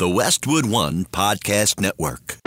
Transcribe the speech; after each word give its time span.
The 0.00 0.08
Westwood 0.08 0.64
One 0.64 1.04
Podcast 1.04 1.78
Network. 1.78 2.38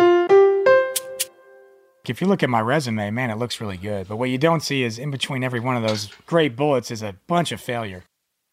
If 2.08 2.20
you 2.20 2.26
look 2.26 2.42
at 2.42 2.50
my 2.50 2.60
resume, 2.60 3.12
man, 3.12 3.30
it 3.30 3.38
looks 3.38 3.62
really 3.62 3.78
good. 3.78 4.08
But 4.08 4.18
what 4.18 4.32
you 4.32 4.40
don't 4.40 4.62
see 4.62 4.82
is 4.82 4.98
in 4.98 5.12
between 5.12 5.44
every 5.44 5.60
one 5.60 5.78
of 5.78 5.84
those 5.84 6.10
great 6.26 6.56
bullets 6.56 6.90
is 6.90 7.04
a 7.04 7.16
bunch 7.28 7.52
of 7.52 7.62
failure 7.62 8.06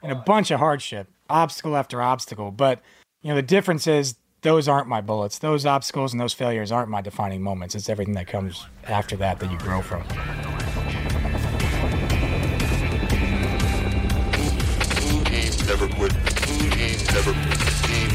and 0.02 0.12
a 0.12 0.16
bunch 0.16 0.50
of 0.50 0.58
hardship, 0.58 1.08
obstacle 1.30 1.78
after 1.78 2.02
obstacle. 2.02 2.50
But, 2.50 2.82
you 3.22 3.30
know, 3.30 3.36
the 3.36 3.42
difference 3.42 3.86
is 3.86 4.16
those 4.42 4.68
aren't 4.68 4.86
my 4.86 5.00
bullets. 5.00 5.38
Those 5.38 5.64
obstacles 5.64 6.12
and 6.12 6.20
those 6.20 6.34
failures 6.34 6.70
aren't 6.70 6.90
my 6.90 7.00
defining 7.00 7.40
moments. 7.40 7.74
It's 7.74 7.88
everything 7.88 8.12
that 8.16 8.26
comes 8.26 8.66
after 8.86 9.16
that 9.16 9.40
that 9.40 9.50
you 9.50 9.56
grow 9.56 9.80
from. 9.80 10.02
Never 15.66 15.88
Quit. 15.88 16.12
Never 17.14 17.32
Quit. 17.32 17.89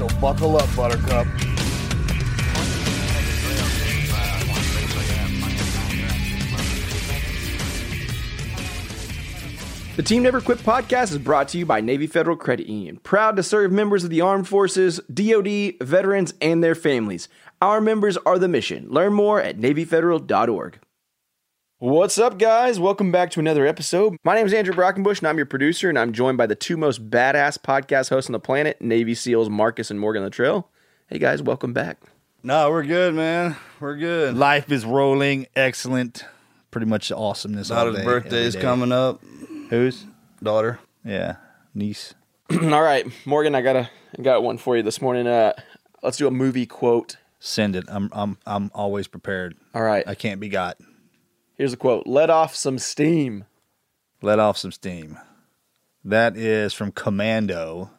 So 0.00 0.08
buckle 0.18 0.56
up, 0.56 0.74
Buttercup. 0.74 1.26
The 9.96 10.02
Team 10.02 10.22
Never 10.22 10.40
Quit 10.40 10.56
podcast 10.60 11.10
is 11.10 11.18
brought 11.18 11.48
to 11.48 11.58
you 11.58 11.66
by 11.66 11.82
Navy 11.82 12.06
Federal 12.06 12.38
Credit 12.38 12.66
Union, 12.66 12.96
proud 13.02 13.36
to 13.36 13.42
serve 13.42 13.72
members 13.72 14.02
of 14.02 14.08
the 14.08 14.22
armed 14.22 14.48
forces, 14.48 15.00
DoD, 15.12 15.74
veterans, 15.82 16.32
and 16.40 16.64
their 16.64 16.74
families. 16.74 17.28
Our 17.60 17.82
members 17.82 18.16
are 18.16 18.38
the 18.38 18.48
mission. 18.48 18.88
Learn 18.88 19.12
more 19.12 19.38
at 19.38 19.58
NavyFederal.org. 19.58 20.78
What's 21.80 22.18
up, 22.18 22.38
guys? 22.38 22.78
Welcome 22.78 23.10
back 23.10 23.30
to 23.30 23.40
another 23.40 23.66
episode. 23.66 24.18
My 24.22 24.34
name 24.34 24.44
is 24.44 24.52
Andrew 24.52 24.74
Brockenbush, 24.74 25.20
and 25.20 25.28
I'm 25.28 25.38
your 25.38 25.46
producer, 25.46 25.88
and 25.88 25.98
I'm 25.98 26.12
joined 26.12 26.36
by 26.36 26.46
the 26.46 26.54
two 26.54 26.76
most 26.76 27.08
badass 27.08 27.56
podcast 27.56 28.10
hosts 28.10 28.28
on 28.28 28.32
the 28.32 28.38
planet, 28.38 28.82
Navy 28.82 29.14
SEALs 29.14 29.48
Marcus 29.48 29.90
and 29.90 29.98
Morgan 29.98 30.22
Luttrell. 30.22 30.68
Hey, 31.06 31.18
guys, 31.18 31.40
welcome 31.40 31.72
back. 31.72 31.96
No, 32.42 32.68
we're 32.70 32.82
good, 32.84 33.14
man. 33.14 33.56
We're 33.80 33.96
good. 33.96 34.36
Life 34.36 34.70
is 34.70 34.84
rolling, 34.84 35.46
excellent, 35.56 36.26
pretty 36.70 36.86
much 36.86 37.10
awesomeness. 37.10 37.70
all 37.70 37.86
Daughter's 37.86 37.96
day, 38.00 38.04
birthday 38.04 38.28
every 38.36 38.46
is 38.48 38.54
day. 38.56 38.60
coming 38.60 38.92
up. 38.92 39.22
Whose? 39.70 40.04
Daughter. 40.42 40.80
Yeah, 41.02 41.36
niece. 41.74 42.12
All 42.62 42.82
right, 42.82 43.06
Morgan, 43.24 43.54
I 43.54 43.62
got 43.62 43.76
a 43.76 43.90
I 44.18 44.22
got 44.22 44.42
one 44.42 44.58
for 44.58 44.76
you 44.76 44.82
this 44.82 45.00
morning. 45.00 45.26
Uh, 45.26 45.54
let's 46.02 46.18
do 46.18 46.26
a 46.26 46.30
movie 46.30 46.66
quote. 46.66 47.16
Send 47.38 47.74
it. 47.74 47.84
I'm 47.88 48.10
I'm 48.12 48.36
I'm 48.44 48.70
always 48.74 49.06
prepared. 49.06 49.56
All 49.74 49.82
right, 49.82 50.06
I 50.06 50.14
can't 50.14 50.40
be 50.40 50.50
got. 50.50 50.76
Here's 51.60 51.74
a 51.74 51.76
quote: 51.76 52.06
"Let 52.06 52.30
off 52.30 52.56
some 52.56 52.78
steam." 52.78 53.44
Let 54.22 54.38
off 54.38 54.56
some 54.56 54.72
steam. 54.72 55.18
That 56.04 56.36
is 56.36 56.72
from 56.72 56.90
Commando. 56.90 57.90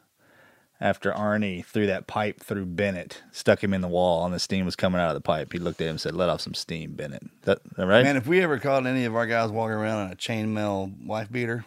After 0.79 1.11
Arnie 1.11 1.63
threw 1.63 1.85
that 1.85 2.07
pipe 2.07 2.41
through 2.41 2.65
Bennett, 2.65 3.21
stuck 3.31 3.63
him 3.63 3.71
in 3.71 3.81
the 3.81 3.87
wall, 3.87 4.25
and 4.25 4.33
the 4.33 4.39
steam 4.39 4.65
was 4.65 4.75
coming 4.75 4.99
out 4.99 5.09
of 5.09 5.13
the 5.13 5.21
pipe. 5.21 5.53
He 5.53 5.59
looked 5.59 5.79
at 5.79 5.85
him 5.85 5.91
and 5.91 6.01
said, 6.01 6.15
"Let 6.15 6.29
off 6.29 6.41
some 6.41 6.55
steam, 6.55 6.93
Bennett." 6.93 7.23
That, 7.43 7.59
that 7.75 7.85
right? 7.85 8.03
Man, 8.03 8.17
if 8.17 8.25
we 8.25 8.41
ever 8.41 8.57
caught 8.57 8.87
any 8.87 9.05
of 9.05 9.15
our 9.15 9.27
guys 9.27 9.51
walking 9.51 9.75
around 9.75 10.07
in 10.07 10.13
a 10.13 10.15
chainmail 10.15 11.05
wife 11.05 11.31
beater, 11.31 11.65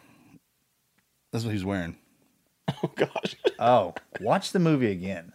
that's 1.31 1.45
what 1.45 1.55
he's 1.55 1.65
wearing. 1.65 1.97
Oh 2.83 2.91
gosh. 2.97 3.37
oh, 3.59 3.95
watch 4.21 4.53
the 4.53 4.59
movie 4.59 4.91
again. 4.91 5.33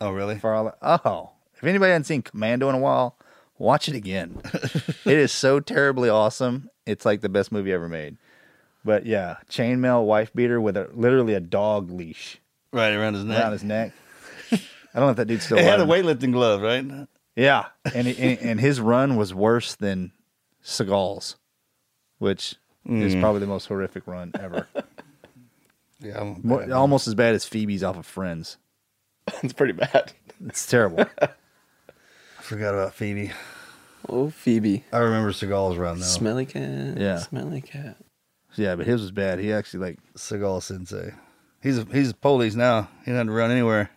Oh, 0.00 0.12
really? 0.12 0.38
For 0.38 0.54
all, 0.54 0.74
oh, 0.80 1.30
if 1.54 1.62
anybody 1.62 1.90
hasn't 1.90 2.06
seen 2.06 2.22
Commando 2.22 2.70
in 2.70 2.74
a 2.74 2.78
while, 2.78 3.18
watch 3.60 3.88
it 3.88 3.94
again. 3.94 4.40
it 4.44 5.18
is 5.18 5.30
so 5.30 5.60
terribly 5.60 6.08
awesome. 6.08 6.68
It's 6.86 7.04
like 7.04 7.20
the 7.20 7.28
best 7.28 7.52
movie 7.52 7.72
ever 7.72 7.88
made. 7.88 8.16
But 8.84 9.06
yeah, 9.06 9.36
chainmail 9.50 10.04
wife 10.06 10.32
beater 10.34 10.60
with 10.60 10.76
a 10.76 10.88
literally 10.94 11.34
a 11.34 11.40
dog 11.40 11.90
leash 11.90 12.38
Right 12.72 12.92
around 12.92 13.14
his 13.14 13.24
neck. 13.24 13.38
around 13.38 13.52
his 13.52 13.62
neck. 13.64 13.92
I 14.52 14.58
don't 14.98 15.04
know 15.06 15.10
if 15.10 15.16
that 15.18 15.26
dude's 15.26 15.44
still 15.44 15.58
It 15.58 15.64
had 15.64 15.78
a 15.80 15.84
weightlifting 15.84 16.32
glove, 16.32 16.62
right? 16.62 16.84
Yeah, 17.36 17.66
and, 17.94 18.06
he- 18.08 18.18
and 18.20 18.38
and 18.40 18.60
his 18.60 18.80
run 18.80 19.14
was 19.16 19.32
worse 19.32 19.76
than 19.76 20.10
Seagal's, 20.64 21.36
which 22.18 22.56
is 22.86 23.14
Mm. 23.14 23.20
probably 23.20 23.40
the 23.40 23.46
most 23.46 23.66
horrific 23.66 24.06
run 24.06 24.32
ever. 24.40 24.66
Yeah, 26.02 26.18
I'm 26.18 26.40
More, 26.42 26.60
bad. 26.60 26.72
almost 26.72 27.06
as 27.08 27.14
bad 27.14 27.34
as 27.34 27.44
Phoebe's 27.44 27.82
off 27.82 27.98
of 27.98 28.06
Friends. 28.06 28.56
It's 29.42 29.52
pretty 29.52 29.74
bad. 29.74 30.12
It's 30.46 30.66
terrible. 30.66 31.04
Forgot 32.50 32.74
about 32.74 32.94
Phoebe. 32.94 33.30
Oh, 34.08 34.28
Phoebe. 34.28 34.84
I 34.92 34.98
remember 34.98 35.30
Seagal's 35.30 35.76
run 35.76 36.00
though. 36.00 36.04
Smelly 36.04 36.46
cat. 36.46 36.98
Yeah. 36.98 37.18
Smelly 37.18 37.60
cat. 37.60 37.96
yeah, 38.56 38.74
but 38.74 38.86
his 38.88 39.00
was 39.02 39.12
bad. 39.12 39.38
He 39.38 39.52
actually 39.52 39.86
like 39.86 39.98
Seagal 40.16 40.64
Sensei. 40.64 41.12
He's 41.62 41.78
a, 41.78 41.84
he's 41.84 42.12
police 42.12 42.56
now. 42.56 42.88
He 43.04 43.12
doesn't 43.12 43.30
run 43.30 43.52
anywhere. 43.52 43.90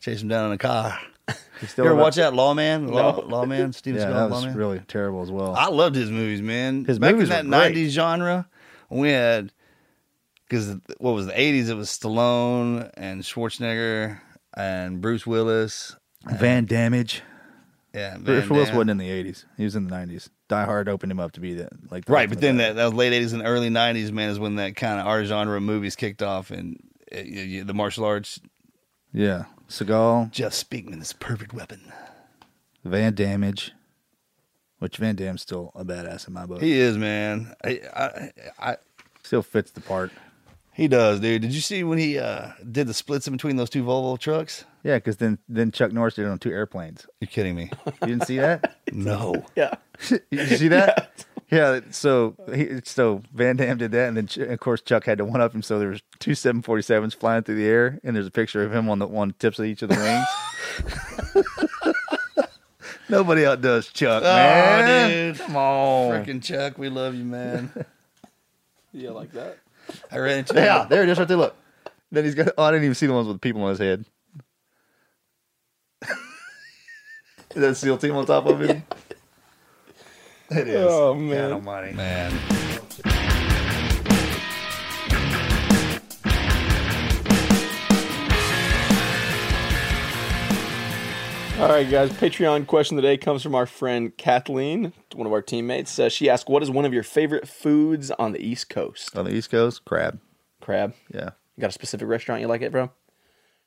Chase 0.00 0.22
him 0.22 0.28
down 0.28 0.46
in 0.46 0.52
a 0.52 0.56
car. 0.56 0.98
still 1.66 1.84
You 1.84 1.90
ever 1.90 2.00
watch 2.00 2.14
that 2.16 2.32
Lawman? 2.32 2.88
Law, 2.88 3.20
Lawman. 3.26 3.72
Steven 3.74 4.00
Yeah, 4.00 4.06
Seagal 4.06 4.14
that 4.14 4.30
was 4.30 4.40
Lawman. 4.44 4.56
really 4.56 4.78
terrible 4.88 5.20
as 5.20 5.30
well. 5.30 5.54
I 5.54 5.68
loved 5.68 5.94
his 5.94 6.10
movies, 6.10 6.40
man. 6.40 6.86
His 6.86 6.98
Back 6.98 7.12
movies 7.14 7.28
in 7.28 7.50
that 7.50 7.72
great. 7.74 7.76
'90s 7.76 7.88
genre, 7.90 8.48
we 8.88 9.10
had 9.10 9.52
because 10.48 10.76
what 10.96 11.12
was 11.12 11.26
the 11.26 11.32
'80s? 11.34 11.68
It 11.68 11.74
was 11.74 11.90
Stallone 11.90 12.90
and 12.94 13.22
Schwarzenegger 13.22 14.18
and 14.56 15.02
Bruce 15.02 15.26
Willis. 15.26 15.94
Van 16.24 16.64
Damage. 16.64 17.20
Yeah, 17.94 18.12
Van 18.12 18.22
Bruce 18.22 18.48
Willis 18.48 18.68
Damme. 18.68 18.76
wasn't 18.76 18.90
in 18.92 18.96
the 18.98 19.10
eighties. 19.10 19.44
He 19.56 19.64
was 19.64 19.76
in 19.76 19.84
the 19.84 19.90
nineties. 19.90 20.30
Die 20.48 20.64
Hard 20.64 20.88
opened 20.88 21.12
him 21.12 21.20
up 21.20 21.32
to 21.32 21.40
be 21.40 21.54
that 21.54 21.70
like 21.90 22.06
the 22.06 22.12
right, 22.12 22.28
but 22.28 22.40
then 22.40 22.56
that, 22.58 22.76
that 22.76 22.84
was 22.86 22.94
late 22.94 23.12
'80s 23.12 23.32
and 23.34 23.42
early 23.44 23.68
'90s, 23.68 24.10
man, 24.12 24.30
is 24.30 24.38
when 24.38 24.56
that 24.56 24.76
kind 24.76 24.98
of 25.00 25.06
art 25.06 25.26
genre 25.26 25.56
of 25.56 25.62
movies 25.62 25.94
kicked 25.96 26.22
off 26.22 26.50
and 26.50 26.78
uh, 27.12 27.16
y- 27.18 27.48
y- 27.58 27.62
the 27.64 27.74
martial 27.74 28.04
arts. 28.04 28.40
yeah, 29.12 29.44
Seagal, 29.68 30.30
Jeff 30.30 30.52
Speakman's 30.54 31.12
perfect 31.12 31.52
weapon. 31.52 31.92
Van 32.84 33.14
Damage, 33.14 33.72
which 34.78 34.96
Van 34.96 35.14
Damme's 35.14 35.42
still 35.42 35.70
a 35.74 35.84
badass 35.84 36.26
in 36.26 36.34
my 36.34 36.46
book. 36.46 36.60
He 36.62 36.72
is, 36.72 36.96
man. 36.98 37.54
I, 37.64 37.80
I, 37.94 38.30
I, 38.58 38.76
still 39.22 39.42
fits 39.42 39.70
the 39.70 39.80
part. 39.80 40.10
he 40.72 40.88
does, 40.88 41.20
dude. 41.20 41.42
Did 41.42 41.52
you 41.54 41.60
see 41.60 41.84
when 41.84 41.98
he 41.98 42.18
uh, 42.18 42.48
did 42.70 42.86
the 42.88 42.94
splits 42.94 43.26
in 43.26 43.32
between 43.34 43.56
those 43.56 43.70
two 43.70 43.84
Volvo 43.84 44.18
trucks? 44.18 44.64
Yeah, 44.82 44.96
because 44.96 45.18
then 45.18 45.38
then 45.48 45.70
Chuck 45.70 45.92
Norris 45.92 46.14
did 46.14 46.26
it 46.26 46.28
on 46.28 46.38
two 46.38 46.50
airplanes. 46.50 47.06
You're 47.20 47.28
kidding 47.28 47.54
me? 47.54 47.70
You 47.86 48.08
didn't 48.08 48.26
see 48.26 48.38
that? 48.38 48.76
no. 48.92 49.44
Yeah. 49.56 49.74
You 50.30 50.46
see 50.46 50.68
that? 50.68 51.26
Yeah, 51.50 51.80
so 51.90 52.34
he, 52.54 52.80
so 52.82 53.20
Van 53.34 53.56
Damme 53.56 53.76
did 53.76 53.92
that, 53.92 54.08
and 54.08 54.16
then 54.16 54.26
Ch- 54.26 54.38
of 54.38 54.58
course 54.58 54.80
Chuck 54.80 55.04
had 55.04 55.18
to 55.18 55.26
one 55.26 55.42
up 55.42 55.54
him. 55.54 55.60
So 55.60 55.78
there 55.78 55.90
was 55.90 56.00
two 56.18 56.30
747s 56.30 57.14
flying 57.14 57.42
through 57.42 57.56
the 57.56 57.66
air, 57.66 58.00
and 58.02 58.16
there's 58.16 58.26
a 58.26 58.30
picture 58.30 58.64
of 58.64 58.72
him 58.74 58.88
on 58.88 58.98
the 59.00 59.06
on 59.06 59.34
tips 59.38 59.58
of 59.58 59.66
each 59.66 59.82
of 59.82 59.90
the 59.90 59.96
wings. 61.34 61.44
Nobody 63.10 63.44
outdoes 63.44 63.88
Chuck, 63.88 64.22
oh, 64.24 64.34
man. 64.34 65.10
dude. 65.10 65.40
Come 65.40 65.56
on, 65.56 66.24
Freaking 66.24 66.42
Chuck, 66.42 66.78
we 66.78 66.88
love 66.88 67.14
you, 67.14 67.24
man. 67.24 67.70
Yeah, 68.94 69.10
like 69.10 69.32
that. 69.32 69.58
I 70.10 70.18
ran 70.20 70.38
into 70.38 70.54
yeah, 70.54 70.86
there 70.88 71.02
it 71.02 71.10
is, 71.10 71.18
right 71.18 71.28
there. 71.28 71.36
Look, 71.36 71.54
then 72.10 72.24
he's 72.24 72.34
got. 72.34 72.48
Oh, 72.56 72.64
I 72.64 72.70
didn't 72.70 72.84
even 72.84 72.94
see 72.94 73.06
the 73.08 73.12
ones 73.12 73.28
with 73.28 73.42
people 73.42 73.62
on 73.64 73.68
his 73.68 73.78
head. 73.78 74.06
is 76.02 76.08
that 77.60 77.70
a 77.70 77.74
SEAL 77.74 77.98
team 77.98 78.16
on 78.16 78.26
top 78.26 78.46
of 78.46 78.60
him? 78.60 78.82
It 80.50 80.68
is. 80.68 80.86
Oh, 80.86 81.14
God 81.14 81.20
man. 81.22 81.52
Almighty. 81.52 81.92
man. 81.94 82.32
All 91.58 91.68
right, 91.68 91.88
guys. 91.88 92.10
Patreon 92.10 92.66
question 92.66 92.98
of 92.98 93.02
the 93.02 93.08
day 93.08 93.16
comes 93.16 93.40
from 93.40 93.54
our 93.54 93.66
friend 93.66 94.16
Kathleen, 94.16 94.92
one 95.14 95.28
of 95.28 95.32
our 95.32 95.42
teammates. 95.42 95.96
Uh, 95.96 96.08
she 96.08 96.28
asked, 96.28 96.48
"What 96.48 96.60
is 96.62 96.70
one 96.72 96.84
of 96.84 96.92
your 96.92 97.04
favorite 97.04 97.46
foods 97.46 98.10
on 98.10 98.32
the 98.32 98.40
East 98.40 98.68
Coast?" 98.68 99.16
On 99.16 99.24
the 99.24 99.32
East 99.32 99.50
Coast, 99.50 99.84
crab. 99.84 100.18
Crab. 100.60 100.92
Yeah. 101.14 101.30
You 101.56 101.60
got 101.60 101.70
a 101.70 101.72
specific 101.72 102.08
restaurant 102.08 102.40
you 102.40 102.48
like 102.48 102.62
it 102.62 102.72
from? 102.72 102.90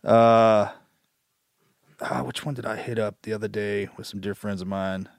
Uh, 0.03 0.71
ah, 2.01 2.23
which 2.23 2.45
one 2.45 2.55
did 2.55 2.65
I 2.65 2.75
hit 2.75 2.99
up 2.99 3.21
the 3.21 3.33
other 3.33 3.47
day 3.47 3.89
with 3.97 4.07
some 4.07 4.19
dear 4.19 4.35
friends 4.35 4.61
of 4.61 4.67
mine? 4.67 5.09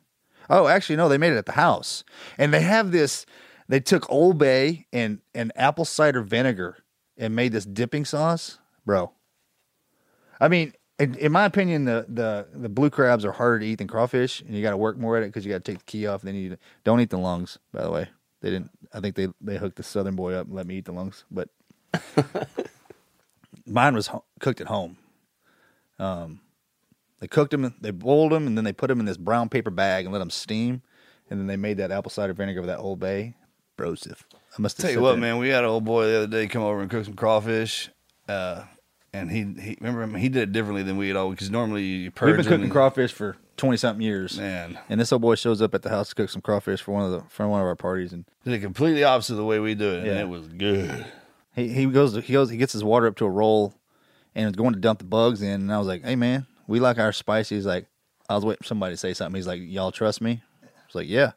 Oh, 0.48 0.68
actually, 0.68 0.96
no, 0.96 1.08
they 1.08 1.18
made 1.18 1.32
it 1.32 1.38
at 1.38 1.46
the 1.46 1.52
house, 1.52 2.04
and 2.38 2.52
they 2.54 2.60
have 2.60 2.92
this. 2.92 3.26
They 3.68 3.80
took 3.80 4.10
Old 4.10 4.38
Bay 4.38 4.86
and 4.92 5.20
and 5.34 5.52
apple 5.56 5.84
cider 5.84 6.22
vinegar 6.22 6.78
and 7.18 7.34
made 7.34 7.52
this 7.52 7.64
dipping 7.64 8.04
sauce, 8.04 8.58
bro. 8.84 9.12
I 10.40 10.48
mean, 10.48 10.72
in, 10.98 11.14
in 11.16 11.32
my 11.32 11.44
opinion, 11.44 11.84
the, 11.84 12.06
the 12.08 12.46
the 12.52 12.68
blue 12.68 12.90
crabs 12.90 13.24
are 13.24 13.32
harder 13.32 13.60
to 13.60 13.66
eat 13.66 13.76
than 13.78 13.88
crawfish, 13.88 14.40
and 14.42 14.54
you 14.54 14.62
got 14.62 14.70
to 14.70 14.76
work 14.76 14.96
more 14.98 15.16
at 15.16 15.22
it 15.22 15.26
because 15.26 15.44
you 15.44 15.52
got 15.52 15.64
to 15.64 15.72
take 15.72 15.80
the 15.80 15.84
key 15.84 16.06
off. 16.06 16.22
And 16.22 16.28
then 16.28 16.36
you 16.36 16.56
don't 16.84 17.00
eat 17.00 17.10
the 17.10 17.18
lungs. 17.18 17.58
By 17.72 17.82
the 17.82 17.90
way, 17.90 18.08
they 18.40 18.50
didn't. 18.50 18.70
I 18.92 19.00
think 19.00 19.16
they 19.16 19.28
they 19.40 19.56
hooked 19.58 19.76
the 19.76 19.82
southern 19.82 20.16
boy 20.16 20.34
up 20.34 20.46
and 20.46 20.54
let 20.54 20.66
me 20.66 20.76
eat 20.76 20.84
the 20.84 20.92
lungs, 20.92 21.24
but 21.30 21.48
mine 23.66 23.94
was 23.94 24.08
ho- 24.08 24.24
cooked 24.40 24.60
at 24.60 24.68
home. 24.68 24.96
Um, 25.98 26.40
they 27.20 27.26
cooked 27.28 27.50
them, 27.50 27.74
they 27.80 27.90
boiled 27.90 28.32
them, 28.32 28.46
and 28.46 28.56
then 28.56 28.64
they 28.64 28.72
put 28.72 28.88
them 28.88 29.00
in 29.00 29.06
this 29.06 29.16
brown 29.16 29.48
paper 29.48 29.70
bag 29.70 30.04
and 30.04 30.12
let 30.12 30.18
them 30.20 30.30
steam, 30.30 30.82
and 31.30 31.40
then 31.40 31.46
they 31.46 31.56
made 31.56 31.76
that 31.78 31.90
apple 31.90 32.10
cider 32.10 32.32
vinegar 32.32 32.60
with 32.60 32.68
that 32.68 32.78
Old 32.78 33.00
Bay. 33.00 33.34
Brosif. 33.78 34.22
I 34.56 34.62
must 34.62 34.80
Tell 34.80 34.90
you 34.90 35.00
what, 35.02 35.12
there- 35.12 35.20
man, 35.20 35.36
we 35.38 35.50
had 35.50 35.62
an 35.64 35.68
old 35.70 35.84
boy 35.84 36.06
the 36.06 36.16
other 36.16 36.26
day 36.26 36.46
come 36.46 36.62
over 36.62 36.80
and 36.80 36.90
cook 36.90 37.04
some 37.04 37.12
crawfish. 37.14 37.90
Uh, 38.26 38.62
and 39.12 39.30
he, 39.30 39.42
he 39.60 39.78
remember 39.82 40.16
he 40.18 40.28
did 40.30 40.42
it 40.44 40.52
differently 40.52 40.82
than 40.82 40.96
we 40.96 41.08
had 41.08 41.16
always 41.16 41.36
because 41.36 41.50
normally 41.50 41.82
you 41.84 42.10
purge 42.10 42.28
We've 42.28 42.36
been 42.38 42.44
cooking 42.46 42.62
and- 42.64 42.72
crawfish 42.72 43.12
for 43.12 43.36
twenty 43.58 43.76
something 43.76 44.00
years, 44.02 44.38
Man, 44.38 44.78
and 44.88 44.98
this 45.00 45.12
old 45.12 45.22
boy 45.22 45.34
shows 45.34 45.60
up 45.62 45.74
at 45.74 45.82
the 45.82 45.88
house 45.90 46.08
to 46.10 46.14
cook 46.14 46.28
some 46.30 46.40
crawfish 46.42 46.80
for 46.82 46.92
one 46.92 47.04
of 47.04 47.10
the 47.12 47.20
for 47.28 47.46
one 47.48 47.60
of 47.60 47.66
our 47.66 47.76
parties, 47.76 48.12
and 48.14 48.24
did 48.44 48.52
it 48.54 48.60
completely 48.60 49.04
opposite 49.04 49.34
of 49.34 49.38
the 49.38 49.44
way 49.44 49.58
we 49.58 49.74
do 49.74 49.90
it, 49.94 50.06
and 50.06 50.18
it 50.18 50.28
was 50.28 50.48
good. 50.48 51.06
he 51.54 51.68
he 51.68 51.86
goes 51.86 52.14
he 52.14 52.32
goes 52.32 52.50
he 52.50 52.56
gets 52.56 52.72
his 52.72 52.82
water 52.84 53.06
up 53.06 53.16
to 53.16 53.24
a 53.26 53.30
roll, 53.30 53.74
and 54.34 54.48
is 54.48 54.56
going 54.56 54.72
to 54.74 54.80
dump 54.80 54.98
the 54.98 55.04
bugs 55.06 55.40
in, 55.42 55.60
and 55.62 55.72
I 55.72 55.78
was 55.78 55.86
like, 55.86 56.02
hey 56.04 56.16
man, 56.16 56.46
we 56.66 56.80
like 56.80 56.98
our 56.98 57.12
spicy. 57.12 57.54
He's 57.56 57.66
like, 57.66 57.86
I 58.28 58.34
was 58.34 58.44
waiting 58.44 58.58
for 58.62 58.66
somebody 58.68 58.94
to 58.94 58.96
say 58.98 59.14
something. 59.14 59.36
He's 59.36 59.46
like, 59.46 59.60
y'all 59.62 59.92
trust 59.92 60.20
me? 60.20 60.42
I 60.62 60.66
was 60.86 60.94
like, 60.94 61.08
yeah. 61.08 61.32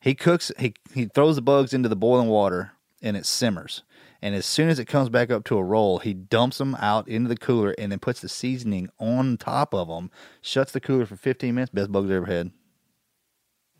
He 0.00 0.14
cooks. 0.14 0.52
He 0.58 0.74
he 0.92 1.06
throws 1.06 1.36
the 1.36 1.42
bugs 1.42 1.72
into 1.72 1.88
the 1.88 1.96
boiling 1.96 2.28
water, 2.28 2.72
and 3.00 3.16
it 3.16 3.24
simmers. 3.24 3.82
And 4.20 4.34
as 4.34 4.46
soon 4.46 4.68
as 4.70 4.78
it 4.78 4.86
comes 4.86 5.08
back 5.10 5.30
up 5.30 5.44
to 5.44 5.58
a 5.58 5.62
roll, 5.62 5.98
he 5.98 6.14
dumps 6.14 6.56
them 6.58 6.74
out 6.76 7.06
into 7.08 7.28
the 7.28 7.36
cooler 7.36 7.74
and 7.78 7.92
then 7.92 7.98
puts 7.98 8.20
the 8.20 8.28
seasoning 8.28 8.88
on 8.98 9.36
top 9.36 9.74
of 9.74 9.88
them. 9.88 10.10
Shuts 10.40 10.72
the 10.72 10.80
cooler 10.80 11.04
for 11.04 11.16
15 11.16 11.54
minutes. 11.54 11.70
Best 11.70 11.92
bugs 11.92 12.10
I 12.10 12.14
ever 12.14 12.24
had. 12.26 12.50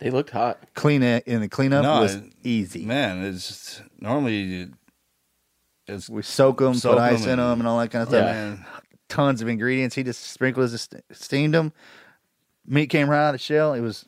They 0.01 0.11
looked 0.11 0.31
hot. 0.31 0.63
Clean 0.75 1.03
it 1.03 1.25
and 1.27 1.43
the 1.43 1.49
cleanup 1.49 1.83
No, 1.85 2.01
was 2.01 2.17
it- 2.17 2.33
easy. 2.43 2.85
Man, 2.85 3.25
it's 3.25 3.49
just, 3.49 3.83
normally 3.99 4.69
it's 5.87 6.11
We 6.11 6.21
soak 6.23 6.59
them, 6.59 6.75
Soak 6.75 6.97
put 6.97 7.03
ice 7.03 7.23
'em 7.23 7.31
in 7.35 7.39
and- 7.39 7.51
them, 7.53 7.61
and 7.61 7.69
all 7.69 7.79
that 7.79 7.91
kind 7.91 8.03
of 8.03 8.09
stuff. 8.09 8.25
Yeah. 8.27 8.33
man. 8.33 8.67
Tons 9.15 9.41
of 9.43 9.49
ingredients. 9.49 9.95
He 9.95 10.03
just 10.03 10.23
sprinkled 10.31 10.71
his 10.71 10.89
steamed 11.13 11.55
them. 11.55 11.73
Meat 12.67 12.89
came 12.89 13.09
right 13.09 13.19
out 13.27 13.29
of 13.29 13.33
the 13.35 13.39
shell. 13.39 13.75
It 13.75 13.81
was. 13.81 14.05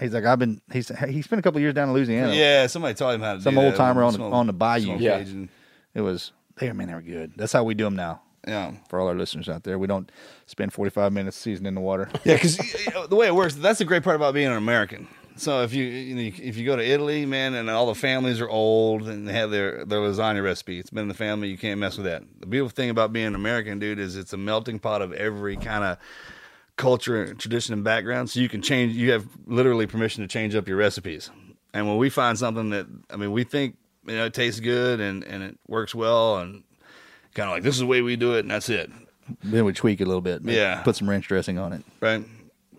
He's 0.00 0.12
like 0.12 0.24
I've 0.24 0.38
been. 0.38 0.60
He's 0.72 0.88
he 1.08 1.22
spent 1.22 1.40
a 1.40 1.42
couple 1.42 1.60
years 1.60 1.74
down 1.74 1.88
in 1.88 1.94
Louisiana. 1.94 2.32
Yeah, 2.34 2.66
somebody 2.66 2.94
taught 2.94 3.14
him 3.14 3.20
how 3.20 3.34
to 3.34 3.40
Some 3.42 3.54
do 3.54 3.60
old 3.60 3.72
that. 3.74 3.76
timer 3.78 4.02
on 4.02 4.14
the- 4.14 4.22
on 4.24 4.46
the 4.46 4.52
bayou. 4.52 4.96
Yeah. 4.98 5.18
Cajun. 5.18 5.48
It 5.94 6.00
was. 6.00 6.32
They 6.56 6.72
man, 6.72 6.88
they 6.88 6.94
were 6.94 7.02
good. 7.02 7.32
That's 7.36 7.52
how 7.52 7.62
we 7.64 7.74
do 7.74 7.84
them 7.84 7.94
now. 7.96 8.22
yeah. 8.46 8.72
For 8.88 8.98
all 8.98 9.06
our 9.08 9.14
listeners 9.14 9.48
out 9.48 9.62
there, 9.64 9.78
we 9.78 9.86
don't 9.86 10.10
spend 10.46 10.72
forty 10.72 10.90
five 10.90 11.12
minutes 11.12 11.36
seasoning 11.36 11.74
the 11.74 11.80
water. 11.80 12.08
Yeah, 12.24 12.34
because 12.34 12.56
the 13.08 13.14
way 13.16 13.26
it 13.28 13.34
works, 13.34 13.54
that's 13.54 13.78
the 13.78 13.84
great 13.84 14.02
part 14.02 14.16
about 14.16 14.34
being 14.34 14.48
an 14.48 14.54
American. 14.56 15.06
So 15.38 15.62
if 15.62 15.72
you, 15.72 15.84
you 15.84 16.14
know, 16.14 16.22
if 16.22 16.56
you 16.56 16.66
go 16.66 16.76
to 16.76 16.84
Italy, 16.84 17.24
man, 17.26 17.54
and 17.54 17.70
all 17.70 17.86
the 17.86 17.94
families 17.94 18.40
are 18.40 18.48
old 18.48 19.08
and 19.08 19.26
they 19.26 19.32
have 19.32 19.50
their 19.50 19.84
their 19.84 20.00
lasagna 20.00 20.42
recipe, 20.42 20.78
it's 20.78 20.90
been 20.90 21.02
in 21.02 21.08
the 21.08 21.14
family. 21.14 21.48
You 21.48 21.58
can't 21.58 21.78
mess 21.80 21.96
with 21.96 22.06
that. 22.06 22.22
The 22.40 22.46
beautiful 22.46 22.74
thing 22.74 22.90
about 22.90 23.12
being 23.12 23.26
an 23.26 23.34
American, 23.34 23.78
dude, 23.78 23.98
is 23.98 24.16
it's 24.16 24.32
a 24.32 24.36
melting 24.36 24.78
pot 24.78 25.02
of 25.02 25.12
every 25.12 25.56
kind 25.56 25.84
of 25.84 25.98
culture, 26.76 27.24
and 27.24 27.38
tradition, 27.38 27.74
and 27.74 27.84
background. 27.84 28.30
So 28.30 28.40
you 28.40 28.48
can 28.48 28.62
change. 28.62 28.94
You 28.94 29.12
have 29.12 29.26
literally 29.46 29.86
permission 29.86 30.22
to 30.22 30.28
change 30.28 30.54
up 30.54 30.66
your 30.68 30.76
recipes. 30.76 31.30
And 31.74 31.86
when 31.86 31.98
we 31.98 32.08
find 32.10 32.38
something 32.38 32.70
that, 32.70 32.86
I 33.10 33.16
mean, 33.16 33.32
we 33.32 33.44
think 33.44 33.76
you 34.06 34.16
know 34.16 34.26
it 34.26 34.34
tastes 34.34 34.60
good 34.60 35.00
and 35.00 35.24
and 35.24 35.42
it 35.42 35.58
works 35.66 35.94
well, 35.94 36.38
and 36.38 36.62
kind 37.34 37.48
of 37.48 37.54
like 37.56 37.62
this 37.62 37.74
is 37.74 37.80
the 37.80 37.86
way 37.86 38.00
we 38.02 38.16
do 38.16 38.34
it, 38.34 38.40
and 38.40 38.50
that's 38.50 38.68
it. 38.68 38.90
then 39.42 39.64
we 39.64 39.72
tweak 39.72 40.00
it 40.00 40.04
a 40.04 40.06
little 40.06 40.22
bit. 40.22 40.42
Yeah. 40.44 40.82
Put 40.82 40.96
some 40.96 41.08
ranch 41.08 41.28
dressing 41.28 41.58
on 41.58 41.72
it 41.72 41.84
right? 42.00 42.24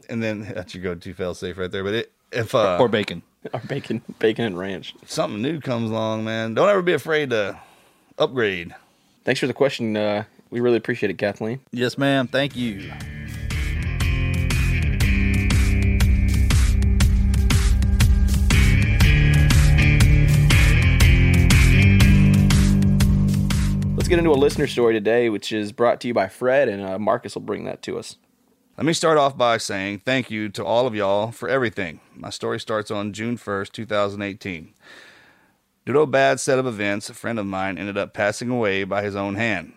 And 0.09 0.23
then 0.23 0.41
that's 0.55 0.73
your 0.73 0.83
go-to 0.83 1.13
fail 1.13 1.33
safe 1.33 1.57
right 1.57 1.71
there. 1.71 1.83
But 1.83 1.93
it, 1.93 2.11
if 2.31 2.55
uh, 2.55 2.77
or 2.79 2.87
bacon. 2.87 3.21
Our 3.53 3.61
bacon, 3.61 4.01
bacon 4.19 4.45
and 4.45 4.57
ranch. 4.57 4.93
something 5.05 5.41
new 5.41 5.61
comes 5.61 5.89
along, 5.91 6.25
man, 6.25 6.53
don't 6.53 6.69
ever 6.69 6.81
be 6.81 6.93
afraid 6.93 7.29
to 7.29 7.57
upgrade. 8.17 8.75
Thanks 9.23 9.39
for 9.39 9.47
the 9.47 9.53
question. 9.53 9.95
Uh, 9.95 10.25
we 10.49 10.59
really 10.59 10.77
appreciate 10.77 11.09
it, 11.09 11.17
Kathleen. 11.17 11.61
Yes, 11.71 11.97
ma'am. 11.97 12.27
Thank 12.27 12.55
you. 12.55 12.91
Let's 23.95 24.07
get 24.07 24.17
into 24.19 24.31
a 24.31 24.33
listener 24.33 24.67
story 24.67 24.93
today, 24.93 25.29
which 25.29 25.51
is 25.51 25.71
brought 25.71 26.01
to 26.01 26.07
you 26.07 26.13
by 26.13 26.27
Fred, 26.27 26.67
and 26.67 26.81
uh, 26.81 26.97
Marcus 26.99 27.35
will 27.35 27.41
bring 27.41 27.65
that 27.65 27.81
to 27.83 27.99
us. 27.99 28.15
Let 28.79 28.85
me 28.85 28.93
start 28.93 29.17
off 29.17 29.35
by 29.35 29.57
saying 29.57 30.03
thank 30.05 30.31
you 30.31 30.47
to 30.47 30.63
all 30.63 30.87
of 30.87 30.95
y'all 30.95 31.33
for 31.33 31.49
everything. 31.49 31.99
My 32.15 32.29
story 32.29 32.61
starts 32.61 32.89
on 32.89 33.11
June 33.11 33.37
1st, 33.37 33.73
2018. 33.73 34.73
Due 35.85 35.91
to 35.91 35.99
a 35.99 36.07
bad 36.07 36.39
set 36.39 36.59
of 36.59 36.65
events, 36.65 37.09
a 37.09 37.13
friend 37.13 37.37
of 37.37 37.45
mine 37.45 37.77
ended 37.77 37.97
up 37.97 38.13
passing 38.13 38.49
away 38.49 38.85
by 38.85 39.03
his 39.03 39.17
own 39.17 39.35
hand. 39.35 39.73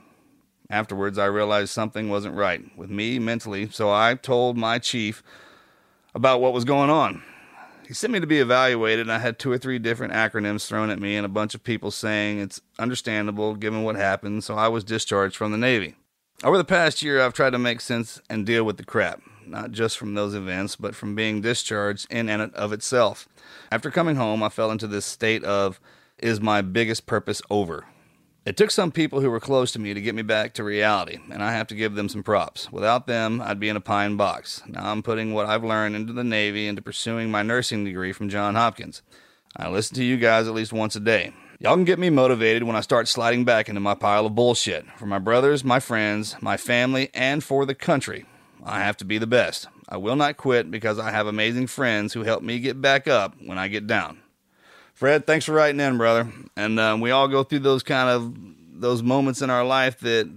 Afterwards, 0.70 1.18
I 1.18 1.24
realized 1.24 1.70
something 1.70 2.10
wasn't 2.10 2.36
right 2.36 2.64
with 2.78 2.90
me 2.90 3.18
mentally, 3.18 3.68
so 3.70 3.90
I 3.90 4.14
told 4.14 4.56
my 4.56 4.78
chief 4.78 5.24
about 6.14 6.40
what 6.40 6.52
was 6.52 6.64
going 6.64 6.88
on. 6.88 7.24
He 7.88 7.94
sent 7.94 8.12
me 8.12 8.20
to 8.20 8.26
be 8.28 8.38
evaluated, 8.38 9.06
and 9.06 9.12
I 9.12 9.18
had 9.18 9.36
two 9.36 9.50
or 9.50 9.58
three 9.58 9.80
different 9.80 10.12
acronyms 10.12 10.68
thrown 10.68 10.90
at 10.90 11.00
me 11.00 11.16
and 11.16 11.26
a 11.26 11.28
bunch 11.28 11.56
of 11.56 11.64
people 11.64 11.90
saying 11.90 12.38
it's 12.38 12.60
understandable 12.78 13.56
given 13.56 13.82
what 13.82 13.96
happened, 13.96 14.44
so 14.44 14.54
I 14.54 14.68
was 14.68 14.84
discharged 14.84 15.34
from 15.34 15.50
the 15.50 15.58
Navy. 15.58 15.96
Over 16.44 16.58
the 16.58 16.64
past 16.64 17.02
year, 17.02 17.20
I've 17.20 17.34
tried 17.34 17.50
to 17.50 17.58
make 17.58 17.80
sense 17.80 18.20
and 18.28 18.44
deal 18.44 18.64
with 18.64 18.76
the 18.76 18.84
crap, 18.84 19.22
not 19.46 19.70
just 19.70 19.96
from 19.96 20.14
those 20.14 20.34
events, 20.34 20.74
but 20.74 20.96
from 20.96 21.14
being 21.14 21.40
discharged 21.40 22.08
in 22.10 22.28
and 22.28 22.52
of 22.54 22.72
itself. 22.72 23.28
After 23.70 23.92
coming 23.92 24.16
home, 24.16 24.42
I 24.42 24.48
fell 24.48 24.72
into 24.72 24.88
this 24.88 25.06
state 25.06 25.44
of, 25.44 25.78
is 26.18 26.40
my 26.40 26.60
biggest 26.60 27.06
purpose 27.06 27.42
over? 27.48 27.84
It 28.44 28.56
took 28.56 28.72
some 28.72 28.90
people 28.90 29.20
who 29.20 29.30
were 29.30 29.38
close 29.38 29.70
to 29.72 29.78
me 29.78 29.94
to 29.94 30.00
get 30.00 30.16
me 30.16 30.22
back 30.22 30.52
to 30.54 30.64
reality, 30.64 31.18
and 31.30 31.44
I 31.44 31.52
have 31.52 31.68
to 31.68 31.76
give 31.76 31.94
them 31.94 32.08
some 32.08 32.24
props. 32.24 32.72
Without 32.72 33.06
them, 33.06 33.40
I'd 33.40 33.60
be 33.60 33.68
in 33.68 33.76
a 33.76 33.80
pine 33.80 34.16
box. 34.16 34.64
Now 34.66 34.90
I'm 34.90 35.04
putting 35.04 35.32
what 35.32 35.46
I've 35.46 35.62
learned 35.62 35.94
into 35.94 36.12
the 36.12 36.24
Navy 36.24 36.66
into 36.66 36.82
pursuing 36.82 37.30
my 37.30 37.44
nursing 37.44 37.84
degree 37.84 38.12
from 38.12 38.28
Johns 38.28 38.56
Hopkins. 38.56 39.02
I 39.56 39.68
listen 39.68 39.94
to 39.94 40.04
you 40.04 40.16
guys 40.16 40.48
at 40.48 40.54
least 40.54 40.72
once 40.72 40.96
a 40.96 41.00
day. 41.00 41.34
Y'all 41.62 41.76
can 41.76 41.84
get 41.84 42.00
me 42.00 42.10
motivated 42.10 42.64
when 42.64 42.74
I 42.74 42.80
start 42.80 43.06
sliding 43.06 43.44
back 43.44 43.68
into 43.68 43.80
my 43.80 43.94
pile 43.94 44.26
of 44.26 44.34
bullshit. 44.34 44.84
For 44.96 45.06
my 45.06 45.20
brothers, 45.20 45.62
my 45.62 45.78
friends, 45.78 46.34
my 46.40 46.56
family, 46.56 47.08
and 47.14 47.44
for 47.44 47.64
the 47.64 47.74
country, 47.76 48.24
I 48.64 48.80
have 48.80 48.96
to 48.96 49.04
be 49.04 49.16
the 49.16 49.28
best. 49.28 49.68
I 49.88 49.96
will 49.96 50.16
not 50.16 50.36
quit 50.36 50.72
because 50.72 50.98
I 50.98 51.12
have 51.12 51.28
amazing 51.28 51.68
friends 51.68 52.14
who 52.14 52.24
help 52.24 52.42
me 52.42 52.58
get 52.58 52.80
back 52.80 53.06
up 53.06 53.36
when 53.46 53.58
I 53.58 53.68
get 53.68 53.86
down. 53.86 54.18
Fred, 54.92 55.24
thanks 55.24 55.44
for 55.44 55.52
writing 55.52 55.78
in, 55.78 55.98
brother. 55.98 56.32
And 56.56 56.80
um, 56.80 57.00
we 57.00 57.12
all 57.12 57.28
go 57.28 57.44
through 57.44 57.60
those 57.60 57.84
kind 57.84 58.08
of 58.08 58.34
those 58.80 59.04
moments 59.04 59.40
in 59.40 59.48
our 59.48 59.64
life 59.64 60.00
that 60.00 60.28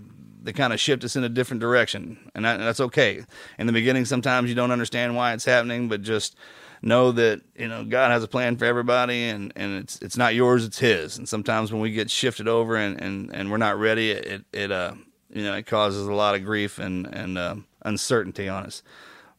that 0.44 0.54
kind 0.54 0.74
of 0.74 0.80
shift 0.80 1.04
us 1.04 1.16
in 1.16 1.24
a 1.24 1.30
different 1.30 1.60
direction, 1.60 2.20
and 2.36 2.46
that, 2.46 2.58
that's 2.58 2.80
okay. 2.80 3.26
In 3.58 3.66
the 3.66 3.74
beginning, 3.74 4.06
sometimes 4.06 4.48
you 4.48 4.54
don't 4.54 4.70
understand 4.70 5.16
why 5.16 5.34
it's 5.34 5.46
happening, 5.46 5.90
but 5.90 6.04
just 6.04 6.36
know 6.82 7.12
that 7.12 7.42
you 7.56 7.68
know 7.68 7.84
God 7.84 8.12
has 8.12 8.24
a 8.24 8.28
plan 8.28 8.58
for 8.58 8.66
everybody, 8.66 9.30
and, 9.30 9.52
and 9.56 9.78
it's 9.78 10.02
it's 10.02 10.18
not 10.18 10.36
yours, 10.36 10.66
it's 10.66 10.80
His. 10.80 11.18
And 11.18 11.28
sometimes 11.28 11.72
when 11.72 11.82
we 11.82 11.92
get 11.92 12.10
shifted 12.10 12.48
over 12.48 12.76
and, 12.76 13.00
and, 13.02 13.34
and 13.34 13.52
we're 13.52 13.58
not 13.58 13.80
ready, 13.80 14.12
it 14.12 14.46
it 14.54 14.72
uh 14.72 14.94
you 15.30 15.44
know 15.44 15.56
it 15.56 15.66
causes 15.66 16.08
a 16.08 16.14
lot 16.14 16.36
of 16.36 16.44
grief 16.44 16.80
and 16.80 17.06
and 17.08 17.38
uh, 17.38 17.56
uncertainty 17.84 18.48
on 18.48 18.66
us. 18.66 18.84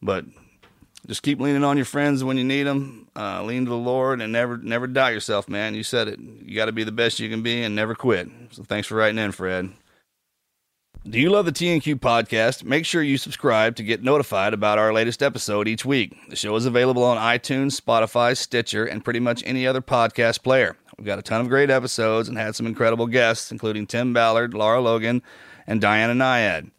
But 0.02 0.24
just 1.06 1.22
keep 1.22 1.40
leaning 1.40 1.64
on 1.64 1.76
your 1.76 1.86
friends 1.86 2.24
when 2.24 2.36
you 2.36 2.44
need 2.44 2.64
them. 2.64 3.08
Uh, 3.14 3.42
lean 3.42 3.64
to 3.64 3.70
the 3.70 3.76
Lord 3.76 4.20
and 4.20 4.32
never 4.32 4.58
never 4.58 4.86
doubt 4.86 5.12
yourself, 5.12 5.48
man. 5.48 5.74
You 5.74 5.82
said 5.82 6.08
it. 6.08 6.18
You 6.18 6.54
got 6.56 6.66
to 6.66 6.72
be 6.72 6.84
the 6.84 6.92
best 6.92 7.20
you 7.20 7.30
can 7.30 7.42
be 7.42 7.62
and 7.62 7.74
never 7.74 7.94
quit. 7.94 8.28
So 8.50 8.62
thanks 8.62 8.88
for 8.88 8.96
writing 8.96 9.18
in, 9.18 9.32
Fred. 9.32 9.70
Do 11.08 11.20
you 11.20 11.30
love 11.30 11.44
the 11.44 11.52
TNQ 11.52 12.00
podcast? 12.00 12.64
Make 12.64 12.84
sure 12.84 13.00
you 13.00 13.16
subscribe 13.16 13.76
to 13.76 13.84
get 13.84 14.02
notified 14.02 14.52
about 14.52 14.78
our 14.78 14.92
latest 14.92 15.22
episode 15.22 15.68
each 15.68 15.84
week. 15.84 16.16
The 16.30 16.34
show 16.34 16.56
is 16.56 16.66
available 16.66 17.04
on 17.04 17.16
iTunes, 17.16 17.80
Spotify, 17.80 18.36
Stitcher, 18.36 18.84
and 18.84 19.04
pretty 19.04 19.20
much 19.20 19.40
any 19.46 19.68
other 19.68 19.80
podcast 19.80 20.42
player. 20.42 20.76
We've 20.98 21.06
got 21.06 21.20
a 21.20 21.22
ton 21.22 21.40
of 21.40 21.48
great 21.48 21.70
episodes 21.70 22.28
and 22.28 22.36
had 22.36 22.56
some 22.56 22.66
incredible 22.66 23.06
guests, 23.06 23.52
including 23.52 23.86
Tim 23.86 24.12
Ballard, 24.12 24.52
Lara 24.52 24.80
Logan, 24.80 25.22
and 25.64 25.80
Diana 25.80 26.12
Nyad. 26.12 26.72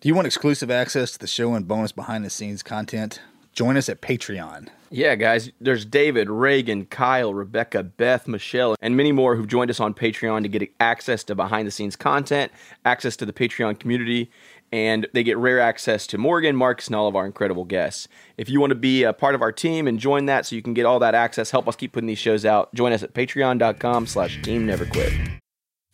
Do 0.00 0.08
you 0.08 0.14
want 0.14 0.26
exclusive 0.26 0.70
access 0.70 1.12
to 1.12 1.18
the 1.18 1.26
show 1.26 1.54
and 1.54 1.66
bonus 1.66 1.92
behind 1.92 2.22
the 2.22 2.28
scenes 2.28 2.62
content? 2.62 3.22
Join 3.54 3.78
us 3.78 3.88
at 3.88 4.02
Patreon. 4.02 4.68
Yeah, 4.94 5.16
guys, 5.16 5.50
there's 5.60 5.84
David, 5.84 6.30
Reagan, 6.30 6.86
Kyle, 6.86 7.34
Rebecca, 7.34 7.82
Beth, 7.82 8.28
Michelle, 8.28 8.76
and 8.80 8.96
many 8.96 9.10
more 9.10 9.34
who've 9.34 9.48
joined 9.48 9.68
us 9.68 9.80
on 9.80 9.92
Patreon 9.92 10.42
to 10.42 10.48
get 10.48 10.70
access 10.78 11.24
to 11.24 11.34
behind 11.34 11.66
the 11.66 11.72
scenes 11.72 11.96
content, 11.96 12.52
access 12.84 13.16
to 13.16 13.26
the 13.26 13.32
Patreon 13.32 13.80
community, 13.80 14.30
and 14.70 15.08
they 15.12 15.24
get 15.24 15.36
rare 15.36 15.58
access 15.58 16.06
to 16.06 16.16
Morgan, 16.16 16.54
Marcus, 16.54 16.86
and 16.86 16.94
all 16.94 17.08
of 17.08 17.16
our 17.16 17.26
incredible 17.26 17.64
guests. 17.64 18.06
If 18.38 18.48
you 18.48 18.60
want 18.60 18.70
to 18.70 18.76
be 18.76 19.02
a 19.02 19.12
part 19.12 19.34
of 19.34 19.42
our 19.42 19.50
team 19.50 19.88
and 19.88 19.98
join 19.98 20.26
that 20.26 20.46
so 20.46 20.54
you 20.54 20.62
can 20.62 20.74
get 20.74 20.86
all 20.86 21.00
that 21.00 21.16
access, 21.16 21.50
help 21.50 21.66
us 21.66 21.74
keep 21.74 21.90
putting 21.90 22.06
these 22.06 22.18
shows 22.18 22.44
out, 22.44 22.72
join 22.72 22.92
us 22.92 23.02
at 23.02 23.14
patreon.com 23.14 24.06
slash 24.06 24.40
team 24.42 24.64
never 24.64 24.86
quit. 24.86 25.12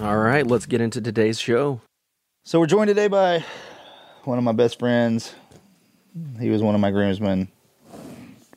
All 0.00 0.16
right, 0.16 0.46
let's 0.46 0.66
get 0.66 0.80
into 0.80 1.00
today's 1.00 1.38
show. 1.38 1.80
So 2.44 2.58
we're 2.58 2.66
joined 2.66 2.88
today 2.88 3.06
by 3.08 3.44
one 4.24 4.38
of 4.38 4.44
my 4.44 4.52
best 4.52 4.78
friends. 4.78 5.34
He 6.40 6.50
was 6.50 6.62
one 6.62 6.74
of 6.74 6.80
my 6.80 6.90
groomsmen. 6.90 7.48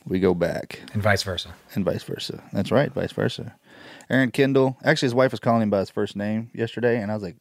We 0.08 0.20
go 0.20 0.34
back, 0.34 0.80
and 0.94 1.04
vice 1.04 1.24
versa. 1.24 1.54
and 1.76 1.84
vice 1.86 2.04
versa. 2.04 2.42
That's 2.54 2.72
right, 2.72 2.92
vice 2.92 3.12
versa. 3.12 3.56
Aaron 4.10 4.32
Kendall. 4.32 4.78
Actually, 4.84 5.08
his 5.08 5.16
wife 5.16 5.32
was 5.32 5.40
calling 5.40 5.62
him 5.62 5.70
by 5.70 5.80
his 5.80 5.90
first 5.90 6.16
name 6.16 6.50
yesterday, 6.54 7.00
and 7.02 7.12
I 7.12 7.14
was 7.14 7.24
like, 7.24 7.36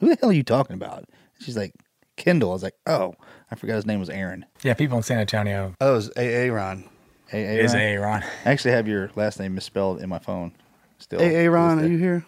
"Who 0.00 0.08
the 0.08 0.16
hell 0.20 0.28
are 0.30 0.34
you 0.34 0.42
talking 0.42 0.74
about?" 0.74 1.06
She's 1.40 1.56
like, 1.56 1.72
"Kendall." 2.16 2.50
I 2.50 2.52
was 2.52 2.62
like, 2.62 2.74
"Oh, 2.86 3.14
I 3.50 3.54
forgot 3.56 3.76
his 3.76 3.86
name 3.86 4.00
was 4.00 4.10
Aaron." 4.10 4.44
Yeah, 4.62 4.74
people 4.74 4.98
in 4.98 5.02
San 5.02 5.18
Antonio 5.18 5.74
Oh, 5.80 5.92
it 5.92 5.96
was 5.96 6.10
AA 6.16 6.52
Ron. 6.52 6.84
A- 7.32 7.36
is 7.64 7.74
Aaron? 7.74 7.98
a 7.98 8.02
Ron. 8.02 8.22
I 8.44 8.50
actually 8.50 8.72
have 8.72 8.86
your 8.86 9.10
last 9.16 9.40
name 9.40 9.54
misspelled 9.54 10.02
in 10.02 10.08
my 10.10 10.18
phone. 10.18 10.52
Still, 10.98 11.20
AA 11.20 11.50
Ron, 11.50 11.80
are 11.80 11.86
you 11.86 11.98
here? 11.98 12.24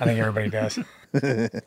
I 0.00 0.04
think 0.06 0.18
everybody 0.18 0.48
does. 0.50 0.78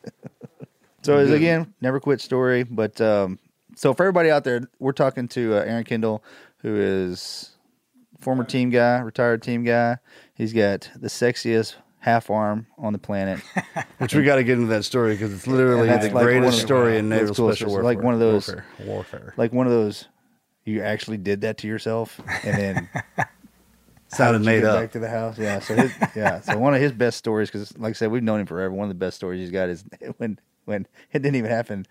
So 1.03 1.17
it's, 1.17 1.31
again, 1.31 1.73
never 1.81 1.99
quit 1.99 2.21
story. 2.21 2.63
But 2.63 3.01
um, 3.01 3.37
so 3.75 3.93
for 3.93 4.03
everybody 4.03 4.31
out 4.31 4.45
there, 4.45 4.69
we're 4.79 4.93
talking 4.93 5.27
to 5.29 5.55
uh, 5.57 5.59
Aaron 5.65 5.83
Kendall, 5.83 6.23
who 6.59 6.75
is 6.77 7.51
former 8.21 8.45
team 8.45 8.69
guy, 8.69 8.99
retired 8.99 9.43
team 9.43 9.65
guy. 9.65 9.97
He's 10.33 10.53
got 10.53 10.89
the 10.95 11.09
sexiest 11.09 11.75
half 11.99 12.29
arm 12.29 12.67
on 12.77 12.93
the 12.93 12.99
planet. 12.99 13.41
Which 13.97 14.13
we 14.15 14.23
got 14.23 14.37
to 14.37 14.45
get 14.45 14.53
into 14.57 14.67
that 14.67 14.85
story 14.85 15.15
because 15.15 15.33
it's 15.33 15.45
literally 15.45 15.87
the 15.89 16.09
like 16.09 16.11
greatest 16.13 16.47
of 16.47 16.61
the- 16.61 16.67
story 16.67 16.97
in 16.97 17.09
that's 17.09 17.21
naval 17.23 17.35
special 17.35 17.49
It's 17.67 17.71
warfare. 17.71 17.83
like 17.83 18.01
one 18.01 18.13
of 18.13 18.21
those- 18.21 18.47
warfare. 18.47 18.65
warfare. 18.85 19.33
like 19.35 19.51
one 19.51 19.67
of 19.67 19.73
those. 19.73 20.07
You 20.65 20.81
actually 20.83 21.17
did 21.17 21.41
that 21.41 21.57
to 21.57 21.67
yourself, 21.67 22.21
and 22.45 22.57
then 22.57 22.89
Sounded 24.15 24.43
made 24.43 24.63
up. 24.63 24.79
Back 24.79 24.91
to 24.93 24.99
the 24.99 25.09
house, 25.09 25.37
yeah. 25.37 25.59
So 25.59 25.75
his, 25.75 25.91
yeah, 26.15 26.41
so 26.41 26.57
one 26.57 26.73
of 26.73 26.81
his 26.81 26.91
best 26.91 27.17
stories, 27.17 27.49
because 27.49 27.77
like 27.77 27.91
I 27.91 27.93
said, 27.93 28.11
we've 28.11 28.23
known 28.23 28.39
him 28.41 28.45
forever. 28.45 28.73
One 28.73 28.85
of 28.85 28.89
the 28.89 28.95
best 28.95 29.17
stories 29.17 29.39
he's 29.39 29.51
got 29.51 29.69
is 29.69 29.83
when 30.17 30.39
when 30.65 30.87
it 31.11 31.19
didn't 31.19 31.35
even 31.35 31.49
happen 31.51 31.85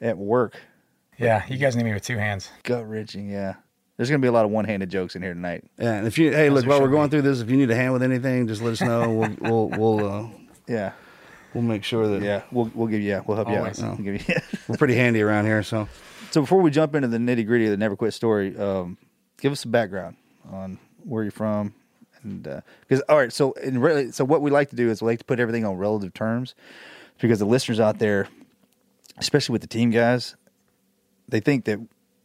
at 0.00 0.16
work. 0.16 0.60
Yeah, 1.18 1.44
you 1.48 1.58
guys 1.58 1.76
need 1.76 1.84
me 1.84 1.92
with 1.92 2.04
two 2.04 2.16
hands. 2.16 2.50
Gut 2.62 2.88
wrenching, 2.88 3.28
yeah. 3.28 3.54
There's 3.96 4.08
gonna 4.08 4.20
be 4.20 4.28
a 4.28 4.32
lot 4.32 4.46
of 4.46 4.50
one 4.50 4.64
handed 4.64 4.88
jokes 4.88 5.14
in 5.14 5.22
here 5.22 5.34
tonight. 5.34 5.64
Yeah, 5.78 5.94
and 5.94 6.06
if 6.06 6.16
you 6.16 6.32
hey 6.32 6.48
look 6.48 6.62
there 6.62 6.70
while 6.70 6.80
we're 6.80 6.88
going 6.88 7.08
be. 7.08 7.18
through 7.18 7.30
this, 7.30 7.40
if 7.40 7.50
you 7.50 7.56
need 7.58 7.70
a 7.70 7.74
hand 7.74 7.92
with 7.92 8.02
anything, 8.02 8.48
just 8.48 8.62
let 8.62 8.72
us 8.72 8.80
know. 8.80 9.12
We'll 9.12 9.36
we'll 9.40 9.68
we'll 9.68 10.08
uh, 10.08 10.28
Yeah, 10.66 10.92
we'll 11.52 11.64
make 11.64 11.84
sure 11.84 12.08
that 12.08 12.22
yeah. 12.22 12.42
We'll 12.50 12.70
we'll 12.74 12.86
give 12.88 13.02
you 13.02 13.10
yeah, 13.10 13.20
we'll 13.26 13.36
help 13.36 13.48
Always. 13.48 13.78
you 13.78 13.84
out. 13.84 13.98
We'll 13.98 14.04
give 14.16 14.28
you, 14.28 14.34
we're 14.68 14.78
pretty 14.78 14.94
handy 14.94 15.20
around 15.20 15.44
here. 15.44 15.62
So 15.62 15.86
so 16.30 16.40
before 16.40 16.62
we 16.62 16.70
jump 16.70 16.94
into 16.94 17.08
the 17.08 17.18
nitty 17.18 17.46
gritty 17.46 17.66
of 17.66 17.72
the 17.72 17.76
never 17.76 17.94
quit 17.94 18.14
story, 18.14 18.56
um, 18.56 18.96
give 19.38 19.52
us 19.52 19.60
some 19.60 19.70
background 19.70 20.16
on 20.50 20.78
where 21.04 21.22
you're 21.22 21.32
from, 21.32 21.74
and 22.22 22.46
uh, 22.46 22.60
because 22.80 23.02
all 23.08 23.16
right, 23.16 23.32
so 23.32 23.54
and 23.62 23.82
really, 23.82 24.12
so 24.12 24.24
what 24.24 24.42
we 24.42 24.50
like 24.50 24.70
to 24.70 24.76
do 24.76 24.90
is 24.90 25.02
we 25.02 25.08
like 25.08 25.18
to 25.20 25.24
put 25.24 25.40
everything 25.40 25.64
on 25.64 25.76
relative 25.76 26.14
terms, 26.14 26.54
because 27.20 27.38
the 27.38 27.44
listeners 27.44 27.80
out 27.80 27.98
there, 27.98 28.28
especially 29.18 29.52
with 29.52 29.62
the 29.62 29.68
team 29.68 29.90
guys, 29.90 30.36
they 31.28 31.40
think 31.40 31.64
that 31.64 31.78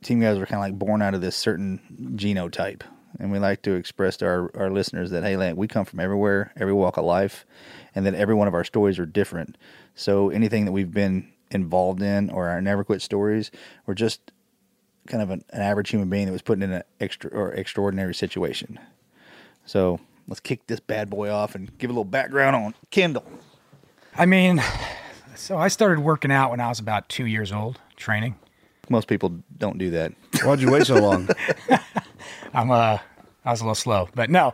team 0.03 0.19
guys 0.19 0.37
are 0.37 0.45
kind 0.45 0.55
of 0.55 0.61
like 0.61 0.79
born 0.79 1.01
out 1.01 1.13
of 1.13 1.21
this 1.21 1.35
certain 1.35 1.79
genotype. 2.15 2.81
And 3.17 3.31
we 3.31 3.39
like 3.39 3.61
to 3.61 3.75
express 3.75 4.17
to 4.17 4.25
our, 4.25 4.51
our 4.57 4.69
listeners 4.69 5.11
that, 5.11 5.23
hey, 5.23 5.37
like, 5.37 5.55
we 5.55 5.69
come 5.69 5.85
from 5.85 6.01
everywhere, 6.01 6.51
every 6.57 6.73
walk 6.73 6.97
of 6.97 7.05
life, 7.05 7.45
and 7.95 8.05
that 8.05 8.13
every 8.13 8.35
one 8.35 8.49
of 8.49 8.53
our 8.53 8.65
stories 8.65 8.99
are 8.99 9.05
different. 9.05 9.57
So 9.95 10.29
anything 10.29 10.65
that 10.65 10.73
we've 10.73 10.91
been 10.91 11.31
involved 11.49 12.01
in 12.01 12.29
or 12.29 12.49
our 12.49 12.61
never 12.61 12.83
quit 12.83 13.01
stories, 13.01 13.51
we're 13.85 13.93
just 13.93 14.33
kind 15.07 15.21
of 15.21 15.29
an, 15.29 15.43
an 15.51 15.61
average 15.61 15.89
human 15.89 16.09
being 16.09 16.25
that 16.25 16.31
was 16.31 16.41
put 16.41 16.61
in 16.61 16.71
an 16.71 16.83
extra 16.99 17.29
or 17.31 17.51
extraordinary 17.53 18.13
situation. 18.13 18.79
So 19.65 19.99
let's 20.27 20.39
kick 20.39 20.67
this 20.67 20.79
bad 20.79 21.09
boy 21.09 21.29
off 21.29 21.55
and 21.55 21.75
give 21.77 21.89
a 21.89 21.93
little 21.93 22.03
background 22.05 22.55
on 22.55 22.73
Kendall. 22.91 23.25
I 24.17 24.25
mean, 24.25 24.61
so 25.35 25.57
I 25.57 25.67
started 25.67 25.99
working 25.99 26.31
out 26.31 26.51
when 26.51 26.59
I 26.59 26.69
was 26.69 26.79
about 26.79 27.09
two 27.09 27.25
years 27.25 27.51
old, 27.51 27.79
training. 27.95 28.35
Most 28.89 29.07
people 29.07 29.41
don't 29.57 29.77
do 29.77 29.91
that. 29.91 30.13
why'd 30.43 30.61
you 30.61 30.71
wait 30.71 30.85
so 30.85 30.95
long? 30.95 31.27
I'm 32.53 32.71
uh, 32.71 32.99
I 33.43 33.51
was 33.51 33.61
a 33.61 33.63
little 33.63 33.75
slow, 33.75 34.09
but 34.15 34.29
no, 34.29 34.53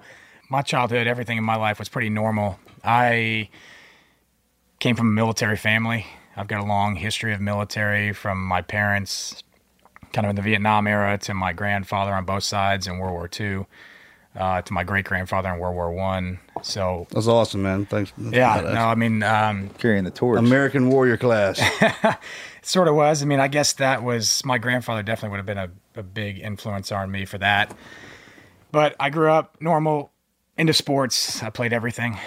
my 0.50 0.62
childhood, 0.62 1.08
everything 1.08 1.38
in 1.38 1.44
my 1.44 1.56
life 1.56 1.80
was 1.80 1.90
pretty 1.90 2.10
normal. 2.10 2.60
I 2.84 3.50
came 4.80 4.96
from 4.96 5.08
a 5.08 5.12
military 5.12 5.58
family. 5.58 6.06
I've 6.36 6.48
got 6.48 6.62
a 6.62 6.66
long 6.66 6.96
history 6.96 7.34
of 7.34 7.42
military 7.42 8.14
from 8.14 8.44
my 8.44 8.62
parents, 8.62 9.44
kind 10.14 10.26
of 10.26 10.32
in 10.32 10.36
the 10.36 10.42
Vietnam 10.42 10.88
era, 10.88 11.18
to 11.20 11.34
my 11.34 11.54
grandfather 11.54 12.14
on 12.14 12.26
both 12.26 12.44
sides 12.44 12.88
in 12.88 12.98
World 12.98 13.14
War 13.14 13.30
II. 13.40 13.66
uh, 14.36 14.62
to 14.62 14.72
my 14.74 14.84
great 14.84 15.04
grandfather 15.06 15.50
in 15.54 15.60
World 15.60 15.76
War 15.76 15.92
One. 15.92 16.40
So 16.62 17.06
That's 17.12 17.28
awesome, 17.28 17.64
man. 17.64 17.86
Thanks. 17.86 18.14
That's 18.18 18.36
yeah, 18.36 18.62
badass. 18.62 18.74
no, 18.74 18.86
I 18.86 18.96
mean, 18.96 19.24
um, 19.24 19.70
Carrying 19.78 20.04
the 20.06 20.12
torch. 20.12 20.40
American 20.40 20.90
warrior 20.90 21.18
class. 21.18 21.62
sort 22.62 22.88
of 22.88 22.96
was. 22.96 23.22
I 23.22 23.26
mean, 23.26 23.40
I 23.42 23.48
guess 23.50 23.74
that 23.74 24.04
was 24.04 24.44
my 24.46 24.58
grandfather 24.58 25.04
definitely 25.04 25.32
would 25.32 25.38
have 25.38 25.46
been 25.46 25.58
a, 25.58 26.00
a 26.00 26.04
big 26.04 26.40
influence 26.40 26.92
on 26.92 27.12
me 27.12 27.26
for 27.26 27.38
that. 27.40 27.76
But 28.72 28.96
I 29.00 29.10
grew 29.10 29.30
up 29.30 29.58
normal, 29.60 30.12
into 30.58 30.72
sports. 30.74 31.44
I 31.44 31.50
played 31.50 31.74
everything. 31.74 32.14
Where 32.14 32.22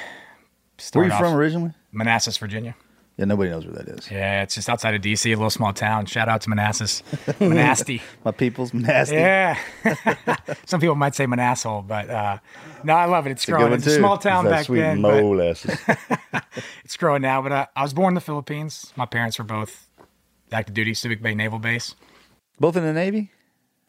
Started 0.79 1.09
you 1.09 1.15
off 1.15 1.21
from 1.21 1.35
originally? 1.35 1.73
Manassas, 1.93 2.37
Virginia. 2.37 2.75
Yeah, 3.17 3.27
nobody 3.27 3.51
knows 3.51 3.65
where 3.65 3.75
that 3.77 3.89
is. 3.89 4.11
Yeah, 4.11 4.43
it's 4.43 4.57
just 4.57 4.69
outside 4.69 4.95
of 4.95 5.01
DC, 5.01 5.27
a 5.27 5.31
little 5.37 5.49
small 5.49 5.73
town. 5.73 6.07
Shout 6.07 6.29
out 6.29 6.41
to 6.43 6.49
Manassas, 6.51 7.03
Manasty. 7.39 8.03
My 8.25 8.33
people's 8.33 8.75
nasty. 8.75 9.15
Yeah. 9.15 9.57
Some 10.67 10.81
people 10.81 10.97
might 10.97 11.15
say 11.15 11.27
Manassas, 11.27 11.85
but 11.87 12.11
uh, 12.11 12.39
no, 12.83 12.93
I 12.95 13.05
love 13.05 13.29
it. 13.29 13.31
It's 13.31 13.47
good 13.47 13.53
growing. 13.53 13.73
It's 13.75 13.87
a 13.87 13.95
small 13.95 14.19
town 14.19 14.47
back 14.47 14.65
sweet 14.65 14.81
then. 14.81 15.01
but 15.01 15.23
molasses. 15.23 15.79
it's 16.85 16.97
growing 16.97 17.23
now. 17.23 17.41
But 17.41 17.53
uh, 17.53 17.67
I 17.77 17.83
was 17.83 17.95
born 17.95 18.09
in 18.09 18.15
the 18.15 18.21
Philippines. 18.21 18.93
My 18.97 19.07
parents 19.07 19.39
were 19.39 19.45
both 19.45 19.87
active 20.51 20.75
duty, 20.75 20.93
Subic 20.93 21.23
Bay 21.23 21.37
Naval 21.37 21.61
Base. 21.61 21.95
Both 22.59 22.77
in 22.77 22.83
the 22.83 22.93
Navy? 22.93 23.31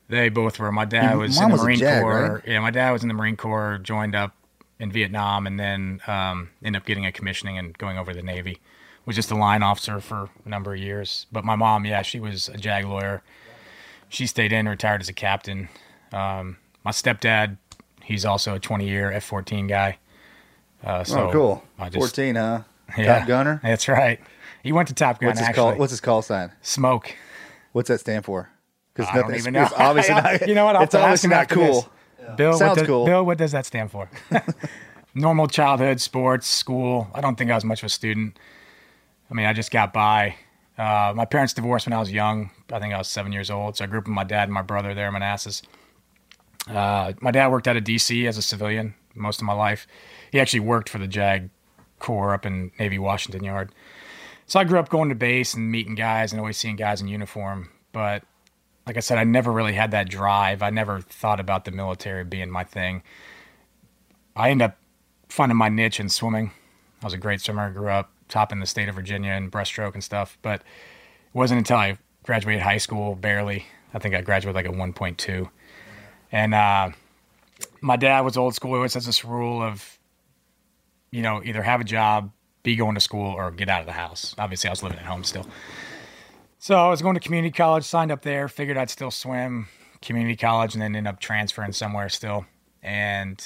They 0.08 0.30
both 0.30 0.60
were. 0.60 0.72
My 0.72 0.86
dad 0.86 1.18
was 1.18 1.36
mom 1.36 1.46
in 1.46 1.50
the 1.50 1.54
was 1.54 1.64
Marine 1.64 1.80
JAG, 1.80 2.02
Corps. 2.04 2.34
right? 2.36 2.44
Yeah, 2.48 2.60
my 2.60 2.70
dad 2.70 2.92
was 2.92 3.02
in 3.02 3.08
the 3.08 3.16
Marine 3.16 3.38
Corps, 3.38 3.80
joined 3.82 4.14
up 4.14 4.36
in 4.80 4.92
Vietnam, 4.92 5.48
and 5.48 5.60
then 5.60 6.00
um, 6.06 6.52
ended 6.64 6.80
up 6.80 6.86
getting 6.86 7.08
a 7.08 7.12
commissioning 7.12 7.58
and 7.58 7.76
going 7.80 7.98
over 7.98 8.12
to 8.12 8.18
the 8.18 8.24
Navy. 8.24 8.60
Was 9.06 9.16
just 9.16 9.30
a 9.30 9.36
line 9.36 9.62
officer 9.62 10.00
for 10.00 10.30
a 10.46 10.50
number 10.50 10.74
of 10.74 10.80
years. 10.80 11.28
But 11.32 11.46
my 11.46 11.56
mom, 11.56 11.86
yeah, 11.86 12.02
she 12.02 12.20
was 12.20 12.50
a 12.50 12.58
JAG 12.58 12.86
lawyer. 12.86 13.22
She 14.10 14.26
stayed 14.26 14.52
in, 14.52 14.68
retired 14.68 15.02
as 15.02 15.10
a 15.10 15.14
captain. 15.14 15.70
Um, 16.12 16.58
my 16.84 16.92
stepdad, 16.92 17.58
he's 18.04 18.26
also 18.26 18.56
a 18.56 18.60
20 18.60 18.88
year 18.88 19.12
F 19.12 19.24
14 19.26 19.68
guy. 19.68 19.98
Uh, 20.84 21.04
so 21.04 21.30
oh, 21.30 21.32
cool. 21.32 21.64
Just, 21.92 21.98
14, 22.16 22.36
huh? 22.36 22.62
yeah, 22.98 23.20
Top 23.20 23.28
Gunner? 23.28 23.60
That's 23.64 23.88
right. 23.88 24.20
He 24.64 24.72
went 24.72 24.88
to 24.88 24.94
Top 24.94 25.20
Gun, 25.20 25.28
What's 25.30 25.40
his 25.40 25.50
actually. 25.50 25.62
call? 25.62 25.76
What's 25.76 25.92
his 25.92 26.02
call 26.02 26.22
sign? 26.22 26.52
Smoke. 26.62 27.16
What's 27.72 27.90
that 27.90 28.00
stand 28.00 28.26
for? 28.26 28.50
Because 28.94 29.10
I 29.12 29.22
don't 29.22 29.36
even 29.36 29.54
know. 29.54 29.68
Obviously 29.78 30.16
not, 30.16 30.48
You 30.48 30.56
know 30.56 30.66
what? 30.66 30.76
I'll 30.76 30.84
it's 30.84 30.94
have 30.94 31.02
to 31.02 31.08
ask 31.08 31.26
obviously 31.26 31.30
not 31.30 31.50
cool. 31.50 31.92
Bill, 32.38 32.54
Sounds 32.54 32.70
what 32.70 32.78
does, 32.80 32.88
cool. 32.88 33.06
Bill, 33.06 33.26
what 33.26 33.38
does 33.38 33.52
that 33.52 33.66
stand 33.66 33.92
for? 33.92 34.10
Normal 35.14 35.48
childhood, 35.48 36.02
sports, 36.02 36.48
school. 36.48 37.08
I 37.14 37.22
don't 37.22 37.36
think 37.36 37.52
I 37.52 37.56
was 37.56 37.64
much 37.64 37.82
of 37.82 37.88
a 37.88 37.90
student. 37.90 38.38
I 39.36 39.38
mean, 39.38 39.48
I 39.48 39.52
just 39.54 39.70
got 39.70 39.92
by. 39.92 40.38
Uh, 40.78 41.12
my 41.14 41.26
parents 41.26 41.54
divorced 41.54 41.88
when 41.88 41.92
I 41.92 42.00
was 42.00 42.10
young. 42.10 42.52
I 42.72 42.80
think 42.80 42.94
I 42.94 42.98
was 42.98 43.10
seven 43.10 43.34
years 43.34 43.52
old. 43.52 43.76
So 43.76 43.84
I 43.84 43.88
grew 43.88 44.00
up 44.00 44.06
with 44.06 44.14
my 44.14 44.24
dad 44.24 44.44
and 44.44 44.54
my 44.54 44.62
brother 44.62 44.94
there 44.94 45.08
in 45.08 45.14
Manassas. 45.14 45.62
Uh, 46.70 47.12
my 47.20 47.32
dad 47.32 47.50
worked 47.50 47.68
out 47.68 47.76
of 47.76 47.84
D.C. 47.84 48.28
as 48.28 48.38
a 48.38 48.42
civilian 48.42 48.96
most 49.14 49.42
of 49.42 49.46
my 49.46 49.52
life. 49.52 49.88
He 50.32 50.40
actually 50.40 50.62
worked 50.62 50.88
for 50.88 51.00
the 51.00 51.08
JAG 51.08 51.50
Corps 52.00 52.34
up 52.34 52.46
in 52.46 52.72
Navy 52.80 52.98
Washington 52.98 53.44
Yard. 53.44 53.74
So 54.48 54.58
I 54.58 54.64
grew 54.64 54.80
up 54.80 54.88
going 54.88 55.10
to 55.10 55.16
base 55.16 55.54
and 55.54 55.70
meeting 55.70 55.96
guys 55.96 56.32
and 56.32 56.40
always 56.40 56.56
seeing 56.56 56.78
guys 56.78 57.02
in 57.02 57.10
uniform. 57.10 57.72
But 57.92 58.24
like 58.88 58.96
I 58.96 59.02
said, 59.02 59.18
I 59.18 59.26
never 59.26 59.52
really 59.52 59.74
had 59.74 59.92
that 59.92 60.08
drive. 60.08 60.64
I 60.64 60.70
never 60.70 61.02
thought 61.02 61.42
about 61.42 61.66
the 61.66 61.72
military 61.72 62.24
being 62.24 62.50
my 62.50 62.64
thing. 62.64 63.04
I 64.34 64.52
ended 64.52 64.70
up 64.70 64.78
finding 65.28 65.58
my 65.58 65.68
niche 65.68 66.00
in 66.00 66.08
swimming. 66.08 66.52
I 67.02 67.06
was 67.06 67.14
a 67.14 67.18
great 67.18 67.42
swimmer. 67.42 67.64
I 67.64 67.72
grew 67.72 67.90
up 67.90 68.15
top 68.30 68.52
in 68.52 68.60
the 68.60 68.66
state 68.66 68.90
of 68.90 68.96
Virginia 68.96 69.34
in 69.34 69.52
breaststroke 69.52 69.94
and 69.94 70.04
stuff. 70.04 70.38
But 70.42 70.62
it 70.62 70.66
wasn't 71.34 71.60
until 71.60 71.78
I 71.78 71.98
graduated 72.24 72.62
high 72.62 72.78
school, 72.78 73.16
barely. 73.16 73.66
I 73.94 74.00
think 74.00 74.16
I 74.16 74.22
graduated 74.22 74.56
like 74.56 74.66
a 74.66 74.78
1.2. 74.78 75.50
And 76.32 76.54
uh, 76.54 76.90
my 77.82 77.96
dad 77.96 78.22
was 78.22 78.38
old 78.38 78.56
school. 78.56 78.72
He 78.72 78.78
always 78.78 78.94
has 78.96 79.06
this 79.06 79.24
rule 79.24 79.62
of, 79.62 79.98
you 81.12 81.22
know, 81.22 81.42
either 81.44 81.62
have 81.62 81.82
a 81.82 81.86
job, 81.86 82.32
be 82.64 82.76
going 82.76 82.96
to 82.96 83.02
school, 83.02 83.34
or 83.34 83.52
get 83.52 83.70
out 83.70 83.82
of 83.82 83.86
the 83.86 83.94
house. 83.94 84.36
Obviously, 84.38 84.68
I 84.70 84.72
was 84.72 84.84
living 84.84 84.98
at 84.98 85.06
home 85.06 85.24
still. 85.24 85.48
So 86.60 86.76
I 86.76 86.90
was 86.90 87.02
going 87.02 87.14
to 87.14 87.20
community 87.20 87.52
college, 87.52 87.86
signed 87.86 88.12
up 88.12 88.24
there, 88.24 88.48
figured 88.48 88.76
I'd 88.76 88.90
still 88.90 89.12
swim 89.12 89.68
community 90.02 90.36
college, 90.36 90.74
and 90.74 90.82
then 90.82 90.96
end 90.96 91.08
up 91.08 91.20
transferring 91.20 91.72
somewhere 91.74 92.10
still. 92.10 92.46
And 92.82 93.40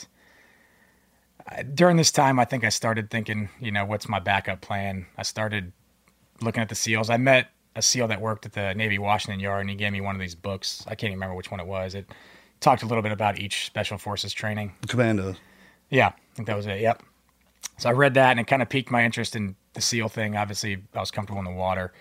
during 1.74 1.98
this 1.98 2.12
time, 2.12 2.40
I 2.40 2.46
think 2.46 2.64
I 2.64 2.70
started 2.70 3.10
thinking, 3.10 3.50
you 3.60 3.72
know, 3.72 3.86
what's 3.86 4.08
my 4.08 4.20
backup 4.20 4.62
plan? 4.62 5.06
I 5.18 5.24
started 5.24 5.72
looking 6.42 6.62
at 6.62 6.70
the 6.70 6.76
SEALs. 6.76 7.10
I 7.10 7.18
met 7.18 7.52
a 7.76 7.82
SEAL 7.82 8.08
that 8.10 8.22
worked 8.22 8.46
at 8.46 8.54
the 8.54 8.74
Navy 8.74 9.00
Washington 9.00 9.40
Yard, 9.40 9.62
and 9.62 9.70
he 9.70 9.76
gave 9.76 9.92
me 9.92 10.02
one 10.02 10.16
of 10.16 10.22
these 10.22 10.36
books. 10.36 10.84
I 10.88 10.92
can't 10.92 11.12
even 11.12 11.16
remember 11.16 11.36
which 11.36 11.52
one 11.52 11.60
it 11.60 11.68
was. 11.68 11.96
It 11.96 12.10
talked 12.60 12.84
a 12.84 12.86
little 12.86 13.02
bit 13.02 13.12
about 13.12 13.40
each 13.40 13.66
Special 13.66 13.98
Forces 13.98 14.34
training. 14.34 14.74
Commando. 14.88 15.36
Yeah, 15.90 16.08
I 16.08 16.36
think 16.36 16.48
that 16.48 16.58
was 16.58 16.68
it. 16.68 16.82
Yep. 16.82 17.04
So 17.78 17.90
I 17.90 17.94
read 17.94 18.14
that 18.16 18.32
and 18.32 18.40
it 18.40 18.48
kind 18.48 18.62
of 18.62 18.70
piqued 18.70 18.92
my 18.92 19.04
interest 19.04 19.36
in 19.36 19.56
the 19.74 19.82
SEAL 19.82 20.10
thing. 20.10 20.36
Obviously, 20.36 20.84
I 20.94 21.00
was 21.00 21.12
comfortable 21.12 21.40
in 21.40 21.46
the 21.46 21.52
water. 21.52 21.94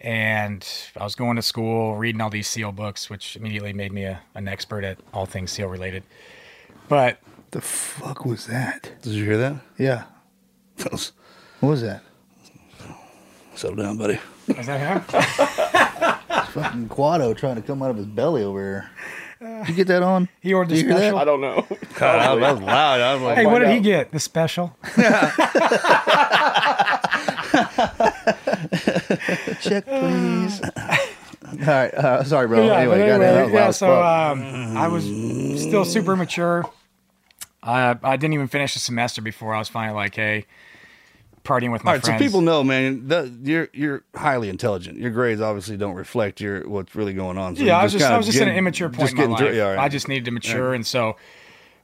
And 0.00 0.66
I 0.96 1.04
was 1.04 1.14
going 1.14 1.36
to 1.36 1.42
school, 1.42 1.96
reading 1.96 2.20
all 2.20 2.30
these 2.30 2.48
SEAL 2.48 2.72
books, 2.72 3.10
which 3.10 3.36
immediately 3.36 3.72
made 3.72 3.92
me 3.92 4.04
a, 4.04 4.20
an 4.34 4.46
expert 4.46 4.84
at 4.84 4.98
all 5.12 5.26
things 5.26 5.50
SEAL 5.52 5.68
related. 5.68 6.04
But 6.88 7.18
The 7.50 7.60
fuck 7.60 8.24
was 8.24 8.46
that? 8.46 8.92
Did 9.02 9.12
you 9.14 9.24
hear 9.24 9.36
that? 9.38 9.54
Yeah. 9.78 10.04
That 10.78 10.92
was- 10.92 11.12
What 11.60 11.70
was 11.70 11.82
that? 11.82 12.02
Settle 13.54 13.76
down, 13.76 13.96
buddy. 13.96 14.18
is 14.48 14.66
that 14.66 14.78
him? 14.78 15.00
Fucking 16.52 16.88
Quado 16.88 17.36
trying 17.36 17.56
to 17.56 17.62
come 17.62 17.82
out 17.82 17.90
of 17.90 17.96
his 17.96 18.06
belly 18.06 18.42
over 18.44 18.60
here. 18.60 18.90
Did 19.60 19.68
you 19.70 19.74
get 19.74 19.86
that 19.88 20.02
on? 20.02 20.28
He 20.40 20.52
ordered 20.54 20.76
the 20.76 20.82
Did 20.82 20.90
that? 20.92 20.98
special. 20.98 21.18
I 21.18 21.24
don't 21.24 21.40
know. 21.40 21.66
God, 21.96 22.38
that 22.40 22.52
was 22.54 22.62
loud. 22.62 23.00
I 23.00 23.14
was 23.14 23.22
like, 23.22 23.36
Hey, 23.38 23.46
what 23.46 23.58
did 23.60 23.66
find 23.66 23.84
he 23.84 23.90
get? 23.90 24.12
The 24.12 24.20
special? 24.20 24.76
Check, 29.60 29.86
please. 29.86 30.60
All 30.62 31.66
right. 31.66 31.94
Uh, 31.94 32.24
sorry, 32.24 32.48
bro. 32.48 32.66
yeah, 32.66 32.76
anyway, 32.78 32.98
but 32.98 33.06
goddamn, 33.06 33.20
that 33.20 33.36
anyway, 33.36 33.44
was 33.44 33.52
yeah. 33.52 33.64
loud 33.64 33.74
So 33.74 34.02
um, 34.02 34.76
I 34.76 34.88
was 34.88 35.04
still 35.60 35.84
super 35.84 36.12
immature. 36.12 36.64
I 37.62 37.96
I 38.02 38.16
didn't 38.16 38.34
even 38.34 38.48
finish 38.48 38.74
the 38.74 38.80
semester 38.80 39.20
before 39.22 39.54
I 39.54 39.58
was 39.58 39.68
finally 39.68 39.94
like, 39.96 40.14
hey, 40.14 40.46
partying 41.44 41.72
with 41.72 41.82
my 41.84 41.92
All 41.92 41.94
right, 41.96 42.04
friends. 42.04 42.20
so 42.20 42.24
people 42.24 42.40
know, 42.40 42.62
man, 42.62 43.08
that 43.08 43.32
you're 43.42 43.68
you're 43.72 44.04
highly 44.14 44.48
intelligent. 44.48 44.98
Your 44.98 45.10
grades 45.10 45.40
obviously 45.40 45.76
don't 45.76 45.94
reflect 45.94 46.40
your 46.40 46.68
what's 46.68 46.94
really 46.94 47.14
going 47.14 47.38
on. 47.38 47.56
So 47.56 47.64
yeah, 47.64 47.78
I 47.78 47.82
was 47.84 47.92
just 47.92 48.04
I 48.04 48.16
was 48.16 48.26
just 48.26 48.38
in 48.38 48.48
an 48.48 48.56
immature 48.56 48.88
point 48.88 49.10
in 49.12 49.16
my 49.16 49.24
life. 49.26 49.38
through- 49.38 49.56
yeah, 49.56 49.70
right. 49.70 49.78
I 49.78 49.88
just 49.88 50.08
needed 50.08 50.24
to 50.26 50.30
mature, 50.30 50.74
and 50.74 50.86
so 50.86 51.16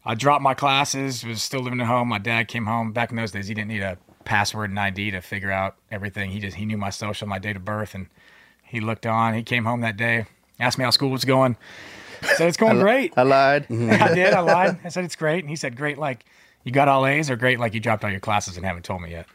I 0.04 0.14
dropped 0.14 0.42
my 0.42 0.54
classes. 0.54 1.24
Was 1.24 1.42
still 1.42 1.60
living 1.60 1.80
at 1.80 1.86
home. 1.86 2.08
My 2.08 2.18
dad 2.18 2.48
came 2.48 2.66
home. 2.66 2.92
Back 2.92 3.10
in 3.10 3.16
those 3.16 3.32
days, 3.32 3.48
he 3.48 3.54
didn't 3.54 3.68
need 3.68 3.82
a 3.82 3.98
password 4.24 4.70
and 4.70 4.78
ID 4.78 5.10
to 5.10 5.20
figure 5.20 5.50
out 5.50 5.76
everything. 5.90 6.30
He 6.30 6.40
just 6.40 6.56
he 6.56 6.66
knew 6.66 6.78
my 6.78 6.90
social, 6.90 7.26
my 7.26 7.38
date 7.38 7.56
of 7.56 7.64
birth, 7.64 7.94
and 7.94 8.06
he 8.62 8.80
looked 8.80 9.06
on. 9.06 9.34
He 9.34 9.42
came 9.42 9.64
home 9.64 9.80
that 9.80 9.96
day, 9.96 10.26
asked 10.60 10.78
me 10.78 10.84
how 10.84 10.90
school 10.90 11.10
was 11.10 11.24
going. 11.24 11.56
I 12.24 12.34
said 12.34 12.48
it's 12.48 12.56
going 12.56 12.78
great. 12.80 13.12
I 13.16 13.22
lied. 13.22 13.66
I 13.70 14.14
did. 14.14 14.32
I 14.34 14.40
lied. 14.40 14.78
I 14.84 14.88
said 14.88 15.04
it's 15.04 15.16
great, 15.16 15.40
and 15.44 15.50
he 15.50 15.56
said 15.56 15.76
great 15.76 15.98
like 15.98 16.24
you 16.64 16.72
got 16.72 16.88
all 16.88 17.06
A's, 17.06 17.30
or 17.30 17.36
great 17.36 17.58
like 17.60 17.74
you 17.74 17.80
dropped 17.80 18.04
all 18.04 18.10
your 18.10 18.20
classes 18.20 18.56
and 18.56 18.64
haven't 18.64 18.84
told 18.84 19.02
me 19.02 19.10
yet. 19.10 19.26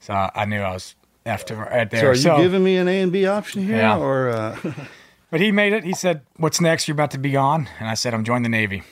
So 0.00 0.12
I 0.12 0.44
knew 0.44 0.60
I 0.60 0.72
was 0.72 0.94
after 1.26 1.56
right 1.56 1.88
there. 1.90 2.14
So 2.14 2.30
are 2.32 2.36
you 2.38 2.42
giving 2.44 2.64
me 2.64 2.76
an 2.76 2.88
A 2.88 3.00
and 3.00 3.12
B 3.12 3.26
option 3.26 3.64
here, 3.64 3.76
Yeah. 3.78 3.98
or 3.98 4.28
uh, 4.30 4.56
But 5.30 5.40
he 5.40 5.52
made 5.52 5.72
it. 5.74 5.84
He 5.84 5.92
said, 5.92 6.22
"What's 6.36 6.60
next? 6.60 6.88
You're 6.88 6.94
about 6.94 7.10
to 7.12 7.18
be 7.18 7.30
gone." 7.32 7.68
And 7.78 7.88
I 7.88 7.94
said, 7.94 8.14
"I'm 8.14 8.24
joining 8.24 8.44
the 8.44 8.48
Navy." 8.48 8.82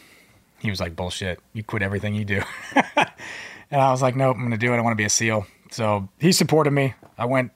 He 0.59 0.69
was 0.71 0.81
like, 0.81 0.95
"Bullshit! 0.95 1.41
You 1.55 1.63
quit 1.63 1.83
everything 1.83 2.15
you 2.15 2.25
do." 2.27 2.43
and 2.75 3.81
I 3.81 3.91
was 3.91 4.03
like, 4.03 4.17
"Nope, 4.17 4.37
I'm 4.37 4.43
going 4.43 4.51
to 4.53 4.59
do 4.59 4.73
it. 4.75 4.77
I 4.77 4.81
want 4.83 4.93
to 4.93 4.97
be 5.01 5.05
a 5.05 5.11
SEAL." 5.11 5.47
So 5.71 6.09
he 6.19 6.33
supported 6.33 6.73
me. 6.73 6.95
I 7.17 7.25
went, 7.25 7.53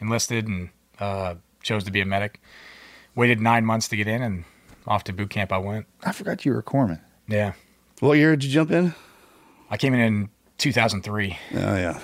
enlisted, 0.00 0.48
and 0.48 0.70
uh, 0.98 1.34
chose 1.62 1.84
to 1.84 1.90
be 1.90 2.00
a 2.00 2.06
medic. 2.06 2.40
Waited 3.14 3.40
nine 3.40 3.64
months 3.66 3.88
to 3.88 3.96
get 3.96 4.08
in, 4.08 4.22
and 4.22 4.44
off 4.90 5.04
to 5.04 5.12
boot 5.14 5.30
camp 5.30 5.52
I 5.52 5.58
went. 5.58 5.86
I 6.02 6.12
forgot 6.12 6.44
you 6.44 6.52
were 6.52 6.58
a 6.58 6.62
corpsman. 6.62 7.00
Yeah, 7.28 7.52
what 8.00 8.14
year 8.18 8.32
did 8.36 8.44
you 8.44 8.50
jump 8.50 8.70
in? 8.70 8.92
I 9.70 9.76
came 9.78 9.94
in 9.94 10.00
in 10.00 10.28
2003, 10.58 11.38
Oh 11.54 11.56
yeah, 11.56 12.00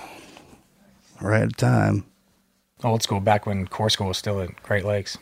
right 1.21 1.43
at 1.43 1.57
time. 1.59 2.07
old 2.85 3.03
school, 3.03 3.21
back 3.21 3.45
when 3.45 3.67
Corps 3.67 3.91
School 3.91 4.07
was 4.09 4.17
still 4.19 4.41
at 4.41 4.63
Great 4.63 4.85
Lakes. 4.85 5.19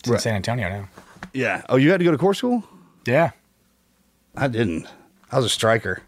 It's 0.00 0.08
in 0.08 0.18
San 0.18 0.34
Antonio 0.34 0.68
now. 0.68 0.88
Yeah. 1.32 1.62
Oh, 1.68 1.76
you 1.76 1.90
had 1.90 1.98
to 1.98 2.04
go 2.04 2.10
to 2.10 2.18
corps 2.18 2.34
school? 2.34 2.64
Yeah. 3.06 3.30
I 4.34 4.48
didn't. 4.48 4.86
I 5.30 5.36
was 5.36 5.44
a 5.44 5.50
striker. 5.50 6.02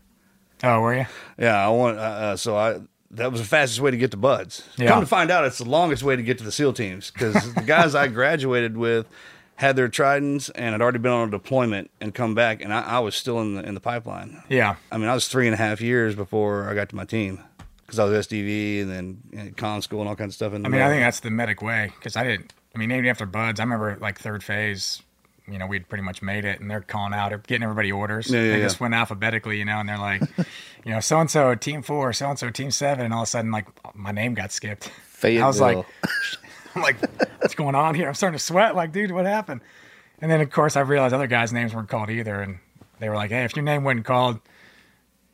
Oh, 0.65 0.81
were 0.81 0.95
you? 0.97 1.07
Yeah, 1.39 1.65
I 1.65 1.69
want. 1.69 1.99
Uh, 1.99 2.01
uh, 2.01 2.37
so 2.37 2.57
I 2.57 2.81
that 3.11 3.31
was 3.31 3.41
the 3.43 3.47
fastest 3.47 3.81
way 3.81 3.91
to 3.91 3.97
get 3.99 4.11
to 4.13 4.17
buds. 4.17 4.67
Yeah. 4.79 4.89
Come 4.89 5.01
to 5.01 5.07
find 5.07 5.31
out, 5.31 5.45
it's 5.45 5.59
the 5.59 5.69
longest 5.69 6.03
way 6.03 6.17
to 6.17 6.23
get 6.23 6.39
to 6.39 6.45
the 6.45 6.51
SEAL 6.53 6.73
teams 6.73 7.11
because 7.11 7.53
the 7.55 7.61
guys 7.61 7.95
I 7.95 8.09
graduated 8.09 8.77
with 8.77 9.07
had 9.57 9.77
their 9.77 9.89
tridents 9.89 10.49
and 10.51 10.73
had 10.73 10.83
already 10.83 10.99
been 10.99 11.13
on 11.13 11.29
a 11.29 11.31
deployment 11.31 11.91
and 12.01 12.15
come 12.15 12.35
back, 12.35 12.63
and 12.63 12.73
I, 12.73 12.83
I 12.83 12.99
was 12.99 13.15
still 13.15 13.41
in 13.41 13.55
the 13.55 13.63
in 13.63 13.75
the 13.75 13.81
pipeline. 13.81 14.43
Yeah. 14.49 14.77
I 14.91 14.99
mean, 14.99 15.09
I 15.09 15.15
was 15.15 15.29
three 15.29 15.47
and 15.47 15.55
a 15.55 15.59
half 15.59 15.81
years 15.81 16.15
before 16.15 16.69
I 16.69 16.75
got 16.75 16.89
to 16.91 16.97
my 16.97 17.05
team 17.05 17.43
because 17.87 17.99
I 17.99 18.05
was 18.05 18.27
SDV 18.27 18.83
and 18.83 18.91
then 18.91 19.23
you 19.31 19.45
know, 19.45 19.51
con 19.57 19.83
school 19.83 20.01
and 20.01 20.09
all 20.09 20.17
kinds 20.17 20.31
of 20.31 20.37
stuff. 20.37 20.55
In 20.55 20.63
the 20.63 20.69
I 20.69 20.71
mean, 20.71 20.81
I 20.81 20.89
think 20.89 21.03
that's 21.03 21.21
the 21.21 21.31
medic 21.31 21.63
way 21.63 21.93
because 21.99 22.17
I 22.17 22.25
didn't. 22.25 22.53
I 22.75 22.79
mean, 22.79 22.91
even 22.91 23.07
after 23.07 23.27
buds, 23.27 23.61
I 23.61 23.65
remember 23.65 23.99
like 24.01 24.19
third 24.19 24.43
phase, 24.43 25.03
you 25.47 25.59
know 25.59 25.67
we'd 25.67 25.89
pretty 25.89 26.03
much 26.03 26.23
made 26.23 26.45
it, 26.45 26.61
and 26.61 26.71
they're 26.71 26.81
calling 26.81 27.13
out, 27.13 27.33
or 27.33 27.39
getting 27.39 27.63
everybody 27.65 27.93
orders. 27.93 28.31
Yeah, 28.31 28.41
yeah, 28.41 28.53
they 28.53 28.59
yeah. 28.59 28.65
just 28.65 28.81
went 28.81 28.95
alphabetically, 28.95 29.59
you 29.59 29.65
know, 29.65 29.79
and 29.79 29.89
they're 29.89 29.99
like, 29.99 30.23
you 30.85 30.93
know, 30.93 31.01
so 31.01 31.21
and 31.21 31.31
so 31.31 31.55
team 31.55 31.83
four, 31.83 32.13
so 32.13 32.31
and 32.31 32.39
so 32.39 32.51
team 32.51 32.71
seven, 32.71 33.05
and 33.05 33.13
all 33.13 33.23
of 33.23 33.27
a 33.27 33.31
sudden 33.31 33.51
like 33.51 33.67
my 33.95 34.13
name 34.13 34.35
got 34.35 34.53
skipped. 34.53 34.91
I 35.23 35.47
was 35.47 35.61
like, 35.61 35.85
I'm 36.75 36.83
like, 36.83 36.97
what's 37.41 37.55
going 37.55 37.75
on 37.75 37.95
here? 37.95 38.09
I'm 38.09 38.15
starting 38.15 38.39
to 38.39 38.45
sweat. 38.45 38.75
Like, 38.75 38.93
dude, 38.93 39.11
what 39.13 39.27
happened? 39.27 39.61
And 40.21 40.31
then 40.31 40.41
of 40.41 40.51
course 40.51 40.77
I 40.77 40.81
realized 40.81 41.15
other 41.15 41.27
guys' 41.27 41.53
names 41.53 41.75
weren't 41.75 41.89
called 41.89 42.09
either, 42.11 42.41
and 42.41 42.59
they 43.01 43.09
were 43.09 43.17
like, 43.17 43.31
hey, 43.31 43.45
if 43.45 43.57
your 43.57 43.65
name 43.65 43.83
wasn't 43.85 44.05
called, 44.05 44.41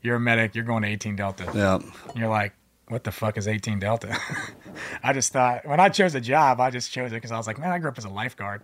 you're 0.02 0.16
a 0.16 0.20
medic. 0.20 0.54
You're 0.54 0.64
going 0.64 0.82
to 0.82 0.88
18 0.88 1.16
Delta. 1.16 1.50
Yeah. 1.54 1.74
And 1.76 2.16
you're 2.16 2.28
like, 2.28 2.54
what 2.88 3.04
the 3.04 3.12
fuck 3.12 3.36
is 3.36 3.46
18 3.46 3.78
Delta? 3.80 4.16
I 5.02 5.12
just 5.12 5.32
thought 5.32 5.66
when 5.66 5.80
I 5.80 5.88
chose 5.90 6.14
a 6.14 6.20
job, 6.20 6.60
I 6.60 6.70
just 6.70 6.90
chose 6.90 7.12
it 7.12 7.16
because 7.16 7.32
I 7.32 7.36
was 7.36 7.46
like, 7.46 7.58
man, 7.58 7.70
I 7.70 7.78
grew 7.78 7.90
up 7.90 7.98
as 7.98 8.04
a 8.04 8.08
lifeguard. 8.08 8.62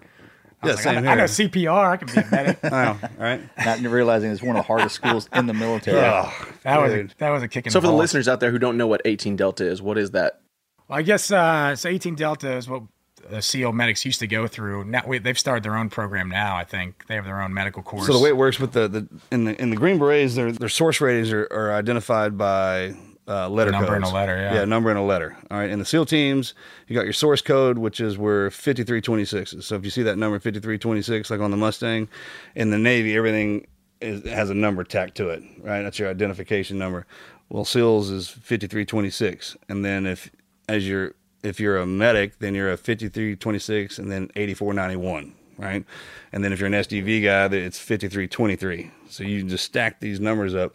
I 0.62 0.66
was 0.68 0.70
Yeah, 0.70 0.74
like, 0.76 0.78
I, 0.86 0.94
same 0.94 1.04
know, 1.04 1.10
I 1.10 1.14
know. 1.16 1.24
CPR. 1.24 1.86
I 1.90 1.96
can 1.98 2.06
be 2.06 2.20
a 2.20 2.30
medic. 2.30 2.58
I 2.64 2.84
know. 2.84 2.98
All 3.02 3.08
right. 3.18 3.40
Not 3.58 3.80
realizing 3.80 4.30
it's 4.30 4.40
one 4.42 4.56
of 4.56 4.62
the 4.62 4.66
hardest 4.66 4.94
schools 4.94 5.28
in 5.34 5.46
the 5.46 5.52
military. 5.52 5.98
Yeah. 5.98 6.32
that 6.62 6.80
was 6.80 6.92
a, 6.92 7.08
that 7.18 7.28
was 7.30 7.42
a 7.42 7.48
kick 7.48 7.66
in 7.66 7.72
So 7.72 7.80
the 7.80 7.86
for 7.88 7.90
the 7.90 7.96
listeners 7.98 8.28
out 8.28 8.40
there 8.40 8.50
who 8.50 8.58
don't 8.58 8.78
know 8.78 8.86
what 8.86 9.02
18 9.04 9.36
Delta 9.36 9.66
is, 9.66 9.82
what 9.82 9.98
is 9.98 10.12
that? 10.12 10.40
Well, 10.88 10.98
I 10.98 11.02
guess 11.02 11.30
uh, 11.30 11.76
so 11.76 11.88
18 11.88 12.14
Delta 12.14 12.56
is 12.56 12.68
what 12.68 12.82
the 13.28 13.40
SEAL 13.40 13.72
medics 13.72 14.04
used 14.04 14.20
to 14.20 14.26
go 14.26 14.46
through. 14.46 14.84
Now 14.84 15.02
we, 15.06 15.18
they've 15.18 15.38
started 15.38 15.62
their 15.64 15.76
own 15.76 15.88
program 15.88 16.28
now. 16.28 16.56
I 16.56 16.64
think 16.64 17.06
they 17.06 17.14
have 17.14 17.24
their 17.24 17.40
own 17.40 17.54
medical 17.54 17.82
course. 17.82 18.06
So 18.06 18.12
the 18.12 18.18
way 18.18 18.28
it 18.28 18.36
works 18.36 18.58
with 18.58 18.72
the, 18.72 18.88
the 18.88 19.08
in 19.30 19.44
the 19.44 19.60
in 19.60 19.70
the 19.70 19.76
Green 19.76 19.98
Berets, 19.98 20.34
their 20.34 20.52
their 20.52 20.68
source 20.68 21.00
ratings 21.00 21.32
are, 21.32 21.48
are 21.50 21.72
identified 21.72 22.36
by 22.36 22.94
uh, 23.26 23.48
letter 23.48 23.70
Number 23.70 23.94
and 23.94 24.04
a 24.04 24.08
letter, 24.08 24.36
yeah. 24.36 24.54
yeah, 24.54 24.64
number 24.64 24.90
and 24.90 24.98
a 24.98 25.02
letter. 25.02 25.36
All 25.50 25.58
right. 25.58 25.70
In 25.70 25.78
the 25.78 25.84
SEAL 25.84 26.06
teams, 26.06 26.52
you 26.86 26.94
got 26.94 27.04
your 27.04 27.14
source 27.14 27.40
code, 27.40 27.78
which 27.78 28.00
is 28.00 28.18
where 28.18 28.50
fifty 28.50 28.84
three 28.84 29.00
twenty 29.00 29.24
six 29.24 29.52
is. 29.52 29.66
So 29.66 29.76
if 29.76 29.84
you 29.84 29.90
see 29.90 30.02
that 30.02 30.18
number 30.18 30.38
fifty 30.38 30.60
three 30.60 30.78
twenty 30.78 31.02
six, 31.02 31.30
like 31.30 31.40
on 31.40 31.50
the 31.50 31.56
Mustang, 31.56 32.08
in 32.54 32.70
the 32.70 32.78
Navy, 32.78 33.16
everything 33.16 33.66
is, 34.00 34.28
has 34.28 34.50
a 34.50 34.54
number 34.54 34.84
tacked 34.84 35.14
to 35.16 35.30
it. 35.30 35.42
Right. 35.60 35.82
That's 35.82 35.98
your 35.98 36.10
identification 36.10 36.78
number. 36.78 37.06
Well, 37.48 37.64
SEALs 37.64 38.10
is 38.10 38.28
fifty 38.28 38.66
three 38.66 38.84
twenty 38.84 39.10
six, 39.10 39.56
and 39.70 39.82
then 39.82 40.04
if 40.04 40.30
as 40.68 40.88
you're 40.88 41.14
if 41.42 41.60
you're 41.60 41.76
a 41.76 41.86
medic, 41.86 42.38
then 42.38 42.54
you're 42.54 42.72
a 42.72 42.76
5326 42.76 43.98
and 43.98 44.10
then 44.10 44.30
8491, 44.34 45.34
right? 45.58 45.84
And 46.32 46.42
then 46.42 46.52
if 46.52 46.58
you're 46.58 46.66
an 46.66 46.72
SDV 46.72 47.22
guy, 47.22 47.54
it's 47.56 47.78
5323. 47.78 48.90
So 49.10 49.24
you 49.24 49.44
just 49.44 49.64
stack 49.64 50.00
these 50.00 50.18
numbers 50.18 50.54
up. 50.54 50.74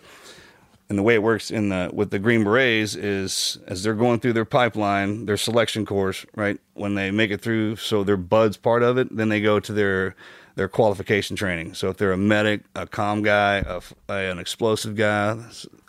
And 0.87 0.97
the 0.97 1.03
way 1.03 1.13
it 1.15 1.23
works 1.23 1.51
in 1.51 1.69
the 1.69 1.91
with 1.93 2.09
the 2.09 2.17
Green 2.17 2.43
Berets 2.43 2.95
is 2.95 3.59
as 3.67 3.83
they're 3.83 3.93
going 3.93 4.19
through 4.19 4.33
their 4.33 4.45
pipeline, 4.45 5.25
their 5.25 5.37
selection 5.37 5.85
course, 5.85 6.25
right? 6.35 6.59
When 6.73 6.95
they 6.95 7.11
make 7.11 7.29
it 7.29 7.41
through, 7.41 7.75
so 7.75 8.03
their 8.03 8.17
buds 8.17 8.57
part 8.57 8.81
of 8.81 8.97
it, 8.97 9.15
then 9.15 9.29
they 9.29 9.41
go 9.41 9.59
to 9.59 9.73
their 9.73 10.15
their 10.59 10.67
qualification 10.67 11.37
training. 11.37 11.73
So 11.73 11.87
if 11.87 11.95
they're 11.95 12.11
a 12.11 12.17
medic, 12.17 12.63
a 12.75 12.85
comm 12.85 13.23
guy, 13.23 13.59
a 13.65 13.79
a- 14.11 14.29
an 14.29 14.39
explosive 14.39 14.93
guy, 14.97 15.37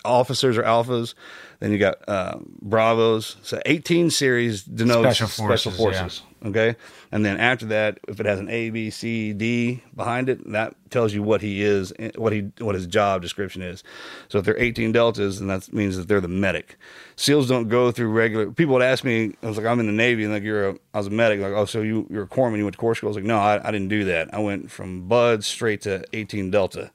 officers 0.04 0.56
or 0.56 0.62
alphas, 0.62 1.14
then 1.58 1.72
you 1.72 1.78
got 1.78 1.96
uh, 2.08 2.38
bravos. 2.62 3.36
So 3.42 3.60
18 3.66 4.10
series 4.10 4.62
denotes 4.62 5.16
Special 5.16 5.26
special 5.26 5.72
forces, 5.72 6.22
yeah. 6.24 6.29
Okay, 6.42 6.76
and 7.12 7.22
then 7.22 7.36
after 7.36 7.66
that, 7.66 7.98
if 8.08 8.18
it 8.18 8.24
has 8.24 8.38
an 8.38 8.48
A, 8.48 8.70
B, 8.70 8.88
C, 8.88 9.34
D 9.34 9.82
behind 9.94 10.30
it, 10.30 10.50
that 10.52 10.74
tells 10.88 11.12
you 11.12 11.22
what 11.22 11.42
he 11.42 11.62
is, 11.62 11.92
what 12.16 12.32
he, 12.32 12.50
what 12.58 12.74
his 12.74 12.86
job 12.86 13.20
description 13.20 13.60
is. 13.60 13.84
So 14.28 14.38
if 14.38 14.46
they're 14.46 14.58
18 14.58 14.92
deltas, 14.92 15.38
then 15.38 15.48
that 15.48 15.70
means 15.72 15.98
that 15.98 16.08
they're 16.08 16.20
the 16.20 16.28
medic. 16.28 16.78
SEALs 17.16 17.46
don't 17.46 17.68
go 17.68 17.90
through 17.92 18.08
regular. 18.08 18.50
People 18.50 18.72
would 18.74 18.82
ask 18.82 19.04
me, 19.04 19.34
I 19.42 19.46
was 19.48 19.58
like, 19.58 19.66
I'm 19.66 19.80
in 19.80 19.86
the 19.86 19.92
Navy, 19.92 20.24
and 20.24 20.32
like 20.32 20.42
you're 20.42 20.70
a, 20.70 20.78
I 20.94 20.98
was 20.98 21.08
a 21.08 21.10
medic, 21.10 21.40
like, 21.40 21.52
oh, 21.52 21.66
so 21.66 21.82
you 21.82 22.06
you're 22.08 22.24
a 22.24 22.28
corpsman, 22.28 22.56
you 22.56 22.64
went 22.64 22.74
to 22.74 22.80
corps 22.80 22.94
school? 22.94 23.08
I 23.08 23.10
was 23.10 23.16
like, 23.16 23.26
no, 23.26 23.36
I, 23.36 23.60
I 23.62 23.70
didn't 23.70 23.88
do 23.88 24.04
that. 24.04 24.32
I 24.32 24.38
went 24.38 24.70
from 24.70 25.08
Bud 25.08 25.44
straight 25.44 25.82
to 25.82 26.04
18 26.14 26.50
Delta. 26.50 26.90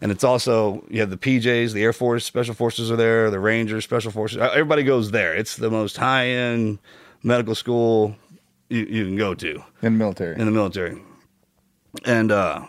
And 0.00 0.10
it's 0.10 0.24
also 0.24 0.84
you 0.90 0.98
have 0.98 1.10
the 1.10 1.16
PJs, 1.16 1.72
the 1.72 1.84
Air 1.84 1.92
Force 1.92 2.24
Special 2.24 2.54
Forces 2.54 2.90
are 2.90 2.96
there, 2.96 3.30
the 3.30 3.38
Rangers 3.38 3.84
Special 3.84 4.10
Forces. 4.10 4.38
Everybody 4.38 4.82
goes 4.82 5.12
there. 5.12 5.32
It's 5.32 5.54
the 5.54 5.70
most 5.70 5.96
high 5.96 6.26
end 6.26 6.80
medical 7.22 7.54
school 7.54 8.16
you, 8.72 8.84
you 8.86 9.04
can 9.06 9.16
go 9.16 9.34
to 9.34 9.54
In 9.82 9.92
the 9.94 9.98
military. 9.98 10.34
in 10.38 10.44
the 10.46 10.50
military, 10.52 11.00
and 12.04 12.32
uh, 12.32 12.62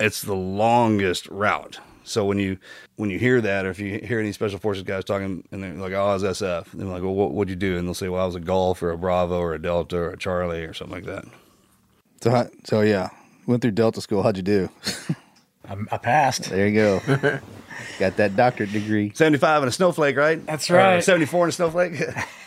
it's 0.00 0.22
the 0.22 0.34
longest 0.34 1.26
route. 1.28 1.78
So 2.04 2.24
when 2.24 2.38
you 2.38 2.58
when 2.96 3.10
you 3.10 3.18
hear 3.18 3.40
that, 3.40 3.66
or 3.66 3.70
if 3.70 3.78
you 3.80 3.98
hear 4.02 4.20
any 4.20 4.30
special 4.32 4.58
forces 4.60 4.84
guys 4.84 5.04
talking, 5.04 5.42
and 5.50 5.62
they're 5.62 5.72
like, 5.74 5.92
"Oh, 5.92 6.06
I 6.06 6.14
was 6.14 6.22
SF," 6.22 6.72
and 6.72 6.80
they're 6.80 6.88
like, 6.88 7.02
"Well, 7.02 7.14
what 7.14 7.32
would 7.32 7.50
you 7.50 7.56
do?" 7.56 7.76
And 7.78 7.86
they'll 7.86 7.94
say, 7.94 8.08
"Well, 8.08 8.22
I 8.22 8.26
was 8.26 8.36
a 8.36 8.40
Golf 8.40 8.80
or 8.82 8.90
a 8.90 8.98
Bravo 8.98 9.38
or 9.40 9.54
a 9.54 9.60
Delta 9.60 9.96
or 9.96 10.10
a 10.10 10.16
Charlie 10.16 10.62
or 10.64 10.72
something 10.72 10.94
like 10.96 11.06
that." 11.06 11.24
So, 12.22 12.30
how- 12.30 12.48
so 12.64 12.80
yeah, 12.82 13.08
went 13.46 13.60
through 13.62 13.72
Delta 13.72 14.00
school. 14.00 14.22
How'd 14.22 14.36
you 14.36 14.42
do? 14.44 14.68
I, 15.68 15.76
I 15.90 15.98
passed. 15.98 16.44
There 16.50 16.68
you 16.68 16.74
go. 16.74 17.40
Got 17.98 18.16
that 18.18 18.36
doctorate 18.36 18.72
degree. 18.72 19.10
Seventy-five 19.14 19.62
and 19.62 19.68
a 19.68 19.72
snowflake, 19.72 20.16
right? 20.16 20.44
That's 20.46 20.70
Or 20.70 20.74
right. 20.74 21.02
Seventy-four 21.02 21.44
and 21.46 21.50
a 21.50 21.54
snowflake. 21.56 21.94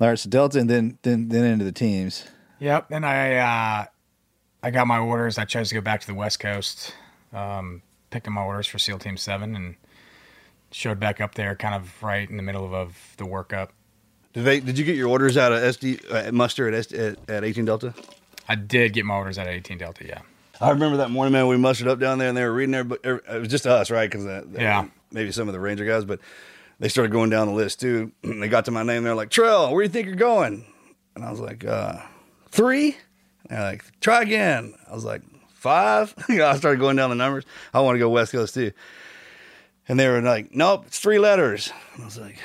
All 0.00 0.08
right, 0.08 0.18
so 0.18 0.30
Delta, 0.30 0.58
and 0.58 0.68
then 0.70 0.98
then 1.02 1.28
then 1.28 1.44
into 1.44 1.64
the 1.64 1.72
teams. 1.72 2.24
Yep. 2.58 2.88
Then 2.88 3.04
I 3.04 3.36
uh, 3.36 3.84
I 4.62 4.70
got 4.70 4.86
my 4.86 4.98
orders. 4.98 5.38
I 5.38 5.44
chose 5.44 5.68
to 5.70 5.74
go 5.74 5.80
back 5.80 6.00
to 6.00 6.06
the 6.06 6.14
West 6.14 6.40
Coast. 6.40 6.94
Um, 7.32 7.82
picked 8.10 8.26
up 8.26 8.32
my 8.32 8.42
orders 8.42 8.66
for 8.66 8.78
SEAL 8.78 8.98
Team 8.98 9.16
Seven 9.16 9.54
and 9.54 9.76
showed 10.72 10.98
back 11.00 11.20
up 11.20 11.34
there, 11.34 11.54
kind 11.54 11.74
of 11.74 12.02
right 12.02 12.28
in 12.28 12.36
the 12.36 12.42
middle 12.42 12.64
of, 12.64 12.72
of 12.72 12.96
the 13.18 13.24
workup. 13.24 13.68
did 14.32 14.44
they? 14.44 14.60
Did 14.60 14.78
you 14.78 14.84
get 14.84 14.96
your 14.96 15.08
orders 15.08 15.36
out 15.36 15.52
of 15.52 15.60
SD 15.60 16.28
uh, 16.28 16.32
muster 16.32 16.66
at, 16.68 16.74
SD, 16.74 17.18
at 17.28 17.30
at 17.30 17.44
eighteen 17.44 17.66
Delta? 17.66 17.94
I 18.48 18.54
did 18.56 18.94
get 18.94 19.04
my 19.04 19.14
orders 19.14 19.38
at 19.38 19.46
18 19.46 19.78
Delta. 19.78 20.04
Yeah. 20.04 20.22
I 20.60 20.70
remember 20.70 20.96
that 20.96 21.10
morning, 21.12 21.32
man. 21.32 21.46
We 21.46 21.56
mustered 21.56 21.86
up 21.86 22.00
down 22.00 22.18
there, 22.18 22.28
and 22.28 22.36
they 22.36 22.42
were 22.42 22.52
reading 22.52 22.72
there, 22.72 22.82
but 22.82 22.98
it 23.04 23.38
was 23.38 23.46
just 23.46 23.64
us, 23.64 23.92
right? 23.92 24.10
Because 24.10 24.24
Yeah. 24.58 24.88
maybe 25.12 25.30
some 25.30 25.46
of 25.48 25.52
the 25.52 25.60
Ranger 25.60 25.84
guys, 25.84 26.04
but 26.04 26.18
they 26.80 26.88
started 26.88 27.12
going 27.12 27.30
down 27.30 27.46
the 27.46 27.54
list 27.54 27.78
too. 27.78 28.10
they 28.22 28.48
got 28.48 28.64
to 28.64 28.72
my 28.72 28.82
name, 28.82 29.04
they're 29.04 29.14
like, 29.14 29.30
"Trell, 29.30 29.70
where 29.70 29.82
do 29.82 29.88
you 29.88 29.92
think 29.92 30.06
you're 30.06 30.16
going?" 30.16 30.64
And 31.14 31.24
I 31.24 31.30
was 31.30 31.40
like, 31.40 31.64
uh, 31.64 31.98
three. 32.50 32.96
And 33.48 33.58
they're 33.58 33.62
like, 33.62 34.00
"Try 34.00 34.22
again." 34.22 34.74
I 34.90 34.94
was 34.94 35.04
like, 35.04 35.22
five. 35.60 36.14
I 36.28 36.56
started 36.56 36.80
going 36.80 36.96
down 36.96 37.10
the 37.10 37.16
numbers. 37.16 37.44
I 37.72 37.80
want 37.80 37.94
to 37.94 38.00
go 38.00 38.08
West 38.08 38.32
Coast 38.32 38.54
too, 38.54 38.72
and 39.86 40.00
they 40.00 40.08
were 40.08 40.20
like, 40.22 40.54
"Nope, 40.54 40.84
it's 40.86 40.98
three 40.98 41.18
letters." 41.18 41.70
And 41.94 42.02
I 42.02 42.06
was 42.06 42.18
like, 42.18 42.38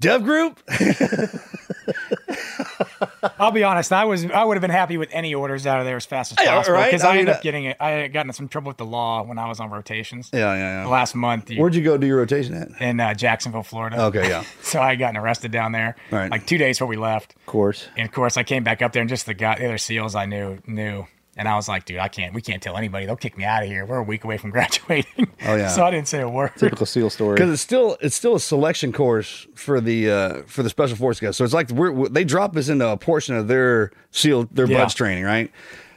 "Dev 0.00 0.24
Group." 0.24 0.62
I'll 3.38 3.50
be 3.52 3.64
honest. 3.64 3.92
I 3.92 4.04
was 4.04 4.24
I 4.26 4.44
would 4.44 4.56
have 4.56 4.60
been 4.62 4.70
happy 4.70 4.96
with 4.98 5.08
any 5.12 5.34
orders 5.34 5.66
out 5.66 5.78
of 5.80 5.86
there 5.86 5.96
as 5.96 6.06
fast 6.06 6.32
as 6.32 6.38
Yeah, 6.44 6.54
possible 6.56 6.76
right? 6.76 6.86
because 6.86 7.04
I 7.04 7.08
I, 7.08 7.12
mean, 7.12 7.20
ended 7.20 7.34
up 7.36 7.42
getting 7.42 7.64
it. 7.64 7.76
I 7.80 8.02
got 8.08 8.12
gotten 8.12 8.30
in 8.30 8.34
some 8.34 8.48
trouble 8.48 8.68
with 8.68 8.76
the 8.76 8.84
law 8.86 9.22
when 9.22 9.38
I 9.38 9.48
was 9.48 9.60
on 9.60 9.70
rotations. 9.70 10.30
yeah, 10.32 10.54
yeah, 10.54 10.82
The 10.82 10.88
yeah. 10.88 10.92
last 10.92 11.14
month 11.14 11.50
you- 11.50 11.60
Where'd 11.60 11.74
you 11.74 11.82
go 11.82 11.96
do 11.96 12.06
your 12.06 12.18
rotation 12.18 12.54
at? 12.54 12.68
in 12.80 12.98
uh, 13.00 13.14
Jacksonville, 13.14 13.62
Florida. 13.62 14.00
Okay, 14.04 14.28
yeah. 14.28 14.44
so 14.62 14.80
I 14.80 14.90
had 14.90 14.98
gotten 14.98 15.16
arrested 15.16 15.50
down 15.50 15.72
there. 15.72 15.96
Right. 16.10 16.30
Like 16.30 16.46
two 16.46 16.58
days 16.58 16.76
before 16.78 16.88
we 16.88 16.96
left. 16.96 17.34
Of 17.36 17.46
course. 17.46 17.88
And 17.96 18.06
of 18.08 18.12
course, 18.14 18.36
I 18.36 18.42
came 18.42 18.64
back 18.64 18.82
up 18.82 18.92
there, 18.92 19.00
and 19.02 19.08
just 19.08 19.26
the 19.26 19.34
guy, 19.34 19.58
the 19.58 19.66
other 19.66 19.78
SEALs 19.78 20.14
I 20.14 20.26
knew 20.26 20.58
knew, 20.66 21.06
and 21.36 21.46
I 21.48 21.54
was 21.56 21.68
like, 21.68 21.84
"Dude, 21.84 21.98
I 21.98 22.08
can't. 22.08 22.34
We 22.34 22.40
can't 22.42 22.62
tell 22.62 22.76
anybody. 22.76 23.06
They'll 23.06 23.16
kick 23.16 23.36
me 23.36 23.44
out 23.44 23.62
of 23.62 23.68
here. 23.68 23.84
We're 23.84 23.98
a 23.98 24.02
week 24.02 24.24
away 24.24 24.38
from 24.38 24.50
graduating." 24.56 25.28
Oh, 25.44 25.54
yeah. 25.54 25.68
so 25.68 25.84
I 25.84 25.90
didn't 25.90 26.08
say 26.08 26.20
a 26.22 26.28
word. 26.28 26.52
Typical 26.56 26.86
SEAL 26.86 27.10
story. 27.10 27.34
because 27.34 27.52
it's 27.52 27.62
still 27.62 27.96
it's 28.00 28.14
still 28.16 28.34
a 28.34 28.40
selection 28.40 28.92
course 28.92 29.46
for 29.54 29.80
the 29.80 30.10
uh, 30.10 30.42
for 30.46 30.62
the 30.62 30.70
special 30.70 30.96
force 30.96 31.20
guys. 31.20 31.36
So 31.36 31.44
it's 31.44 31.54
like 31.54 31.70
we're, 31.70 31.92
we 31.92 32.08
they 32.08 32.24
drop 32.24 32.56
us 32.56 32.68
into 32.68 32.88
a 32.88 32.96
portion 32.96 33.34
of 33.36 33.48
their 33.48 33.92
seal 34.10 34.44
their 34.50 34.66
Yeah. 34.66 34.78
buds 34.78 34.94
training, 34.94 35.24
right? 35.24 35.50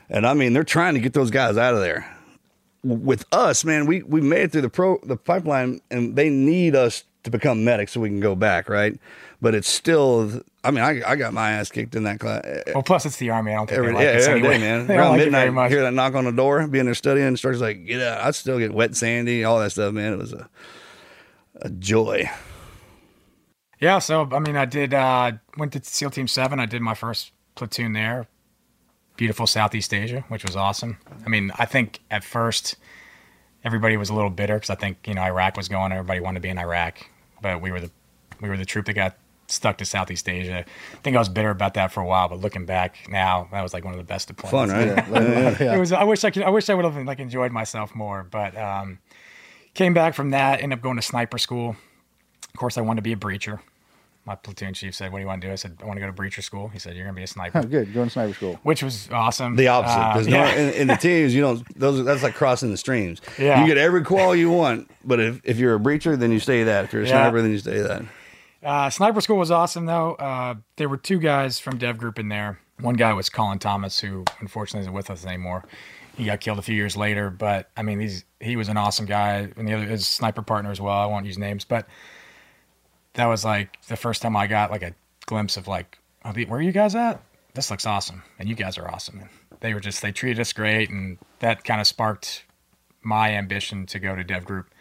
And 0.09 0.25
I 0.25 0.33
mean, 0.33 0.53
they're 0.53 0.63
trying 0.63 0.95
to 0.95 0.99
get 0.99 1.13
those 1.13 1.31
guys 1.31 1.57
out 1.57 1.73
of 1.73 1.81
there. 1.81 2.05
With 2.83 3.25
us, 3.33 3.65
man, 3.65 3.85
we 3.87 4.03
we 4.03 4.21
made 4.21 4.41
it 4.43 4.51
through 4.53 4.61
the 4.61 4.69
pro 4.69 4.99
the 5.03 5.17
pipeline, 5.17 5.81
and 5.91 6.15
they 6.15 6.29
need 6.29 6.75
us 6.75 7.03
to 7.23 7.29
become 7.29 7.65
medics 7.65 7.91
so 7.91 7.99
we 7.99 8.07
can 8.07 8.21
go 8.21 8.35
back, 8.35 8.69
right? 8.69 8.97
But 9.41 9.55
it's 9.55 9.69
still, 9.69 10.41
I 10.65 10.71
mean, 10.71 10.83
I, 10.83 11.01
I 11.05 11.15
got 11.15 11.33
my 11.33 11.51
ass 11.51 11.71
kicked 11.71 11.95
in 11.95 12.03
that 12.03 12.19
class. 12.19 12.43
Well, 12.73 12.83
plus 12.83 13.05
it's 13.05 13.15
the 13.17 13.29
army. 13.29 13.53
I 13.53 13.55
don't 13.55 13.67
think 13.67 13.77
Every, 13.79 13.91
they 13.91 13.95
like 13.95 14.03
yeah, 14.03 14.19
us 14.19 14.27
every 14.27 14.39
anyway. 14.39 14.57
day, 14.57 14.59
man. 14.59 14.79
they 14.87 14.93
don't 14.95 14.99
Around 14.99 15.11
like 15.11 15.27
it 15.27 15.31
very 15.31 15.45
midnight, 15.45 15.71
hear 15.71 15.81
that 15.83 15.93
knock 15.93 16.13
on 16.15 16.25
the 16.25 16.31
door, 16.33 16.67
be 16.67 16.79
in 16.79 16.85
there 16.85 16.93
studying, 16.93 17.27
instructor's 17.27 17.61
like, 17.61 17.85
get 17.85 18.01
out. 18.01 18.21
I'd 18.21 18.35
still 18.35 18.59
get 18.59 18.73
wet, 18.73 18.97
sandy, 18.97 19.45
all 19.45 19.59
that 19.59 19.71
stuff, 19.71 19.93
man. 19.93 20.13
It 20.13 20.19
was 20.19 20.33
a, 20.33 20.49
a 21.61 21.69
joy. 21.69 22.29
Yeah, 23.79 23.99
so 23.99 24.27
I 24.31 24.39
mean, 24.39 24.57
I 24.57 24.65
did 24.65 24.93
uh, 24.93 25.31
went 25.57 25.71
to 25.73 25.83
SEAL 25.83 26.09
Team 26.11 26.27
Seven. 26.27 26.59
I 26.59 26.65
did 26.65 26.81
my 26.81 26.93
first 26.93 27.31
platoon 27.55 27.93
there. 27.93 28.27
Beautiful 29.15 29.47
Southeast 29.47 29.93
Asia, 29.93 30.25
which 30.27 30.43
was 30.43 30.55
awesome. 30.55 30.97
I 31.25 31.29
mean, 31.29 31.51
I 31.57 31.65
think 31.65 31.99
at 32.11 32.23
first 32.23 32.75
everybody 33.63 33.97
was 33.97 34.09
a 34.09 34.13
little 34.13 34.29
bitter 34.29 34.55
because 34.55 34.69
I 34.69 34.75
think 34.75 35.07
you 35.07 35.13
know 35.13 35.21
Iraq 35.21 35.55
was 35.55 35.69
going. 35.69 35.91
Everybody 35.93 36.19
wanted 36.19 36.39
to 36.39 36.41
be 36.41 36.49
in 36.49 36.57
Iraq, 36.57 37.05
but 37.41 37.61
we 37.61 37.71
were 37.71 37.79
the 37.79 37.91
we 38.41 38.49
were 38.49 38.57
the 38.57 38.65
troop 38.65 38.85
that 38.85 38.93
got 38.93 39.17
stuck 39.51 39.77
to 39.79 39.85
Southeast 39.85 40.29
Asia. 40.29 40.59
I 40.93 40.97
think 41.03 41.15
I 41.15 41.19
was 41.19 41.27
bitter 41.29 41.49
about 41.49 41.73
that 41.73 41.91
for 41.91 42.01
a 42.01 42.05
while, 42.05 42.29
but 42.29 42.39
looking 42.39 42.65
back 42.65 43.07
now, 43.09 43.47
that 43.51 43.61
was 43.61 43.73
like 43.73 43.83
one 43.83 43.93
of 43.93 43.97
the 43.97 44.03
best 44.03 44.33
deployments. 44.33 44.49
Fun, 44.51 44.69
right? 44.69 45.59
Yeah. 45.59 45.75
It 45.75 45.79
was. 45.79 45.91
I 45.91 46.03
wish 46.03 46.23
I 46.23 46.29
could. 46.31 46.43
I 46.43 46.49
wish 46.49 46.69
I 46.69 46.73
would 46.75 46.85
have 46.85 46.95
like 47.05 47.19
enjoyed 47.19 47.51
myself 47.51 47.93
more. 47.95 48.23
But 48.29 48.55
um, 48.57 48.99
came 49.73 49.93
back 49.93 50.13
from 50.13 50.29
that. 50.31 50.61
Ended 50.61 50.79
up 50.79 50.83
going 50.83 50.95
to 50.95 51.01
sniper 51.01 51.37
school. 51.37 51.75
Of 52.53 52.59
course, 52.59 52.77
I 52.77 52.81
wanted 52.81 52.99
to 52.99 53.03
be 53.03 53.13
a 53.13 53.17
breacher. 53.17 53.59
my 54.25 54.35
platoon 54.35 54.73
chief 54.73 54.93
said, 54.93 55.11
"What 55.11 55.19
do 55.19 55.21
you 55.21 55.27
want 55.27 55.41
to 55.41 55.47
do?" 55.47 55.51
I 55.51 55.55
said, 55.55 55.77
"I 55.81 55.85
want 55.85 55.97
to 55.97 56.01
go 56.01 56.07
to 56.07 56.13
breacher 56.13 56.43
school." 56.43 56.67
He 56.67 56.77
said, 56.79 56.95
"You're 56.95 57.05
going 57.05 57.15
to 57.15 57.19
be 57.19 57.23
a 57.23 57.27
sniper," 57.27 57.59
Oh, 57.59 57.63
good. 57.75 57.93
Going 57.93 58.07
to 58.07 58.11
sniper 58.11 58.33
school. 58.33 58.59
which 58.63 58.83
was 58.83 59.09
awesome. 59.11 59.55
The 59.55 59.67
opposite. 59.69 59.97
Uh, 59.99 60.13
Because 60.13 60.27
yeah. 60.27 60.53
in, 60.55 60.73
in 60.73 60.87
the 60.87 60.95
teams, 60.95 61.33
you 61.33 61.41
don't. 61.41 61.79
Those 61.79 62.03
that's 62.05 62.21
like 62.23 62.35
crossing 62.35 62.69
the 62.71 62.77
streams. 62.77 63.21
Yeah. 63.39 63.61
You 63.61 63.67
get 63.67 63.77
every 63.77 64.03
qual 64.03 64.35
you 64.35 64.49
want, 64.51 64.89
but 65.03 65.19
if, 65.19 65.41
if 65.43 65.57
you're 65.57 65.75
a 65.75 65.79
breacher, 65.79 66.17
then 66.19 66.31
you 66.31 66.39
stay 66.39 66.63
that. 66.63 66.85
If 66.85 66.93
you're 66.93 67.03
a 67.03 67.05
Yeah. 67.07 67.23
sniper, 67.23 67.41
then 67.41 67.51
you 67.51 67.59
stay 67.59 67.79
that. 67.81 68.03
Uh, 68.63 68.89
sniper 68.89 69.21
school 69.21 69.37
was 69.37 69.51
awesome 69.51 69.85
though. 69.85 70.15
Uh, 70.15 70.55
there 70.75 70.89
were 70.89 70.97
two 70.97 71.19
guys 71.19 71.59
from 71.59 71.77
Dev 71.77 71.97
Group 71.97 72.19
in 72.19 72.29
there. 72.29 72.59
One 72.81 72.95
guy 72.95 73.13
was 73.13 73.29
Collin 73.29 73.59
Thomas, 73.59 73.99
who 73.99 74.25
unfortunately 74.39 74.81
isn't 74.81 74.93
with 74.93 75.09
us 75.09 75.25
anymore. 75.25 75.65
He 76.17 76.25
got 76.25 76.41
killed 76.41 76.59
a 76.59 76.61
few 76.61 76.75
years 76.75 76.97
later, 76.97 77.29
but 77.29 77.69
I 77.77 77.83
mean, 77.83 78.09
he 78.39 78.55
was 78.55 78.67
an 78.67 78.77
awesome 78.77 79.05
guy, 79.05 79.49
and 79.55 79.67
the 79.67 79.73
other 79.73 79.85
his 79.85 80.05
sniper 80.05 80.41
partner 80.41 80.71
as 80.71 80.81
well. 80.81 80.97
I 80.97 81.05
won't 81.05 81.25
use 81.25 81.37
names, 81.37 81.63
but 81.63 81.87
that 83.13 83.25
was 83.25 83.45
like 83.45 83.81
the 83.87 83.95
first 83.95 84.21
time 84.21 84.35
I 84.35 84.47
got 84.47 84.71
like 84.71 84.83
a 84.83 84.93
glimpse 85.25 85.55
of 85.55 85.67
like, 85.67 85.97
oh, 86.25 86.33
where 86.33 86.59
are 86.59 86.61
you 86.61 86.71
guys 86.71 86.95
at? 86.95 87.21
This 87.53 87.71
looks 87.71 87.85
awesome, 87.85 88.23
and 88.37 88.49
you 88.49 88.55
guys 88.55 88.77
are 88.77 88.89
awesome. 88.89 89.19
And 89.19 89.29
they 89.61 89.73
were 89.73 89.79
just 89.79 90.01
they 90.01 90.11
treated 90.11 90.39
us 90.39 90.51
great, 90.51 90.89
and 90.89 91.17
that 91.39 91.63
kind 91.63 91.79
of 91.79 91.87
sparked 91.87 92.45
my 93.01 93.31
ambition 93.31 93.85
to 93.87 93.99
go 93.99 94.15
to 94.15 94.23
Dev 94.23 94.43
Group. 94.45 94.73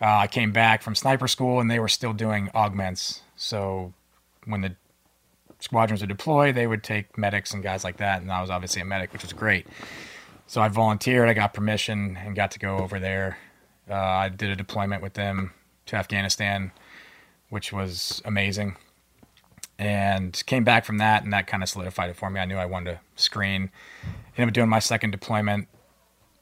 Uh, 0.00 0.16
I 0.18 0.26
came 0.26 0.52
back 0.52 0.82
from 0.82 0.94
sniper 0.94 1.28
school 1.28 1.60
and 1.60 1.70
they 1.70 1.78
were 1.78 1.88
still 1.88 2.12
doing 2.12 2.50
augments. 2.54 3.22
So 3.36 3.92
when 4.44 4.60
the 4.60 4.76
squadrons 5.58 6.00
would 6.02 6.08
deploy, 6.08 6.52
they 6.52 6.66
would 6.66 6.82
take 6.82 7.16
medics 7.16 7.54
and 7.54 7.62
guys 7.62 7.82
like 7.82 7.96
that. 7.98 8.20
And 8.20 8.30
I 8.30 8.40
was 8.40 8.50
obviously 8.50 8.82
a 8.82 8.84
medic, 8.84 9.12
which 9.12 9.22
was 9.22 9.32
great. 9.32 9.66
So 10.46 10.60
I 10.60 10.68
volunteered, 10.68 11.28
I 11.28 11.34
got 11.34 11.54
permission 11.54 12.16
and 12.16 12.36
got 12.36 12.52
to 12.52 12.58
go 12.58 12.78
over 12.78 13.00
there. 13.00 13.38
Uh, 13.90 13.94
I 13.94 14.28
did 14.28 14.50
a 14.50 14.56
deployment 14.56 15.02
with 15.02 15.14
them 15.14 15.52
to 15.86 15.96
Afghanistan, 15.96 16.72
which 17.48 17.72
was 17.72 18.20
amazing. 18.24 18.76
And 19.78 20.40
came 20.46 20.64
back 20.64 20.84
from 20.84 20.98
that, 20.98 21.22
and 21.22 21.32
that 21.32 21.46
kind 21.46 21.62
of 21.62 21.68
solidified 21.68 22.10
it 22.10 22.16
for 22.16 22.30
me. 22.30 22.40
I 22.40 22.46
knew 22.46 22.56
I 22.56 22.64
wanted 22.64 22.92
to 22.92 23.00
screen. 23.22 23.70
Ended 24.36 24.48
up 24.48 24.54
doing 24.54 24.68
my 24.68 24.78
second 24.78 25.10
deployment 25.10 25.68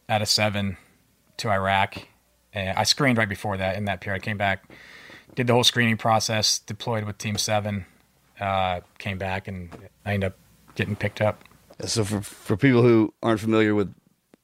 out 0.09 0.23
of 0.23 0.29
seven 0.29 0.77
to 1.39 1.51
Iraq. 1.51 2.07
And 2.55 2.79
I 2.79 2.85
screened 2.85 3.19
right 3.19 3.29
before 3.29 3.57
that 3.57 3.77
in 3.77 3.85
that 3.87 4.01
period. 4.01 4.23
I 4.23 4.25
came 4.25 4.39
back, 4.39 4.71
did 5.35 5.47
the 5.47 5.53
whole 5.53 5.65
screening 5.65 5.97
process, 5.97 6.59
deployed 6.61 7.05
with 7.05 7.19
Team 7.19 7.37
Seven, 7.37 7.85
uh, 8.41 8.81
came 8.99 9.19
back, 9.19 9.49
and 9.49 9.71
I 10.07 10.15
ended 10.15 10.29
up 10.33 10.39
getting 10.75 10.97
picked 10.97 11.21
up. 11.21 11.43
So 11.85 12.05
for 12.05 12.21
for 12.21 12.57
people 12.57 12.83
who 12.83 13.13
aren't 13.23 13.41
familiar 13.41 13.75
with 13.75 13.93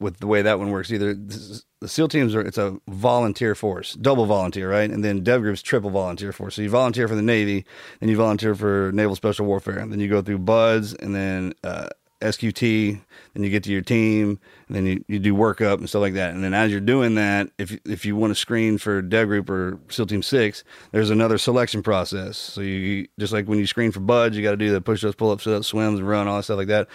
with 0.01 0.19
the 0.19 0.27
way 0.27 0.43
that 0.43 0.59
one 0.59 0.71
works, 0.71 0.91
either 0.91 1.11
is- 1.11 1.65
the 1.81 1.89
SEAL 1.89 2.09
teams 2.09 2.35
are 2.35 2.43
it's 2.43 2.59
a 2.59 2.79
volunteer 2.89 3.55
force, 3.55 3.95
double 3.95 4.27
volunteer, 4.27 4.71
right? 4.71 4.91
And 4.91 5.03
then 5.03 5.25
Dev 5.25 5.41
Group's 5.41 5.63
triple 5.63 5.89
volunteer 5.89 6.31
force. 6.31 6.57
So 6.57 6.63
you 6.63 6.69
volunteer 6.69 7.09
for 7.09 7.15
the 7.15 7.23
Navy, 7.23 7.65
then 8.01 8.11
you 8.11 8.17
volunteer 8.17 8.55
for 8.55 8.91
Naval 8.93 9.17
Special 9.17 9.47
Warfare, 9.47 9.79
and 9.79 9.91
then 9.91 9.99
you 9.99 10.09
go 10.09 10.21
through 10.21 10.41
BUDS, 10.41 10.93
and 10.95 11.15
then 11.15 11.55
uh, 11.65 11.89
SQT, 12.21 13.01
then 13.35 13.43
you 13.43 13.51
get 13.51 13.65
to 13.65 13.73
your 13.73 13.83
team, 13.83 14.39
and 14.69 14.77
then 14.77 14.87
you, 14.87 15.05
you 15.09 15.19
do 15.19 15.35
workup 15.35 15.79
and 15.79 15.89
stuff 15.89 16.01
like 16.01 16.15
that. 16.15 16.35
And 16.35 16.45
then 16.45 16.55
as 16.55 16.71
you're 16.71 16.81
doing 16.81 17.15
that, 17.17 17.51
if 17.59 17.79
if 17.85 18.05
you 18.05 18.17
want 18.17 18.31
to 18.31 18.35
screen 18.35 18.79
for 18.79 19.03
Dev 19.03 19.29
Group 19.29 19.49
or 19.51 19.79
SEAL 19.89 20.07
Team 20.07 20.23
Six, 20.23 20.63
there's 20.93 21.11
another 21.11 21.39
selection 21.39 21.83
process. 21.83 22.37
So 22.37 22.61
you 22.61 23.09
just 23.19 23.33
like 23.33 23.47
when 23.47 23.59
you 23.59 23.67
screen 23.67 23.93
for 23.93 24.01
BUDS, 24.01 24.37
you 24.37 24.43
got 24.43 24.53
to 24.53 24.57
do 24.57 24.71
the 24.71 24.81
push-ups, 24.81 25.17
pull-ups, 25.17 25.45
sit-ups, 25.45 25.67
swims, 25.67 26.01
run, 26.01 26.29
all 26.29 26.37
that 26.37 26.43
stuff 26.45 26.59
like 26.59 26.69
that. 26.69 26.89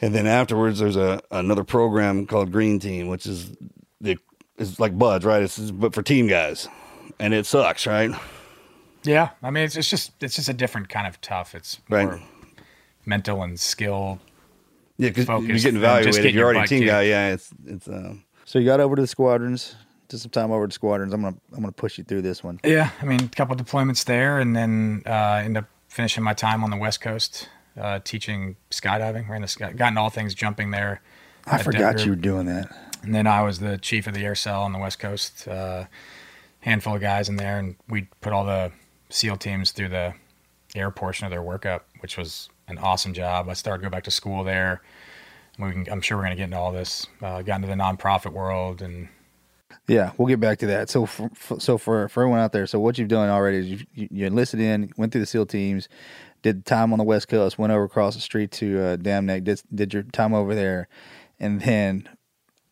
And 0.00 0.14
then 0.14 0.26
afterwards, 0.26 0.78
there's 0.78 0.96
a 0.96 1.20
another 1.30 1.64
program 1.64 2.26
called 2.26 2.52
Green 2.52 2.78
Team, 2.78 3.08
which 3.08 3.26
is 3.26 3.52
the 4.00 4.18
it's 4.58 4.80
like 4.80 4.98
Buds, 4.98 5.24
right? 5.24 5.42
It's 5.42 5.58
but 5.70 5.94
for 5.94 6.02
team 6.02 6.26
guys, 6.26 6.68
and 7.18 7.34
it 7.34 7.46
sucks, 7.46 7.86
right? 7.86 8.10
Yeah, 9.04 9.30
I 9.42 9.50
mean, 9.50 9.64
it's, 9.64 9.76
it's 9.76 9.88
just 9.88 10.12
it's 10.20 10.36
just 10.36 10.48
a 10.48 10.52
different 10.52 10.88
kind 10.88 11.06
of 11.06 11.20
tough. 11.20 11.54
It's 11.54 11.78
Right. 11.88 12.20
More 13.06 13.10
mental 13.10 13.42
and 13.42 13.58
skill. 13.58 14.20
Yeah, 14.98 15.10
because 15.10 15.26
you're 15.28 15.40
getting 15.40 15.50
and 15.50 15.58
just 15.58 15.66
evaluated. 15.76 16.14
Getting 16.14 16.34
you're 16.34 16.40
your 16.40 16.46
already 16.46 16.60
a 16.60 16.66
team 16.66 16.80
kicked. 16.80 16.90
guy, 16.90 17.02
yeah, 17.02 17.32
it's 17.32 17.50
it's 17.66 17.88
um, 17.88 18.24
So 18.44 18.58
you 18.58 18.64
got 18.64 18.80
over 18.80 18.96
to 18.96 19.02
the 19.02 19.08
squadrons. 19.08 19.74
Did 20.08 20.18
some 20.20 20.30
time 20.30 20.50
over 20.52 20.66
to 20.66 20.72
squadrons. 20.72 21.12
I'm 21.12 21.22
gonna 21.22 21.36
I'm 21.52 21.60
gonna 21.60 21.72
push 21.72 21.98
you 21.98 22.04
through 22.04 22.22
this 22.22 22.42
one. 22.42 22.60
Yeah, 22.64 22.90
I 23.00 23.04
mean, 23.04 23.24
a 23.24 23.28
couple 23.28 23.56
deployments 23.56 24.04
there, 24.04 24.38
and 24.38 24.54
then 24.54 25.02
uh, 25.04 25.42
end 25.44 25.56
up 25.56 25.66
finishing 25.88 26.22
my 26.22 26.32
time 26.32 26.62
on 26.62 26.70
the 26.70 26.76
West 26.76 27.00
Coast 27.00 27.48
uh, 27.78 28.00
teaching 28.04 28.56
skydiving. 28.70 29.28
Ran 29.28 29.42
the 29.42 29.48
sky, 29.48 29.72
gotten 29.72 29.98
all 29.98 30.10
things 30.10 30.34
jumping 30.34 30.70
there. 30.70 31.02
I 31.46 31.62
forgot 31.62 31.96
Dev 31.96 32.06
you 32.06 32.12
were 32.12 32.16
doing 32.16 32.46
that. 32.46 32.74
And 33.02 33.14
then 33.14 33.26
I 33.26 33.42
was 33.42 33.60
the 33.60 33.78
chief 33.78 34.06
of 34.06 34.14
the 34.14 34.24
air 34.24 34.34
cell 34.34 34.62
on 34.62 34.72
the 34.72 34.78
West 34.78 34.98
Coast. 34.98 35.46
Uh, 35.46 35.84
handful 36.60 36.96
of 36.96 37.00
guys 37.00 37.28
in 37.28 37.36
there, 37.36 37.58
and 37.58 37.76
we 37.88 38.08
put 38.20 38.32
all 38.32 38.44
the 38.44 38.72
SEAL 39.10 39.36
teams 39.36 39.70
through 39.70 39.88
the 39.88 40.14
air 40.74 40.90
portion 40.90 41.24
of 41.24 41.30
their 41.30 41.42
workup, 41.42 41.82
which 42.00 42.18
was 42.18 42.48
an 42.68 42.78
awesome 42.78 43.12
job. 43.12 43.48
I 43.48 43.52
started 43.54 43.82
to 43.82 43.86
go 43.88 43.90
back 43.90 44.04
to 44.04 44.10
school 44.10 44.44
there. 44.44 44.82
We 45.58 45.72
can, 45.72 45.86
I'm 45.90 46.00
sure 46.00 46.18
we're 46.18 46.24
going 46.24 46.32
to 46.32 46.36
get 46.36 46.44
into 46.44 46.58
all 46.58 46.72
this. 46.72 47.06
Uh, 47.22 47.42
got 47.42 47.56
into 47.56 47.68
the 47.68 47.74
nonprofit 47.74 48.32
world, 48.32 48.82
and 48.82 49.08
Yeah, 49.88 50.12
we'll 50.18 50.28
get 50.28 50.40
back 50.40 50.58
to 50.58 50.66
that. 50.66 50.90
So, 50.90 51.06
for, 51.06 51.30
for, 51.34 51.58
so 51.60 51.78
for 51.78 52.08
for 52.08 52.22
everyone 52.22 52.40
out 52.40 52.52
there, 52.52 52.66
so 52.66 52.78
what 52.78 52.98
you've 52.98 53.08
done 53.08 53.28
already 53.30 53.58
is 53.58 53.66
you 53.70 53.78
you, 53.94 54.08
you 54.10 54.26
enlisted 54.26 54.60
in, 54.60 54.92
went 54.96 55.12
through 55.12 55.22
the 55.22 55.26
SEAL 55.26 55.46
teams, 55.46 55.88
did 56.42 56.66
time 56.66 56.92
on 56.92 56.98
the 56.98 57.04
West 57.04 57.28
Coast, 57.28 57.58
went 57.58 57.72
over 57.72 57.84
across 57.84 58.14
the 58.14 58.20
street 58.20 58.50
to 58.52 58.80
uh, 58.80 58.96
Dam 58.96 59.24
Neck, 59.26 59.44
did 59.44 59.62
did 59.74 59.94
your 59.94 60.02
time 60.02 60.34
over 60.34 60.54
there, 60.54 60.88
and 61.40 61.62
then 61.62 62.08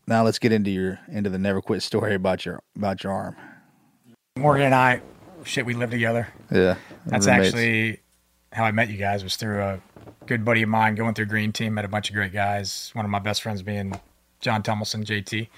now 0.07 0.23
let's 0.23 0.39
get 0.39 0.53
into 0.53 0.71
your 0.71 1.01
into 1.09 1.31
the 1.31 1.39
never 1.39 1.63
quit 1.63 1.83
story 1.83 2.15
about 2.15 2.45
your 2.45 2.63
about 2.77 3.03
your 3.03 3.13
arm. 3.15 3.37
Morgan 4.37 4.67
and 4.67 4.75
I, 4.75 5.01
shit, 5.45 5.65
we 5.65 5.73
lived 5.73 5.93
together. 5.93 6.29
Yeah, 6.51 6.77
That's 7.07 7.27
roommates. 7.27 7.49
actually 7.55 8.01
how 8.55 8.65
I 8.65 8.71
met 8.71 8.89
you 8.89 8.97
guys 8.97 9.25
was 9.25 9.37
through 9.37 9.61
a 9.61 9.81
good 10.27 10.45
buddy 10.45 10.63
of 10.63 10.69
mine 10.69 10.95
going 10.95 11.15
through 11.15 11.27
Green 11.27 11.53
Team. 11.53 11.75
Met 11.75 11.85
a 11.85 11.89
bunch 11.89 12.09
of 12.09 12.15
great 12.15 12.33
guys. 12.33 12.91
One 12.95 13.05
of 13.05 13.11
my 13.11 13.19
best 13.19 13.43
friends 13.43 13.63
being 13.63 14.01
Jon 14.41 14.63
Tumilson, 14.63 15.05
JT, 15.05 15.49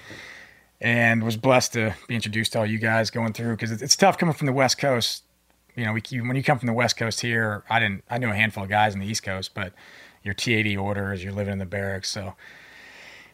and 0.80 1.22
was 1.22 1.36
blessed 1.36 1.74
to 1.74 1.94
be 2.08 2.14
introduced 2.14 2.52
to 2.52 2.60
all 2.60 2.66
you 2.66 2.78
guys 2.78 3.10
going 3.10 3.34
through 3.34 3.56
because 3.56 3.70
it's, 3.70 3.96
tough 3.96 4.16
coming 4.16 4.34
from 4.34 4.46
the 4.46 4.52
West 4.52 4.78
Coast. 4.78 5.24
You 5.74 5.84
know, 5.84 5.92
we, 5.92 6.20
when 6.20 6.36
you 6.36 6.42
come 6.42 6.58
from 6.58 6.68
the 6.68 6.72
West 6.72 6.96
Coast 6.96 7.20
here, 7.20 7.64
I 7.68 7.80
didn't. 7.80 8.02
I 8.08 8.16
knew 8.16 8.30
a 8.30 8.34
handful 8.34 8.64
of 8.64 8.70
guys 8.70 8.94
in 8.94 9.00
the 9.00 9.06
East 9.06 9.22
Coast, 9.22 9.52
but 9.54 9.74
your 10.22 10.34
T80 10.34 10.80
orders, 10.82 11.22
you're 11.22 11.34
living 11.34 11.52
in 11.52 11.58
the 11.58 11.66
barracks, 11.66 12.08
so. 12.08 12.28
it 12.28 12.34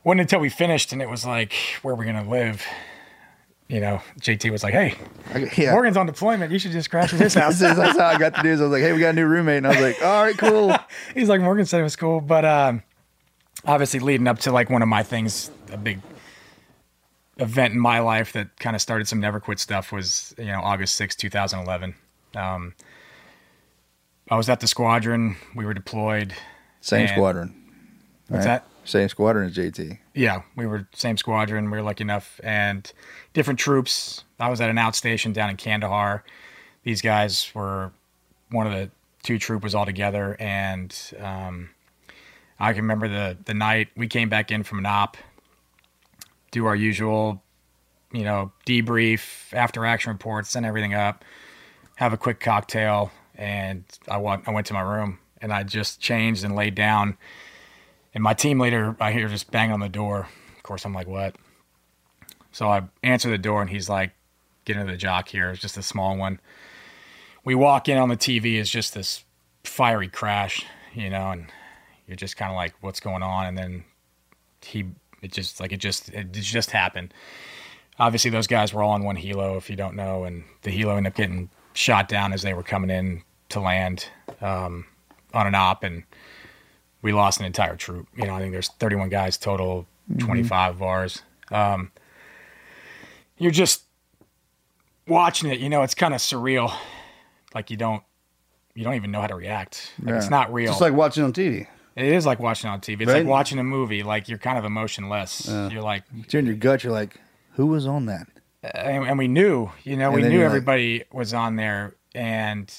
wasn't 0.02 0.22
until 0.22 0.40
we 0.40 0.48
finished 0.48 0.92
and 0.92 1.00
it 1.00 1.08
was 1.08 1.24
like, 1.24 1.54
where 1.82 1.94
are 1.94 1.96
we 1.96 2.04
gonna 2.04 2.28
live? 2.28 2.66
You 3.68 3.80
know, 3.80 4.02
JT 4.20 4.50
was 4.50 4.62
like, 4.62 4.74
"Hey, 4.74 4.96
yeah. 5.56 5.72
Morgan's 5.72 5.96
on 5.96 6.06
deployment. 6.06 6.52
You 6.52 6.58
should 6.58 6.72
just 6.72 6.90
crash 6.90 7.12
at 7.14 7.20
his 7.20 7.34
house." 7.42 7.58
That's, 7.58 7.98
how 7.98 8.06
I 8.06 8.18
got 8.18 8.34
the 8.34 8.42
news. 8.42 8.60
I 8.60 8.64
was 8.64 8.72
like, 8.72 8.82
"Hey, 8.82 8.92
we 8.92 9.00
got 9.00 9.10
a 9.10 9.12
new 9.14 9.26
roommate," 9.26 9.58
and 9.58 9.66
I 9.66 9.70
was 9.70 9.80
like, 9.80 10.02
"All 10.02 10.22
right, 10.22 10.36
cool." 10.36 10.74
He's 11.14 11.28
like, 11.28 11.40
Morgan 11.40 11.64
said 11.64 11.80
it 11.80 11.84
was 11.84 11.96
cool, 11.96 12.20
but 12.20 12.44
um, 12.44 12.82
obviously 13.64 14.00
leading 14.00 14.28
up 14.28 14.40
to 14.40 14.52
like 14.52 14.68
one 14.68 14.82
of 14.82 14.88
my 14.88 15.02
things, 15.02 15.50
a 15.70 15.76
big 15.76 16.00
event 17.38 17.72
in 17.72 17.80
my 17.80 18.00
life 18.00 18.32
that 18.34 18.58
kind 18.58 18.76
of 18.76 18.82
started 18.82 19.08
some 19.08 19.20
never 19.20 19.40
quit 19.40 19.58
stuff 19.58 19.90
was 19.90 20.34
you 20.36 20.46
know 20.46 20.60
August 20.60 20.94
sixth, 20.96 21.18
2011. 21.18 21.94
Um, 22.36 22.74
I 24.30 24.36
was 24.36 24.48
at 24.48 24.60
the 24.60 24.66
squadron. 24.66 25.36
We 25.54 25.64
were 25.64 25.74
deployed. 25.74 26.34
Same 26.80 27.08
squadron. 27.08 27.54
What's 28.28 28.46
right? 28.46 28.62
that? 28.62 28.71
Same 28.84 29.08
squadron 29.08 29.48
as 29.48 29.56
JT. 29.56 29.98
Yeah, 30.14 30.42
we 30.56 30.66
were 30.66 30.88
same 30.94 31.16
squadron. 31.16 31.70
We 31.70 31.78
were 31.78 31.82
lucky 31.82 32.02
enough, 32.02 32.40
and 32.42 32.90
different 33.32 33.60
troops. 33.60 34.24
I 34.40 34.50
was 34.50 34.60
at 34.60 34.70
an 34.70 34.76
outstation 34.76 35.32
down 35.32 35.50
in 35.50 35.56
Kandahar. 35.56 36.24
These 36.82 37.00
guys 37.00 37.50
were 37.54 37.92
one 38.50 38.66
of 38.66 38.72
the 38.72 38.90
two 39.22 39.38
troop 39.38 39.62
was 39.62 39.74
all 39.74 39.86
together, 39.86 40.36
and 40.40 40.96
um, 41.20 41.70
I 42.58 42.72
can 42.72 42.82
remember 42.82 43.08
the 43.08 43.36
the 43.44 43.54
night 43.54 43.88
we 43.96 44.08
came 44.08 44.28
back 44.28 44.50
in 44.50 44.64
from 44.64 44.78
an 44.78 44.86
op, 44.86 45.16
do 46.50 46.66
our 46.66 46.76
usual, 46.76 47.42
you 48.12 48.24
know, 48.24 48.52
debrief, 48.66 49.52
after 49.52 49.86
action 49.86 50.12
reports, 50.12 50.50
send 50.50 50.66
everything 50.66 50.92
up, 50.92 51.24
have 51.96 52.12
a 52.12 52.16
quick 52.16 52.40
cocktail, 52.40 53.12
and 53.36 53.84
I 54.08 54.16
went 54.16 54.48
I 54.48 54.50
went 54.50 54.66
to 54.68 54.74
my 54.74 54.80
room 54.80 55.18
and 55.40 55.52
I 55.52 55.64
just 55.64 56.00
changed 56.00 56.44
and 56.44 56.54
laid 56.54 56.74
down. 56.74 57.18
And 58.14 58.22
my 58.22 58.34
team 58.34 58.60
leader, 58.60 58.96
I 59.00 59.12
hear 59.12 59.28
just 59.28 59.50
bang 59.50 59.72
on 59.72 59.80
the 59.80 59.88
door. 59.88 60.28
Of 60.56 60.62
course, 60.62 60.84
I'm 60.84 60.94
like, 60.94 61.06
what? 61.06 61.36
So 62.52 62.68
I 62.68 62.82
answer 63.02 63.30
the 63.30 63.38
door, 63.38 63.62
and 63.62 63.70
he's 63.70 63.88
like, 63.88 64.12
get 64.64 64.76
into 64.76 64.92
the 64.92 64.98
JOC 64.98 65.28
here. 65.28 65.50
It's 65.50 65.60
just 65.60 65.78
a 65.78 65.82
small 65.82 66.16
one. 66.16 66.38
We 67.44 67.54
walk 67.54 67.88
in 67.88 67.98
on 67.98 68.08
the 68.08 68.16
TV, 68.16 68.56
is 68.56 68.70
just 68.70 68.94
this 68.94 69.24
fiery 69.64 70.08
crash, 70.08 70.64
you 70.94 71.10
know, 71.10 71.30
and 71.30 71.46
you're 72.06 72.16
just 72.16 72.36
kind 72.36 72.50
of 72.50 72.56
like, 72.56 72.74
what's 72.80 73.00
going 73.00 73.22
on? 73.22 73.46
And 73.46 73.56
then 73.56 73.84
he, 74.60 74.84
it 75.22 75.32
just, 75.32 75.58
like, 75.58 75.72
it 75.72 75.78
just, 75.78 76.10
it 76.10 76.30
just 76.32 76.70
happened. 76.70 77.14
Obviously, 77.98 78.30
those 78.30 78.46
guys 78.46 78.74
were 78.74 78.82
all 78.82 78.92
on 78.92 79.04
one 79.04 79.16
helo, 79.16 79.56
if 79.56 79.70
you 79.70 79.76
don't 79.76 79.96
know, 79.96 80.24
and 80.24 80.44
the 80.62 80.70
helo 80.70 80.96
ended 80.96 81.12
up 81.12 81.16
getting 81.16 81.48
shot 81.72 82.08
down 82.08 82.32
as 82.32 82.42
they 82.42 82.54
were 82.54 82.62
coming 82.62 82.90
in 82.90 83.22
to 83.48 83.60
land 83.60 84.08
um, 84.40 84.84
on 85.32 85.46
an 85.46 85.54
op, 85.54 85.82
and 85.82 86.04
we 87.02 87.12
lost 87.12 87.40
an 87.40 87.46
entire 87.46 87.76
troop. 87.76 88.06
You 88.16 88.26
know, 88.26 88.34
I 88.34 88.40
think 88.40 88.52
there's 88.52 88.68
31 88.68 89.08
guys 89.10 89.36
total, 89.36 89.86
25 90.18 90.76
of 90.76 90.82
ours. 90.82 91.22
Um, 91.50 91.90
you're 93.38 93.50
just 93.50 93.82
watching 95.06 95.50
it, 95.50 95.58
you 95.60 95.68
know, 95.68 95.82
it's 95.82 95.94
kind 95.94 96.14
of 96.14 96.20
surreal. 96.20 96.72
Like 97.54 97.70
you 97.70 97.76
don't 97.76 98.02
you 98.74 98.84
don't 98.84 98.94
even 98.94 99.10
know 99.10 99.20
how 99.20 99.26
to 99.26 99.34
react. 99.34 99.92
Like, 100.00 100.10
Yeah. 100.10 100.16
It's 100.18 100.30
not 100.30 100.52
real. 100.52 100.68
Just 100.72 100.80
like 100.80 100.94
watching 100.94 101.24
on 101.24 101.32
TV. 101.32 101.66
it 101.96 102.04
is 102.06 102.24
like 102.24 102.38
watching 102.40 102.70
on 102.70 102.80
TV. 102.80 103.02
It's 103.02 103.08
Right? 103.10 103.18
like 103.18 103.26
watching 103.26 103.58
a 103.58 103.64
movie. 103.64 104.02
Like 104.02 104.28
you're 104.28 104.38
kind 104.38 104.56
of 104.58 104.64
emotionless. 104.64 105.46
You're 105.48 105.82
like, 105.82 106.04
It's 106.20 106.32
in 106.32 106.46
your 106.46 106.54
gut. 106.54 106.82
You're 106.84 106.92
like, 106.92 107.20
who 107.52 107.66
was 107.66 107.86
on 107.86 108.06
that? 108.06 108.26
and, 108.62 109.04
and 109.04 109.18
we 109.18 109.26
knew, 109.28 109.70
you 109.82 109.96
know, 109.96 110.06
And 110.12 110.14
we 110.14 110.22
knew 110.22 110.30
you're 110.38 110.42
like- 110.44 110.46
everybody 110.46 111.02
was 111.12 111.34
on 111.34 111.56
there, 111.56 111.96
and 112.14 112.72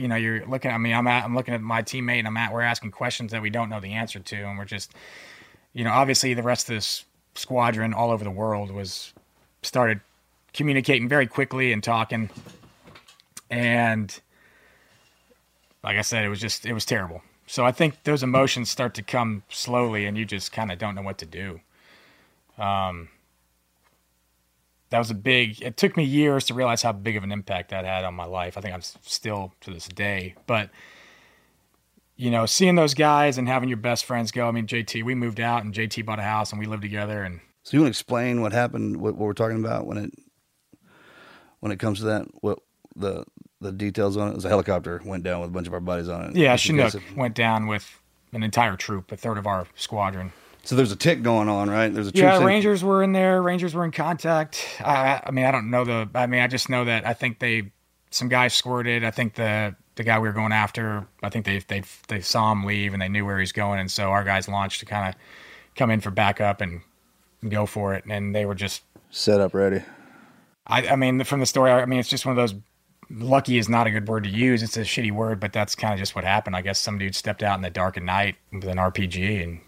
you 0.00 0.08
know, 0.08 0.16
you're 0.16 0.46
looking. 0.46 0.70
I 0.70 0.78
mean, 0.78 0.94
I'm 0.94 1.06
at, 1.06 1.24
I'm 1.24 1.34
looking 1.34 1.52
at 1.52 1.60
my 1.60 1.82
teammate, 1.82 2.20
and 2.20 2.26
I'm 2.26 2.36
at, 2.36 2.52
we're 2.52 2.62
asking 2.62 2.92
questions 2.92 3.32
that 3.32 3.42
we 3.42 3.50
don't 3.50 3.68
know 3.68 3.80
the 3.80 3.92
answer 3.92 4.18
to, 4.18 4.36
and 4.36 4.56
we're 4.56 4.64
just, 4.64 4.94
you 5.74 5.84
know, 5.84 5.90
obviously 5.90 6.32
the 6.32 6.42
rest 6.42 6.68
of 6.68 6.74
this 6.74 7.04
squadron 7.34 7.92
all 7.92 8.10
over 8.10 8.24
the 8.24 8.30
world 8.30 8.70
was 8.70 9.12
started 9.62 10.00
communicating 10.54 11.08
very 11.08 11.26
quickly 11.26 11.72
and 11.72 11.84
talking, 11.84 12.30
and 13.50 14.20
like 15.84 15.98
I 15.98 16.02
said, 16.02 16.24
it 16.24 16.28
was 16.28 16.40
just 16.40 16.64
it 16.64 16.72
was 16.72 16.86
terrible. 16.86 17.20
So 17.46 17.66
I 17.66 17.72
think 17.72 18.04
those 18.04 18.22
emotions 18.22 18.70
start 18.70 18.94
to 18.94 19.02
come 19.02 19.42
slowly, 19.50 20.06
and 20.06 20.16
you 20.16 20.24
just 20.24 20.50
kind 20.50 20.72
of 20.72 20.78
don't 20.78 20.94
know 20.94 21.02
what 21.02 21.18
to 21.18 21.26
do. 21.26 21.60
Um, 22.56 23.10
that 24.90 24.98
was 24.98 25.10
a 25.10 25.14
big 25.14 25.60
it 25.62 25.76
took 25.76 25.96
me 25.96 26.04
years 26.04 26.44
to 26.44 26.54
realize 26.54 26.82
how 26.82 26.92
big 26.92 27.16
of 27.16 27.24
an 27.24 27.32
impact 27.32 27.70
that 27.70 27.84
had 27.84 28.04
on 28.04 28.14
my 28.14 28.24
life 28.26 28.56
i 28.58 28.60
think 28.60 28.74
i'm 28.74 28.82
still 28.82 29.52
to 29.60 29.70
this 29.70 29.86
day 29.88 30.34
but 30.46 30.70
you 32.16 32.30
know 32.30 32.44
seeing 32.46 32.74
those 32.74 32.94
guys 32.94 33.38
and 33.38 33.48
having 33.48 33.68
your 33.68 33.78
best 33.78 34.04
friends 34.04 34.30
go 34.30 34.46
i 34.48 34.50
mean 34.50 34.66
jt 34.66 35.02
we 35.04 35.14
moved 35.14 35.40
out 35.40 35.64
and 35.64 35.72
jt 35.74 36.04
bought 36.04 36.18
a 36.18 36.22
house 36.22 36.50
and 36.52 36.58
we 36.60 36.66
lived 36.66 36.82
together 36.82 37.22
and 37.22 37.40
So 37.62 37.76
you 37.76 37.82
want 37.82 37.88
to 37.94 37.98
explain 37.98 38.40
what 38.42 38.52
happened? 38.52 38.96
What, 38.96 39.14
what 39.14 39.26
we're 39.26 39.32
talking 39.34 39.58
about 39.58 39.86
when 39.86 39.98
it 39.98 40.10
when 41.60 41.70
it 41.72 41.78
comes 41.78 41.98
to 41.98 42.04
that? 42.06 42.26
What 42.40 42.58
the 42.96 43.24
the 43.60 43.70
details 43.70 44.16
on 44.16 44.28
it? 44.28 44.30
It 44.32 44.36
was 44.36 44.44
a 44.46 44.48
helicopter 44.48 45.00
went 45.04 45.22
down 45.24 45.40
with 45.40 45.50
a 45.50 45.52
bunch 45.52 45.66
of 45.66 45.74
our 45.74 45.80
buddies 45.80 46.08
on 46.08 46.24
it. 46.30 46.36
yeah 46.36 46.56
chinook 46.56 46.94
went 47.16 47.34
down 47.34 47.66
with 47.66 48.00
an 48.32 48.42
entire 48.42 48.76
troop 48.76 49.12
a 49.12 49.16
third 49.16 49.36
of 49.38 49.46
our 49.46 49.66
squadron 49.76 50.32
So 50.62 50.76
there's 50.76 50.92
a 50.92 50.96
tick 50.96 51.22
going 51.22 51.48
on, 51.48 51.70
right? 51.70 51.92
There's 51.92 52.08
a 52.08 52.12
yeah 52.14 52.36
troop 52.36 52.46
rangers 52.46 52.84
were 52.84 53.02
in 53.02 53.12
there 53.12 53.42
rangers 53.42 53.74
were 53.74 53.84
in 53.84 53.90
contact 53.90 54.66
I, 54.80 55.20
I 55.24 55.30
mean 55.30 55.44
i 55.44 55.50
don't 55.50 55.70
know 55.70 55.84
the 55.84 56.08
i 56.14 56.26
mean 56.26 56.40
i 56.40 56.46
just 56.46 56.68
know 56.68 56.84
that 56.84 57.06
i 57.06 57.12
think 57.14 57.38
they 57.38 57.72
some 58.10 58.28
guys 58.28 58.52
squirted 58.52 59.04
i 59.04 59.10
think 59.10 59.34
the 59.34 59.74
the 59.94 60.04
guy 60.04 60.18
we 60.18 60.28
were 60.28 60.34
going 60.34 60.52
after 60.52 61.06
i 61.22 61.28
think 61.28 61.46
they 61.46 61.58
they 61.60 61.82
they 62.08 62.20
saw 62.20 62.52
him 62.52 62.64
leave 62.64 62.92
and 62.92 63.00
they 63.00 63.08
knew 63.08 63.24
where 63.24 63.38
he's 63.38 63.52
going 63.52 63.80
and 63.80 63.90
so 63.90 64.10
our 64.10 64.24
guys 64.24 64.48
launched 64.48 64.80
to 64.80 64.86
kind 64.86 65.08
of 65.08 65.20
come 65.76 65.90
in 65.90 66.00
for 66.00 66.10
backup 66.10 66.60
and 66.60 66.82
go 67.48 67.66
for 67.66 67.94
it 67.94 68.04
and 68.04 68.34
they 68.34 68.44
were 68.44 68.54
just 68.54 68.82
Set 69.10 69.40
up 69.40 69.54
ready. 69.54 69.82
I, 70.66 70.88
I 70.88 70.96
mean, 70.96 71.24
from 71.24 71.40
the 71.40 71.46
story, 71.46 71.72
I 71.72 71.84
mean, 71.84 71.98
it's 71.98 72.08
just 72.08 72.24
one 72.24 72.38
of 72.38 72.48
those. 72.48 72.58
Lucky 73.10 73.58
is 73.58 73.68
not 73.68 73.88
a 73.88 73.90
good 73.90 74.06
word 74.06 74.22
to 74.22 74.30
use. 74.30 74.62
It's 74.62 74.76
a 74.76 74.82
shitty 74.82 75.10
word, 75.10 75.40
but 75.40 75.52
that's 75.52 75.74
kind 75.74 75.92
of 75.92 75.98
just 75.98 76.14
what 76.14 76.22
happened. 76.22 76.54
I 76.54 76.62
guess 76.62 76.78
some 76.78 76.96
dude 76.96 77.16
stepped 77.16 77.42
out 77.42 77.56
in 77.56 77.62
the 77.62 77.70
dark 77.70 77.96
at 77.96 78.04
night 78.04 78.36
with 78.52 78.64
an 78.64 78.76
RPG 78.76 79.42
and 79.42 79.60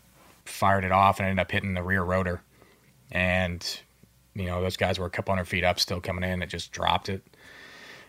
fired 0.44 0.84
it 0.84 0.92
off 0.92 1.18
and 1.18 1.28
ended 1.28 1.40
up 1.42 1.50
hitting 1.50 1.74
the 1.74 1.82
rear 1.82 2.02
rotor. 2.02 2.42
And, 3.10 3.64
you 4.34 4.44
know, 4.46 4.62
those 4.62 4.76
guys 4.76 4.98
were 4.98 5.06
a 5.06 5.10
couple 5.10 5.32
hundred 5.34 5.44
feet 5.46 5.64
up, 5.64 5.78
still 5.78 6.00
coming 6.00 6.28
in. 6.28 6.42
It 6.42 6.46
just 6.48 6.72
dropped 6.72 7.08
it. 7.08 7.22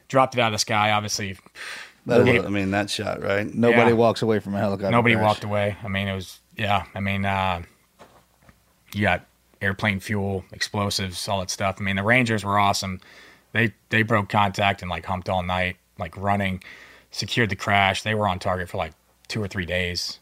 Dropped 0.08 0.36
it 0.36 0.41
out 0.41 0.48
of 0.48 0.54
the 0.54 0.60
sky. 0.60 0.91
Obviously, 0.91 1.38
was, 2.06 2.28
I 2.28 2.50
mean, 2.50 2.72
that 2.72 2.89
shot, 2.89 3.22
right? 3.22 3.52
Nobody 3.54 3.91
Yeah. 3.91 3.93
walks 3.93 4.22
away 4.22 4.39
from 4.39 4.56
a 4.56 4.60
helicopter. 4.60 4.91
nobody 4.91 5.15
crash. 5.15 5.26
walked 5.26 5.43
away. 5.43 5.76
I 5.84 5.88
mean, 5.88 6.08
it 6.08 6.15
was, 6.15 6.39
yeah. 6.58 6.84
I 6.93 7.00
mean, 7.00 7.26
uh, 7.26 7.63
you 8.93 9.02
got 9.02 9.26
airplane 9.62 10.00
fuel, 10.00 10.43
explosives, 10.52 11.28
all 11.28 11.39
that 11.39 11.50
stuff. 11.50 11.78
I 11.80 11.84
mean, 11.84 11.96
the 11.96 12.04
Rangers 12.04 12.43
were 12.43 12.60
awesome. 12.60 13.00
They 13.54 13.74
they 13.89 14.02
broke 14.04 14.30
contact 14.30 14.82
and 14.82 14.89
like 14.91 15.06
humped 15.06 15.30
all 15.30 15.43
night, 15.43 15.78
like 15.98 16.15
running, 16.17 16.63
secured 17.12 17.50
the 17.50 17.56
crash. 17.56 18.04
They 18.04 18.15
were 18.15 18.28
on 18.28 18.39
target 18.39 18.69
for 18.69 18.78
like 18.78 18.93
two 19.28 19.41
or 19.41 19.48
three 19.48 19.65
days, 19.65 20.19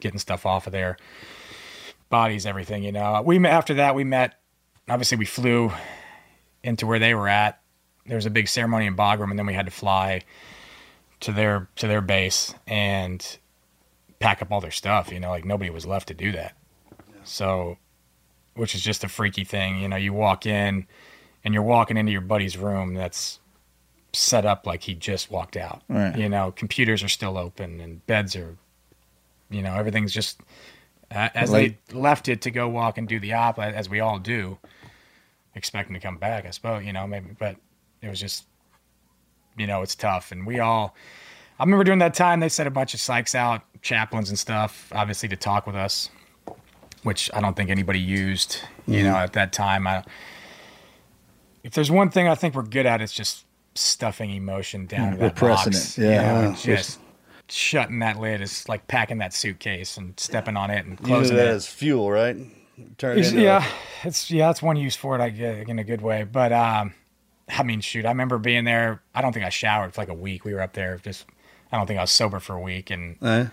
getting 0.00 0.18
stuff 0.18 0.46
off 0.46 0.66
of 0.66 0.72
there, 0.72 0.96
bodies, 2.08 2.46
everything. 2.46 2.82
You 2.82 2.92
know, 2.92 3.22
we 3.24 3.38
met 3.38 3.52
after 3.52 3.74
that. 3.74 3.94
We 3.94 4.04
met. 4.04 4.34
Obviously, 4.88 5.18
we 5.18 5.26
flew 5.26 5.72
into 6.62 6.86
where 6.86 6.98
they 6.98 7.14
were 7.14 7.28
at. 7.28 7.60
There 8.06 8.16
was 8.16 8.26
a 8.26 8.30
big 8.30 8.48
ceremony 8.48 8.86
in 8.86 8.96
Bagram, 8.96 9.30
and 9.30 9.38
then 9.38 9.46
we 9.46 9.54
had 9.54 9.66
to 9.66 9.72
fly 9.72 10.22
to 11.20 11.32
their 11.32 11.68
to 11.76 11.86
their 11.86 12.00
base 12.00 12.54
and 12.66 13.38
pack 14.18 14.42
up 14.42 14.50
all 14.50 14.60
their 14.60 14.70
stuff. 14.70 15.12
You 15.12 15.20
know, 15.20 15.30
like 15.30 15.44
nobody 15.44 15.70
was 15.70 15.86
left 15.86 16.08
to 16.08 16.14
do 16.14 16.32
that. 16.32 16.56
So, 17.24 17.76
which 18.54 18.74
is 18.74 18.80
just 18.80 19.04
a 19.04 19.08
freaky 19.08 19.44
thing. 19.44 19.80
You 19.80 19.88
know, 19.88 19.96
you 19.96 20.12
walk 20.12 20.46
in 20.46 20.86
and 21.44 21.54
you're 21.54 21.62
walking 21.62 21.96
into 21.96 22.12
your 22.12 22.20
buddy's 22.22 22.56
room 22.56 22.94
that's 22.94 23.38
set 24.12 24.46
up 24.46 24.66
like 24.66 24.82
he 24.82 24.94
just 24.94 25.30
walked 25.30 25.56
out. 25.56 25.82
Right. 25.88 26.16
You 26.16 26.28
know, 26.28 26.52
computers 26.52 27.02
are 27.02 27.08
still 27.08 27.36
open 27.36 27.80
and 27.80 28.06
beds 28.06 28.34
are, 28.34 28.56
you 29.50 29.62
know, 29.62 29.74
everything's 29.74 30.12
just 30.12 30.40
as 31.10 31.50
Like- 31.50 31.78
they 31.88 31.98
left 31.98 32.28
it 32.28 32.42
to 32.42 32.50
go 32.50 32.68
walk 32.68 32.98
and 32.98 33.08
do 33.08 33.18
the 33.18 33.32
op, 33.32 33.58
as 33.58 33.88
we 33.88 34.00
all 34.00 34.18
do, 34.18 34.58
expecting 35.54 35.94
to 35.94 36.00
come 36.00 36.18
back, 36.18 36.46
I 36.46 36.50
suppose, 36.50 36.84
you 36.84 36.92
know, 36.92 37.06
maybe, 37.06 37.34
but 37.38 37.56
it 38.02 38.08
was 38.08 38.20
just, 38.20 38.44
you 39.56 39.66
know, 39.66 39.82
it's 39.82 39.94
tough. 39.94 40.30
And 40.32 40.46
we 40.46 40.60
all, 40.60 40.94
I 41.58 41.64
remember 41.64 41.84
during 41.84 41.98
that 42.00 42.14
time, 42.14 42.40
they 42.40 42.48
sent 42.48 42.66
a 42.66 42.70
bunch 42.70 42.94
of 42.94 43.00
psychs 43.00 43.34
out, 43.34 43.62
chaplains 43.82 44.28
and 44.28 44.38
stuff, 44.38 44.92
obviously 44.94 45.28
to 45.30 45.36
talk 45.36 45.66
with 45.66 45.76
us, 45.76 46.10
which 47.02 47.30
I 47.34 47.40
don't 47.40 47.56
think 47.56 47.70
anybody 47.70 48.00
used, 48.00 48.60
you 48.86 49.02
know, 49.02 49.14
mm-hmm. 49.14 49.24
at 49.24 49.32
that 49.32 49.52
time. 49.52 49.86
I, 49.86 50.04
if 51.64 51.72
there's 51.72 51.90
one 51.90 52.10
thing 52.10 52.28
I 52.28 52.34
think 52.34 52.54
we're 52.54 52.62
good 52.62 52.86
at, 52.86 53.00
it's 53.00 53.12
just 53.12 53.44
stuffing 53.74 54.30
emotion 54.30 54.86
down 54.86 55.12
mm-hmm. 55.12 55.20
that 55.20 55.24
Repressing 55.34 55.72
box, 55.72 55.98
it, 55.98 56.02
you 56.02 56.10
yeah. 56.10 56.42
know, 56.42 56.54
just 56.54 57.00
shutting 57.48 58.00
that 58.00 58.18
lid 58.18 58.40
is 58.40 58.68
like 58.68 58.86
packing 58.88 59.18
that 59.18 59.32
suitcase 59.32 59.96
and 59.96 60.18
stepping 60.18 60.56
on 60.56 60.70
it 60.70 60.84
and 60.84 60.98
Using 61.00 61.06
closing 61.06 61.36
that 61.36 61.46
it. 61.46 61.50
as 61.50 61.66
fuel, 61.66 62.10
right? 62.10 62.36
Turn 62.96 63.18
it 63.18 63.32
yeah, 63.34 63.64
it's 64.04 64.30
yeah, 64.30 64.50
it's 64.50 64.62
one 64.62 64.76
use 64.76 64.94
for 64.94 65.16
it, 65.16 65.20
I 65.20 65.30
guess, 65.30 65.66
in 65.66 65.78
a 65.78 65.84
good 65.84 66.00
way. 66.00 66.24
But 66.24 66.52
um, 66.52 66.94
I 67.48 67.62
mean, 67.62 67.80
shoot, 67.80 68.04
I 68.04 68.10
remember 68.10 68.38
being 68.38 68.64
there. 68.64 69.02
I 69.14 69.22
don't 69.22 69.32
think 69.32 69.44
I 69.44 69.48
showered 69.48 69.94
for 69.94 70.00
like 70.00 70.08
a 70.08 70.14
week. 70.14 70.44
We 70.44 70.54
were 70.54 70.60
up 70.60 70.74
there, 70.74 70.98
just 71.02 71.26
I 71.72 71.76
don't 71.76 71.86
think 71.86 71.98
I 71.98 72.02
was 72.02 72.12
sober 72.12 72.38
for 72.38 72.54
a 72.54 72.60
week. 72.60 72.90
And 72.90 73.16
A, 73.22 73.26
eh? 73.26 73.46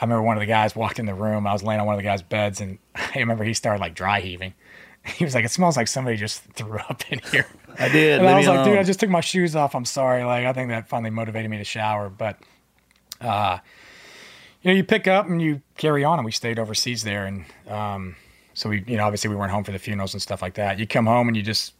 I 0.00 0.04
remember 0.04 0.22
one 0.22 0.36
of 0.36 0.40
the 0.40 0.46
guys 0.46 0.74
walked 0.74 0.98
in 0.98 1.06
the 1.06 1.14
room. 1.14 1.46
I 1.46 1.52
was 1.52 1.62
laying 1.62 1.80
on 1.80 1.86
one 1.86 1.94
of 1.94 1.98
the 1.98 2.04
guys' 2.04 2.22
beds, 2.22 2.60
and 2.60 2.78
I 2.94 3.18
remember 3.18 3.44
he 3.44 3.52
started 3.54 3.80
like 3.80 3.94
dry 3.94 4.20
heaving. 4.20 4.54
He 5.02 5.24
was 5.24 5.34
like, 5.34 5.46
"It 5.46 5.50
smells 5.50 5.78
like 5.78 5.88
somebody 5.88 6.18
just 6.18 6.42
threw 6.52 6.78
up 6.78 7.02
in 7.10 7.20
here." 7.30 7.46
I 7.78 7.88
did. 7.88 8.20
And 8.20 8.28
I 8.28 8.36
was 8.36 8.46
like, 8.46 8.64
dude. 8.64 8.76
I 8.76 8.82
just 8.82 9.00
took 9.00 9.08
my 9.08 9.22
shoes 9.22 9.56
off. 9.56 9.74
I'm 9.74 9.86
sorry. 9.86 10.24
Like, 10.24 10.44
I 10.44 10.52
think 10.52 10.68
that 10.68 10.88
finally 10.88 11.08
motivated 11.08 11.50
me 11.50 11.56
to 11.56 11.64
shower. 11.64 12.10
But, 12.10 12.38
uh, 13.20 13.58
you 14.62 14.70
know, 14.70 14.76
you 14.76 14.84
pick 14.84 15.06
up 15.06 15.26
and 15.26 15.40
you 15.40 15.62
carry 15.76 16.04
on. 16.04 16.18
And 16.18 16.24
we 16.24 16.32
stayed 16.32 16.58
overseas 16.58 17.02
there. 17.02 17.26
And 17.26 17.44
um, 17.68 18.16
so 18.54 18.68
we, 18.68 18.84
you 18.86 18.96
know, 18.96 19.04
obviously 19.04 19.30
we 19.30 19.36
weren't 19.36 19.50
home 19.50 19.64
for 19.64 19.72
the 19.72 19.78
funerals 19.78 20.14
and 20.14 20.22
stuff 20.22 20.42
like 20.42 20.54
that. 20.54 20.78
You 20.78 20.86
come 20.86 21.06
home 21.06 21.28
and 21.28 21.36
you 21.36 21.42
just, 21.42 21.74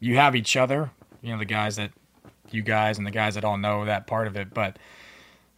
you 0.00 0.16
have 0.16 0.36
each 0.36 0.56
other, 0.56 0.90
you 1.22 1.32
know, 1.32 1.38
the 1.38 1.44
guys 1.44 1.76
that, 1.76 1.90
you 2.50 2.62
guys 2.62 2.98
and 2.98 3.06
the 3.06 3.10
guys 3.10 3.34
that 3.34 3.44
all 3.44 3.58
know 3.58 3.84
that 3.84 4.06
part 4.06 4.26
of 4.26 4.36
it. 4.36 4.54
But 4.54 4.78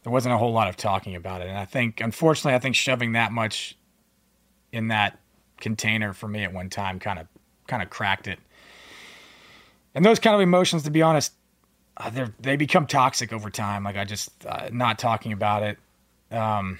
there 0.02 0.12
wasn't 0.12 0.34
a 0.34 0.38
whole 0.38 0.52
lot 0.52 0.68
of 0.68 0.76
talking 0.76 1.14
about 1.14 1.40
it. 1.40 1.48
And 1.48 1.58
I 1.58 1.64
think, 1.64 2.00
unfortunately, 2.00 2.54
I 2.54 2.58
think 2.58 2.74
shoving 2.74 3.12
that 3.12 3.32
much 3.32 3.76
in 4.72 4.88
that 4.88 5.18
container 5.60 6.12
for 6.12 6.26
me 6.26 6.42
at 6.42 6.52
one 6.52 6.70
time 6.70 6.98
kind 6.98 7.18
of, 7.18 7.26
kind 7.66 7.82
of 7.82 7.90
cracked 7.90 8.26
it 8.26 8.40
and 9.94 10.04
those 10.04 10.18
kind 10.18 10.34
of 10.34 10.40
emotions 10.40 10.82
to 10.84 10.90
be 10.90 11.02
honest 11.02 11.32
uh, 12.00 12.26
they 12.40 12.56
become 12.56 12.86
toxic 12.86 13.32
over 13.32 13.50
time 13.50 13.84
like 13.84 13.96
i 13.96 14.04
just 14.04 14.30
uh, 14.46 14.68
not 14.72 14.98
talking 14.98 15.32
about 15.32 15.62
it 15.62 15.78
um, 16.30 16.78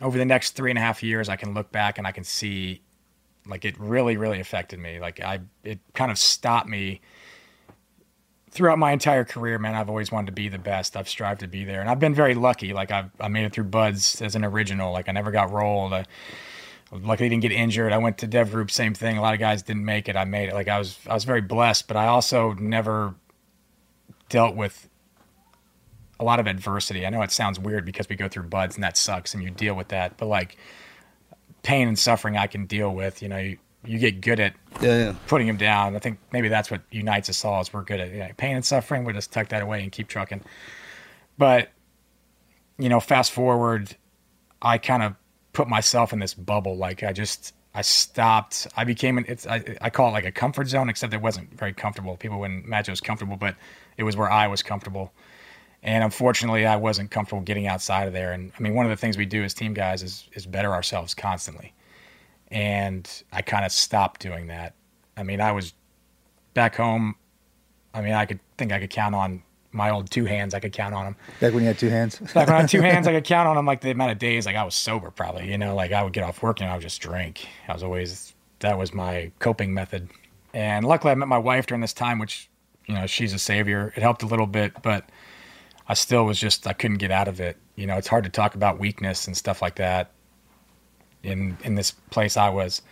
over 0.00 0.18
the 0.18 0.24
next 0.24 0.50
three 0.50 0.70
and 0.70 0.78
a 0.78 0.82
half 0.82 1.02
years 1.02 1.28
i 1.28 1.36
can 1.36 1.54
look 1.54 1.70
back 1.72 1.98
and 1.98 2.06
i 2.06 2.12
can 2.12 2.24
see 2.24 2.80
like 3.46 3.64
it 3.64 3.78
really 3.78 4.16
really 4.16 4.40
affected 4.40 4.78
me 4.78 5.00
like 5.00 5.20
i 5.20 5.40
it 5.64 5.80
kind 5.94 6.10
of 6.10 6.18
stopped 6.18 6.68
me 6.68 7.00
throughout 8.50 8.78
my 8.78 8.92
entire 8.92 9.24
career 9.24 9.58
man 9.58 9.74
i've 9.74 9.88
always 9.88 10.12
wanted 10.12 10.26
to 10.26 10.32
be 10.32 10.48
the 10.48 10.58
best 10.58 10.96
i've 10.96 11.08
strived 11.08 11.40
to 11.40 11.48
be 11.48 11.64
there 11.64 11.80
and 11.80 11.90
i've 11.90 11.98
been 12.00 12.14
very 12.14 12.34
lucky 12.34 12.72
like 12.72 12.90
i've 12.90 13.10
i 13.20 13.28
made 13.28 13.44
it 13.44 13.52
through 13.52 13.64
BUD/S 13.64 14.22
as 14.22 14.36
an 14.36 14.44
original 14.44 14.92
like 14.92 15.08
i 15.08 15.12
never 15.12 15.30
got 15.30 15.50
rolled 15.50 15.92
I, 15.92 16.04
luckily 16.92 17.28
didn't 17.28 17.42
get 17.42 17.52
injured. 17.52 17.92
I 17.92 17.98
went 17.98 18.18
to 18.18 18.26
dev 18.26 18.50
group, 18.50 18.70
same 18.70 18.94
thing. 18.94 19.16
A 19.16 19.22
lot 19.22 19.34
of 19.34 19.40
guys 19.40 19.62
didn't 19.62 19.84
make 19.84 20.08
it. 20.08 20.16
I 20.16 20.24
made 20.24 20.48
it. 20.50 20.54
Like 20.54 20.68
I 20.68 20.78
was, 20.78 20.98
I 21.08 21.14
was 21.14 21.24
very 21.24 21.40
blessed, 21.40 21.88
but 21.88 21.96
I 21.96 22.06
also 22.06 22.52
never 22.54 23.14
dealt 24.32 24.56
with 24.56 24.88
a 26.18 26.24
lot 26.24 26.40
of 26.40 26.46
adversity. 26.46 27.06
I 27.06 27.10
know 27.10 27.20
it 27.20 27.30
sounds 27.30 27.58
weird 27.58 27.84
because 27.84 28.08
we 28.08 28.16
go 28.16 28.28
through 28.28 28.44
BUD/S 28.44 28.76
and 28.76 28.82
that 28.82 28.96
sucks 28.96 29.34
and 29.34 29.42
you 29.42 29.50
deal 29.50 29.74
with 29.74 29.88
that, 29.88 30.16
but 30.16 30.26
like 30.26 30.56
pain 31.62 31.86
and 31.86 31.98
suffering 31.98 32.36
I 32.36 32.46
can 32.46 32.64
deal 32.64 32.94
with, 32.94 33.20
you 33.22 33.28
know, 33.28 33.36
you, 33.36 33.58
you 33.84 33.98
get 33.98 34.22
good 34.22 34.40
at 34.40 34.54
yeah, 34.80 34.96
yeah. 34.96 35.14
putting 35.26 35.46
them 35.46 35.58
down. 35.58 35.94
I 35.94 35.98
think 35.98 36.18
maybe 36.32 36.48
that's 36.48 36.70
what 36.70 36.80
unites 36.90 37.28
us 37.28 37.44
all 37.44 37.60
is 37.60 37.72
we're 37.72 37.82
good 37.82 38.00
at 38.00 38.10
you 38.10 38.20
know, 38.20 38.30
pain 38.38 38.56
and 38.56 38.64
suffering. 38.64 39.04
We'll 39.04 39.14
just 39.14 39.32
tuck 39.32 39.48
that 39.50 39.62
away 39.62 39.82
and 39.82 39.92
keep 39.92 40.08
trucking. 40.08 40.42
But, 41.36 41.70
you 42.78 42.88
know, 42.88 43.00
fast 43.00 43.32
forward, 43.32 43.94
I 44.62 44.78
kind 44.78 45.02
of 45.02 45.14
put 45.52 45.68
myself 45.68 46.14
in 46.14 46.20
this 46.20 46.32
bubble. 46.32 46.76
Like 46.76 47.02
I 47.02 47.12
just, 47.12 47.54
I 47.74 47.82
stopped. 47.82 48.66
I 48.76 48.84
became 48.84 49.18
an, 49.18 49.24
it's, 49.28 49.46
I, 49.46 49.76
I 49.80 49.90
call 49.90 50.08
it 50.08 50.12
like 50.12 50.26
a 50.26 50.32
comfort 50.32 50.68
zone, 50.68 50.88
except 50.88 51.14
it 51.14 51.22
wasn't 51.22 51.58
very 51.58 51.72
comfortable. 51.72 52.16
People 52.16 52.38
wouldn't 52.38 52.66
imagine 52.66 52.90
it 52.90 52.92
was 52.92 53.00
comfortable, 53.00 53.36
but 53.36 53.56
it 53.96 54.04
was 54.04 54.16
where 54.16 54.30
I 54.30 54.46
was 54.46 54.62
comfortable. 54.62 55.12
And 55.82 56.04
unfortunately, 56.04 56.66
I 56.66 56.76
wasn't 56.76 57.10
comfortable 57.10 57.42
getting 57.42 57.66
outside 57.66 58.06
of 58.06 58.12
there. 58.12 58.32
And 58.32 58.52
I 58.56 58.62
mean, 58.62 58.74
one 58.74 58.86
of 58.86 58.90
the 58.90 58.96
things 58.96 59.16
we 59.16 59.26
do 59.26 59.42
as 59.42 59.54
team 59.54 59.74
guys 59.74 60.02
is 60.02 60.28
is 60.34 60.46
better 60.46 60.72
ourselves 60.72 61.14
constantly. 61.14 61.72
And 62.48 63.10
I 63.32 63.42
kind 63.42 63.64
of 63.64 63.72
stopped 63.72 64.20
doing 64.20 64.46
that. 64.48 64.74
I 65.16 65.22
mean, 65.22 65.40
I 65.40 65.52
was 65.52 65.72
back 66.54 66.76
home. 66.76 67.16
I 67.94 68.02
mean, 68.02 68.12
I 68.12 68.26
could 68.26 68.40
think 68.58 68.72
I 68.72 68.78
could 68.78 68.90
count 68.90 69.14
on 69.14 69.42
my 69.72 69.90
old 69.90 70.10
two 70.10 70.24
hands. 70.24 70.54
I 70.54 70.60
could 70.60 70.72
count 70.72 70.94
on 70.94 71.04
them. 71.04 71.16
Back 71.40 71.52
when 71.54 71.62
you 71.62 71.68
had 71.68 71.78
two 71.78 71.88
hands. 71.88 72.18
Back 72.18 72.46
when 72.46 72.56
I 72.56 72.60
had 72.60 72.68
two 72.68 72.80
hands, 72.82 73.06
I 73.06 73.12
could 73.12 73.24
count 73.24 73.48
on 73.48 73.56
them 73.56 73.66
like 73.66 73.80
the 73.80 73.90
amount 73.90 74.12
of 74.12 74.18
days 74.18 74.46
like 74.46 74.56
I 74.56 74.64
was 74.64 74.74
sober. 74.74 75.10
Probably, 75.10 75.50
you 75.50 75.58
know, 75.58 75.74
like 75.74 75.92
I 75.92 76.02
would 76.02 76.12
get 76.12 76.24
off 76.24 76.42
work 76.42 76.60
and 76.60 76.70
I 76.70 76.74
would 76.74 76.82
just 76.82 77.00
drink. 77.00 77.46
I 77.68 77.72
was 77.72 77.82
always 77.82 78.34
that 78.60 78.78
was 78.78 78.92
my 78.94 79.30
coping 79.38 79.74
method. 79.74 80.08
And 80.54 80.84
luckily, 80.84 81.12
I 81.12 81.14
met 81.14 81.28
my 81.28 81.38
wife 81.38 81.66
during 81.66 81.80
this 81.80 81.92
time, 81.92 82.18
which 82.18 82.48
you 82.86 82.94
know 82.94 83.06
she's 83.06 83.32
a 83.32 83.38
savior. 83.38 83.92
It 83.96 84.02
helped 84.02 84.22
a 84.22 84.26
little 84.26 84.46
bit, 84.46 84.82
but 84.82 85.08
I 85.88 85.94
still 85.94 86.24
was 86.24 86.38
just 86.38 86.66
I 86.66 86.72
couldn't 86.72 86.98
get 86.98 87.10
out 87.10 87.28
of 87.28 87.40
it. 87.40 87.56
You 87.76 87.86
know, 87.86 87.96
it's 87.96 88.08
hard 88.08 88.24
to 88.24 88.30
talk 88.30 88.54
about 88.54 88.78
weakness 88.78 89.26
and 89.26 89.36
stuff 89.36 89.62
like 89.62 89.76
that 89.76 90.10
in 91.22 91.56
in 91.64 91.74
this 91.74 91.90
place 92.10 92.36
I 92.36 92.50
was. 92.50 92.82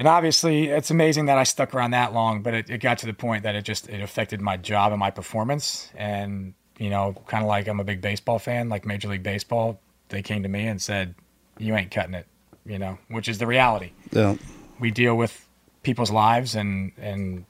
And 0.00 0.08
obviously, 0.08 0.68
it's 0.68 0.90
amazing 0.90 1.26
that 1.26 1.36
I 1.36 1.42
stuck 1.42 1.74
around 1.74 1.90
that 1.90 2.14
long, 2.14 2.40
but 2.40 2.54
it, 2.54 2.70
it 2.70 2.78
got 2.78 2.96
to 2.98 3.06
the 3.06 3.12
point 3.12 3.42
that 3.42 3.54
it 3.54 3.66
just 3.66 3.86
it 3.90 4.00
affected 4.00 4.40
my 4.40 4.56
job 4.56 4.92
and 4.92 4.98
my 4.98 5.10
performance. 5.10 5.90
And 5.94 6.54
you 6.78 6.88
know, 6.88 7.14
kind 7.26 7.44
of 7.44 7.48
like 7.48 7.68
I'm 7.68 7.80
a 7.80 7.84
big 7.84 8.00
baseball 8.00 8.38
fan, 8.38 8.70
like 8.70 8.86
Major 8.86 9.08
League 9.08 9.22
Baseball. 9.22 9.78
They 10.08 10.22
came 10.22 10.42
to 10.42 10.48
me 10.48 10.66
and 10.66 10.80
said, 10.80 11.14
"You 11.58 11.76
ain't 11.76 11.90
cutting 11.90 12.14
it," 12.14 12.26
you 12.64 12.78
know, 12.78 12.96
which 13.08 13.28
is 13.28 13.36
the 13.36 13.46
reality. 13.46 13.92
Yeah. 14.10 14.36
We 14.78 14.90
deal 14.90 15.16
with 15.16 15.46
people's 15.82 16.10
lives, 16.10 16.54
and 16.54 16.92
and 16.96 17.44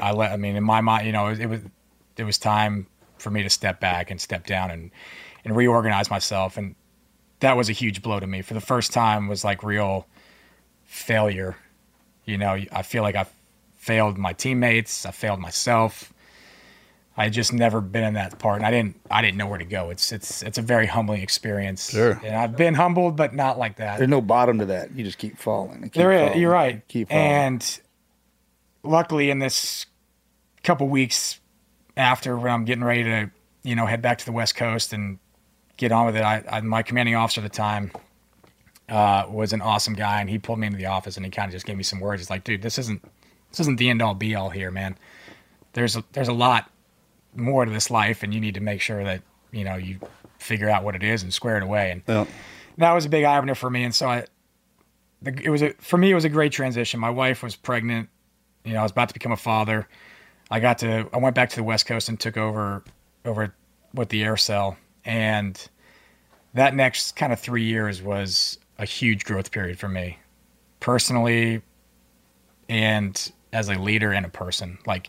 I 0.00 0.10
let. 0.10 0.32
I 0.32 0.38
mean, 0.38 0.56
in 0.56 0.64
my 0.64 0.80
mind, 0.80 1.06
you 1.06 1.12
know, 1.12 1.28
it, 1.28 1.38
it 1.38 1.46
was 1.46 1.60
it 2.16 2.24
was 2.24 2.36
time 2.36 2.88
for 3.18 3.30
me 3.30 3.44
to 3.44 3.50
step 3.50 3.78
back 3.78 4.10
and 4.10 4.20
step 4.20 4.44
down 4.44 4.72
and 4.72 4.90
and 5.44 5.54
reorganize 5.54 6.10
myself, 6.10 6.56
and 6.56 6.74
that 7.38 7.56
was 7.56 7.68
a 7.68 7.72
huge 7.72 8.02
blow 8.02 8.18
to 8.18 8.26
me. 8.26 8.42
For 8.42 8.54
the 8.54 8.60
first 8.60 8.92
time, 8.92 9.28
was 9.28 9.44
like 9.44 9.62
real 9.62 10.08
failure 10.84 11.56
you 12.26 12.36
know, 12.36 12.58
I 12.72 12.82
feel 12.82 13.02
like 13.02 13.14
I 13.16 13.26
failed 13.76 14.18
my 14.18 14.32
teammates. 14.34 15.06
I 15.06 15.12
failed 15.12 15.40
myself. 15.40 16.12
I 17.16 17.30
just 17.30 17.50
never 17.52 17.80
been 17.80 18.04
in 18.04 18.14
that 18.14 18.38
part, 18.38 18.58
and 18.58 18.66
I 18.66 18.70
didn't. 18.70 19.00
I 19.10 19.22
didn't 19.22 19.38
know 19.38 19.46
where 19.46 19.58
to 19.58 19.64
go. 19.64 19.88
It's 19.88 20.12
it's 20.12 20.42
it's 20.42 20.58
a 20.58 20.62
very 20.62 20.86
humbling 20.86 21.22
experience. 21.22 21.90
Sure. 21.90 22.20
And 22.22 22.36
I've 22.36 22.56
been 22.56 22.74
humbled, 22.74 23.16
but 23.16 23.34
not 23.34 23.58
like 23.58 23.76
that. 23.76 23.96
There's 23.96 24.10
no 24.10 24.20
bottom 24.20 24.58
to 24.58 24.66
that. 24.66 24.92
You 24.94 25.02
just 25.02 25.16
keep 25.16 25.38
falling. 25.38 25.76
and 25.82 25.84
Keep 25.84 25.94
There 25.94 26.12
is. 26.12 26.20
falling, 26.26 26.40
You're 26.42 26.52
right. 26.52 26.86
Keep 26.88 27.08
falling. 27.08 27.24
And 27.24 27.80
luckily, 28.82 29.30
in 29.30 29.38
this 29.38 29.86
couple 30.62 30.88
weeks 30.88 31.40
after 31.96 32.36
when 32.36 32.50
I'm 32.52 32.64
getting 32.66 32.84
ready 32.84 33.04
to, 33.04 33.30
you 33.62 33.76
know, 33.76 33.86
head 33.86 34.02
back 34.02 34.18
to 34.18 34.26
the 34.26 34.32
West 34.32 34.54
Coast 34.54 34.92
and 34.92 35.18
get 35.78 35.92
on 35.92 36.04
with 36.04 36.16
it, 36.16 36.22
I, 36.22 36.44
I 36.50 36.60
my 36.60 36.82
commanding 36.82 37.14
officer 37.14 37.40
at 37.40 37.44
the 37.50 37.56
time 37.56 37.92
uh, 38.88 39.26
was 39.28 39.52
an 39.52 39.60
awesome 39.60 39.94
guy, 39.94 40.20
and 40.20 40.30
he 40.30 40.38
pulled 40.38 40.58
me 40.58 40.66
into 40.66 40.78
the 40.78 40.86
office 40.86 41.16
and 41.16 41.24
he 41.26 41.30
kind 41.30 41.48
of 41.48 41.52
just 41.52 41.66
gave 41.66 41.76
me 41.76 41.82
some 41.82 42.00
words. 42.00 42.20
He's 42.22 42.30
like, 42.30 42.44
"Dude, 42.44 42.62
this 42.62 42.78
isn't 42.78 43.02
this 43.50 43.60
isn't 43.60 43.78
the 43.78 43.88
end 43.88 44.02
all 44.02 44.14
be 44.14 44.34
all 44.34 44.50
here, 44.50 44.70
man. 44.70 44.96
There's 45.72 45.96
a, 45.96 46.04
there's 46.12 46.28
a 46.28 46.32
lot 46.32 46.70
more 47.34 47.64
to 47.64 47.70
this 47.70 47.90
life, 47.90 48.22
and 48.22 48.32
you 48.32 48.40
need 48.40 48.54
to 48.54 48.60
make 48.60 48.80
sure 48.80 49.02
that 49.04 49.22
you 49.52 49.64
know 49.64 49.76
you 49.76 49.98
figure 50.38 50.70
out 50.70 50.84
what 50.84 50.94
it 50.94 51.02
is 51.02 51.22
and 51.22 51.32
square 51.34 51.56
it 51.56 51.62
away." 51.62 51.90
And 51.90 52.02
Yeah. 52.06 52.26
that 52.78 52.92
was 52.92 53.04
a 53.04 53.08
big 53.08 53.24
eye 53.24 53.36
opener 53.38 53.54
for 53.54 53.70
me. 53.70 53.84
And 53.84 53.94
so 53.94 54.08
I, 54.08 54.24
the, 55.22 55.32
it 55.42 55.50
was 55.50 55.62
a, 55.62 55.72
for 55.74 55.96
me, 55.98 56.10
it 56.10 56.14
was 56.14 56.24
a 56.24 56.28
great 56.28 56.52
transition. 56.52 57.00
My 57.00 57.10
wife 57.10 57.42
was 57.42 57.56
pregnant. 57.56 58.08
You 58.64 58.72
know, 58.74 58.80
I 58.80 58.82
was 58.82 58.92
about 58.92 59.08
to 59.08 59.14
become 59.14 59.32
a 59.32 59.36
father. 59.36 59.88
I 60.50 60.60
got 60.60 60.78
to, 60.78 61.08
I 61.12 61.16
went 61.18 61.34
back 61.34 61.50
to 61.50 61.56
the 61.56 61.62
West 61.64 61.86
Coast 61.86 62.08
and 62.08 62.18
took 62.20 62.36
over, 62.36 62.84
over 63.24 63.52
with 63.94 64.10
the 64.10 64.22
air 64.22 64.36
cell. 64.36 64.76
And 65.04 65.60
that 66.54 66.74
next 66.74 67.16
kind 67.16 67.32
of 67.32 67.40
three 67.40 67.64
years 67.64 68.00
was 68.02 68.58
a 68.78 68.84
huge 68.84 69.24
growth 69.24 69.50
period 69.50 69.78
for 69.78 69.88
me 69.88 70.18
personally 70.80 71.62
and 72.68 73.32
as 73.52 73.68
a 73.68 73.74
leader 73.74 74.12
and 74.12 74.26
a 74.26 74.28
person. 74.28 74.78
Like, 74.86 75.08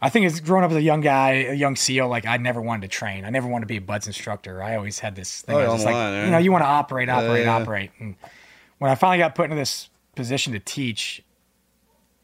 I 0.00 0.08
think 0.08 0.26
as 0.26 0.40
growing 0.40 0.64
up 0.64 0.70
as 0.70 0.76
a 0.76 0.82
young 0.82 1.00
guy, 1.00 1.30
a 1.32 1.54
young 1.54 1.74
SEAL, 1.74 2.08
like 2.08 2.26
I 2.26 2.36
never 2.36 2.60
wanted 2.60 2.82
to 2.82 2.88
train. 2.88 3.24
I 3.24 3.30
never 3.30 3.48
wanted 3.48 3.62
to 3.62 3.66
be 3.68 3.78
a 3.78 3.80
BUD/S 3.80 4.06
instructor. 4.06 4.62
I 4.62 4.76
always 4.76 4.98
had 4.98 5.16
this 5.16 5.42
thing. 5.42 5.56
Oh, 5.56 5.60
I 5.60 5.68
was 5.68 5.74
just 5.74 5.86
online, 5.86 6.04
like, 6.04 6.12
yeah. 6.12 6.24
you 6.26 6.30
know, 6.30 6.38
you 6.38 6.52
want 6.52 6.62
to 6.62 6.68
operate, 6.68 7.08
operate, 7.08 7.44
yeah. 7.44 7.56
operate. 7.56 7.90
And 7.98 8.14
when 8.78 8.90
I 8.90 8.94
finally 8.94 9.18
got 9.18 9.34
put 9.34 9.44
into 9.44 9.56
this 9.56 9.88
position 10.14 10.52
to 10.52 10.58
teach, 10.58 11.22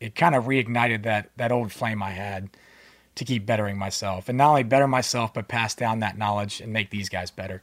it 0.00 0.14
kind 0.14 0.34
of 0.34 0.44
reignited 0.44 1.02
that 1.04 1.30
that 1.36 1.50
old 1.50 1.72
flame 1.72 2.02
I 2.02 2.10
had 2.10 2.50
to 3.14 3.24
keep 3.24 3.44
bettering 3.44 3.78
myself, 3.78 4.28
and 4.28 4.38
not 4.38 4.50
only 4.50 4.62
better 4.62 4.88
myself, 4.88 5.34
but 5.34 5.48
pass 5.48 5.74
down 5.74 6.00
that 6.00 6.16
knowledge 6.16 6.60
and 6.60 6.72
make 6.72 6.90
these 6.90 7.08
guys 7.08 7.30
better. 7.30 7.62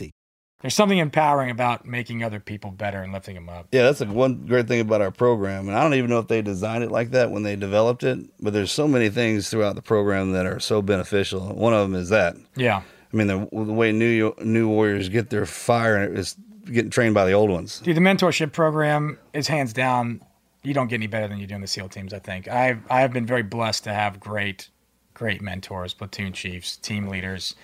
There's 0.61 0.75
something 0.75 0.97
empowering 0.97 1.49
about 1.49 1.85
making 1.85 2.23
other 2.23 2.39
people 2.39 2.71
better 2.71 3.01
and 3.01 3.11
lifting 3.11 3.35
them 3.35 3.49
up. 3.49 3.67
Yeah, 3.71 3.83
that's 3.83 3.99
like 3.99 4.09
one 4.09 4.45
great 4.45 4.67
thing 4.67 4.79
about 4.79 5.01
our 5.01 5.11
program, 5.11 5.67
and 5.67 5.75
I 5.75 5.81
don't 5.81 5.95
even 5.95 6.09
know 6.09 6.19
if 6.19 6.27
they 6.27 6.41
designed 6.41 6.83
it 6.83 6.91
like 6.91 7.11
that 7.11 7.31
when 7.31 7.43
they 7.43 7.55
developed 7.55 8.03
it. 8.03 8.19
But 8.39 8.53
there's 8.53 8.71
so 8.71 8.87
many 8.87 9.09
things 9.09 9.49
throughout 9.49 9.75
the 9.75 9.81
program 9.81 10.33
that 10.33 10.45
are 10.45 10.59
so 10.59 10.81
beneficial. 10.81 11.41
One 11.55 11.73
of 11.73 11.81
them 11.81 11.99
is 11.99 12.09
that. 12.09 12.35
Yeah. 12.55 12.83
I 13.13 13.17
mean, 13.17 13.27
the, 13.27 13.47
the 13.51 13.73
way 13.73 13.91
new 13.91 14.33
new 14.41 14.69
warriors 14.69 15.09
get 15.09 15.29
their 15.29 15.45
fire 15.45 16.03
is 16.03 16.35
getting 16.65 16.91
trained 16.91 17.13
by 17.13 17.25
the 17.25 17.33
old 17.33 17.49
ones. 17.49 17.79
Dude, 17.79 17.97
the 17.97 18.01
mentorship 18.01 18.51
program 18.53 19.17
is 19.33 19.47
hands 19.47 19.73
down. 19.73 20.21
You 20.63 20.73
don't 20.73 20.87
get 20.87 20.95
any 20.95 21.07
better 21.07 21.27
than 21.27 21.39
you 21.39 21.47
do 21.47 21.55
in 21.55 21.61
the 21.61 21.67
SEAL 21.67 21.89
teams. 21.89 22.13
I 22.13 22.19
think 22.19 22.47
I've 22.47 22.79
I 22.89 23.01
have 23.01 23.11
been 23.11 23.25
very 23.25 23.43
blessed 23.43 23.83
to 23.85 23.93
have 23.93 24.19
great, 24.19 24.69
great 25.15 25.41
mentors, 25.41 25.93
platoon 25.93 26.33
chiefs, 26.33 26.77
team 26.77 27.07
leaders. 27.07 27.55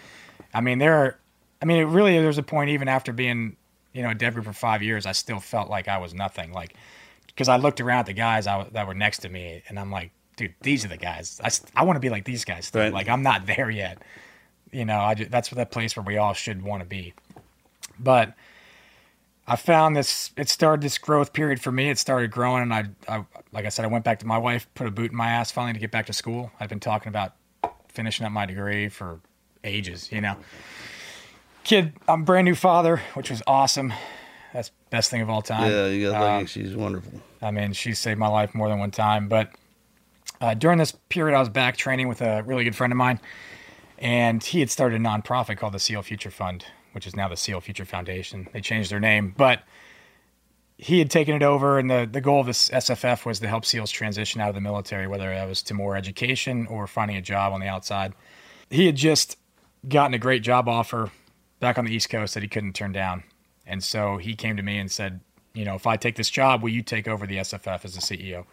I 0.53 0.61
mean, 0.61 0.79
there 0.79 0.95
are. 0.95 1.19
I 1.61 1.65
mean, 1.65 1.77
it 1.77 1.85
really 1.85 2.19
there's 2.19 2.37
a 2.37 2.43
point 2.43 2.69
even 2.69 2.87
after 2.87 3.11
being, 3.11 3.55
you 3.93 4.03
know, 4.03 4.09
a 4.09 4.15
dev 4.15 4.33
group 4.33 4.45
for 4.45 4.53
five 4.53 4.83
years, 4.83 5.05
I 5.05 5.11
still 5.11 5.39
felt 5.39 5.69
like 5.69 5.87
I 5.87 5.97
was 5.97 6.13
nothing. 6.13 6.51
Like, 6.53 6.75
because 7.27 7.49
I 7.49 7.57
looked 7.57 7.81
around 7.81 7.99
at 7.99 8.05
the 8.07 8.13
guys 8.13 8.47
I, 8.47 8.67
that 8.71 8.87
were 8.87 8.93
next 8.93 9.19
to 9.19 9.29
me, 9.29 9.63
and 9.67 9.79
I'm 9.79 9.91
like, 9.91 10.11
dude, 10.35 10.53
these 10.61 10.85
are 10.85 10.87
the 10.87 10.97
guys. 10.97 11.39
I, 11.43 11.49
I 11.79 11.83
want 11.83 11.97
to 11.97 11.99
be 11.99 12.09
like 12.09 12.25
these 12.25 12.45
guys. 12.45 12.71
Right. 12.73 12.93
Like, 12.93 13.09
I'm 13.09 13.23
not 13.23 13.45
there 13.45 13.69
yet. 13.69 14.01
You 14.71 14.85
know, 14.85 14.99
I 14.99 15.13
ju- 15.15 15.27
that's 15.29 15.49
that 15.49 15.71
place 15.71 15.95
where 15.95 16.03
we 16.03 16.17
all 16.17 16.33
should 16.33 16.61
want 16.61 16.83
to 16.83 16.87
be. 16.87 17.13
But 17.99 18.33
I 19.47 19.55
found 19.55 19.95
this. 19.95 20.31
It 20.35 20.49
started 20.49 20.81
this 20.81 20.97
growth 20.97 21.33
period 21.33 21.61
for 21.61 21.71
me. 21.71 21.89
It 21.89 21.97
started 21.97 22.31
growing, 22.31 22.63
and 22.63 22.73
I, 22.73 22.85
I, 23.07 23.25
like 23.51 23.65
I 23.65 23.69
said, 23.69 23.85
I 23.85 23.87
went 23.87 24.03
back 24.03 24.19
to 24.19 24.27
my 24.27 24.37
wife, 24.37 24.67
put 24.75 24.87
a 24.87 24.91
boot 24.91 25.11
in 25.11 25.17
my 25.17 25.29
ass 25.29 25.51
finally 25.51 25.73
to 25.73 25.79
get 25.79 25.89
back 25.89 26.05
to 26.07 26.13
school. 26.13 26.51
I've 26.59 26.69
been 26.69 26.79
talking 26.79 27.09
about 27.09 27.33
finishing 27.87 28.25
up 28.25 28.31
my 28.31 28.45
degree 28.45 28.89
for 28.89 29.19
ages, 29.63 30.11
you 30.11 30.21
know. 30.21 30.35
Kid, 31.67 31.91
I'm 32.07 32.23
brand 32.23 32.45
new 32.45 32.55
father, 32.55 33.01
which 33.13 33.29
was 33.29 33.43
awesome. 33.45 33.91
That's 34.53 34.71
best 34.89 35.11
thing 35.11 35.21
of 35.21 35.29
all 35.29 35.41
time. 35.41 35.69
Yeah, 35.69 35.87
you 35.87 36.09
got 36.09 36.21
lucky. 36.21 36.41
Um, 36.43 36.45
She's 36.45 36.73
wonderful. 36.73 37.19
I 37.41 37.51
mean, 37.51 37.73
she 37.73 37.93
saved 37.93 38.17
my 38.17 38.29
life 38.29 38.55
more 38.55 38.69
than 38.69 38.79
one 38.79 38.91
time. 38.91 39.27
But 39.27 39.51
uh, 40.39 40.53
during 40.53 40.77
this 40.77 40.93
period, 41.09 41.35
I 41.35 41.41
was 41.41 41.49
back 41.49 41.75
training 41.75 42.07
with 42.07 42.21
a 42.21 42.41
really 42.43 42.63
good 42.63 42.73
friend 42.73 42.93
of 42.93 42.95
mine, 42.95 43.19
and 43.97 44.41
he 44.41 44.61
had 44.61 44.69
started 44.69 45.01
a 45.01 45.03
nonprofit 45.03 45.57
called 45.57 45.73
the 45.73 45.79
SEAL 45.79 46.03
Future 46.03 46.31
Fund, 46.31 46.63
which 46.93 47.05
is 47.05 47.17
now 47.17 47.27
the 47.27 47.35
SEAL 47.35 47.59
Future 47.59 47.83
Foundation. 47.83 48.47
They 48.53 48.61
changed 48.61 48.89
their 48.89 49.01
name, 49.01 49.33
but 49.35 49.63
he 50.77 50.99
had 50.99 51.11
taken 51.11 51.35
it 51.35 51.43
over, 51.43 51.79
and 51.79 51.91
the, 51.91 52.07
the 52.09 52.21
goal 52.21 52.39
of 52.39 52.47
this 52.47 52.69
SFF 52.69 53.25
was 53.25 53.41
to 53.41 53.47
help 53.49 53.65
SEALs 53.65 53.91
transition 53.91 54.39
out 54.39 54.47
of 54.47 54.55
the 54.55 54.61
military, 54.61 55.05
whether 55.05 55.29
that 55.29 55.49
was 55.49 55.61
to 55.63 55.73
more 55.73 55.97
education 55.97 56.65
or 56.67 56.87
finding 56.87 57.17
a 57.17 57.21
job 57.21 57.51
on 57.51 57.59
the 57.59 57.67
outside. 57.67 58.13
He 58.69 58.85
had 58.85 58.95
just 58.95 59.37
gotten 59.85 60.13
a 60.13 60.17
great 60.17 60.43
job 60.43 60.69
offer 60.69 61.11
back 61.59 61.77
on 61.77 61.85
the 61.85 61.93
East 61.93 62.09
Coast 62.09 62.33
that 62.33 62.43
he 62.43 62.49
couldn't 62.49 62.73
turn 62.73 62.91
down. 62.91 63.23
And 63.65 63.83
so 63.83 64.17
he 64.17 64.35
came 64.35 64.57
to 64.57 64.63
me 64.63 64.77
and 64.77 64.91
said, 64.91 65.19
you 65.53 65.65
know, 65.65 65.75
if 65.75 65.87
I 65.87 65.97
take 65.97 66.15
this 66.15 66.29
job, 66.29 66.61
will 66.61 66.69
you 66.69 66.81
take 66.81 67.07
over 67.07 67.25
the 67.25 67.37
SFF 67.37 67.83
as 67.83 67.95
the 67.95 68.01
CEO? 68.01 68.45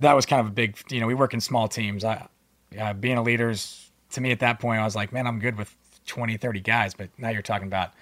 That 0.00 0.14
was 0.14 0.26
kind 0.26 0.40
of 0.40 0.46
a 0.46 0.50
big, 0.50 0.78
you 0.90 1.00
know, 1.00 1.06
we 1.06 1.14
work 1.14 1.34
in 1.34 1.40
small 1.40 1.66
teams. 1.66 2.04
I, 2.04 2.26
uh, 2.78 2.92
being 2.92 3.16
a 3.16 3.22
leader 3.22 3.50
is, 3.50 3.90
to 4.10 4.20
me 4.20 4.30
at 4.30 4.40
that 4.40 4.60
point, 4.60 4.80
I 4.80 4.84
was 4.84 4.94
like, 4.94 5.12
man, 5.12 5.26
I'm 5.26 5.40
good 5.40 5.56
with 5.56 5.74
20, 6.06 6.36
30 6.36 6.60
guys. 6.60 6.94
But 6.94 7.08
now 7.18 7.30
you're 7.30 7.42
talking 7.42 7.66
about 7.66 7.92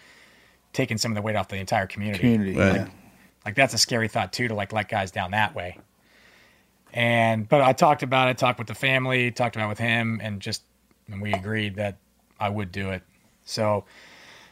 taking 0.73 0.99
some 0.99 1.13
of 1.13 1.17
the 1.17 1.23
weight 1.23 1.37
off 1.37 1.49
the 1.49 1.57
entire 1.57 1.87
community. 1.87 2.21
Community, 2.21 2.55
like, 2.55 2.89
like 3.45 3.55
that's 3.55 3.75
a 3.75 3.79
scary 3.79 4.09
thought 4.09 4.33
too, 4.33 4.49
to 4.49 4.55
like 4.55 4.73
let 4.73 4.89
guys 4.89 5.11
down 5.11 5.31
that 5.31 5.55
way. 5.55 5.79
And, 6.93 7.49
but 7.49 7.63
I 7.63 7.73
talked 7.73 8.03
about 8.03 8.29
it, 8.29 8.37
talked 8.37 8.59
with 8.59 8.69
the 8.69 8.75
family, 8.75 9.31
talked 9.31 9.57
about 9.57 9.67
it 9.67 9.71
with 9.71 9.79
him, 9.79 10.21
and 10.23 10.41
just, 10.41 10.63
and 11.11 11.23
we 11.23 11.33
agreed 11.33 11.77
that 11.77 11.97
I 12.39 12.49
would 12.51 12.71
do 12.71 12.91
it. 12.91 13.03
So, 13.45 13.85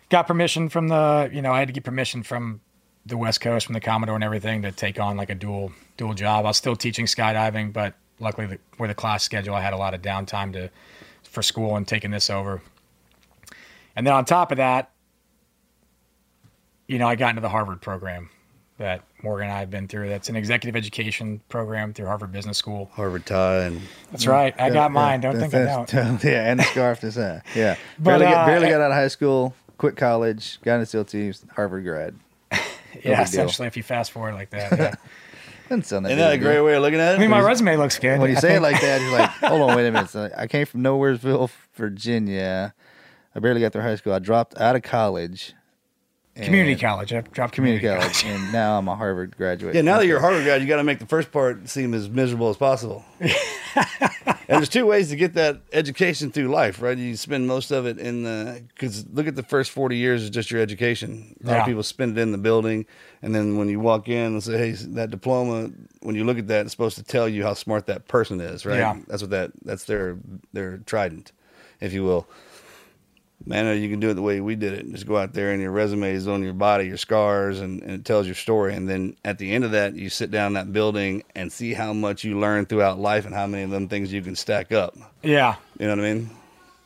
got 0.09 0.27
permission 0.27 0.69
from 0.69 0.89
the, 0.89 1.31
you 1.33 1.43
know, 1.43 1.53
I 1.53 1.59
had 1.61 1.69
to 1.69 1.73
get 1.73 1.85
permission 1.85 2.23
from 2.23 2.61
the 3.07 3.17
West 3.17 3.41
Coast, 3.41 3.67
from 3.67 3.73
the 3.73 3.81
Commodore 3.81 4.15
and 4.15 4.25
everything 4.25 4.63
to 4.63 4.73
take 4.73 5.01
on 5.01 5.17
like 5.17 5.31
a 5.31 5.35
dual 5.35 5.73
dual 5.97 6.15
job. 6.15 6.45
I 6.45 6.49
was 6.49 6.57
still 6.57 6.77
teaching 6.77 7.07
skydiving, 7.07 7.73
but 7.73 7.95
luckily 8.19 8.47
the, 8.47 8.59
with 8.79 8.91
the 8.91 8.95
class 8.95 9.23
schedule, 9.23 9.55
I 9.55 9.61
had 9.61 9.73
a 9.73 9.77
lot 9.77 9.95
of 9.95 10.03
downtime 10.03 10.53
to 10.53 10.71
for 11.23 11.43
school 11.43 11.77
and 11.77 11.87
taking 11.87 12.11
this 12.11 12.29
over. 12.29 12.63
And 13.95 14.07
then 14.07 14.15
on 14.15 14.25
top 14.25 14.51
of 14.51 14.57
that, 14.59 14.91
you 16.87 16.99
know, 16.99 17.07
I 17.07 17.15
got 17.15 17.31
into 17.31 17.41
the 17.41 17.49
Harvard 17.49 17.81
program 17.81 18.31
that 18.81 19.03
Morgan 19.23 19.47
and 19.49 19.57
I 19.57 19.61
have 19.61 19.71
been 19.71 19.87
through. 19.89 20.09
That's 20.09 20.29
an 20.29 20.37
executive 20.37 20.75
education 20.75 21.41
program 21.49 21.93
through 21.93 22.07
Harvard 22.07 22.33
Business 22.33 22.59
School. 22.59 22.91
Harvard 22.95 23.25
tie 23.27 23.65
and 23.65 23.81
That's 24.11 24.27
right. 24.27 24.59
I 24.61 24.71
got 24.71 24.91
mine. 24.91 25.21
Don't 25.21 25.39
think 25.39 25.55
I 25.55 25.59
That's- 25.65 25.91
don't. 25.93 26.25
yeah, 26.31 26.51
and 26.51 26.59
the 26.59 26.65
scarf 26.65 27.05
is 27.05 27.15
that. 27.15 27.45
Yeah. 27.55 27.77
But, 27.99 28.19
barely, 28.19 28.27
uh, 28.27 28.31
get, 28.31 28.47
barely 28.47 28.69
got 28.69 28.81
out 28.81 28.91
of 28.91 28.97
high 28.97 29.09
school, 29.09 29.55
quit 29.79 29.97
college, 29.97 30.61
got 30.63 30.75
into 30.75 30.87
SEAL 30.87 31.05
teams, 31.05 31.45
Harvard 31.55 31.85
grad. 31.85 32.15
No 32.51 32.59
Yeah, 32.59 33.03
big 33.03 33.03
deal. 33.05 33.21
essentially, 33.23 33.69
if 33.69 33.77
you 33.77 33.83
fast 33.85 34.11
forward 34.11 34.35
like 34.35 34.51
that. 34.51 34.73
Yeah. 34.77 34.95
Doesn't 35.69 35.85
sound 35.87 36.05
that 36.07 36.11
Isn't 36.11 36.19
that 36.19 36.35
of 36.35 36.41
a 36.41 36.43
great 36.43 36.55
deal. 36.55 36.65
way 36.65 36.75
of 36.75 36.83
looking 36.83 36.99
at 36.99 37.13
it? 37.15 37.19
I 37.19 37.21
mean, 37.21 37.31
my 37.31 37.41
resume 37.41 37.77
looks 37.77 37.97
good. 38.01 38.19
When 38.19 38.29
you 38.31 38.37
I 38.37 38.41
say 38.41 38.57
it 38.57 38.63
like 38.63 38.81
that, 38.81 39.01
you're 39.01 39.13
like, 39.17 39.31
hold 39.31 39.61
on, 39.71 39.77
wait 39.77 39.87
a 39.87 39.93
minute. 39.93 40.11
So 40.11 40.29
I 40.37 40.49
came 40.49 40.67
from 40.67 40.83
Nowheresville, 40.83 41.49
Virginia. 41.75 42.75
I 43.35 43.39
barely 43.39 43.61
got 43.61 43.73
through 43.73 43.83
high 43.83 43.95
school. 43.95 44.13
I 44.13 44.19
dropped 44.19 44.59
out 44.59 44.75
of 44.75 44.83
college. 44.83 45.55
Community 46.45 46.81
college. 46.81 47.13
I 47.13 47.21
dropped 47.21 47.55
Community 47.55 47.81
community, 47.87 48.03
college. 48.23 48.25
and 48.25 48.53
now 48.53 48.79
I'm 48.79 48.89
a 48.89 48.97
Harvard 48.97 49.37
graduate. 49.37 49.75
Yeah, 49.75 49.83
now 49.83 49.99
that 49.99 50.07
you're 50.07 50.19
a 50.19 50.21
Harvard 50.21 50.45
grad, 50.45 50.61
you 50.63 50.67
got 50.69 50.77
to 50.77 50.85
make 50.85 50.99
the 50.99 51.07
first 51.07 51.31
part 51.33 51.69
seem 51.69 51.95
as 51.95 52.09
miserable 52.09 52.49
as 52.51 52.57
possible. 52.57 53.05
and 53.21 53.29
there's 54.49 54.69
two 54.69 54.87
ways 54.87 55.11
to 55.11 55.17
get 55.17 55.35
that 55.35 55.61
education 55.73 56.31
through 56.31 56.49
life, 56.49 56.83
right? 56.83 56.97
You 56.99 57.17
spend 57.17 57.47
most 57.47 57.71
of 57.71 57.87
it 57.87 57.99
in 57.99 58.23
the 58.25 58.63
because 58.75 59.07
look 59.13 59.27
at 59.27 59.37
the 59.37 59.43
first 59.43 59.71
40 59.71 59.97
years 59.97 60.23
is 60.23 60.31
just 60.31 60.51
your 60.51 60.61
education. 60.61 61.37
A 61.43 61.47
lot 61.47 61.53
Yeah. 61.55 61.61
of 61.61 61.67
people 61.67 61.83
spend 61.83 62.19
it 62.19 62.21
in 62.21 62.33
the 62.33 62.39
building, 62.39 62.87
and 63.23 63.35
then 63.35 63.57
when 63.57 63.69
you 63.69 63.81
walk 63.81 64.09
in 64.09 64.33
and 64.33 64.43
say, 64.43 64.59
"Hey, 64.59 64.71
that 64.73 65.11
diploma," 65.11 65.71
when 66.03 66.15
you 66.17 66.25
look 66.25 66.39
at 66.39 66.49
that, 66.49 66.63
it's 66.63 66.73
supposed 66.73 66.97
to 66.97 67.03
tell 67.05 67.29
you 67.29 67.43
how 67.45 67.55
smart 67.55 67.87
that 67.87 68.09
person 68.09 68.41
is, 68.41 68.67
right? 68.67 68.79
Yeah. 68.79 68.97
That's 69.07 69.23
what 69.23 69.31
that 69.31 69.53
that's 69.65 69.85
their 69.85 70.17
their 70.53 70.79
trident, 70.79 71.33
if 71.81 71.93
you 71.93 72.03
will. 72.05 72.27
Man, 73.47 73.81
you 73.81 73.89
can 73.89 74.01
do 74.01 74.11
it 74.11 74.15
the 74.15 74.23
way 74.23 74.41
we 74.41 74.55
did 74.55 74.75
it. 74.75 74.91
Just 74.93 75.07
go 75.07 75.17
out 75.17 75.33
there 75.33 75.51
and 75.51 75.63
your 75.63 75.71
resume 75.71 76.13
is 76.13 76.29
on 76.29 76.43
your 76.43 76.53
body, 76.53 76.87
your 76.87 76.99
scars, 76.99 77.61
and, 77.61 77.83
and 77.83 77.93
it 77.93 78.05
tells 78.05 78.27
your 78.27 78.35
story. 78.35 78.75
And 78.75 78.87
then 78.87 79.17
at 79.25 79.39
the 79.39 79.51
end 79.53 79.65
of 79.65 79.71
that, 79.71 79.95
you 79.95 80.11
sit 80.11 80.31
down 80.31 80.49
in 80.49 80.53
that 80.55 80.73
building 80.75 81.23
and 81.35 81.51
see 81.51 81.73
how 81.73 81.95
much 81.95 82.23
you 82.23 82.39
learn 82.39 82.67
throughout 82.67 82.99
life 82.99 83.25
and 83.25 83.35
how 83.35 83.47
many 83.47 83.63
of 83.63 83.71
them 83.71 83.89
things 83.89 84.13
you 84.13 84.21
can 84.21 84.37
stack 84.37 84.73
up. 84.73 84.95
Yeah, 85.23 85.57
You 85.79 85.87
know 85.87 85.97
what 85.97 86.05
I 86.05 86.13
mean? 86.15 86.31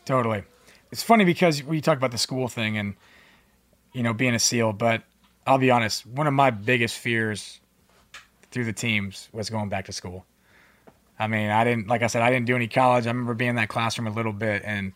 totally. 0.04 0.44
It's 0.92 1.02
funny 1.02 1.24
because 1.24 1.60
we 1.64 1.80
talk 1.80 1.98
about 1.98 2.12
the 2.12 2.18
school 2.18 2.46
thing 2.46 2.78
and 2.78 2.94
you 3.92 4.04
know 4.04 4.12
being 4.12 4.34
a 4.34 4.38
SEAL, 4.38 4.74
but 4.74 5.02
I'll 5.44 5.58
be 5.58 5.72
honest. 5.72 6.06
One 6.06 6.28
of 6.28 6.34
my 6.34 6.50
biggest 6.50 6.96
fears 6.98 7.60
through 8.52 8.66
the 8.66 8.72
teams 8.72 9.28
was 9.32 9.50
going 9.50 9.68
back 9.68 9.86
to 9.86 9.92
school. 9.92 10.24
I 11.18 11.26
mean, 11.26 11.50
I 11.50 11.64
didn't 11.64 11.88
like 11.88 12.02
I 12.02 12.06
said 12.06 12.22
I 12.22 12.30
didn't 12.30 12.46
do 12.46 12.54
any 12.54 12.68
college. 12.68 13.06
I 13.06 13.10
remember 13.10 13.34
being 13.34 13.50
in 13.50 13.56
that 13.56 13.68
classroom 13.68 14.06
a 14.06 14.12
little 14.12 14.32
bit 14.32 14.62
and. 14.64 14.92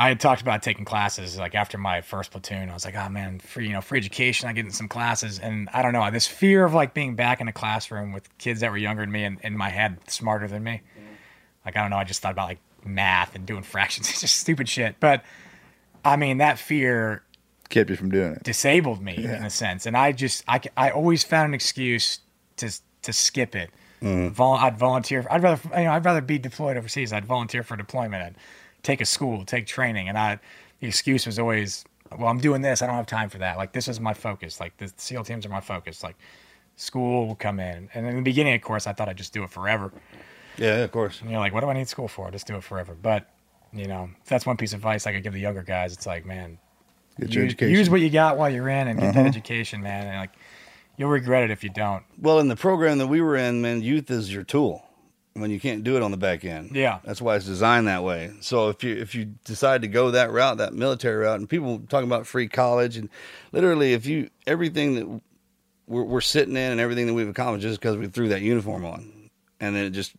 I 0.00 0.08
had 0.08 0.18
talked 0.18 0.40
about 0.40 0.62
taking 0.62 0.86
classes 0.86 1.36
like 1.36 1.54
after 1.54 1.76
my 1.76 2.00
first 2.00 2.30
platoon. 2.30 2.70
I 2.70 2.72
was 2.72 2.86
like, 2.86 2.96
oh 2.96 3.10
man, 3.10 3.38
free 3.38 3.66
you 3.66 3.74
know 3.74 3.82
free 3.82 3.98
education. 3.98 4.48
I 4.48 4.54
get 4.54 4.64
in 4.64 4.70
some 4.70 4.88
classes, 4.88 5.38
and 5.38 5.68
I 5.74 5.82
don't 5.82 5.92
know 5.92 6.10
this 6.10 6.26
fear 6.26 6.64
of 6.64 6.72
like 6.72 6.94
being 6.94 7.16
back 7.16 7.42
in 7.42 7.48
a 7.48 7.52
classroom 7.52 8.12
with 8.12 8.26
kids 8.38 8.60
that 8.60 8.70
were 8.70 8.78
younger 8.78 9.02
than 9.02 9.12
me 9.12 9.24
and 9.24 9.38
in 9.42 9.58
my 9.58 9.68
head 9.68 9.98
smarter 10.08 10.48
than 10.48 10.64
me. 10.64 10.80
Like 11.66 11.76
I 11.76 11.82
don't 11.82 11.90
know. 11.90 11.98
I 11.98 12.04
just 12.04 12.22
thought 12.22 12.32
about 12.32 12.48
like 12.48 12.60
math 12.82 13.34
and 13.34 13.44
doing 13.44 13.62
fractions. 13.74 14.08
It's 14.08 14.22
just 14.22 14.38
stupid 14.38 14.70
shit. 14.70 14.96
But 15.00 15.22
I 16.02 16.16
mean 16.16 16.38
that 16.38 16.58
fear 16.58 17.22
kept 17.68 17.90
you 17.90 17.96
from 17.96 18.10
doing 18.10 18.32
it. 18.32 18.42
disabled 18.42 19.02
me 19.02 19.16
in 19.16 19.44
a 19.44 19.50
sense, 19.50 19.84
and 19.84 19.98
I 19.98 20.12
just 20.12 20.44
I, 20.48 20.62
I 20.78 20.90
always 20.92 21.24
found 21.24 21.48
an 21.48 21.54
excuse 21.54 22.20
to 22.56 22.72
to 23.02 23.12
skip 23.12 23.54
it. 23.54 23.68
Mm. 24.00 24.30
Vol- 24.30 24.54
I'd 24.54 24.78
volunteer. 24.78 25.26
I'd 25.30 25.42
rather 25.42 25.60
you 25.78 25.84
know 25.84 25.92
I'd 25.92 26.06
rather 26.06 26.22
be 26.22 26.38
deployed 26.38 26.78
overseas. 26.78 27.12
I'd 27.12 27.26
volunteer 27.26 27.62
for 27.62 27.76
deployment. 27.76 28.22
I'd 28.22 28.34
take 28.82 29.00
a 29.00 29.04
school, 29.04 29.44
take 29.44 29.66
training, 29.66 30.08
and 30.08 30.16
I 30.18 30.38
the 30.80 30.86
excuse 30.88 31.26
was 31.26 31.38
always, 31.38 31.84
well, 32.18 32.28
I'm 32.28 32.38
doing 32.40 32.62
this. 32.62 32.80
I 32.80 32.86
don't 32.86 32.96
have 32.96 33.06
time 33.06 33.28
for 33.28 33.38
that. 33.38 33.56
Like 33.58 33.72
this 33.72 33.86
is 33.88 34.00
my 34.00 34.14
focus. 34.14 34.60
Like 34.60 34.76
the 34.78 34.92
SEAL 34.96 35.24
teams 35.24 35.44
are 35.46 35.50
my 35.50 35.60
focus. 35.60 36.02
Like 36.02 36.16
school 36.76 37.26
will 37.26 37.34
come 37.34 37.60
in, 37.60 37.88
and 37.94 38.06
in 38.06 38.16
the 38.16 38.22
beginning, 38.22 38.54
of 38.54 38.62
course, 38.62 38.86
I 38.86 38.92
thought 38.92 39.08
I'd 39.08 39.16
just 39.18 39.32
do 39.32 39.42
it 39.44 39.50
forever. 39.50 39.92
Yeah, 40.56 40.76
of 40.78 40.92
course. 40.92 41.20
And 41.20 41.30
you're 41.30 41.38
like, 41.40 41.52
what 41.54 41.60
do 41.60 41.68
I 41.68 41.74
need 41.74 41.88
school 41.88 42.08
for? 42.08 42.26
I'll 42.26 42.32
just 42.32 42.46
do 42.46 42.56
it 42.56 42.64
forever. 42.64 42.94
But 43.00 43.28
you 43.72 43.86
know, 43.86 44.10
that's 44.26 44.44
one 44.46 44.56
piece 44.56 44.72
of 44.72 44.78
advice 44.78 45.06
I 45.06 45.12
could 45.12 45.22
give 45.22 45.32
the 45.32 45.40
younger 45.40 45.62
guys. 45.62 45.92
It's 45.92 46.06
like, 46.06 46.26
man, 46.26 46.58
Get 47.20 47.32
your 47.34 47.44
use, 47.44 47.52
education. 47.52 47.78
use 47.78 47.90
what 47.90 48.00
you 48.00 48.10
got 48.10 48.36
while 48.36 48.50
you're 48.50 48.68
in 48.68 48.88
and 48.88 48.98
get 48.98 49.10
Uh-huh. 49.10 49.22
that 49.22 49.28
education, 49.28 49.80
man. 49.82 50.06
And 50.08 50.16
like, 50.16 50.32
you'll 50.96 51.10
regret 51.10 51.44
it 51.44 51.50
if 51.52 51.62
you 51.62 51.70
don't. 51.70 52.02
Well, 52.18 52.40
in 52.40 52.48
the 52.48 52.56
program 52.56 52.98
that 52.98 53.06
we 53.06 53.20
were 53.20 53.36
in, 53.36 53.62
man, 53.62 53.80
youth 53.82 54.10
is 54.10 54.32
your 54.32 54.42
tool 54.42 54.84
when 55.34 55.50
you 55.50 55.60
can't 55.60 55.84
do 55.84 55.96
it 55.96 56.02
on 56.02 56.10
the 56.10 56.16
back 56.16 56.44
end. 56.44 56.74
Yeah. 56.74 56.98
That's 57.04 57.22
why 57.22 57.36
it's 57.36 57.46
designed 57.46 57.86
that 57.86 58.02
way. 58.02 58.32
So 58.40 58.68
if 58.68 58.82
you 58.82 58.96
if 58.96 59.14
you 59.14 59.26
decide 59.44 59.82
to 59.82 59.88
go 59.88 60.10
that 60.10 60.30
route, 60.32 60.58
that 60.58 60.74
military 60.74 61.16
route, 61.24 61.38
and 61.38 61.48
people 61.48 61.80
talking 61.88 62.08
about 62.08 62.26
free 62.26 62.48
college, 62.48 62.96
and 62.96 63.08
literally, 63.52 63.92
if 63.92 64.06
you 64.06 64.28
everything 64.46 64.94
that 64.96 65.06
we're, 65.86 66.02
we're 66.04 66.20
sitting 66.20 66.56
in 66.56 66.72
and 66.72 66.80
everything 66.80 67.06
that 67.06 67.14
we've 67.14 67.28
accomplished 67.28 67.62
just 67.62 67.80
because 67.80 67.96
we 67.96 68.06
threw 68.08 68.28
that 68.28 68.42
uniform 68.42 68.84
on, 68.84 69.30
and 69.60 69.74
then 69.76 69.84
it 69.84 69.90
just 69.90 70.12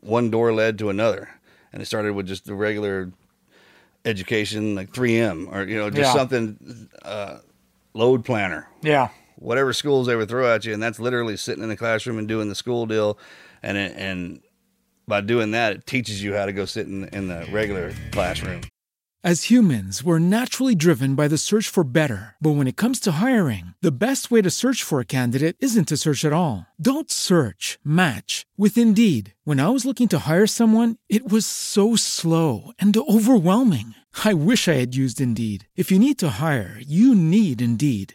one 0.00 0.30
door 0.30 0.52
led 0.52 0.78
to 0.78 0.90
another, 0.90 1.28
and 1.72 1.80
it 1.82 1.86
started 1.86 2.12
with 2.14 2.26
just 2.26 2.44
the 2.44 2.54
regular 2.54 3.10
education 4.04 4.74
like 4.74 4.90
3M 4.92 5.52
or 5.52 5.64
you 5.64 5.76
know 5.76 5.90
just 5.90 6.12
Yeah. 6.12 6.12
something 6.14 6.88
uh, 7.02 7.38
load 7.94 8.24
planner 8.24 8.68
Yeah. 8.82 9.08
whatever 9.36 9.72
schools 9.72 10.06
they 10.06 10.16
would 10.16 10.28
throw 10.28 10.52
at 10.54 10.64
you, 10.64 10.72
and 10.72 10.82
that's 10.82 11.00
literally 11.00 11.36
sitting 11.36 11.62
in 11.62 11.68
the 11.68 11.76
classroom 11.76 12.18
and 12.18 12.28
doing 12.28 12.48
the 12.48 12.54
school 12.54 12.86
deal, 12.86 13.18
and 13.62 13.76
it, 13.76 13.92
and 13.96 14.40
by 15.08 15.22
doing 15.22 15.50
that, 15.52 15.72
it 15.72 15.86
teaches 15.86 16.22
you 16.22 16.34
how 16.34 16.46
to 16.46 16.52
go 16.52 16.64
sit 16.64 16.86
in, 16.86 17.04
in 17.08 17.28
the 17.28 17.48
regular 17.50 17.92
classroom. 18.12 18.60
As 19.24 19.50
humans, 19.50 20.04
we're 20.04 20.20
naturally 20.20 20.76
driven 20.76 21.16
by 21.16 21.26
the 21.26 21.36
search 21.36 21.68
for 21.68 21.82
better. 21.82 22.36
But 22.40 22.52
when 22.52 22.68
it 22.68 22.76
comes 22.76 23.00
to 23.00 23.10
hiring, 23.10 23.74
the 23.82 23.90
best 23.90 24.30
way 24.30 24.42
to 24.42 24.48
search 24.48 24.84
for 24.84 25.00
a 25.00 25.04
candidate 25.04 25.56
isn't 25.58 25.88
to 25.88 25.96
search 25.96 26.24
at 26.24 26.32
all. 26.32 26.66
Don't 26.80 27.10
search, 27.10 27.80
match 27.82 28.46
with 28.56 28.78
Indeed. 28.78 29.34
When 29.42 29.58
I 29.58 29.70
was 29.70 29.84
looking 29.84 30.06
to 30.10 30.20
hire 30.20 30.46
someone, 30.46 30.98
it 31.08 31.28
was 31.28 31.46
so 31.46 31.96
slow 31.96 32.70
and 32.78 32.96
overwhelming. 32.96 33.96
I 34.24 34.34
wish 34.34 34.68
I 34.68 34.74
had 34.74 34.94
used 34.94 35.20
Indeed. 35.20 35.66
If 35.74 35.90
you 35.90 35.98
need 35.98 36.18
to 36.20 36.38
hire, 36.38 36.78
you 36.78 37.12
need 37.12 37.60
Indeed. 37.60 38.14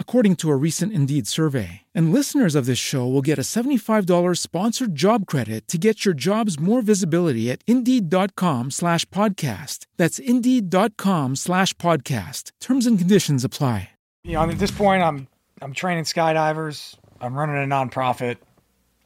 According 0.00 0.36
to 0.36 0.50
a 0.50 0.56
recent 0.56 0.94
Indeed 0.94 1.26
survey. 1.26 1.82
And 1.94 2.14
listeners 2.14 2.54
of 2.54 2.64
this 2.64 2.78
show 2.78 3.06
will 3.06 3.20
get 3.20 3.38
a 3.38 3.42
$75 3.42 4.38
sponsored 4.38 4.94
job 4.94 5.26
credit 5.26 5.68
to 5.68 5.76
get 5.76 6.06
your 6.06 6.14
jobs 6.14 6.58
more 6.58 6.80
visibility 6.80 7.50
at 7.50 7.62
Indeed.com 7.66 8.70
slash 8.70 9.04
podcast. 9.10 9.84
That's 9.98 10.18
Indeed.com 10.18 11.36
slash 11.36 11.74
podcast. 11.74 12.52
Terms 12.60 12.86
and 12.86 12.98
conditions 12.98 13.44
apply. 13.44 13.90
You 14.24 14.32
know, 14.32 14.42
at 14.42 14.58
this 14.58 14.72
point, 14.72 15.02
I'm 15.02 15.28
I'm 15.62 15.72
training 15.72 16.04
skydivers. 16.04 16.96
I'm 17.20 17.34
running 17.34 17.56
a 17.56 17.66
nonprofit, 17.66 18.38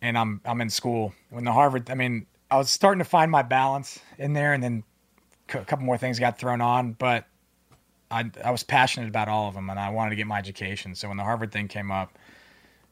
and 0.00 0.16
I'm 0.16 0.40
I'm 0.46 0.62
in 0.62 0.70
school. 0.70 1.12
When 1.28 1.44
the 1.44 1.52
Harvard, 1.52 1.90
I 1.90 1.94
mean, 1.94 2.26
I 2.50 2.56
was 2.56 2.70
starting 2.70 3.00
to 3.00 3.04
find 3.04 3.30
my 3.30 3.42
balance 3.42 3.98
in 4.18 4.32
there, 4.32 4.54
and 4.54 4.62
then 4.62 4.82
a 5.50 5.64
couple 5.64 5.84
more 5.84 5.98
things 5.98 6.18
got 6.18 6.38
thrown 6.38 6.60
on, 6.60 6.92
but 6.92 7.26
I 8.10 8.30
I 8.44 8.50
was 8.50 8.62
passionate 8.62 9.08
about 9.08 9.28
all 9.28 9.48
of 9.48 9.54
them, 9.54 9.70
and 9.70 9.78
I 9.78 9.90
wanted 9.90 10.10
to 10.10 10.16
get 10.16 10.26
my 10.26 10.38
education. 10.38 10.94
So 10.94 11.08
when 11.08 11.16
the 11.16 11.22
Harvard 11.24 11.52
thing 11.52 11.68
came 11.68 11.90
up, 11.90 12.18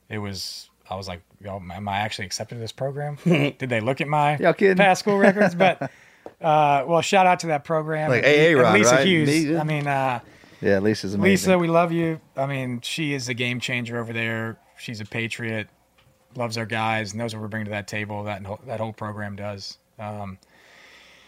it 0.09 0.19
was 0.19 0.71
I 0.91 0.95
was 0.95 1.09
like, 1.09 1.23
Yo, 1.41 1.57
am 1.57 1.89
I 1.89 1.99
actually 1.99 2.27
accepted 2.27 2.57
to 2.57 2.61
this 2.61 2.73
program? 2.73 3.19
Did 3.25 3.59
they 3.59 3.81
look 3.81 4.01
at 4.01 4.09
my 4.09 4.37
past 4.79 5.01
school 5.01 5.19
records? 5.19 5.55
But 5.55 5.83
uh, 6.41 6.85
well, 6.87 7.01
shout 7.03 7.27
out 7.27 7.41
to 7.41 7.49
that 7.49 7.65
program, 7.65 8.11
Like 8.11 8.25
AA 8.25 8.59
Rod, 8.59 8.75
Lisa 8.75 8.95
right? 8.97 9.07
Hughes. 9.07 9.29
I 9.59 9.65
mean. 9.65 9.87
Uh, 9.87 10.21
Yeah, 10.61 10.79
Lisa's 10.81 11.15
amazing. 11.15 11.51
Lisa, 11.53 11.59
we 11.59 11.69
love 11.69 11.93
you. 11.93 12.21
I 12.37 12.47
mean, 12.47 12.81
she 12.81 13.13
is 13.13 13.29
a 13.29 13.35
game 13.35 13.61
changer 13.61 13.99
over 13.99 14.13
there. 14.13 14.59
She's 14.79 15.01
a 15.01 15.05
patriot, 15.05 15.69
loves 16.37 16.57
our 16.59 16.67
guys, 16.67 17.15
knows 17.15 17.35
what 17.35 17.43
we're 17.43 17.49
bringing 17.49 17.67
to 17.67 17.71
that 17.73 17.87
table. 17.89 18.25
That 18.25 18.45
whole- 18.45 18.61
that 18.67 18.81
whole 18.81 18.93
program 18.93 19.37
does. 19.37 19.79
Um, 19.99 20.39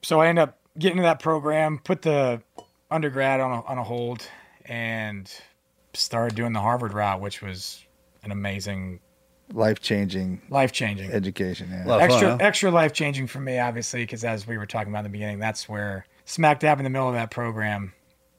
so 0.02 0.20
I 0.20 0.28
end 0.28 0.38
up 0.38 0.56
getting 0.78 0.96
to 0.98 1.02
that 1.02 1.20
program, 1.20 1.78
put 1.78 2.02
the 2.02 2.40
undergrad 2.90 3.40
on 3.40 3.52
a, 3.52 3.64
on 3.64 3.78
a 3.78 3.84
hold, 3.84 4.26
and 4.64 5.30
started 5.94 6.36
doing 6.36 6.52
the 6.52 6.60
Harvard 6.60 6.92
route, 6.92 7.20
which 7.20 7.42
was 7.42 7.84
an 8.22 8.32
amazing, 8.32 9.00
Life 9.52 9.80
changing 9.80 10.40
life 10.48 10.70
changing 10.70 11.10
education. 11.10 11.70
Yeah. 11.72 11.84
Lot 11.84 12.00
of 12.02 12.08
fun, 12.08 12.10
extra 12.12 12.30
huh? 12.30 12.36
extra 12.38 12.70
life 12.70 12.92
changing 12.92 13.26
for 13.26 13.40
me, 13.40 13.58
obviously, 13.58 14.02
because 14.04 14.22
as 14.22 14.46
we 14.46 14.56
were 14.56 14.66
talking 14.66 14.92
about 14.92 15.00
in 15.00 15.04
the 15.06 15.10
beginning, 15.10 15.40
that's 15.40 15.68
where 15.68 16.06
smack 16.24 16.60
dab 16.60 16.78
in 16.78 16.84
the 16.84 16.90
middle 16.90 17.08
of 17.08 17.14
that 17.14 17.32
program 17.32 17.92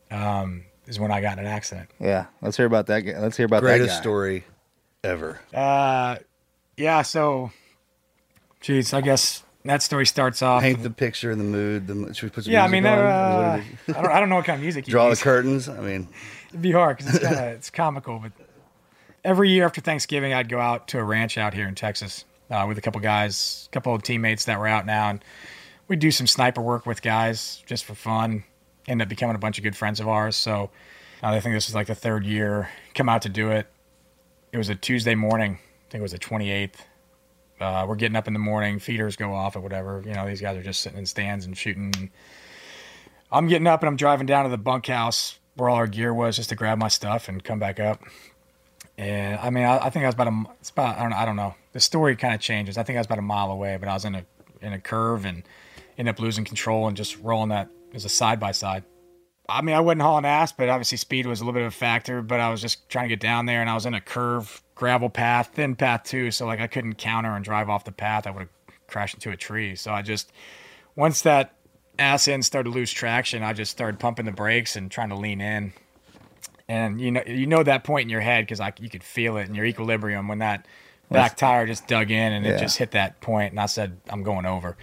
um, 0.10 0.64
is 0.88 1.02
when 1.02 1.12
I 1.12 1.20
got 1.20 1.38
in 1.38 1.46
an 1.46 1.52
accident. 1.52 1.90
Yeah. 2.00 2.28
Let's 2.42 2.56
hear 2.56 2.66
about 2.66 2.88
that 2.88 3.02
guy. 3.02 3.20
Let's 3.20 3.36
hear 3.36 3.46
about 3.46 3.62
Greatest 3.62 3.90
that 3.90 3.96
guy. 3.96 4.02
story 4.02 4.46
ever. 5.04 5.42
Uh, 5.54 6.16
yeah. 6.78 7.02
So, 7.02 7.52
geez, 8.62 8.94
I 8.94 9.02
guess 9.02 9.44
that 9.66 9.84
story 9.84 10.06
starts 10.06 10.42
off. 10.42 10.62
Paint 10.62 10.84
the 10.84 10.90
picture 10.90 11.32
and 11.32 11.40
the 11.40 11.46
mood. 11.46 11.88
The, 11.88 12.14
should 12.14 12.24
we 12.24 12.30
put 12.30 12.46
some 12.46 12.54
yeah, 12.54 12.64
I 12.64 12.68
mean, 12.68 12.86
uh, 12.86 13.62
Is 13.62 13.88
what 13.88 13.96
it 13.96 13.98
I 13.98 14.02
don't, 14.02 14.12
I 14.12 14.20
don't 14.20 14.30
know 14.30 14.36
what 14.36 14.46
kind 14.46 14.58
of 14.58 14.62
music 14.62 14.88
you 14.88 14.92
Draw 14.92 15.10
the 15.10 15.16
curtains. 15.16 15.70
I 15.70 15.80
mean, 15.80 16.08
It'd 16.50 16.62
be 16.62 16.72
hard 16.72 16.98
because 16.98 17.16
it's 17.16 17.24
kind 17.24 17.38
of 17.38 17.44
it's 17.56 17.70
comical. 17.70 18.20
But 18.20 18.32
every 19.24 19.50
year 19.50 19.66
after 19.66 19.82
Thanksgiving, 19.82 20.34
I'd 20.34 20.50
go 20.50 20.60
out 20.60 20.88
to 20.90 21.00
a 21.00 21.04
ranch 21.04 21.38
out 21.38 21.54
here 21.54 21.68
in 21.68 21.76
Texas 21.76 22.26
uh, 22.50 22.66
with 22.68 22.78
a 22.78 22.82
couple 22.82 23.00
guys, 23.02 23.68
a 23.72 23.74
couple 23.74 23.94
of 23.94 24.04
teammates 24.04 24.46
that 24.46 24.60
were 24.60 24.68
out 24.68 24.86
now, 24.86 25.10
and 25.10 25.24
we'd 25.88 26.00
do 26.00 26.12
some 26.12 26.28
sniper 26.28 26.62
work 26.62 26.86
with 26.86 27.02
guys 27.02 27.64
just 27.66 27.86
for 27.86 27.96
fun. 27.96 28.44
End 28.88 29.02
up 29.02 29.10
becoming 29.10 29.36
a 29.36 29.40
bunch 29.40 29.58
of 29.58 29.64
good 29.64 29.76
friends 29.76 30.00
of 30.00 30.08
ours. 30.08 30.36
So 30.36 30.72
uh, 31.24 31.28
I 31.28 31.40
think 31.40 31.56
this 31.56 31.70
is 31.70 31.76
like 31.76 31.88
the 31.88 31.96
third 31.96 32.26
year. 32.26 32.70
Come 32.96 33.10
out 33.10 33.22
to 33.22 33.30
do 33.30 33.52
it. 33.52 33.68
It 34.52 34.58
was 34.58 34.70
a 34.70 34.76
Tuesday 34.76 35.16
morning. 35.16 35.54
I 35.54 35.92
think 35.92 36.00
it 36.00 36.02
was 36.02 36.12
the 36.14 36.20
28th. 36.20 36.76
Uh, 37.62 37.86
we're 37.88 37.96
getting 37.96 38.16
up 38.16 38.28
in 38.28 38.34
the 38.34 38.40
morning. 38.40 38.80
Feeders 38.80 39.16
go 39.16 39.34
off 39.34 39.56
or 39.56 39.60
whatever. 39.60 40.02
You 40.06 40.14
know, 40.14 40.28
these 40.28 40.42
guys 40.42 40.58
are 40.58 40.64
just 40.64 40.82
sitting 40.82 40.98
in 40.98 41.06
stands 41.06 41.46
and 41.46 41.56
shooting. 41.56 42.12
I'm 43.32 43.48
getting 43.48 43.68
up 43.68 43.82
and 43.82 43.88
I'm 43.88 43.96
driving 43.96 44.26
down 44.26 44.46
to 44.46 44.50
the 44.50 44.58
bunkhouse 44.58 45.40
where 45.56 45.70
all 45.70 45.76
our 45.76 45.88
gear 45.88 46.14
was 46.14 46.38
just 46.38 46.50
to 46.50 46.56
grab 46.56 46.80
my 46.80 46.88
stuff 46.88 47.30
and 47.30 47.44
come 47.44 47.60
back 47.60 47.80
up. 47.80 48.02
And 48.98 49.40
I 49.40 49.52
mean, 49.52 49.64
I, 49.64 49.78
I 49.78 49.90
think 49.90 50.04
I 50.04 50.08
was 50.08 50.16
about 50.16 50.28
a, 50.28 50.44
it's 50.60 50.72
about, 50.72 50.98
I 50.98 51.04
don't, 51.04 51.14
I 51.14 51.26
don't 51.26 51.36
know. 51.36 51.56
The 51.74 51.80
story 51.80 52.16
kind 52.16 52.34
of 52.34 52.42
changes. 52.42 52.78
I 52.78 52.84
think 52.84 52.98
I 52.98 53.00
was 53.00 53.06
about 53.06 53.20
a 53.20 53.24
mile 53.24 53.52
away, 53.52 53.78
but 53.80 53.88
I 53.88 53.94
was 53.94 54.06
in 54.06 54.16
a, 54.16 54.26
in 54.62 54.74
a 54.74 54.80
curve 54.80 55.26
and 55.26 55.44
ended 55.98 56.16
up 56.16 56.20
losing 56.20 56.46
control 56.46 56.88
and 56.88 56.98
just 56.98 57.20
rolling 57.20 57.50
that 57.50 57.70
as 57.94 58.06
a 58.06 58.10
side 58.10 58.40
by 58.40 58.52
side. 58.52 58.84
I 59.52 59.62
mean, 59.62 59.76
I 59.76 59.80
wasn't 59.80 60.02
hauling 60.02 60.26
ass, 60.26 60.52
but 60.52 60.70
obviously 60.70 60.98
speed 60.98 61.26
was 61.26 61.42
a 61.42 61.44
little 61.44 61.54
bit 61.54 61.64
of 61.64 61.74
a 61.74 61.76
factor. 61.76 62.22
But 62.22 62.40
I 62.40 62.50
was 62.50 62.62
just 62.62 62.90
trying 62.90 63.06
to 63.06 63.10
get 63.10 63.20
down 63.20 63.46
there, 63.46 63.62
and 63.62 63.70
I 63.70 63.74
was 63.74 63.86
in 63.86 63.94
a 63.94 64.02
curve, 64.02 64.64
gravel 64.76 65.10
path, 65.10 65.52
thin 65.54 65.76
path 65.76 66.04
too. 66.04 66.32
So 66.32 66.46
like 66.46 66.60
I 66.60 66.68
couldn't 66.68 66.96
counter 66.96 67.36
and 67.36 67.44
drive 67.44 67.70
off 67.70 67.84
the 67.84 67.92
path. 67.92 68.28
I 68.28 68.32
would 68.32 68.42
have 68.42 68.50
crashed 68.88 69.16
into 69.16 69.32
a 69.32 69.38
tree. 69.38 69.76
So 69.76 69.92
I 69.92 70.02
just 70.02 70.32
once 70.96 71.22
that 71.22 71.54
ass 72.00 72.28
end 72.28 72.46
started 72.46 72.70
to 72.70 72.76
lose 72.76 72.92
traction, 72.92 73.44
I 73.44 73.54
just 73.54 73.72
started 73.72 74.00
pumping 74.00 74.26
the 74.26 74.32
brakes 74.32 74.76
and 74.76 74.90
trying 74.90 75.10
to 75.10 75.16
lean 75.16 75.42
in. 75.42 75.74
And 76.68 77.02
you 77.02 77.12
know, 77.12 77.22
you 77.28 77.48
know 77.48 77.64
that 77.64 77.84
point 77.84 78.04
in 78.04 78.10
your 78.10 78.22
head 78.22 78.46
because 78.46 78.60
like 78.60 78.80
you 78.80 78.90
could 78.90 79.04
feel 79.04 79.38
it 79.38 79.48
in 79.50 79.56
your 79.56 79.66
equilibrium 79.66 80.28
when 80.28 80.40
that 80.40 80.68
back 81.10 81.36
tire 81.36 81.68
just 81.68 81.88
dug 81.88 82.10
in 82.12 82.32
and 82.32 82.46
Yeah. 82.46 82.54
it 82.54 82.60
just 82.60 82.78
hit 82.78 82.92
that 82.92 83.20
point, 83.20 83.52
and 83.52 83.60
I 83.60 83.66
said, 83.66 83.98
"I'm 84.10 84.24
going 84.24 84.46
over." 84.46 84.78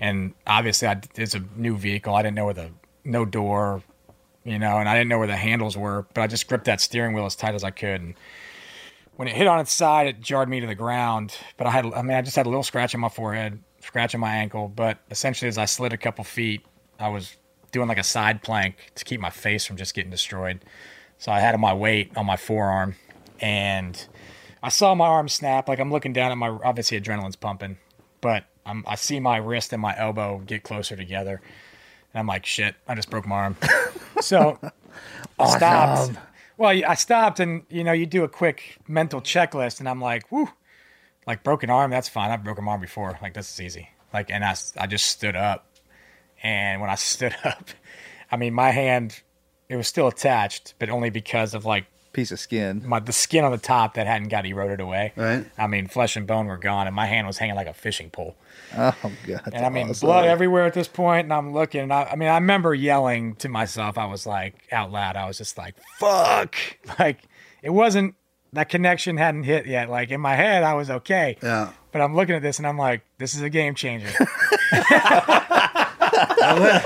And 0.00 0.32
obviously, 0.46 0.88
I, 0.88 1.00
it's 1.16 1.34
a 1.34 1.44
new 1.56 1.76
vehicle. 1.76 2.14
I 2.14 2.22
didn't 2.22 2.36
know 2.36 2.46
where 2.46 2.54
the 2.54 2.70
no 3.04 3.24
door, 3.26 3.82
you 4.48 4.58
know, 4.58 4.78
and 4.78 4.88
I 4.88 4.94
didn't 4.94 5.08
know 5.10 5.18
where 5.18 5.26
the 5.26 5.36
handles 5.36 5.76
were, 5.76 6.06
but 6.14 6.22
I 6.22 6.26
just 6.26 6.48
gripped 6.48 6.64
that 6.64 6.80
steering 6.80 7.12
wheel 7.12 7.26
as 7.26 7.36
tight 7.36 7.54
as 7.54 7.64
I 7.64 7.70
could. 7.70 8.00
And 8.00 8.14
when 9.16 9.28
it 9.28 9.34
hit 9.34 9.46
on 9.46 9.60
its 9.60 9.70
side, 9.70 10.06
it 10.06 10.22
jarred 10.22 10.48
me 10.48 10.58
to 10.60 10.66
the 10.66 10.74
ground. 10.74 11.36
But 11.58 11.66
I 11.66 11.70
had, 11.70 11.84
I 11.92 12.00
mean, 12.00 12.16
I 12.16 12.22
just 12.22 12.34
had 12.34 12.46
a 12.46 12.48
little 12.48 12.62
scratch 12.62 12.94
on 12.94 13.00
my 13.02 13.10
forehead, 13.10 13.62
scratch 13.80 14.14
on 14.14 14.22
my 14.22 14.34
ankle. 14.34 14.68
But 14.68 15.00
essentially, 15.10 15.50
as 15.50 15.58
I 15.58 15.66
slid 15.66 15.92
a 15.92 15.98
couple 15.98 16.24
feet, 16.24 16.64
I 16.98 17.08
was 17.10 17.36
doing 17.72 17.88
like 17.88 17.98
a 17.98 18.02
side 18.02 18.42
plank 18.42 18.92
to 18.94 19.04
keep 19.04 19.20
my 19.20 19.28
face 19.28 19.66
from 19.66 19.76
just 19.76 19.92
getting 19.92 20.10
destroyed. 20.10 20.64
So 21.18 21.30
I 21.30 21.40
had 21.40 21.58
my 21.60 21.74
weight 21.74 22.16
on 22.16 22.24
my 22.24 22.38
forearm, 22.38 22.94
and 23.42 24.02
I 24.62 24.70
saw 24.70 24.94
my 24.94 25.08
arm 25.08 25.28
snap. 25.28 25.68
Like 25.68 25.78
I'm 25.78 25.92
looking 25.92 26.14
down 26.14 26.32
at 26.32 26.38
my, 26.38 26.48
obviously 26.48 26.98
adrenaline's 26.98 27.36
pumping, 27.36 27.76
but 28.22 28.44
I'm, 28.64 28.82
I 28.86 28.94
see 28.94 29.20
my 29.20 29.36
wrist 29.36 29.74
and 29.74 29.82
my 29.82 29.94
elbow 29.98 30.38
get 30.38 30.62
closer 30.62 30.96
together. 30.96 31.42
And 32.14 32.20
I'm 32.20 32.26
like, 32.26 32.46
shit, 32.46 32.76
I 32.86 32.94
just 32.94 33.10
broke 33.10 33.26
my 33.26 33.36
arm. 33.36 33.56
so 34.20 34.58
I 35.38 35.46
stopped. 35.56 36.18
Well, 36.56 36.70
I 36.70 36.94
stopped 36.94 37.38
and, 37.40 37.62
you 37.70 37.84
know, 37.84 37.92
you 37.92 38.06
do 38.06 38.24
a 38.24 38.28
quick 38.28 38.78
mental 38.88 39.20
checklist 39.20 39.78
and 39.78 39.88
I'm 39.88 40.00
like, 40.00 40.30
whoo, 40.32 40.48
like 41.26 41.44
broken 41.44 41.70
arm, 41.70 41.90
that's 41.90 42.08
fine. 42.08 42.30
I've 42.30 42.42
broken 42.42 42.64
my 42.64 42.72
arm 42.72 42.80
before. 42.80 43.16
Like, 43.22 43.34
this 43.34 43.52
is 43.52 43.60
easy. 43.60 43.90
Like, 44.12 44.30
and 44.30 44.44
I, 44.44 44.56
I 44.76 44.86
just 44.86 45.06
stood 45.06 45.36
up. 45.36 45.66
And 46.42 46.80
when 46.80 46.90
I 46.90 46.94
stood 46.96 47.36
up, 47.44 47.70
I 48.30 48.36
mean, 48.36 48.54
my 48.54 48.70
hand, 48.70 49.22
it 49.68 49.76
was 49.76 49.86
still 49.86 50.08
attached, 50.08 50.74
but 50.78 50.88
only 50.90 51.10
because 51.10 51.54
of 51.54 51.64
like 51.64 51.86
Piece 52.12 52.32
of 52.32 52.40
skin. 52.40 52.82
my 52.84 53.00
the 53.00 53.12
skin 53.12 53.44
on 53.44 53.52
the 53.52 53.58
top 53.58 53.94
that 53.94 54.06
hadn't 54.06 54.28
got 54.28 54.46
eroded 54.46 54.80
away. 54.80 55.12
Right. 55.14 55.44
I 55.56 55.66
mean, 55.66 55.86
flesh 55.86 56.16
and 56.16 56.26
bone 56.26 56.46
were 56.46 56.56
gone, 56.56 56.86
and 56.86 56.96
my 56.96 57.06
hand 57.06 57.26
was 57.26 57.38
hanging 57.38 57.54
like 57.54 57.66
a 57.66 57.74
fishing 57.74 58.10
pole. 58.10 58.36
Oh 58.76 58.94
god. 59.26 59.50
And 59.52 59.64
I 59.64 59.68
mean, 59.68 59.92
blood 60.00 60.26
everywhere 60.26 60.64
at 60.64 60.74
this 60.74 60.88
point, 60.88 61.24
and 61.24 61.32
I'm 61.32 61.52
looking. 61.52 61.82
And 61.82 61.92
I, 61.92 62.04
I 62.04 62.16
mean, 62.16 62.28
I 62.28 62.34
remember 62.34 62.74
yelling 62.74 63.36
to 63.36 63.48
myself. 63.48 63.98
I 63.98 64.06
was 64.06 64.26
like 64.26 64.54
out 64.72 64.90
loud. 64.90 65.16
I 65.16 65.26
was 65.26 65.38
just 65.38 65.58
like, 65.58 65.74
"Fuck!" 65.98 66.56
Like 66.98 67.22
it 67.62 67.70
wasn't 67.70 68.14
that 68.52 68.68
connection 68.68 69.16
hadn't 69.16 69.44
hit 69.44 69.66
yet. 69.66 69.90
Like 69.90 70.10
in 70.10 70.20
my 70.20 70.34
head, 70.34 70.64
I 70.64 70.74
was 70.74 70.90
okay. 70.90 71.36
Yeah. 71.42 71.72
But 71.92 72.00
I'm 72.00 72.14
looking 72.14 72.34
at 72.34 72.42
this, 72.42 72.58
and 72.58 72.66
I'm 72.66 72.78
like, 72.78 73.02
"This 73.18 73.34
is 73.34 73.42
a 73.42 73.50
game 73.50 73.74
changer." 73.74 74.08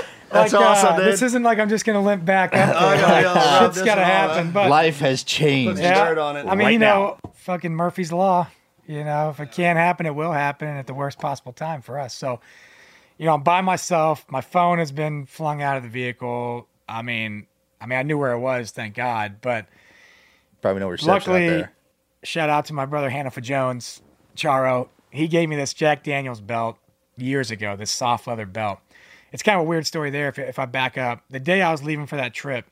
That's 0.33 0.53
Like, 0.53 0.61
uh, 0.61 0.65
awesome, 0.65 0.95
dude. 0.97 1.05
This 1.13 1.21
isn't 1.21 1.43
like 1.43 1.59
I'm 1.59 1.69
just 1.69 1.85
gonna 1.85 2.01
limp 2.01 2.25
back 2.25 2.53
up. 2.55 2.75
I 2.75 2.97
there. 2.97 3.01
know, 3.01 3.13
Like, 3.13 3.23
yeah, 3.23 3.33
rub 3.59 3.63
shit's 3.63 3.75
this 3.77 3.85
gotta 3.85 4.03
happen. 4.03 4.51
But 4.51 4.69
Life 4.69 4.99
has 4.99 5.23
changed. 5.23 5.81
Put 5.81 5.95
some 5.95 6.17
on 6.17 6.37
it 6.37 6.45
I 6.47 6.55
mean, 6.55 6.65
right 6.65 6.71
you 6.73 6.79
know, 6.79 7.17
now. 7.23 7.31
fucking 7.35 7.73
Murphy's 7.73 8.11
Law. 8.11 8.47
You 8.85 9.03
know, 9.05 9.29
if 9.29 9.39
it 9.39 9.51
can't 9.53 9.77
happen, 9.79 10.05
it 10.05 10.13
will 10.15 10.33
happen 10.33 10.67
at 10.67 10.87
the 10.87 10.93
worst 10.93 11.17
possible 11.19 11.53
time 11.53 11.81
for 11.81 11.97
us. 11.97 12.13
So, 12.13 12.41
you 13.17 13.25
know, 13.25 13.33
I'm 13.33 13.43
by 13.43 13.61
myself. 13.61 14.25
My 14.29 14.41
phone 14.41 14.79
has 14.79 14.91
been 14.91 15.25
flung 15.25 15.61
out 15.61 15.77
of 15.77 15.83
the 15.83 15.89
vehicle. 15.89 16.67
I 16.89 17.01
mean, 17.01 17.47
I 17.79 17.85
mean, 17.85 17.97
I 17.99 18.03
knew 18.03 18.17
where 18.17 18.33
it 18.33 18.39
was, 18.39 18.71
thank 18.71 18.95
God. 18.95 19.37
But 19.39 19.67
Probably 20.61 20.81
no 20.81 20.89
reception 20.89 21.09
out 21.11 21.13
luckily, 21.15 21.47
there. 21.47 21.73
shout 22.23 22.49
out 22.49 22.65
to 22.65 22.73
my 22.73 22.85
brother 22.85 23.09
Hannaford 23.09 23.43
Jones, 23.45 24.01
Charo. 24.35 24.89
He 25.11 25.27
gave 25.29 25.47
me 25.47 25.55
this 25.55 25.73
Jack 25.73 26.03
Daniels 26.03 26.41
belt 26.41 26.77
years 27.15 27.51
ago, 27.51 27.75
this 27.77 27.91
soft 27.91 28.27
leather 28.27 28.45
belt. 28.45 28.79
It's 29.33 29.43
kind 29.43 29.59
of 29.59 29.65
a 29.65 29.67
weird 29.67 29.85
story 29.85 30.11
there. 30.11 30.29
If, 30.29 30.39
if 30.39 30.59
I 30.59 30.65
back 30.65 30.97
up, 30.97 31.23
the 31.29 31.39
day 31.39 31.61
I 31.61 31.71
was 31.71 31.83
leaving 31.83 32.05
for 32.05 32.15
that 32.15 32.33
trip, 32.33 32.65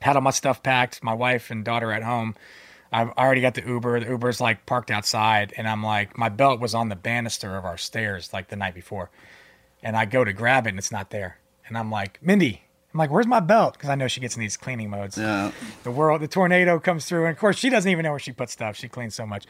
had 0.00 0.16
all 0.16 0.22
my 0.22 0.30
stuff 0.30 0.62
packed, 0.62 1.02
my 1.02 1.12
wife 1.12 1.50
and 1.50 1.64
daughter 1.64 1.92
at 1.92 2.02
home. 2.02 2.34
I've 2.92 3.10
already 3.10 3.40
got 3.40 3.54
the 3.54 3.66
Uber. 3.66 4.00
The 4.00 4.06
Uber's 4.06 4.40
like 4.40 4.66
parked 4.66 4.90
outside, 4.90 5.52
and 5.56 5.68
I'm 5.68 5.82
like, 5.82 6.16
my 6.16 6.28
belt 6.28 6.60
was 6.60 6.74
on 6.74 6.88
the 6.88 6.96
banister 6.96 7.56
of 7.56 7.64
our 7.64 7.76
stairs 7.76 8.32
like 8.32 8.48
the 8.48 8.56
night 8.56 8.74
before, 8.74 9.10
and 9.82 9.96
I 9.96 10.04
go 10.04 10.22
to 10.24 10.32
grab 10.32 10.66
it, 10.66 10.70
and 10.70 10.78
it's 10.78 10.92
not 10.92 11.10
there. 11.10 11.38
And 11.66 11.76
I'm 11.76 11.90
like, 11.90 12.22
Mindy, 12.22 12.62
I'm 12.92 12.98
like, 12.98 13.10
where's 13.10 13.26
my 13.26 13.40
belt? 13.40 13.72
Because 13.72 13.90
I 13.90 13.96
know 13.96 14.06
she 14.06 14.20
gets 14.20 14.36
in 14.36 14.40
these 14.40 14.56
cleaning 14.56 14.90
modes. 14.90 15.18
Yeah. 15.18 15.50
The 15.82 15.90
world, 15.90 16.20
the 16.20 16.28
tornado 16.28 16.78
comes 16.78 17.06
through, 17.06 17.24
and 17.24 17.32
of 17.32 17.38
course, 17.40 17.58
she 17.58 17.68
doesn't 17.68 17.90
even 17.90 18.04
know 18.04 18.10
where 18.10 18.20
she 18.20 18.30
puts 18.30 18.52
stuff. 18.52 18.76
She 18.76 18.88
cleans 18.88 19.16
so 19.16 19.26
much. 19.26 19.46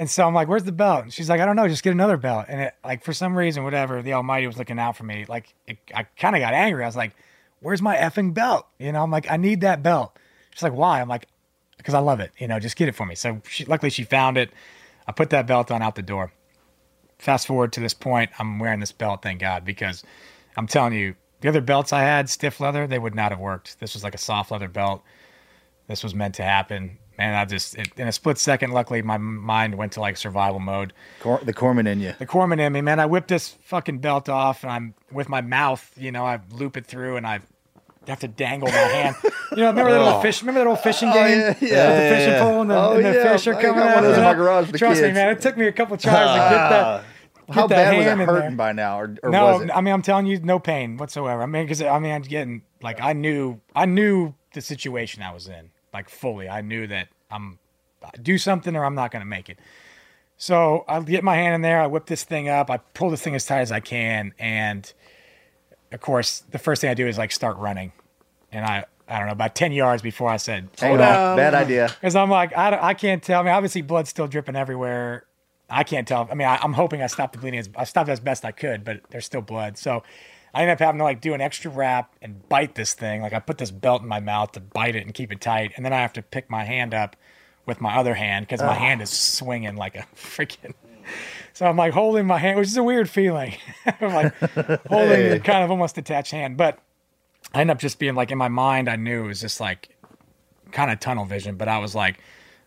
And 0.00 0.10
so 0.10 0.26
I'm 0.26 0.32
like, 0.32 0.48
"Where's 0.48 0.64
the 0.64 0.72
belt?" 0.72 1.04
And 1.04 1.12
she's 1.12 1.28
like, 1.28 1.42
"I 1.42 1.44
don't 1.44 1.56
know. 1.56 1.68
Just 1.68 1.82
get 1.82 1.90
another 1.90 2.16
belt." 2.16 2.46
And 2.48 2.62
it, 2.62 2.74
like 2.82 3.04
for 3.04 3.12
some 3.12 3.36
reason, 3.36 3.64
whatever, 3.64 4.00
the 4.00 4.14
Almighty 4.14 4.46
was 4.46 4.56
looking 4.56 4.78
out 4.78 4.96
for 4.96 5.04
me. 5.04 5.26
Like 5.28 5.54
it, 5.66 5.76
I 5.94 6.04
kind 6.16 6.34
of 6.34 6.40
got 6.40 6.54
angry. 6.54 6.82
I 6.82 6.86
was 6.86 6.96
like, 6.96 7.12
"Where's 7.60 7.82
my 7.82 7.96
effing 7.96 8.32
belt?" 8.32 8.66
You 8.78 8.92
know, 8.92 9.02
I'm 9.02 9.10
like, 9.10 9.30
"I 9.30 9.36
need 9.36 9.60
that 9.60 9.82
belt." 9.82 10.18
She's 10.52 10.62
like, 10.62 10.72
"Why?" 10.72 11.02
I'm 11.02 11.08
like, 11.08 11.26
because 11.76 11.92
I 11.92 11.98
love 11.98 12.20
it. 12.20 12.32
You 12.38 12.48
know, 12.48 12.58
just 12.58 12.76
get 12.76 12.88
it 12.88 12.94
for 12.94 13.04
me. 13.04 13.14
So 13.14 13.42
she, 13.48 13.66
luckily 13.66 13.90
she 13.90 14.04
found 14.04 14.38
it. 14.38 14.50
I 15.06 15.12
put 15.12 15.30
that 15.30 15.46
belt 15.46 15.70
on 15.70 15.82
out 15.82 15.96
the 15.96 16.02
door. 16.02 16.32
Fast 17.18 17.46
forward 17.46 17.72
to 17.74 17.80
this 17.80 17.94
point, 17.94 18.30
I'm 18.38 18.58
wearing 18.58 18.80
this 18.80 18.92
belt, 18.92 19.20
thank 19.22 19.40
God, 19.40 19.64
because 19.64 20.02
I'm 20.56 20.66
telling 20.66 20.94
you, 20.94 21.14
the 21.40 21.48
other 21.48 21.60
belts 21.60 21.92
I 21.92 22.00
had, 22.00 22.30
stiff 22.30 22.60
leather, 22.60 22.86
they 22.86 22.98
would 22.98 23.14
not 23.14 23.32
have 23.32 23.40
worked. 23.40 23.80
This 23.80 23.94
was 23.94 24.04
like 24.04 24.14
a 24.14 24.18
soft 24.18 24.50
leather 24.50 24.68
belt. 24.68 25.02
This 25.88 26.02
was 26.02 26.14
meant 26.14 26.36
to 26.36 26.42
happen. 26.42 26.98
And 27.20 27.36
I 27.36 27.44
just, 27.44 27.76
it, 27.76 27.88
in 27.98 28.08
a 28.08 28.12
split 28.12 28.38
second, 28.38 28.70
luckily 28.72 29.02
my 29.02 29.18
mind 29.18 29.74
went 29.74 29.92
to 29.92 30.00
like 30.00 30.16
survival 30.16 30.58
mode. 30.58 30.92
Cor- 31.20 31.40
the 31.44 31.52
corpsman 31.52 31.86
in 31.86 32.00
you. 32.00 32.14
The 32.18 32.26
corpsman 32.26 32.58
in 32.60 32.72
me, 32.72 32.80
man. 32.80 32.98
I 32.98 33.06
whipped 33.06 33.28
this 33.28 33.56
fucking 33.64 33.98
belt 33.98 34.28
off, 34.28 34.62
and 34.62 34.72
I'm 34.72 34.94
with 35.12 35.28
my 35.28 35.40
mouth, 35.42 35.90
you 35.96 36.10
know, 36.12 36.24
I 36.24 36.40
loop 36.50 36.76
it 36.78 36.86
through, 36.86 37.16
and 37.16 37.26
I 37.26 37.40
have 38.08 38.20
to 38.20 38.28
dangle 38.28 38.68
my 38.68 38.74
hand. 38.74 39.16
You 39.52 39.56
know, 39.64 39.66
remember 39.70 39.90
that 39.90 40.00
Oh. 40.00 40.04
little 40.04 40.20
fish? 40.22 40.42
Remember 40.42 40.60
that 40.60 40.68
old 40.70 40.78
fishing 40.78 41.08
Oh, 41.08 41.12
game? 41.12 41.38
yeah, 41.40 41.48
With 41.48 41.62
yeah. 41.62 41.92
the 42.08 42.14
fishing 42.16 42.32
yeah. 42.34 42.42
pole 42.44 42.60
and 42.60 42.70
the, 42.70 42.74
Oh, 42.76 42.92
and 42.92 43.04
the 43.04 43.12
yeah. 43.14 43.32
fish 43.32 43.46
are 43.48 43.54
coming 43.54 43.82
out. 43.82 44.04
of 44.04 44.16
Yeah. 44.16 44.22
my 44.22 44.34
garage 44.34 44.70
Trust 44.70 45.02
me, 45.02 45.10
man. 45.10 45.30
It 45.30 45.40
took 45.40 45.56
me 45.56 45.66
a 45.66 45.72
couple 45.72 45.96
tries 45.96 46.14
to 46.14 46.20
get 46.20 46.68
that. 46.70 46.72
Ah. 46.84 47.02
Get 47.48 47.54
How 47.56 47.66
that 47.66 47.74
bad 47.74 47.96
was 47.98 48.06
it 48.06 48.18
hurting 48.26 48.56
by 48.56 48.70
now, 48.70 49.00
or, 49.00 49.16
or 49.24 49.30
no? 49.30 49.68
I 49.74 49.80
mean, 49.80 49.92
I'm 49.92 50.02
telling 50.02 50.26
you, 50.26 50.38
no 50.38 50.60
pain 50.60 50.98
whatsoever. 50.98 51.42
I 51.42 51.46
mean, 51.46 51.64
because 51.64 51.82
I 51.82 51.98
mean, 51.98 52.12
I'm 52.12 52.22
getting 52.22 52.62
like 52.80 53.00
I 53.02 53.12
knew, 53.12 53.60
I 53.74 53.86
knew 53.86 54.34
the 54.54 54.60
situation 54.60 55.24
I 55.24 55.32
was 55.34 55.48
in, 55.48 55.72
like 55.92 56.08
fully. 56.08 56.48
I 56.48 56.60
knew 56.60 56.86
that 56.86 57.08
I'm 57.30 57.58
do 58.22 58.38
something 58.38 58.74
or 58.76 58.84
I'm 58.84 58.94
not 58.94 59.10
going 59.10 59.20
to 59.20 59.26
make 59.26 59.48
it. 59.48 59.58
So 60.36 60.84
I 60.88 61.00
get 61.00 61.22
my 61.22 61.36
hand 61.36 61.54
in 61.54 61.60
there, 61.62 61.80
I 61.82 61.86
whip 61.86 62.06
this 62.06 62.24
thing 62.24 62.48
up, 62.48 62.70
I 62.70 62.78
pull 62.78 63.10
this 63.10 63.20
thing 63.20 63.34
as 63.34 63.44
tight 63.44 63.60
as 63.60 63.70
I 63.70 63.80
can, 63.80 64.32
and 64.38 64.90
of 65.92 66.00
course, 66.00 66.40
the 66.50 66.58
first 66.58 66.80
thing 66.80 66.88
I 66.90 66.94
do 66.94 67.06
is 67.06 67.18
like 67.18 67.32
start 67.32 67.56
running, 67.58 67.92
and 68.52 68.64
I. 68.64 68.84
I 69.12 69.18
don't 69.18 69.26
know, 69.26 69.32
about 69.32 69.56
10 69.56 69.72
yards 69.72 70.02
before 70.02 70.28
I 70.30 70.36
said, 70.36 70.68
hold 70.78 71.00
on, 71.00 71.36
bad 71.36 71.52
idea. 71.52 71.88
Because 72.00 72.14
I'm 72.14 72.30
like, 72.30 72.56
I, 72.56 72.70
don't- 72.70 72.80
I 72.80 72.94
can't 72.94 73.20
tell. 73.20 73.40
I 73.40 73.42
mean, 73.42 73.52
obviously, 73.52 73.82
blood's 73.82 74.08
still 74.08 74.28
dripping 74.28 74.54
everywhere. 74.54 75.24
I 75.68 75.82
can't 75.82 76.06
tell. 76.06 76.28
I 76.30 76.34
mean, 76.36 76.46
I, 76.46 76.58
I'm 76.62 76.74
hoping 76.74 77.02
I 77.02 77.08
stopped 77.08 77.32
the 77.32 77.40
bleeding. 77.40 77.58
As, 77.58 77.68
I 77.74 77.82
stopped 77.82 78.08
as 78.08 78.20
best 78.20 78.44
I 78.44 78.52
could, 78.52 78.84
but 78.84 79.00
there's 79.10 79.26
still 79.26 79.40
blood. 79.40 79.76
So 79.78 80.04
I 80.52 80.62
ended 80.62 80.74
up 80.74 80.78
having 80.80 80.98
to 80.98 81.04
like 81.04 81.20
do 81.20 81.34
an 81.34 81.40
extra 81.40 81.70
wrap 81.70 82.14
and 82.20 82.48
bite 82.48 82.74
this 82.74 82.94
thing. 82.94 83.22
Like 83.22 83.32
I 83.32 83.38
put 83.38 83.58
this 83.58 83.70
belt 83.70 84.02
in 84.02 84.08
my 84.08 84.20
mouth 84.20 84.52
to 84.52 84.60
bite 84.60 84.96
it 84.96 85.04
and 85.04 85.14
keep 85.14 85.32
it 85.32 85.40
tight, 85.40 85.72
and 85.76 85.84
then 85.84 85.92
I 85.92 85.98
have 85.98 86.12
to 86.14 86.22
pick 86.22 86.50
my 86.50 86.64
hand 86.64 86.94
up 86.94 87.16
with 87.66 87.80
my 87.80 87.96
other 87.96 88.14
hand 88.14 88.46
because 88.46 88.60
my 88.60 88.74
hand 88.74 89.00
is 89.02 89.10
swinging 89.10 89.76
like 89.76 89.96
a 89.96 90.06
freaking. 90.14 90.74
So 91.52 91.66
I'm 91.66 91.76
like 91.76 91.92
holding 91.92 92.26
my 92.26 92.38
hand, 92.38 92.56
which 92.56 92.68
is 92.68 92.76
a 92.76 92.82
weird 92.82 93.10
feeling. 93.10 93.54
I'm 94.00 94.14
like 94.14 94.34
holding 94.86 95.32
a 95.32 95.40
kind 95.40 95.64
of 95.64 95.70
almost 95.70 95.96
detached 95.96 96.30
hand, 96.30 96.56
but 96.56 96.78
I 97.52 97.60
end 97.60 97.70
up 97.70 97.78
just 97.78 97.98
being 97.98 98.14
like 98.14 98.30
in 98.30 98.38
my 98.38 98.48
mind. 98.48 98.88
I 98.88 98.94
knew 98.94 99.24
it 99.24 99.26
was 99.26 99.40
just 99.40 99.60
like 99.60 99.88
kind 100.70 100.90
of 100.90 101.00
tunnel 101.00 101.24
vision, 101.24 101.56
but 101.56 101.68
I 101.68 101.78
was 101.78 101.94
like, 101.94 102.20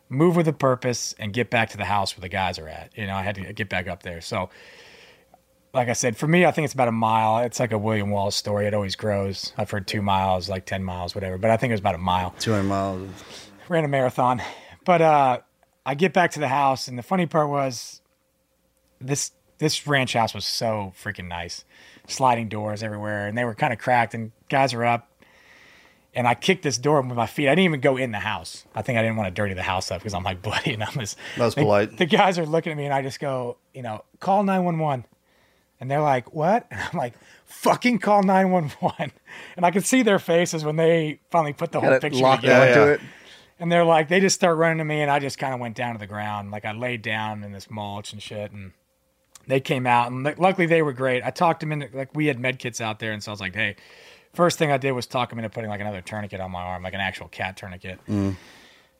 move 0.10 0.36
with 0.36 0.48
a 0.48 0.54
purpose 0.54 1.16
and 1.18 1.34
get 1.34 1.50
back 1.50 1.70
to 1.70 1.78
the 1.78 1.86
house 1.86 2.16
where 2.16 2.22
the 2.22 2.30
guys 2.30 2.60
are 2.60 2.68
at. 2.68 2.96
You 2.96 3.08
know, 3.08 3.16
I 3.16 3.24
had 3.24 3.36
to 3.36 3.54
get 3.54 3.70
back 3.70 3.88
up 3.88 4.04
there. 4.04 4.22
So, 4.22 4.50
like 5.74 5.90
I 5.90 5.94
said, 5.94 6.16
for 6.16 6.28
me, 6.28 6.46
I 6.46 6.52
think 6.52 6.66
it's 6.66 6.74
about 6.74 6.88
a 6.88 6.94
mile. 6.94 7.44
It's 7.44 7.60
like 7.60 7.72
a 7.72 7.78
William 7.78 8.12
Wallace 8.12 8.36
story. 8.36 8.68
It 8.68 8.74
always 8.74 8.96
grows. 8.96 9.54
I've 9.58 9.72
heard 9.72 9.88
two 9.88 10.04
miles, 10.04 10.48
like 10.48 10.66
10 10.66 10.84
miles, 10.84 11.16
whatever, 11.16 11.38
but 11.38 11.50
I 11.50 11.58
think 11.58 11.72
it 11.72 11.74
was 11.74 11.80
about 11.80 11.96
a 11.96 12.00
mile. 12.00 12.36
200 12.40 12.64
miles. 12.64 13.10
Ran 13.70 13.84
a 13.84 13.88
marathon. 13.88 14.42
But 14.86 15.02
uh, 15.02 15.40
I 15.86 15.96
get 15.96 16.14
back 16.14 16.32
to 16.32 16.40
the 16.40 16.48
house, 16.48 16.88
and 16.88 16.98
the 16.98 17.04
funny 17.04 17.26
part 17.26 17.50
was 17.50 18.02
this 19.02 19.32
this 19.58 19.88
ranch 19.88 20.14
house 20.14 20.34
was 20.34 20.46
so 20.46 20.94
freaking 21.02 21.28
nice. 21.28 21.64
Sliding 22.08 22.50
doors 22.50 22.84
everywhere, 22.84 23.28
and 23.28 23.38
they 23.38 23.46
were 23.46 23.56
kind 23.56 23.72
of 23.72 23.80
cracked, 23.80 24.14
and 24.14 24.32
guys 24.50 24.74
are 24.74 24.84
up. 24.84 25.10
And 26.14 26.28
I 26.28 26.36
kicked 26.36 26.62
this 26.62 26.78
door 26.78 27.02
with 27.02 27.16
my 27.16 27.26
feet. 27.26 27.48
I 27.48 27.52
didn't 27.52 27.66
even 27.66 27.80
go 27.80 27.98
in 27.98 28.12
the 28.12 28.20
house. 28.20 28.66
I 28.76 28.84
think 28.84 29.00
I 29.00 29.02
didn't 29.02 29.16
want 29.16 29.28
to 29.28 29.34
dirty 29.34 29.56
the 29.56 29.64
house 29.64 29.90
up 29.90 30.00
because 30.02 30.14
I'm 30.14 30.24
like 30.24 30.42
bloody 30.44 30.74
and 30.74 30.84
I'm 30.84 30.94
just. 30.94 31.18
That's 31.38 31.56
polite. 31.56 31.98
The 31.98 32.06
guys 32.06 32.38
are 32.38 32.46
looking 32.46 32.72
at 32.72 32.78
me, 32.78 32.86
and 32.86 32.94
I 32.94 33.02
just 33.02 33.20
go, 33.20 33.58
you 33.74 33.82
know, 33.82 34.04
call 34.20 34.44
911. 34.44 35.06
And 35.84 35.92
they're 35.92 36.02
like, 36.02 36.34
what? 36.34 36.66
And 36.72 36.80
I'm 36.80 36.98
like, 36.98 37.14
fucking 37.46 38.00
call 38.00 38.24
911. 38.24 39.12
And 39.58 39.66
I 39.66 39.72
could 39.72 39.86
see 39.86 40.02
their 40.02 40.18
faces 40.18 40.64
when 40.64 40.78
they 40.78 41.20
finally 41.30 41.52
put 41.52 41.74
the 41.74 41.82
whole 41.82 41.90
Got 41.90 41.96
it 41.98 42.02
picture 42.02 42.22
locked 42.22 42.44
together. 42.44 42.82
onto 42.82 42.94
it. 42.94 43.02
And 43.60 43.70
they're 43.70 43.84
like, 43.84 44.08
they 44.08 44.22
just 44.22 44.36
start 44.36 44.58
running 44.58 44.78
to 44.78 44.86
me, 44.86 45.02
and 45.02 45.12
I 45.12 45.20
just 45.20 45.38
kind 45.38 45.54
of 45.54 45.60
went 45.60 45.76
down 45.76 45.94
to 45.94 46.00
the 46.00 46.08
ground. 46.08 46.52
Like 46.52 46.64
I 46.64 46.72
laid 46.72 47.02
down 47.02 47.44
in 47.44 47.52
this 47.52 47.70
mulch 47.70 48.14
and 48.14 48.22
shit, 48.22 48.52
and 48.52 48.72
they 49.48 49.60
came 49.60 49.86
out, 49.86 50.10
and 50.12 50.24
luckily 50.38 50.68
they 50.68 50.82
were 50.82 50.94
great. 50.94 51.22
I 51.24 51.32
talked 51.32 51.60
them 51.60 51.72
into 51.74 51.90
like 51.94 52.16
we 52.16 52.28
had 52.28 52.40
med 52.40 52.60
kits 52.60 52.80
out 52.80 53.00
there, 53.00 53.12
and 53.12 53.22
so 53.22 53.32
I 53.32 53.34
was 53.34 53.42
like, 53.42 53.54
hey, 53.56 53.76
first 54.34 54.58
thing 54.58 54.72
I 54.72 54.78
did 54.78 54.92
was 54.94 55.06
talk 55.06 55.30
them 55.30 55.40
into 55.40 55.50
putting 55.50 55.70
like 55.70 55.82
another 55.82 56.02
tourniquet 56.02 56.40
on 56.40 56.52
my 56.52 56.62
arm, 56.62 56.84
like 56.84 56.94
an 56.94 57.02
actual 57.02 57.28
cat 57.28 57.58
tourniquet. 57.58 58.00
Mm. 58.08 58.36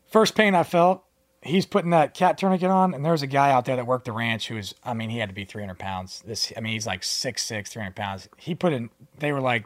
First 0.10 0.36
pain 0.36 0.56
I 0.56 0.64
felt, 0.64 1.04
he's 1.44 1.66
putting 1.66 1.92
that 1.92 2.14
cat 2.14 2.38
tourniquet 2.38 2.70
on, 2.70 2.94
and 2.94 3.04
there 3.04 3.12
was 3.12 3.22
a 3.22 3.28
guy 3.28 3.52
out 3.52 3.66
there 3.66 3.76
that 3.76 3.86
worked 3.86 4.06
the 4.06 4.12
ranch 4.12 4.48
who 4.48 4.56
was, 4.56 4.74
I 4.84 4.94
mean, 4.94 5.10
he 5.10 5.20
had 5.20 5.30
to 5.30 5.36
be 5.36 5.46
300 5.46 5.78
pounds. 5.78 6.24
This, 6.26 6.52
I 6.56 6.62
mean, 6.62 6.74
he's 6.74 6.88
like 6.88 7.02
6'6", 7.02 7.68
300 7.68 7.96
pounds. 7.96 8.30
He 8.38 8.56
put 8.56 8.74
in, 8.74 8.90
they 9.20 9.32
were 9.32 9.42
like, 9.42 9.66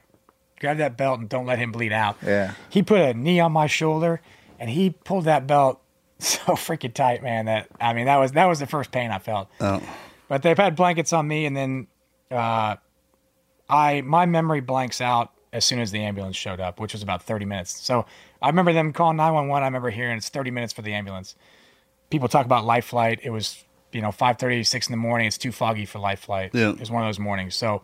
grab 0.59 0.77
that 0.77 0.97
belt 0.97 1.19
and 1.19 1.29
don't 1.29 1.45
let 1.45 1.59
him 1.59 1.71
bleed 1.71 1.93
out. 1.93 2.17
Yeah. 2.25 2.53
He 2.69 2.81
put 2.81 2.99
a 2.99 3.13
knee 3.13 3.39
on 3.39 3.51
my 3.51 3.67
shoulder, 3.67 4.21
and 4.59 4.69
he 4.69 4.89
pulled 4.89 5.25
that 5.25 5.47
belt 5.47 5.81
so 6.19 6.53
freaking 6.53 6.93
tight, 6.93 7.21
man. 7.21 7.45
That 7.45 7.67
I 7.79 7.93
mean, 7.93 8.05
that 8.05 8.17
was 8.17 8.31
that 8.33 8.45
was 8.45 8.59
the 8.59 8.67
first 8.67 8.91
pain 8.91 9.11
I 9.11 9.19
felt. 9.19 9.49
Oh. 9.61 9.81
But 10.27 10.41
they've 10.41 10.57
had 10.57 10.75
blankets 10.75 11.13
on 11.13 11.27
me, 11.27 11.45
and 11.45 11.55
then 11.55 11.87
uh, 12.31 12.75
I 13.69 14.01
my 14.01 14.25
memory 14.25 14.61
blanks 14.61 14.99
out 14.99 15.31
as 15.53 15.63
soon 15.63 15.79
as 15.79 15.91
the 15.91 16.03
ambulance 16.03 16.35
showed 16.35 16.59
up, 16.59 16.79
which 16.79 16.93
was 16.93 17.01
about 17.01 17.23
30 17.23 17.45
minutes. 17.45 17.79
So 17.79 18.05
I 18.41 18.47
remember 18.47 18.73
them 18.73 18.91
calling 18.93 19.17
911. 19.17 19.63
I 19.63 19.67
remember 19.67 19.89
hearing 19.89 20.17
it's 20.17 20.29
30 20.29 20.51
minutes 20.51 20.73
for 20.73 20.81
the 20.81 20.93
ambulance. 20.93 21.35
People 22.09 22.27
talk 22.27 22.45
about 22.45 22.65
life 22.65 22.85
flight. 22.85 23.19
It 23.23 23.29
was 23.31 23.63
you 23.91 24.01
know 24.01 24.09
5:30, 24.09 24.65
6 24.65 24.87
in 24.87 24.91
the 24.91 24.97
morning. 24.97 25.27
It's 25.27 25.37
too 25.37 25.51
foggy 25.51 25.85
for 25.85 25.99
life 25.99 26.19
flight. 26.19 26.51
Yeah. 26.53 26.69
It 26.69 26.79
was 26.79 26.91
one 26.91 27.03
of 27.03 27.07
those 27.07 27.19
mornings. 27.19 27.55
So 27.55 27.81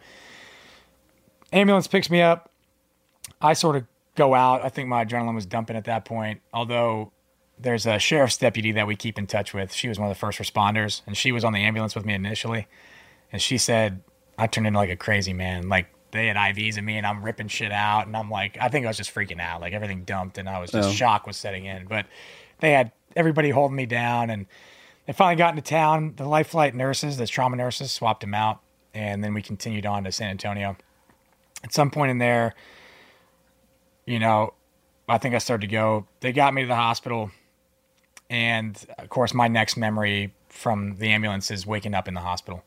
ambulance 1.51 1.87
picks 1.87 2.09
me 2.09 2.21
up. 2.21 2.51
I 3.41 3.53
sort 3.53 3.75
of 3.75 3.85
go 4.15 4.33
out. 4.33 4.63
I 4.63 4.69
think 4.69 4.89
my 4.89 5.05
adrenaline 5.05 5.35
was 5.35 5.45
dumping 5.45 5.75
at 5.75 5.85
that 5.85 6.05
point. 6.05 6.41
Although 6.53 7.11
there's 7.59 7.85
a 7.85 7.99
sheriff's 7.99 8.37
deputy 8.37 8.71
that 8.73 8.87
we 8.87 8.95
keep 8.95 9.17
in 9.17 9.27
touch 9.27 9.53
with. 9.53 9.71
She 9.73 9.87
was 9.87 9.99
one 9.99 10.09
of 10.09 10.15
the 10.15 10.19
first 10.19 10.39
responders, 10.39 11.01
and 11.05 11.15
she 11.15 11.31
was 11.31 11.43
on 11.43 11.53
the 11.53 11.59
ambulance 11.59 11.95
with 11.95 12.05
me 12.05 12.13
initially. 12.13 12.67
And 13.31 13.41
she 13.41 13.57
said 13.57 14.01
I 14.37 14.47
turned 14.47 14.67
into 14.67 14.79
like 14.79 14.89
a 14.89 14.95
crazy 14.95 15.33
man. 15.33 15.69
Like 15.69 15.87
they 16.11 16.27
had 16.27 16.35
IVs 16.37 16.77
in 16.77 16.85
me, 16.85 16.97
and 16.97 17.05
I'm 17.07 17.23
ripping 17.23 17.47
shit 17.47 17.71
out, 17.71 18.07
and 18.07 18.15
I'm 18.15 18.29
like, 18.29 18.57
I 18.59 18.69
think 18.69 18.85
I 18.85 18.89
was 18.89 18.97
just 18.97 19.13
freaking 19.13 19.39
out. 19.39 19.61
Like 19.61 19.73
everything 19.73 20.03
dumped, 20.03 20.37
and 20.37 20.47
I 20.49 20.59
was 20.59 20.71
just 20.71 20.89
Oh. 20.89 20.91
shock 20.91 21.25
was 21.27 21.37
setting 21.37 21.65
in. 21.65 21.85
But 21.87 22.05
they 22.59 22.71
had 22.71 22.91
everybody 23.15 23.49
holding 23.49 23.75
me 23.75 23.85
down, 23.85 24.29
and 24.29 24.45
they 25.05 25.13
finally 25.13 25.35
got 25.35 25.51
into 25.51 25.61
town. 25.61 26.13
The 26.15 26.25
life 26.25 26.47
flight 26.47 26.75
nurses, 26.75 27.17
the 27.17 27.27
trauma 27.27 27.55
nurses, 27.55 27.91
swapped 27.91 28.21
them 28.21 28.33
out, 28.33 28.61
and 28.93 29.23
then 29.23 29.33
we 29.33 29.41
continued 29.41 29.85
on 29.85 30.03
to 30.03 30.11
San 30.11 30.29
Antonio. 30.29 30.77
At 31.63 31.73
some 31.73 31.91
point 31.91 32.11
in 32.11 32.17
there, 32.17 32.53
you 34.05 34.19
know, 34.19 34.53
I 35.07 35.17
think 35.17 35.35
I 35.35 35.37
started 35.37 35.67
to 35.67 35.71
go. 35.71 36.07
They 36.19 36.31
got 36.31 36.53
me 36.53 36.61
to 36.61 36.67
the 36.67 36.75
hospital, 36.75 37.31
and 38.29 38.77
of 38.97 39.09
course, 39.09 39.33
my 39.33 39.47
next 39.47 39.77
memory 39.77 40.33
from 40.49 40.97
the 40.97 41.09
ambulance 41.09 41.51
is 41.51 41.65
waking 41.65 41.93
up 41.93 42.07
in 42.07 42.13
the 42.13 42.21
hospital. 42.21 42.63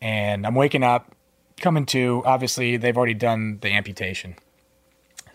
And 0.00 0.46
I'm 0.46 0.54
waking 0.54 0.82
up, 0.82 1.14
coming 1.58 1.86
to. 1.86 2.22
Obviously, 2.24 2.76
they've 2.76 2.96
already 2.96 3.14
done 3.14 3.58
the 3.60 3.70
amputation, 3.70 4.36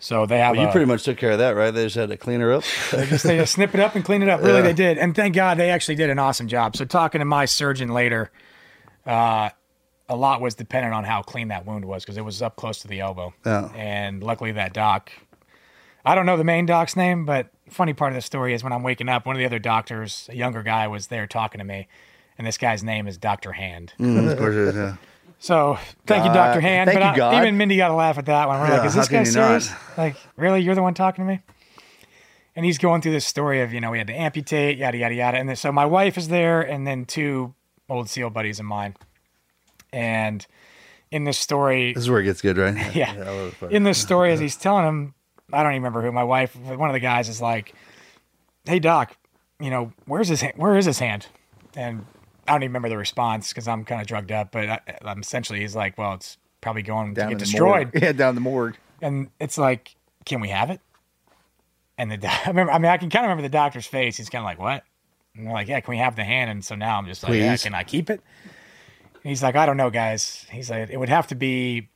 so 0.04 0.26
they 0.26 0.38
have. 0.38 0.56
Well, 0.56 0.62
you 0.64 0.68
a- 0.68 0.72
pretty 0.72 0.86
much 0.86 1.04
took 1.04 1.16
care 1.16 1.30
of 1.30 1.38
that, 1.38 1.50
right? 1.52 1.70
They 1.70 1.84
just 1.84 1.94
had 1.94 2.08
to 2.08 2.16
clean 2.16 2.40
her 2.40 2.52
up. 2.52 2.64
they 2.90 3.06
just 3.06 3.22
they 3.24 3.36
just 3.38 3.52
snip 3.54 3.72
it 3.72 3.80
up 3.80 3.94
and 3.94 4.04
clean 4.04 4.20
it 4.22 4.28
up. 4.28 4.40
Really, 4.40 4.56
Yeah. 4.56 4.62
they 4.62 4.72
did, 4.72 4.98
and 4.98 5.14
thank 5.14 5.34
God 5.34 5.58
they 5.58 5.70
actually 5.70 5.94
did 5.94 6.10
an 6.10 6.18
awesome 6.18 6.48
job. 6.48 6.76
So 6.76 6.84
talking 6.84 7.20
to 7.20 7.24
my 7.24 7.44
surgeon 7.44 7.88
later, 7.90 8.30
uh, 9.06 9.50
a 10.08 10.16
lot 10.16 10.40
was 10.40 10.54
dependent 10.56 10.92
on 10.94 11.04
how 11.04 11.22
clean 11.22 11.48
that 11.48 11.64
wound 11.64 11.84
was 11.84 12.04
because 12.04 12.16
it 12.16 12.24
was 12.24 12.42
up 12.42 12.56
close 12.56 12.80
to 12.80 12.88
the 12.88 13.00
elbow. 13.00 13.32
Yeah. 13.46 13.70
And 13.76 14.22
luckily 14.22 14.52
that 14.52 14.72
doc, 14.74 15.10
I 16.04 16.14
don't 16.14 16.26
know 16.26 16.36
the 16.36 16.44
main 16.44 16.66
doc's 16.66 16.96
name, 16.96 17.24
but 17.24 17.48
funny 17.70 17.92
part 17.94 18.10
of 18.12 18.16
the 18.16 18.22
story 18.22 18.52
is 18.54 18.62
when 18.64 18.72
I'm 18.72 18.82
waking 18.82 19.08
up, 19.08 19.24
one 19.24 19.36
of 19.36 19.38
the 19.38 19.46
other 19.46 19.60
doctors, 19.60 20.28
a 20.30 20.36
younger 20.36 20.62
guy, 20.62 20.88
was 20.88 21.06
there 21.06 21.26
talking 21.26 21.60
to 21.60 21.64
me, 21.64 21.86
and 22.36 22.46
this 22.46 22.58
guy's 22.58 22.82
name 22.82 23.06
is 23.06 23.16
Doctor 23.16 23.52
Hand. 23.52 23.92
Mm, 23.98 24.30
of 24.32 24.36
course 24.38 24.74
yeah. 24.74 24.96
So 25.42 25.76
thank 26.06 26.24
you, 26.24 26.32
Doctor 26.32 26.60
Hand. 26.60 26.86
Thank 26.88 27.00
but 27.00 27.04
you, 27.04 27.10
I- 27.14 27.16
God. 27.16 27.42
even 27.42 27.56
Mindy 27.56 27.76
got 27.76 27.88
to 27.88 27.94
laugh 27.94 28.16
at 28.16 28.26
that 28.26 28.46
one. 28.46 28.60
We're 28.60 28.68
Yeah, 28.68 28.76
like, 28.78 28.86
is 28.86 28.94
this 28.94 29.08
guy 29.08 29.18
you 29.24 29.24
not? 29.24 29.62
serious? 29.62 29.72
Like, 29.98 30.14
really, 30.36 30.60
you're 30.62 30.76
the 30.76 30.82
one 30.82 30.94
talking 30.94 31.24
to 31.24 31.28
me? 31.32 31.40
And 32.54 32.64
he's 32.64 32.78
going 32.78 33.02
through 33.02 33.10
this 33.12 33.26
story 33.26 33.60
of 33.60 33.72
you 33.72 33.80
know 33.80 33.90
we 33.90 33.98
had 33.98 34.06
to 34.06 34.12
amputate, 34.14 34.78
yada 34.78 34.96
yada 34.96 35.14
yada. 35.16 35.38
And 35.38 35.48
then, 35.48 35.56
so 35.56 35.72
my 35.72 35.84
wife 35.84 36.16
is 36.16 36.28
there, 36.28 36.60
and 36.62 36.86
then 36.86 37.06
two 37.06 37.54
old 37.88 38.08
SEAL 38.08 38.30
buddies 38.30 38.60
of 38.60 38.66
mine. 38.66 38.94
And 39.92 40.46
in 41.10 41.24
this 41.24 41.38
story, 41.38 41.92
This 41.92 42.04
is 42.04 42.10
where 42.10 42.20
it 42.20 42.24
gets 42.24 42.40
good, 42.40 42.56
right? 42.58 42.76
yeah. 42.94 43.14
It. 43.14 43.54
In 43.72 43.82
this 43.82 43.98
story, 43.98 44.32
as 44.32 44.38
he's 44.38 44.54
telling 44.56 44.86
him, 44.86 45.14
I 45.52 45.64
don't 45.64 45.72
even 45.72 45.82
remember 45.82 46.02
who 46.02 46.12
my 46.12 46.22
wife, 46.24 46.54
one 46.56 46.88
of 46.88 46.94
the 46.94 47.00
guys 47.00 47.28
is 47.28 47.40
like, 47.42 47.74
"Hey 48.64 48.78
doc, 48.78 49.16
you 49.58 49.70
know 49.70 49.92
where's 50.06 50.28
his 50.28 50.40
hand? 50.42 50.54
Where 50.56 50.76
is 50.76 50.84
his 50.84 51.00
hand?" 51.00 51.26
And 51.74 52.06
I 52.48 52.52
don't 52.52 52.62
even 52.62 52.70
remember 52.70 52.88
the 52.88 52.98
response 52.98 53.50
because 53.50 53.68
I'm 53.68 53.84
kind 53.84 54.00
of 54.00 54.06
drugged 54.06 54.32
up. 54.32 54.50
But 54.52 54.68
I, 54.68 54.80
I'm 55.02 55.20
essentially, 55.20 55.60
he's 55.60 55.76
like, 55.76 55.96
"Well, 55.96 56.14
it's 56.14 56.38
probably 56.60 56.82
going 56.82 57.14
Down 57.14 57.28
to 57.28 57.34
get 57.34 57.38
destroyed." 57.38 57.90
morgue. 57.92 57.94
Yeah, 58.02 58.12
down 58.12 58.34
the 58.34 58.40
morgue. 58.40 58.76
And 59.00 59.28
it's 59.40 59.58
like, 59.58 59.94
"Can 60.24 60.40
we 60.40 60.48
have 60.48 60.70
it?" 60.70 60.80
And 61.98 62.10
the 62.10 62.16
doc- 62.18 62.46
I 62.46 62.50
remember, 62.50 62.72
I 62.72 62.78
mean, 62.78 62.90
I 62.90 62.96
can 62.96 63.10
kind 63.10 63.24
of 63.24 63.28
remember 63.28 63.42
the 63.42 63.52
doctor's 63.52 63.86
face. 63.86 64.16
He's 64.16 64.28
kind 64.28 64.42
of 64.42 64.46
like, 64.46 64.58
"What?" 64.58 64.84
And 65.34 65.46
we're 65.46 65.52
like, 65.52 65.68
"Yeah, 65.68 65.80
can 65.80 65.92
we 65.92 65.98
have 65.98 66.16
the 66.16 66.24
hand?" 66.24 66.50
And 66.50 66.64
so 66.64 66.74
now 66.74 66.98
I'm 66.98 67.06
just 67.06 67.22
like, 67.22 67.34
"Yeah, 67.34 67.56
can 67.56 67.74
I 67.74 67.84
keep 67.84 68.10
it?" 68.10 68.20
And 68.44 69.30
he's 69.30 69.42
like, 69.42 69.54
"I 69.56 69.66
don't 69.66 69.76
know, 69.76 69.90
guys." 69.90 70.46
He's 70.50 70.68
like, 70.70 70.90
"It 70.90 70.96
would 70.98 71.08
have 71.08 71.28
to 71.28 71.34
be 71.34 71.88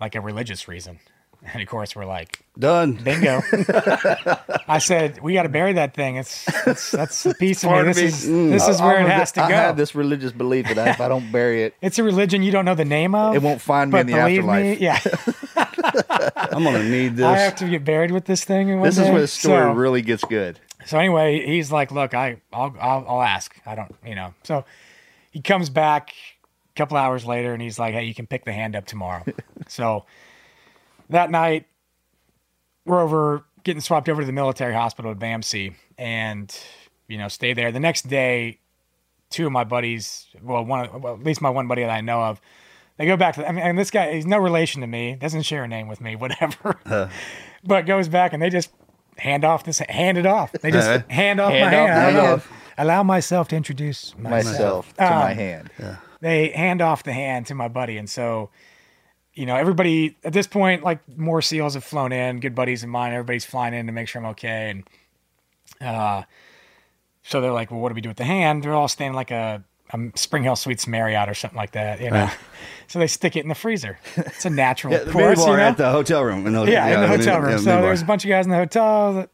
like 0.00 0.14
a 0.14 0.20
religious 0.20 0.66
reason." 0.68 0.98
And 1.44 1.60
of 1.60 1.68
course, 1.68 1.96
we're 1.96 2.04
like, 2.04 2.42
Done. 2.58 2.92
Bingo. 2.92 3.40
I 4.68 4.78
said, 4.78 5.20
we 5.22 5.32
got 5.32 5.44
to 5.44 5.48
bury 5.48 5.72
that 5.72 5.94
thing. 5.94 6.16
It's, 6.16 6.46
it's 6.66 6.90
that's 6.90 7.24
a 7.24 7.34
piece 7.34 7.64
of 7.64 7.70
me. 7.70 7.82
This 7.82 7.96
me- 7.96 8.04
is 8.04 8.26
mm. 8.26 8.50
this 8.50 8.68
is 8.68 8.80
where 8.80 8.98
I'm 8.98 9.06
it 9.06 9.10
has 9.10 9.32
to 9.32 9.42
I 9.42 9.48
go. 9.48 9.54
I 9.54 9.58
have 9.58 9.76
this 9.76 9.94
religious 9.94 10.32
belief 10.32 10.66
that 10.66 10.86
if 10.86 11.00
I 11.00 11.08
don't 11.08 11.32
bury 11.32 11.64
it, 11.64 11.74
It's 11.80 11.98
a 11.98 12.04
religion 12.04 12.42
you 12.42 12.52
don't 12.52 12.66
know 12.66 12.74
the 12.74 12.84
name 12.84 13.14
of. 13.14 13.34
It 13.34 13.42
won't 13.42 13.62
find 13.62 13.90
me 13.90 14.00
in 14.00 14.06
the 14.06 14.14
afterlife. 14.14 14.78
Me, 14.78 14.84
yeah, 14.84 15.00
I'm 16.36 16.62
gonna 16.62 16.84
need 16.84 17.16
this. 17.16 17.24
I 17.24 17.38
have 17.38 17.56
to 17.56 17.68
get 17.68 17.84
buried 17.84 18.10
with 18.10 18.26
this 18.26 18.44
thing. 18.44 18.82
This 18.82 18.98
is 18.98 19.08
where 19.08 19.22
the 19.22 19.28
story 19.28 19.62
So- 19.62 19.72
really 19.72 20.02
gets 20.02 20.24
good. 20.24 20.60
So 20.84 20.98
anyway, 20.98 21.46
he's 21.46 21.72
like, 21.72 21.90
"Look, 21.90 22.12
I, 22.12 22.38
I'll, 22.52 22.74
I'll, 22.80 23.04
I'll 23.08 23.22
ask. 23.22 23.54
I 23.64 23.74
don't, 23.74 23.94
you 24.04 24.14
know." 24.14 24.34
So 24.42 24.64
he 25.30 25.40
comes 25.40 25.70
back 25.70 26.10
a 26.10 26.76
couple 26.76 26.96
hours 26.96 27.24
later, 27.24 27.52
and 27.54 27.62
he's 27.62 27.78
like, 27.78 27.94
"Hey, 27.94 28.04
you 28.04 28.14
can 28.14 28.26
pick 28.26 28.44
the 28.44 28.52
hand 28.52 28.76
up 28.76 28.84
tomorrow." 28.84 29.24
so 29.68 30.04
that 31.10 31.30
night, 31.30 31.66
we're 32.84 33.00
over 33.00 33.44
getting 33.64 33.80
swapped 33.80 34.08
over 34.08 34.22
to 34.22 34.26
the 34.26 34.32
military 34.32 34.74
hospital 34.74 35.10
at 35.12 35.18
BAMC, 35.18 35.74
and 35.98 36.56
you 37.08 37.18
know, 37.18 37.28
stay 37.28 37.52
there. 37.52 37.70
The 37.72 37.80
next 37.80 38.08
day, 38.08 38.58
two 39.30 39.46
of 39.46 39.52
my 39.52 39.64
buddies, 39.64 40.26
well, 40.42 40.64
one, 40.64 41.00
well, 41.00 41.14
at 41.14 41.22
least 41.22 41.40
my 41.40 41.50
one 41.50 41.68
buddy 41.68 41.82
that 41.82 41.90
I 41.90 42.00
know 42.00 42.22
of, 42.22 42.40
they 42.96 43.06
go 43.06 43.16
back 43.16 43.34
to. 43.36 43.46
I 43.48 43.52
mean, 43.52 43.62
and 43.64 43.78
this 43.78 43.90
guy, 43.90 44.12
he's 44.14 44.26
no 44.26 44.38
relation 44.38 44.80
to 44.80 44.86
me, 44.86 45.14
doesn't 45.14 45.42
share 45.42 45.64
a 45.64 45.68
name 45.68 45.88
with 45.88 46.00
me, 46.00 46.16
whatever. 46.16 47.10
but 47.64 47.86
goes 47.86 48.08
back 48.08 48.32
and 48.32 48.42
they 48.42 48.50
just 48.50 48.70
hand 49.18 49.44
off 49.44 49.64
this, 49.64 49.78
hand 49.78 50.18
it 50.18 50.26
off. 50.26 50.52
They 50.52 50.70
just 50.70 50.88
Uh-huh. 50.88 51.02
hand 51.08 51.38
off 51.40 51.52
Hand 51.52 51.70
my 51.72 51.78
off 51.80 51.88
hand. 51.88 52.16
the 52.16 52.20
I 52.22 52.26
hand. 52.28 52.42
Allow 52.78 53.02
myself 53.02 53.48
to 53.48 53.56
introduce 53.56 54.16
myself, 54.16 54.46
Myself 54.52 54.94
to 54.96 55.02
my 55.04 55.30
Um, 55.32 55.36
hand. 55.36 55.70
They 56.20 56.48
hand 56.50 56.80
off 56.80 57.02
the 57.02 57.12
hand 57.12 57.46
to 57.48 57.54
my 57.54 57.68
buddy, 57.68 57.98
and 57.98 58.08
so 58.08 58.50
you 59.34 59.46
know 59.46 59.56
everybody 59.56 60.16
at 60.24 60.32
this 60.32 60.46
point, 60.46 60.82
like 60.82 61.00
more 61.16 61.40
SEALs 61.40 61.74
have 61.74 61.84
flown 61.84 62.12
in, 62.12 62.40
good 62.40 62.54
buddies 62.54 62.82
of 62.82 62.88
mine. 62.88 63.12
Everybody's 63.12 63.44
flying 63.44 63.74
in 63.74 63.86
to 63.86 63.92
make 63.92 64.08
sure 64.08 64.20
I'm 64.20 64.28
okay, 64.30 64.70
and 64.70 64.84
uh, 65.80 66.22
so 67.22 67.40
they're 67.40 67.52
like, 67.52 67.70
"Well, 67.70 67.80
what 67.80 67.88
do 67.88 67.94
we 67.94 68.00
do 68.00 68.10
with 68.10 68.18
the 68.18 68.24
hand?" 68.24 68.62
They're 68.62 68.74
all 68.74 68.88
staying 68.88 69.14
like 69.14 69.30
a, 69.30 69.62
a 69.90 69.98
Spring 70.16 70.42
Hill 70.42 70.56
Suites 70.56 70.86
Marriott 70.86 71.28
or 71.28 71.34
something 71.34 71.56
like 71.56 71.72
that, 71.72 72.00
you 72.00 72.10
know. 72.10 72.30
So 72.88 72.98
they 72.98 73.06
stick 73.06 73.36
it 73.36 73.40
in 73.40 73.48
the 73.48 73.54
freezer. 73.54 73.98
It's 74.16 74.44
a 74.44 74.50
natural 74.50 74.92
Yeah, 74.92 75.04
the 75.04 75.12
course, 75.12 75.38
minibar 75.38 75.52
you 75.52 75.56
know? 75.56 75.62
at 75.62 75.76
the 75.78 75.90
hotel 75.90 76.22
room. 76.22 76.46
In 76.46 76.52
the, 76.52 76.64
yeah, 76.64 76.88
in 76.88 77.00
the 77.00 77.08
hotel 77.08 77.40
room. 77.40 77.52
yeah, 77.52 77.56
so 77.56 77.80
there's 77.80 78.02
a 78.02 78.04
bunch 78.04 78.22
of 78.22 78.28
guys 78.28 78.44
in 78.44 78.50
the 78.50 78.58
hotel. 78.58 79.14
That 79.14 79.30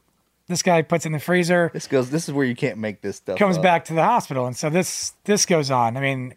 this 0.46 0.62
guy 0.62 0.82
puts 0.82 1.07
in 1.07 1.11
the 1.11 1.18
freezer. 1.18 1.68
This 1.74 1.88
goes. 1.88 2.09
This 2.09 2.28
is 2.28 2.34
where 2.34 2.46
you 2.46 2.55
can't 2.55 2.78
make 2.78 3.01
this 3.01 3.16
stuff. 3.16 3.36
Comes 3.36 3.57
up. 3.57 3.64
back 3.64 3.84
to 3.86 3.94
the 3.94 4.05
hospital, 4.05 4.46
and 4.46 4.57
so 4.57 4.70
this 4.70 5.12
this 5.24 5.44
goes 5.44 5.72
on. 5.72 5.96
I 5.96 6.01
mean, 6.01 6.36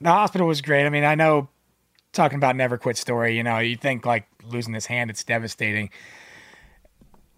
the 0.00 0.10
hospital 0.10 0.46
was 0.46 0.60
great. 0.60 0.86
I 0.86 0.90
mean, 0.90 1.02
I 1.02 1.16
know 1.16 1.48
talking 2.14 2.36
about 2.36 2.56
never 2.56 2.78
quit 2.78 2.96
story. 2.96 3.36
You 3.36 3.42
know, 3.42 3.58
you 3.58 3.76
think 3.76 4.06
like 4.06 4.26
losing 4.46 4.72
this 4.72 4.86
hand, 4.86 5.10
it's 5.10 5.24
devastating. 5.24 5.90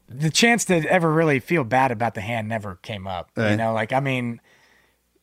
The 0.09 0.31
chance 0.31 0.65
to 0.67 0.77
ever 0.89 1.13
really 1.13 1.41
feel 1.41 1.65
bad 1.65 1.91
about 1.91 2.15
the 2.15 2.21
hand 2.21 2.49
never 2.49 2.77
came 2.77 3.07
up. 3.07 3.31
You 3.37 3.57
know, 3.57 3.73
like 3.73 3.93
I 3.93 4.01
mean, 4.01 4.41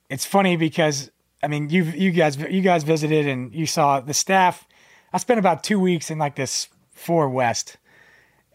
it's 0.10 0.26
funny 0.26 0.58
because 0.58 1.10
I 1.42 1.48
mean, 1.48 1.70
you 1.70 1.84
you 1.84 2.12
guys 2.12 2.38
you 2.38 2.62
guys 2.62 2.84
visited 2.84 3.28
and 3.28 3.54
you 3.54 3.66
saw 3.66 4.00
the 4.00 4.14
staff. 4.14 4.68
I 5.12 5.18
spent 5.18 5.40
about 5.40 5.64
two 5.64 5.80
weeks 5.80 6.10
in 6.10 6.18
like 6.18 6.36
this 6.36 6.68
four 6.92 7.30
west, 7.30 7.78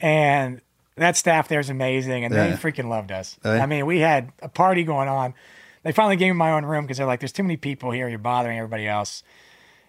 and 0.00 0.60
that 0.96 1.16
staff 1.16 1.48
there 1.48 1.60
is 1.60 1.70
amazing, 1.70 2.24
and 2.24 2.34
they 2.34 2.52
freaking 2.52 2.88
loved 2.88 3.12
us. 3.12 3.38
Right. 3.44 3.60
I 3.60 3.66
mean, 3.66 3.86
we 3.86 4.00
had 4.00 4.32
a 4.42 4.48
party 4.48 4.84
going 4.84 5.08
on. 5.08 5.34
They 5.82 5.92
finally 5.92 6.16
gave 6.16 6.32
me 6.32 6.38
my 6.38 6.52
own 6.52 6.64
room 6.64 6.84
because 6.84 6.98
they're 6.98 7.06
like, 7.06 7.20
"There's 7.20 7.32
too 7.32 7.42
many 7.42 7.56
people 7.56 7.90
here. 7.90 8.08
You're 8.08 8.18
bothering 8.18 8.58
everybody 8.58 8.86
else." 8.86 9.22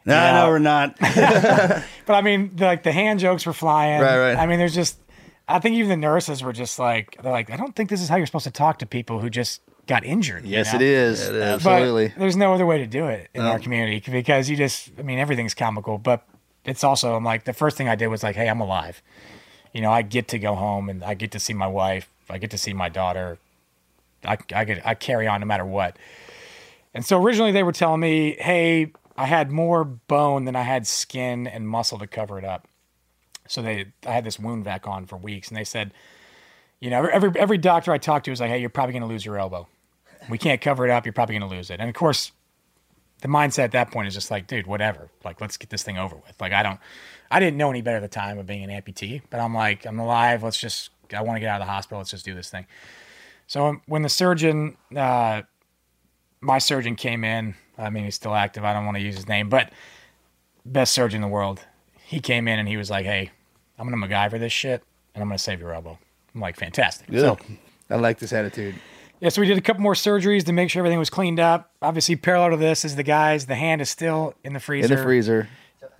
No, 0.06 0.14
Yeah. 0.16 0.32
no, 0.44 0.48
we're 0.50 0.60
not. 0.60 0.96
But 2.06 2.16
I 2.16 2.22
mean, 2.22 2.56
like 2.58 2.82
the 2.84 2.92
hand 2.92 3.20
jokes 3.20 3.46
were 3.46 3.54
flying. 3.54 4.02
Right, 4.02 4.18
right. 4.18 4.36
I 4.38 4.46
mean, 4.48 4.58
there's 4.58 4.74
just. 4.74 4.98
I 5.48 5.60
think 5.60 5.76
even 5.76 5.90
the 5.90 5.98
nurses 5.98 6.42
were 6.44 6.54
just 6.54 6.78
like, 6.80 7.18
they're 7.22 7.32
like, 7.32 7.50
I 7.52 7.56
don't 7.58 7.76
think 7.76 7.90
this 7.90 8.02
is 8.02 8.10
how 8.10 8.16
you're 8.18 8.26
supposed 8.28 8.46
to 8.46 8.52
talk 8.52 8.80
to 8.80 8.86
people 8.86 9.20
who 9.20 9.30
just 9.32 9.62
got 9.88 10.04
injured. 10.06 10.46
you 10.46 10.52
Yes, 10.52 10.72
know? 10.74 10.78
it 10.80 10.82
is. 10.84 11.28
It 11.28 11.36
is. 11.36 11.42
Absolutely. 11.44 12.14
there's 12.18 12.36
no 12.38 12.54
other 12.54 12.68
way 12.68 12.78
to 12.78 12.86
do 12.88 13.08
it 13.08 13.30
in 13.34 13.42
No. 13.44 13.50
our 13.52 13.60
community 13.60 14.00
because 14.12 14.48
you 14.48 14.56
just, 14.56 14.92
I 15.00 15.02
mean, 15.02 15.18
everything's 15.18 15.56
comical, 15.56 15.98
but 15.98 16.24
it's 16.66 16.84
also, 16.84 17.16
I'm 17.16 17.24
like, 17.24 17.46
the 17.46 17.54
first 17.54 17.78
thing 17.78 17.88
I 17.90 17.96
did 17.96 18.08
was 18.08 18.22
like, 18.22 18.36
hey, 18.36 18.48
I'm 18.48 18.60
alive. 18.62 19.02
You 19.74 19.82
know, 19.82 19.92
I 19.92 20.04
get 20.04 20.28
to 20.30 20.38
go 20.40 20.54
home 20.54 20.88
and 20.88 21.04
I 21.04 21.16
get 21.16 21.32
to 21.32 21.40
see 21.40 21.54
my 21.54 21.66
wife. 21.68 22.08
I 22.30 22.38
get 22.38 22.52
to 22.52 22.58
see 22.60 22.74
my 22.74 22.90
daughter. 22.90 23.40
I, 24.24 24.38
I 24.54 24.66
get, 24.66 24.86
I 24.86 24.94
carry 24.94 25.26
on 25.28 25.40
no 25.42 25.48
matter 25.48 25.66
what. 25.66 25.98
And 26.94 27.04
so 27.04 27.20
originally 27.22 27.52
they 27.52 27.64
were 27.64 27.72
telling 27.72 28.02
me, 28.02 28.36
hey, 28.40 28.92
I 29.20 29.26
had 29.26 29.52
more 29.52 29.84
bone 29.84 30.46
than 30.46 30.56
I 30.56 30.62
had 30.62 30.88
skin 30.88 31.46
and 31.46 31.68
muscle 31.68 32.00
to 32.00 32.08
cover 32.08 32.40
it 32.40 32.46
up. 32.46 32.70
So 33.50 33.62
they, 33.62 33.88
I 34.08 34.12
had 34.12 34.24
this 34.24 34.40
wound 34.40 34.64
vac 34.64 34.88
on 34.88 35.08
for 35.08 35.18
weeks, 35.18 35.50
and 35.50 35.58
they 35.58 35.66
said, 35.66 35.92
you 36.80 36.90
know, 36.90 37.06
every 37.06 37.32
every 37.36 37.58
doctor 37.58 37.92
I 37.92 37.98
talked 37.98 38.26
to 38.26 38.32
was 38.32 38.40
like, 38.40 38.50
hey, 38.50 38.60
you're 38.60 38.70
probably 38.70 38.94
going 38.94 39.02
to 39.02 39.10
lose 39.10 39.26
your 39.26 39.38
elbow. 39.38 39.68
We 40.30 40.38
can't 40.38 40.62
cover 40.62 40.86
it 40.86 40.90
up. 40.90 41.06
You're 41.06 41.12
probably 41.12 41.38
going 41.38 41.50
to 41.50 41.54
lose 41.54 41.70
it. 41.70 41.82
And 41.82 41.90
of 41.90 41.96
course, 41.96 42.32
the 43.22 43.28
mindset 43.28 43.66
at 43.66 43.72
that 43.74 43.92
point 43.92 44.08
is 44.08 44.14
just 44.14 44.32
like, 44.32 44.48
dude, 44.48 44.68
whatever. 44.68 45.10
Like, 45.26 45.42
let's 45.42 45.58
get 45.58 45.70
this 45.70 45.84
thing 45.84 45.98
over 45.98 46.16
with. 46.16 46.40
Like, 46.40 46.54
I 46.54 46.64
don't, 46.64 46.80
I 47.30 47.42
didn't 47.42 47.58
know 47.58 47.70
any 47.70 47.82
better 47.82 47.98
at 47.98 48.04
the 48.04 48.08
time 48.08 48.40
of 48.40 48.46
being 48.46 48.64
an 48.64 48.70
amputee, 48.70 49.22
but 49.30 49.42
I'm 49.42 49.54
like, 49.54 49.86
I'm 49.86 50.00
alive. 50.00 50.44
Let's 50.44 50.60
just, 50.60 50.92
I 51.14 51.22
want 51.24 51.36
to 51.36 51.42
get 51.42 51.50
out 51.50 51.60
of 51.60 51.68
the 51.68 51.72
hospital. 51.72 51.98
Let's 51.98 52.12
just 52.12 52.24
do 52.24 52.34
this 52.34 52.50
thing. 52.50 52.66
So 53.48 53.82
when 53.86 54.04
the 54.04 54.10
surgeon, 54.10 54.78
uh, 54.96 55.42
my 56.40 56.60
surgeon 56.60 56.96
came 56.96 57.26
in, 57.26 57.56
I 57.80 57.90
mean, 57.90 58.04
he's 58.04 58.16
still 58.16 58.36
active. 58.36 58.64
I 58.66 58.74
don't 58.74 58.86
want 58.86 58.98
to 58.98 59.02
use 59.04 59.16
his 59.16 59.28
name, 59.28 59.50
but 59.50 59.72
best 60.66 60.94
surgeon 60.94 61.24
in 61.24 61.30
the 61.30 61.34
world. 61.34 61.62
He 62.04 62.20
came 62.20 62.48
in 62.48 62.60
and 62.60 62.68
he 62.68 62.78
was 62.78 62.90
like, 62.90 63.06
hey, 63.06 63.32
I'm 63.78 63.90
going 63.90 64.00
to 64.00 64.08
MacGyver 64.08 64.40
this 64.40 64.52
shit 64.52 64.84
and 65.16 65.22
I'm 65.22 65.30
going 65.30 65.38
to 65.38 65.44
save 65.44 65.60
your 65.60 65.74
elbow. 65.74 65.98
I'm 66.36 66.42
like, 66.42 66.58
fantastic. 66.58 67.10
Good. 67.10 67.22
So 67.22 67.38
I 67.90 67.96
like 67.96 68.20
this 68.20 68.34
attitude. 68.34 68.76
yeah, 69.20 69.30
so 69.30 69.42
we 69.42 69.48
did 69.48 69.58
a 69.58 69.62
couple 69.62 69.82
more 69.82 69.94
surgeries 69.94 70.46
to 70.46 70.54
make 70.54 70.70
sure 70.70 70.82
everything 70.82 71.00
was 71.00 71.10
cleaned 71.10 71.40
up. 71.40 71.72
Obviously, 71.82 72.16
parallel 72.16 72.52
to 72.52 72.58
this 72.58 72.84
is 72.84 72.96
the 72.96 73.04
guys. 73.04 73.46
The 73.46 73.56
hand 73.56 73.82
is 73.82 73.90
still 73.90 74.36
in 74.44 74.54
the 74.54 74.60
freezer. 74.60 74.94
In 74.94 74.98
the 74.98 75.04
freezer. 75.04 75.48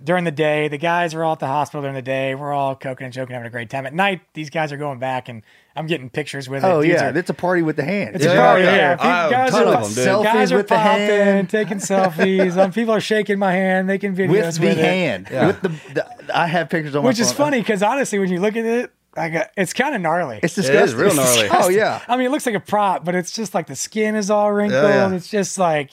During 0.02 0.24
the 0.24 0.30
day, 0.30 0.68
the 0.68 0.78
guys 0.78 1.14
are 1.14 1.22
all 1.24 1.32
at 1.32 1.40
the 1.40 1.46
hospital 1.46 1.82
during 1.82 1.94
the 1.94 2.02
day. 2.02 2.34
We're 2.34 2.52
all 2.52 2.74
coking 2.74 3.04
and 3.04 3.12
joking, 3.12 3.34
having 3.34 3.46
a 3.46 3.50
great 3.50 3.68
time. 3.70 3.86
At 3.86 3.94
night, 3.94 4.20
these 4.34 4.48
guys 4.48 4.72
are 4.72 4.78
going 4.78 4.98
back, 4.98 5.28
and 5.28 5.42
I'm 5.76 5.86
getting 5.86 6.10
pictures 6.10 6.48
with 6.48 6.64
it. 6.64 6.66
Oh 6.66 6.82
Dudes 6.82 6.94
yeah, 7.00 7.10
are- 7.10 7.16
it's 7.16 7.30
a 7.30 7.34
party 7.34 7.62
with 7.62 7.76
the 7.76 7.84
hand. 7.84 8.16
it's 8.16 8.24
a 8.24 8.34
party. 8.34 8.64
Yeah, 8.64 8.96
People- 8.96 9.08
I 9.08 9.22
have 9.22 9.30
guys 9.30 9.54
are, 9.54 9.64
of 9.64 9.72
them, 9.72 9.82
dude. 9.94 10.06
Selfies 10.08 10.24
guys 10.24 10.52
are 10.52 10.56
with 10.56 10.68
the 10.68 10.74
popping, 10.74 11.06
hand. 11.06 11.50
taking 11.50 11.78
selfies. 11.78 12.56
um, 12.56 12.72
people 12.72 12.92
are 12.94 13.00
shaking 13.00 13.38
my 13.38 13.52
hand, 13.52 13.86
making 13.86 14.14
videos 14.16 14.28
with 14.28 14.54
the 14.60 14.66
with 14.66 14.78
it. 14.78 14.84
hand. 14.84 15.28
With 15.30 15.62
the, 15.62 15.68
the, 15.94 16.36
I 16.36 16.46
have 16.48 16.68
pictures 16.70 16.94
on 16.96 17.02
my 17.04 17.08
which 17.08 17.20
is 17.20 17.28
phone. 17.32 17.46
funny 17.46 17.60
because 17.60 17.82
honestly, 17.82 18.18
when 18.18 18.30
you 18.30 18.40
look 18.40 18.56
at 18.56 18.64
it, 18.64 18.92
I 19.16 19.28
got 19.28 19.50
it's 19.56 19.72
kind 19.72 19.94
of 19.94 20.00
gnarly. 20.00 20.40
It's 20.42 20.54
disgusting. 20.54 20.84
is 20.84 20.94
real 20.94 21.14
gnarly. 21.14 21.48
Oh 21.50 21.68
yeah. 21.68 22.00
I 22.08 22.16
mean, 22.16 22.26
it 22.26 22.30
looks 22.30 22.46
like 22.46 22.54
a 22.54 22.60
prop, 22.60 23.04
but 23.04 23.14
it's 23.14 23.30
just 23.32 23.54
like 23.54 23.66
the 23.66 23.76
skin 23.76 24.14
is 24.16 24.30
all 24.30 24.52
wrinkled. 24.52 24.82
yeah. 24.82 25.12
It's 25.12 25.28
just 25.28 25.56
like 25.58 25.90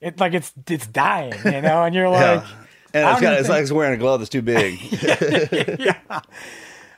it 0.00 0.18
like 0.20 0.34
it's 0.34 0.52
it's 0.68 0.86
dying, 0.86 1.34
you 1.44 1.60
know. 1.62 1.82
And 1.84 1.94
you're 1.94 2.08
like, 2.08 2.42
Yeah. 2.42 2.46
And 2.94 3.04
I 3.04 3.12
it's, 3.12 3.20
don't 3.20 3.22
got, 3.22 3.32
even 3.32 3.40
it's 3.40 3.48
like 3.48 3.62
it's 3.62 3.72
wearing 3.72 3.94
a 3.94 3.96
glove 3.96 4.20
that's 4.20 4.30
too 4.30 4.42
big. 4.42 4.78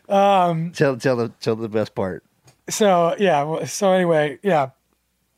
Tell 0.09 0.97
tell 0.97 1.17
the 1.17 1.29
tell 1.41 1.57
the 1.57 1.69
best 1.69 1.95
part. 1.95 2.23
so 2.69 3.15
yeah. 3.19 3.43
well, 3.43 3.67
So 3.67 3.93
anyway, 3.93 4.39
yeah. 4.43 4.71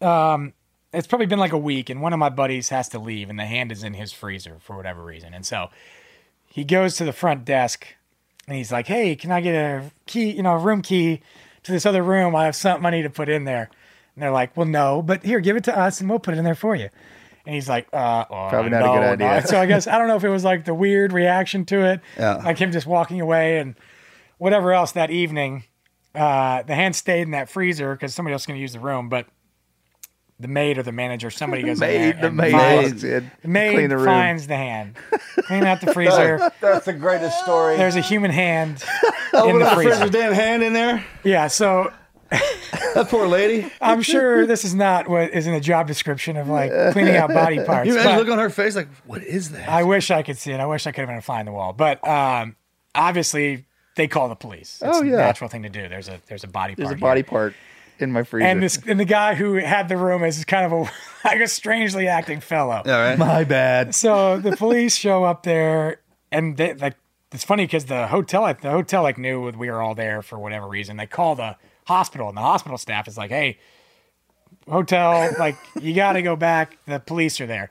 Um, 0.00 0.52
it's 0.92 1.06
probably 1.06 1.26
been 1.26 1.38
like 1.38 1.52
a 1.52 1.58
week, 1.58 1.90
and 1.90 2.00
one 2.00 2.12
of 2.12 2.18
my 2.18 2.28
buddies 2.30 2.68
has 2.70 2.88
to 2.90 2.98
leave, 2.98 3.28
and 3.30 3.38
the 3.38 3.44
hand 3.44 3.70
is 3.72 3.82
in 3.84 3.94
his 3.94 4.12
freezer 4.12 4.56
for 4.60 4.76
whatever 4.76 5.02
reason, 5.04 5.34
and 5.34 5.44
so 5.44 5.68
he 6.48 6.64
goes 6.64 6.96
to 6.96 7.04
the 7.04 7.12
front 7.12 7.44
desk, 7.44 7.86
and 8.46 8.56
he's 8.56 8.72
like, 8.72 8.86
"Hey, 8.86 9.14
can 9.16 9.30
I 9.30 9.40
get 9.40 9.54
a 9.54 9.90
key? 10.06 10.30
You 10.30 10.42
know, 10.42 10.52
a 10.54 10.58
room 10.58 10.80
key 10.82 11.20
to 11.64 11.72
this 11.72 11.84
other 11.84 12.02
room? 12.02 12.34
I 12.34 12.44
have 12.46 12.56
something 12.56 12.86
I 12.86 12.90
need 12.90 13.02
to 13.02 13.10
put 13.10 13.28
in 13.28 13.44
there." 13.44 13.68
And 14.14 14.22
they're 14.22 14.30
like, 14.30 14.56
"Well, 14.56 14.66
no, 14.66 15.02
but 15.02 15.22
here, 15.24 15.40
give 15.40 15.56
it 15.56 15.64
to 15.64 15.76
us, 15.78 16.00
and 16.00 16.08
we'll 16.08 16.18
put 16.20 16.34
it 16.34 16.38
in 16.38 16.44
there 16.44 16.54
for 16.54 16.74
you." 16.74 16.88
And 17.46 17.54
he's 17.54 17.68
like, 17.68 17.88
uh, 17.94 18.26
oh, 18.28 18.48
Probably 18.50 18.70
not 18.70 18.82
a 18.82 18.86
no, 18.86 18.92
good 18.94 19.18
no." 19.20 19.26
idea. 19.26 19.46
So 19.46 19.58
I 19.58 19.64
guess 19.66 19.86
I 19.86 19.96
don't 19.98 20.06
know 20.08 20.16
if 20.16 20.24
it 20.24 20.28
was 20.28 20.44
like 20.44 20.64
the 20.66 20.74
weird 20.74 21.12
reaction 21.14 21.64
to 21.66 21.82
it, 21.84 22.00
Yeah. 22.18 22.36
like 22.36 22.58
him 22.58 22.72
just 22.72 22.86
walking 22.86 23.20
away 23.22 23.58
and 23.58 23.74
whatever 24.38 24.72
else 24.72 24.92
that 24.92 25.10
evening. 25.10 25.64
Uh, 26.14 26.62
the 26.62 26.74
hand 26.74 26.96
stayed 26.96 27.22
in 27.22 27.30
that 27.32 27.48
freezer 27.48 27.94
because 27.94 28.14
somebody 28.14 28.32
else 28.32 28.42
is 28.42 28.46
going 28.46 28.56
to 28.56 28.60
use 28.62 28.72
the 28.72 28.80
room, 28.80 29.08
but 29.08 29.26
the 30.40 30.48
maid 30.48 30.78
or 30.78 30.82
the 30.82 30.92
manager, 30.92 31.30
somebody 31.30 31.62
goes 31.62 31.80
in 31.82 31.88
there 31.88 32.12
the 32.14 32.26
and 32.28 32.36
maid 32.36 32.52
finds- 32.52 33.04
walks 33.04 33.26
the 33.42 33.48
maid 33.48 33.74
clean 33.74 33.88
the 33.90 33.96
room. 33.96 34.06
finds 34.06 34.46
the 34.46 34.56
hand, 34.56 34.96
clean 35.46 35.64
out 35.64 35.80
the 35.80 35.92
freezer. 35.92 36.50
That's 36.60 36.86
the 36.86 36.92
greatest 36.94 37.38
story. 37.40 37.76
There's 37.76 37.96
a 37.96 38.00
human 38.00 38.30
hand 38.30 38.82
oh, 39.32 39.48
in 39.48 39.58
the 39.58 39.64
the 39.64 39.70
freezer. 39.72 39.90
freezer's 39.90 40.10
damn 40.10 40.32
hand 40.32 40.62
in 40.62 40.72
there. 40.72 41.04
Yeah, 41.24 41.48
so 41.48 41.92
That 42.30 43.08
poor 43.08 43.26
lady. 43.26 43.70
I'm 43.80 44.02
sure 44.02 44.46
this 44.46 44.64
is 44.64 44.74
not 44.74 45.08
what 45.08 45.32
is 45.32 45.46
in 45.46 45.52
the 45.54 45.60
job 45.60 45.86
description 45.86 46.36
of 46.36 46.48
like 46.48 46.70
cleaning 46.92 47.16
out 47.16 47.32
body 47.32 47.62
parts. 47.62 47.86
You 47.86 47.94
imagine 47.94 48.12
but 48.12 48.18
look 48.18 48.28
on 48.32 48.38
her 48.38 48.50
face 48.50 48.74
like, 48.76 48.88
what 49.06 49.22
is 49.22 49.50
that? 49.50 49.68
I 49.68 49.82
wish 49.84 50.10
I 50.10 50.22
could 50.22 50.36
see 50.38 50.52
it. 50.52 50.60
I 50.60 50.66
wish 50.66 50.86
I 50.86 50.92
could 50.92 51.02
have 51.02 51.08
been 51.08 51.18
a 51.18 51.22
fly 51.22 51.40
on 51.40 51.46
the 51.46 51.52
wall. 51.52 51.72
But 51.72 52.06
um, 52.06 52.56
obviously, 52.94 53.66
they 53.98 54.08
call 54.08 54.28
the 54.30 54.34
police. 54.34 54.80
It's 54.82 54.96
Oh, 54.96 55.02
a 55.02 55.04
yeah. 55.06 55.16
natural 55.16 55.50
thing 55.50 55.64
to 55.64 55.68
do. 55.68 55.88
There's 55.88 56.08
a 56.08 56.18
there's 56.28 56.44
a 56.44 56.48
body 56.48 56.74
There's 56.74 56.90
a 56.90 56.96
body 56.96 57.20
here. 57.20 57.28
part 57.28 57.54
in 57.98 58.12
my 58.12 58.22
freezer. 58.22 58.46
And 58.46 58.62
this 58.62 58.78
and 58.86 58.98
the 58.98 59.04
guy 59.04 59.34
who 59.34 59.54
had 59.54 59.88
the 59.90 59.96
room 59.98 60.24
is 60.24 60.42
kind 60.46 60.64
of 60.64 60.72
a 60.72 60.90
like 61.28 61.40
a 61.40 61.48
strangely 61.48 62.08
acting 62.08 62.40
fellow. 62.40 62.76
All 62.86 62.90
right. 62.90 63.18
my 63.18 63.44
bad. 63.44 63.94
So 63.94 64.38
the 64.38 64.56
police 64.56 64.96
show 64.96 65.24
up 65.24 65.42
there, 65.42 66.00
and 66.32 66.56
they 66.56 66.72
like 66.74 66.94
it's 67.32 67.44
funny 67.44 67.64
because 67.66 67.84
the 67.86 68.06
hotel 68.06 68.46
at 68.46 68.62
the 68.62 68.70
hotel 68.70 69.02
like 69.02 69.18
knew 69.18 69.50
we 69.50 69.68
were 69.70 69.82
all 69.82 69.94
there 69.94 70.22
for 70.22 70.38
whatever 70.38 70.66
reason. 70.66 70.96
They 70.96 71.06
call 71.06 71.34
the 71.34 71.56
hospital, 71.86 72.28
and 72.28 72.36
the 72.36 72.42
hospital 72.42 72.78
staff 72.78 73.06
is 73.08 73.18
like, 73.18 73.30
"Hey, 73.30 73.58
hotel, 74.68 75.30
like 75.38 75.56
you 75.80 75.94
got 75.94 76.12
to 76.12 76.22
go 76.22 76.36
back. 76.36 76.78
The 76.86 77.00
police 77.00 77.40
are 77.40 77.46
there." 77.46 77.70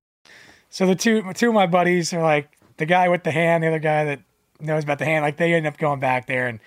So 0.71 0.87
the 0.87 0.95
two 0.95 1.21
two 1.33 1.49
of 1.49 1.53
my 1.53 1.67
buddies 1.67 2.13
are 2.13 2.23
like 2.23 2.57
the 2.77 2.85
guy 2.85 3.09
with 3.09 3.23
the 3.23 3.31
hand, 3.31 3.63
the 3.63 3.67
other 3.67 3.79
guy 3.79 4.05
that 4.05 4.21
knows 4.59 4.83
about 4.83 4.99
the 4.99 5.05
hand. 5.05 5.21
Like 5.21 5.37
they 5.37 5.53
end 5.53 5.67
up 5.67 5.77
going 5.77 5.99
back 5.99 6.27
there, 6.27 6.47
and 6.47 6.59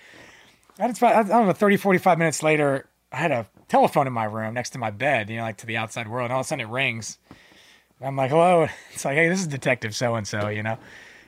I 0.79 0.87
don't 0.87 1.47
know 1.47 1.53
30, 1.53 1.77
45 1.77 2.17
minutes 2.17 2.43
later, 2.43 2.87
I 3.11 3.17
had 3.17 3.31
a 3.31 3.47
telephone 3.67 4.07
in 4.07 4.13
my 4.13 4.25
room 4.25 4.53
next 4.53 4.71
to 4.71 4.77
my 4.77 4.91
bed, 4.91 5.29
you 5.29 5.37
know, 5.37 5.43
like 5.43 5.57
to 5.57 5.65
the 5.65 5.77
outside 5.77 6.07
world. 6.07 6.25
And 6.25 6.33
all 6.33 6.41
of 6.41 6.45
a 6.45 6.47
sudden 6.47 6.67
it 6.67 6.71
rings. 6.71 7.17
And 7.99 8.07
I'm 8.07 8.15
like, 8.15 8.29
hello. 8.29 8.67
It's 8.93 9.05
like, 9.05 9.15
hey, 9.15 9.27
this 9.27 9.39
is 9.39 9.47
Detective 9.47 9.95
so 9.95 10.15
and 10.15 10.27
so, 10.27 10.49
you 10.49 10.63
know. 10.63 10.77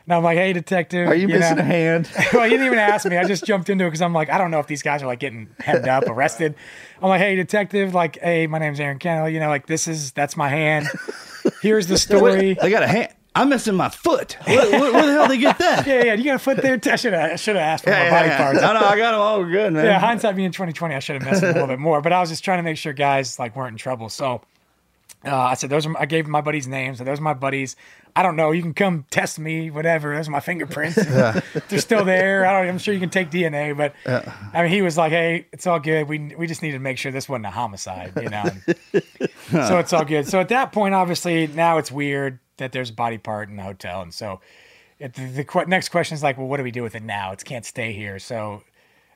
And 0.08 0.14
I'm 0.14 0.24
like, 0.24 0.38
hey, 0.38 0.54
detective. 0.54 1.06
Are 1.10 1.14
you, 1.16 1.28
missing 1.28 1.58
know? 1.58 1.64
a 1.64 1.66
hand? 1.66 2.10
well, 2.34 2.46
you 2.46 2.52
didn't 2.52 2.68
even 2.68 2.80
ask 2.80 3.06
me. 3.06 3.18
I 3.18 3.26
just 3.26 3.44
jumped 3.44 3.70
into 3.70 3.84
it 3.84 3.88
because 3.88 4.02
I'm 4.02 4.14
like, 4.14 4.30
I 4.30 4.38
don't 4.38 4.52
know 4.52 4.60
if 4.60 4.68
these 4.68 4.82
guys 4.82 5.04
are 5.04 5.06
like 5.06 5.20
getting 5.20 5.50
hemmed 5.60 5.90
up, 5.90 6.04
arrested. 6.08 6.56
I'm 7.02 7.10
like, 7.10 7.20
hey, 7.20 7.36
detective, 7.36 7.94
like, 7.94 8.18
hey, 8.22 8.48
my 8.48 8.58
name's 8.58 8.80
Aaron 8.80 9.00
Kendall. 9.00 9.28
You 9.28 9.42
know, 9.42 9.50
like, 9.50 9.68
this 9.68 9.86
is, 9.86 10.14
that's 10.14 10.38
my 10.38 10.48
hand. 10.48 10.88
Here's 11.62 11.88
the 11.88 11.98
story. 11.98 12.54
They 12.54 12.70
got 12.70 12.84
a 12.84 12.88
hand. 12.88 13.14
I'm 13.36 13.50
missing 13.50 13.76
my 13.76 13.90
foot. 13.90 14.38
Where, 14.46 14.72
where, 14.72 14.94
where 14.94 15.06
the 15.06 15.12
hell 15.12 15.28
did 15.28 15.32
they 15.32 15.42
get 15.42 15.58
that? 15.60 15.86
Yeah, 15.86 16.06
yeah. 16.06 16.14
You 16.14 16.24
got 16.24 16.36
a 16.36 16.40
foot 16.40 16.58
there? 16.58 16.80
I 16.82 16.96
should 16.96 17.12
have, 17.12 17.32
I 17.34 17.36
should 17.36 17.58
have 17.58 17.64
asked 17.64 17.84
for 17.84 17.90
Yeah, 17.90 18.04
yeah, 18.06 18.10
body 18.10 18.30
yeah. 18.30 18.38
parts. 18.38 18.62
No, 18.62 18.74
no, 18.74 18.80
I 18.80 18.98
got 18.98 19.12
them 19.12 19.20
all 19.20 19.44
good, 19.44 19.74
man. 19.74 19.86
Yeah, 19.86 20.00
hindsight 20.00 20.38
being 20.38 20.52
2020, 20.52 20.96
I 20.96 21.00
should 21.00 21.22
have 21.22 21.24
messed 21.24 21.42
them 21.42 21.50
a 21.50 21.54
little 21.54 21.68
bit 21.68 21.80
more. 21.80 22.02
But 22.02 22.14
I 22.14 22.22
was 22.22 22.30
just 22.30 22.46
trying 22.46 22.60
to 22.60 22.64
make 22.64 22.78
sure 22.78 22.94
guys 22.94 23.38
like 23.38 23.58
weren't 23.58 23.74
in 23.74 23.78
trouble. 23.78 24.08
So 24.08 24.42
uh, 25.26 25.36
I 25.36 25.54
said, 25.56 25.70
those 25.70 25.86
are. 25.86 25.90
My, 25.90 26.02
I 26.02 26.06
gave 26.06 26.28
my 26.28 26.42
buddies 26.42 26.68
names. 26.68 27.00
So 27.00 27.04
those 27.04 27.20
are 27.20 27.24
my 27.24 27.34
buddies. 27.34 27.76
I 28.16 28.24
don't 28.24 28.36
know. 28.36 28.52
You 28.52 28.62
can 28.62 28.74
come 28.74 29.06
test 29.10 29.40
me, 29.40 29.70
whatever. 29.72 30.16
Those 30.16 30.28
are 30.28 30.32
my 30.32 30.40
fingerprints. 30.40 30.96
They're 31.70 31.80
still 31.80 32.06
there. 32.06 32.46
I 32.46 32.54
don't. 32.54 32.70
I'm 32.70 32.78
sure 32.78 32.94
you 32.94 33.00
can 33.00 33.10
take 33.10 33.32
DNA. 33.32 33.76
But 33.76 33.94
I 34.54 34.62
mean, 34.62 34.72
he 34.72 34.82
was 34.82 34.98
like, 34.98 35.12
"Hey, 35.12 35.48
it's 35.52 35.66
all 35.66 35.80
good. 35.80 36.08
We 36.08 36.36
we 36.38 36.48
just 36.48 36.62
needed 36.62 36.78
to 36.78 36.84
make 36.84 36.98
sure 36.98 37.12
this 37.12 37.28
wasn't 37.28 37.48
a 37.48 37.52
homicide, 37.52 38.14
you 38.22 38.30
know." 38.30 38.46
so 39.68 39.80
it's 39.80 39.92
all 39.92 40.06
good. 40.06 40.28
So 40.28 40.40
at 40.40 40.50
that 40.50 40.72
point, 40.72 40.94
obviously, 40.94 41.48
now 41.48 41.78
it's 41.78 41.92
weird 41.92 42.40
that 42.58 42.72
there's 42.72 42.92
a 42.92 42.94
body 42.94 43.18
part 43.18 43.50
in 43.50 43.56
the 43.56 43.64
hotel, 43.64 44.02
and 44.02 44.14
so 44.14 44.40
it, 45.00 45.14
the, 45.14 45.26
the 45.26 45.44
que- 45.44 45.66
next 45.66 45.90
question 45.90 46.16
is 46.16 46.24
like, 46.24 46.38
well, 46.38 46.48
what 46.48 46.58
do 46.58 46.64
we 46.64 46.72
do 46.72 46.84
with 46.84 46.96
it 46.96 47.04
now? 47.04 47.32
It 47.32 47.44
can't 47.44 47.66
stay 47.66 47.94
here. 47.94 48.20
So 48.20 48.64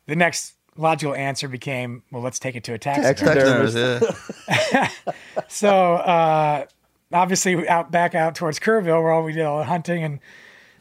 the 0.08 0.16
next 0.16 0.54
logical 0.78 1.14
answer 1.16 1.48
became, 1.48 2.04
well, 2.12 2.22
let's 2.22 2.40
take 2.40 2.56
it 2.56 2.64
to 2.66 2.74
a 2.74 2.78
taxidermist. 2.78 3.76
Taxidermist. 3.76 4.98
So 5.48 5.70
uh, 5.96 6.66
obviously, 7.12 7.68
out 7.68 7.92
back 7.92 8.16
out 8.16 8.36
towards 8.36 8.60
Kerrville, 8.60 9.02
where 9.04 9.12
all 9.12 9.24
we 9.24 9.34
did 9.34 9.44
all 9.44 9.60
the 9.60 9.66
hunting 9.66 10.04
and 10.04 10.20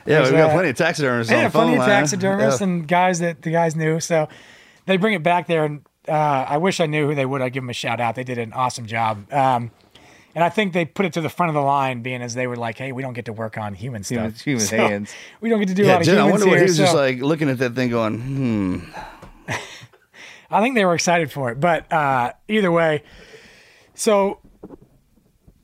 Yeah, 0.06 0.24
we 0.24 0.30
got 0.30 0.50
uh, 0.50 0.52
plenty 0.54 0.68
of 0.70 0.76
taxidermists 0.76 1.32
yeah, 1.32 1.48
plenty 1.48 1.76
of 1.76 1.84
taxidermists 1.84 2.60
Yeah. 2.60 2.66
and 2.66 2.86
guys 2.88 3.18
that 3.20 3.42
the 3.42 3.50
guys 3.50 3.74
knew. 3.76 4.00
So 4.00 4.28
they 4.86 4.96
bring 4.96 5.14
it 5.14 5.22
back 5.22 5.46
there, 5.48 5.64
and 5.64 5.82
uh, 6.08 6.12
I 6.12 6.56
wish 6.58 6.80
I 6.80 6.86
knew 6.86 7.08
who 7.08 7.14
they 7.14 7.26
would. 7.26 7.42
I'd 7.42 7.52
give 7.52 7.62
them 7.62 7.70
a 7.70 7.74
shout 7.74 8.00
out. 8.00 8.14
They 8.14 8.24
did 8.24 8.38
an 8.38 8.52
awesome 8.52 8.86
job. 8.86 9.30
Um, 9.32 9.70
and 10.34 10.44
I 10.44 10.48
think 10.48 10.72
they 10.72 10.84
put 10.84 11.04
it 11.06 11.12
to 11.14 11.20
the 11.20 11.28
front 11.28 11.50
of 11.50 11.54
the 11.54 11.60
line, 11.62 12.02
being 12.02 12.22
as 12.22 12.34
they 12.34 12.46
were 12.46 12.56
like, 12.56 12.78
"Hey, 12.78 12.92
we 12.92 13.02
don't 13.02 13.14
get 13.14 13.24
to 13.24 13.32
work 13.32 13.58
on 13.58 13.74
human 13.74 14.04
stuff, 14.04 14.40
Human- 14.42 14.60
human 14.60 14.60
So 14.66 14.76
hands. 14.76 15.12
We 15.40 15.48
don't 15.48 15.58
get 15.58 15.68
to 15.68 15.74
do 15.74 15.82
a 15.82 15.86
Yeah, 15.86 15.92
lot 15.94 16.00
of 16.02 16.06
Jen, 16.06 16.14
I 16.18 16.20
humans 16.20 16.32
wonder 16.32 16.46
what 16.46 16.58
he 16.58 16.62
was 16.62 16.76
just 16.76 16.94
like 16.94 17.18
looking 17.18 17.50
at 17.50 17.58
that 17.58 17.74
thing 17.74 17.90
going, 17.90 18.20
hmm. 18.20 18.78
I 20.50 20.60
think 20.60 20.74
they 20.74 20.84
were 20.84 20.94
excited 20.94 21.30
for 21.30 21.50
it, 21.50 21.60
but 21.60 21.90
uh, 21.92 22.32
either 22.48 22.72
way, 22.72 23.02
so 23.94 24.40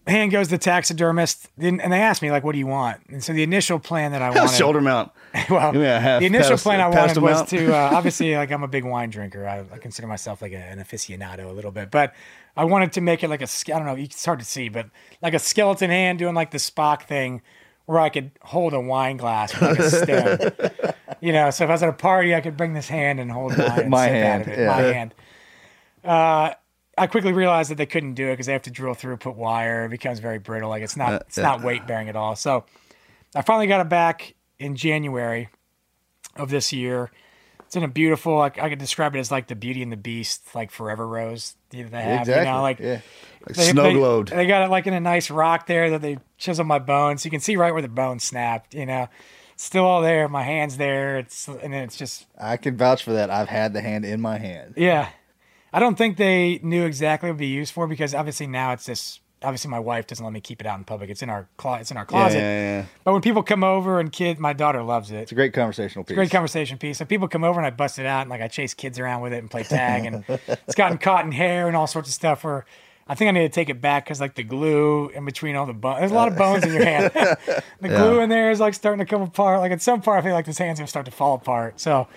hand 0.07 0.31
goes 0.31 0.49
the 0.49 0.59
taxidermist, 0.59 1.49
and 1.59 1.81
they 1.81 2.01
asked 2.01 2.23
me 2.23 2.31
like, 2.31 2.45
"What 2.45 2.53
do 2.53 2.59
you 2.59 2.67
want?" 2.67 3.01
And 3.09 3.23
so 3.23 3.33
the 3.33 3.43
initial 3.43 3.79
plan 3.79 4.13
that 4.13 4.23
I 4.23 4.31
wanted, 4.31 4.55
Shoulder 4.57 4.81
mount. 4.81 5.11
well, 5.51 5.77
a 5.77 6.01
half 6.01 6.21
the 6.21 6.27
initial 6.27 6.51
past- 6.51 6.63
plan 6.63 6.81
I 6.81 6.89
wanted 6.89 7.19
was 7.19 7.49
to 7.51 7.75
uh, 7.75 7.91
obviously 7.93 8.37
like 8.37 8.51
I'm 8.51 8.63
a 8.63 8.69
big 8.69 8.85
wine 8.85 9.11
drinker. 9.11 9.47
I, 9.47 9.65
I 9.73 9.79
consider 9.79 10.07
myself 10.07 10.41
like 10.41 10.53
a, 10.53 10.57
an 10.57 10.79
aficionado 10.79 11.47
a 11.47 11.53
little 11.53 11.73
bit, 11.73 11.91
but 11.91 12.15
I 12.57 12.65
wanted 12.65 12.93
to 12.93 13.01
make 13.01 13.25
it 13.25 13.29
like 13.29 13.43
a 13.43 13.49
I 13.69 13.79
don't 13.79 13.87
know, 13.87 13.97
it's 13.97 14.25
hard 14.25 14.39
to 14.39 14.45
see, 14.45 14.69
but 14.69 14.89
like 15.23 15.35
a 15.35 15.39
skeleton 15.39 15.91
hand 15.91 16.19
doing 16.19 16.35
like 16.35 16.53
the 16.53 16.59
Spock 16.59 17.03
thing, 17.03 17.43
where 17.87 17.99
I 17.99 18.09
could 18.09 18.31
hold 18.43 18.73
a 18.73 18.81
wine 18.81 19.17
glass 19.17 19.53
with 19.53 19.63
like 19.63 19.79
a 19.79 19.91
stem. 19.91 20.95
You 21.21 21.33
know, 21.33 21.51
so 21.51 21.65
if 21.65 21.71
I 21.71 21.75
was 21.75 21.83
at 21.83 21.89
a 21.89 21.93
party, 21.93 22.35
I 22.35 22.41
could 22.41 22.57
bring 22.57 22.73
this 22.75 22.89
hand 22.89 23.21
and 23.21 23.31
hold. 23.31 23.53
And 23.59 23.91
My 23.91 24.07
hand, 24.07 24.43
out 24.43 24.49
of 24.49 24.53
it. 24.53 24.59
yeah. 24.61 24.67
My 24.67 24.81
hand. 24.83 25.15
Uh, 26.05 26.51
I 26.99 27.07
quickly 27.09 27.33
realized 27.33 27.71
that 27.71 27.77
they 27.77 27.87
couldn't 27.87 28.15
do 28.15 28.29
it 28.29 28.33
because 28.33 28.47
they 28.47 28.53
have 28.53 28.63
to 28.63 28.71
drill 28.71 28.95
through, 28.95 29.17
put 29.19 29.37
wire. 29.37 29.85
It 29.85 29.91
becomes 29.91 30.19
very 30.19 30.39
brittle. 30.39 30.71
Like 30.71 30.83
it's 30.83 30.97
not, 30.97 31.13
Uh, 31.13 31.19
it's 31.27 31.37
not 31.39 31.63
weight 31.63 31.87
bearing 31.87 32.09
at 32.09 32.17
all. 32.17 32.37
So 32.37 32.65
I 33.35 33.43
finally 33.43 33.67
got 33.67 33.81
it 33.81 33.89
back 33.89 34.35
in 34.59 34.77
January 34.77 35.49
of 36.37 36.49
this 36.49 36.73
year. 36.73 37.11
It's 37.67 37.75
in 37.77 37.83
a 37.83 37.89
beautiful, 37.89 38.37
like 38.39 38.59
I 38.63 38.69
could 38.71 38.79
describe 38.79 39.17
it 39.17 39.19
as 39.19 39.31
like 39.31 39.49
the 39.49 39.57
Beauty 39.57 39.83
and 39.83 39.91
the 39.91 39.97
Beast, 39.97 40.55
like 40.55 40.71
Forever 40.71 41.07
Rose 41.07 41.57
that 41.71 41.91
they 41.91 42.01
have. 42.03 42.29
You 42.29 42.35
Exactly. 42.35 42.45
know, 42.45 42.63
like 42.63 42.79
yeah. 42.79 43.01
Like 43.47 43.57
they, 43.57 43.71
snow 43.71 43.83
they- 43.83 43.95
globed. 43.95 44.31
They 44.31 44.47
got 44.47 44.63
it 44.63 44.71
like 44.71 44.87
in 44.87 44.95
a 44.95 45.01
nice 45.01 45.31
rock 45.31 45.67
there 45.67 45.91
that 45.91 46.01
they 46.01 46.19
chisel 46.39 46.65
my 46.65 46.79
bones. 46.79 47.25
You 47.25 47.31
can 47.31 47.41
see 47.41 47.57
right 47.57 47.73
where 47.73 47.83
the 47.83 47.89
bone 47.89 48.21
snapped. 48.21 48.73
You 48.75 48.87
know, 48.87 49.09
still 49.57 49.85
all 49.85 50.03
there. 50.03 50.29
My 50.29 50.43
hand's 50.43 50.77
there. 50.77 51.19
It's 51.19 51.49
and 51.49 51.73
then 51.73 51.83
it's 51.83 51.97
just 51.97 52.27
I 52.39 52.57
can 52.57 52.77
vouch 52.77 53.03
for 53.03 53.13
that. 53.13 53.31
I've 53.31 53.49
had 53.49 53.73
the 53.73 53.81
hand 53.81 54.05
in 54.05 54.21
my 54.21 54.39
hand. 54.39 54.75
yeah. 54.77 55.09
I 55.73 55.79
don't 55.81 55.97
think 55.99 56.17
they 56.17 56.59
knew 56.63 56.87
exactly 56.87 57.27
what 57.29 57.33
it'd 57.33 57.39
be 57.41 57.49
used 57.49 57.75
for 57.75 57.87
because 57.87 58.15
obviously 58.15 58.47
now 58.47 58.73
it's 58.73 58.87
this. 58.87 59.21
Obviously, 59.43 59.71
my 59.71 59.81
wife 59.81 60.07
doesn't 60.07 60.25
let 60.25 60.33
me 60.33 60.41
keep 60.41 60.63
it 60.63 60.67
out 60.67 60.79
in 60.79 60.85
public. 60.85 61.11
It's 61.11 61.23
in 61.23 61.29
our 61.29 61.47
closet. 61.59 61.81
It's 61.83 61.91
in 61.91 61.97
our 61.99 62.07
closet. 62.07 62.39
yeah, 62.39 62.79
yeah. 62.79 62.85
But 63.05 63.13
when 63.13 63.21
people 63.21 63.43
come 63.43 63.63
over 63.63 64.01
and 64.01 64.11
kid, 64.11 64.39
my 64.39 64.55
daughter 64.55 64.83
loves 64.83 65.11
it. 65.11 65.19
It's 65.19 65.33
a 65.33 65.35
great 65.35 65.53
conversational 65.53 66.05
piece. 66.05 66.15
Great 66.15 66.31
conversation 66.31 66.79
piece. 66.79 66.97
So 66.97 67.05
people 67.05 67.29
come 67.29 67.45
over 67.45 67.61
and 67.61 67.67
I 67.67 67.71
bust 67.71 67.99
it 67.99 68.07
out 68.07 68.23
and 68.23 68.31
like 68.31 68.41
I 68.41 68.49
chase 68.49 68.73
kids 68.73 68.99
around 68.99 69.21
with 69.21 69.35
it 69.35 69.39
and 69.39 69.51
play 69.51 69.65
tag 69.65 70.07
and 70.07 70.25
it's 70.47 70.75
gotten 70.75 70.97
caught 70.97 71.27
in 71.27 71.33
hair 71.33 71.69
and 71.69 71.77
all 71.77 71.87
sorts 71.87 72.09
of 72.09 72.15
stuff. 72.15 72.43
Where 72.45 72.65
I 73.09 73.15
think 73.15 73.29
I 73.29 73.33
need 73.33 73.41
to 73.47 73.49
take 73.49 73.69
it 73.69 73.81
back 73.81 74.05
because 74.05 74.21
like 74.21 74.35
the 74.35 74.43
glue 74.43 75.09
in 75.11 75.25
between 75.25 75.55
all 75.57 75.65
the 75.67 75.73
bones. 75.73 76.01
There's 76.01 76.11
a 76.11 76.15
lot 76.15 76.29
of 76.29 76.37
bones 76.37 76.65
in 76.65 76.73
your 76.73 76.85
hand. 76.85 77.13
the 77.81 77.89
glue 77.89 78.21
in 78.21 78.29
there 78.29 78.51
is 78.51 78.59
like 78.61 78.75
starting 78.75 79.05
to 79.05 79.09
come 79.09 79.23
apart. 79.23 79.61
Like 79.61 79.73
at 79.73 79.81
some 79.83 80.01
part, 80.03 80.19
I 80.19 80.27
feel 80.27 80.35
like 80.35 80.45
this 80.47 80.59
hand's 80.59 80.81
gonna 80.81 80.89
start 80.89 81.07
to 81.07 81.13
fall 81.13 81.35
apart. 81.37 81.79
So 81.81 82.09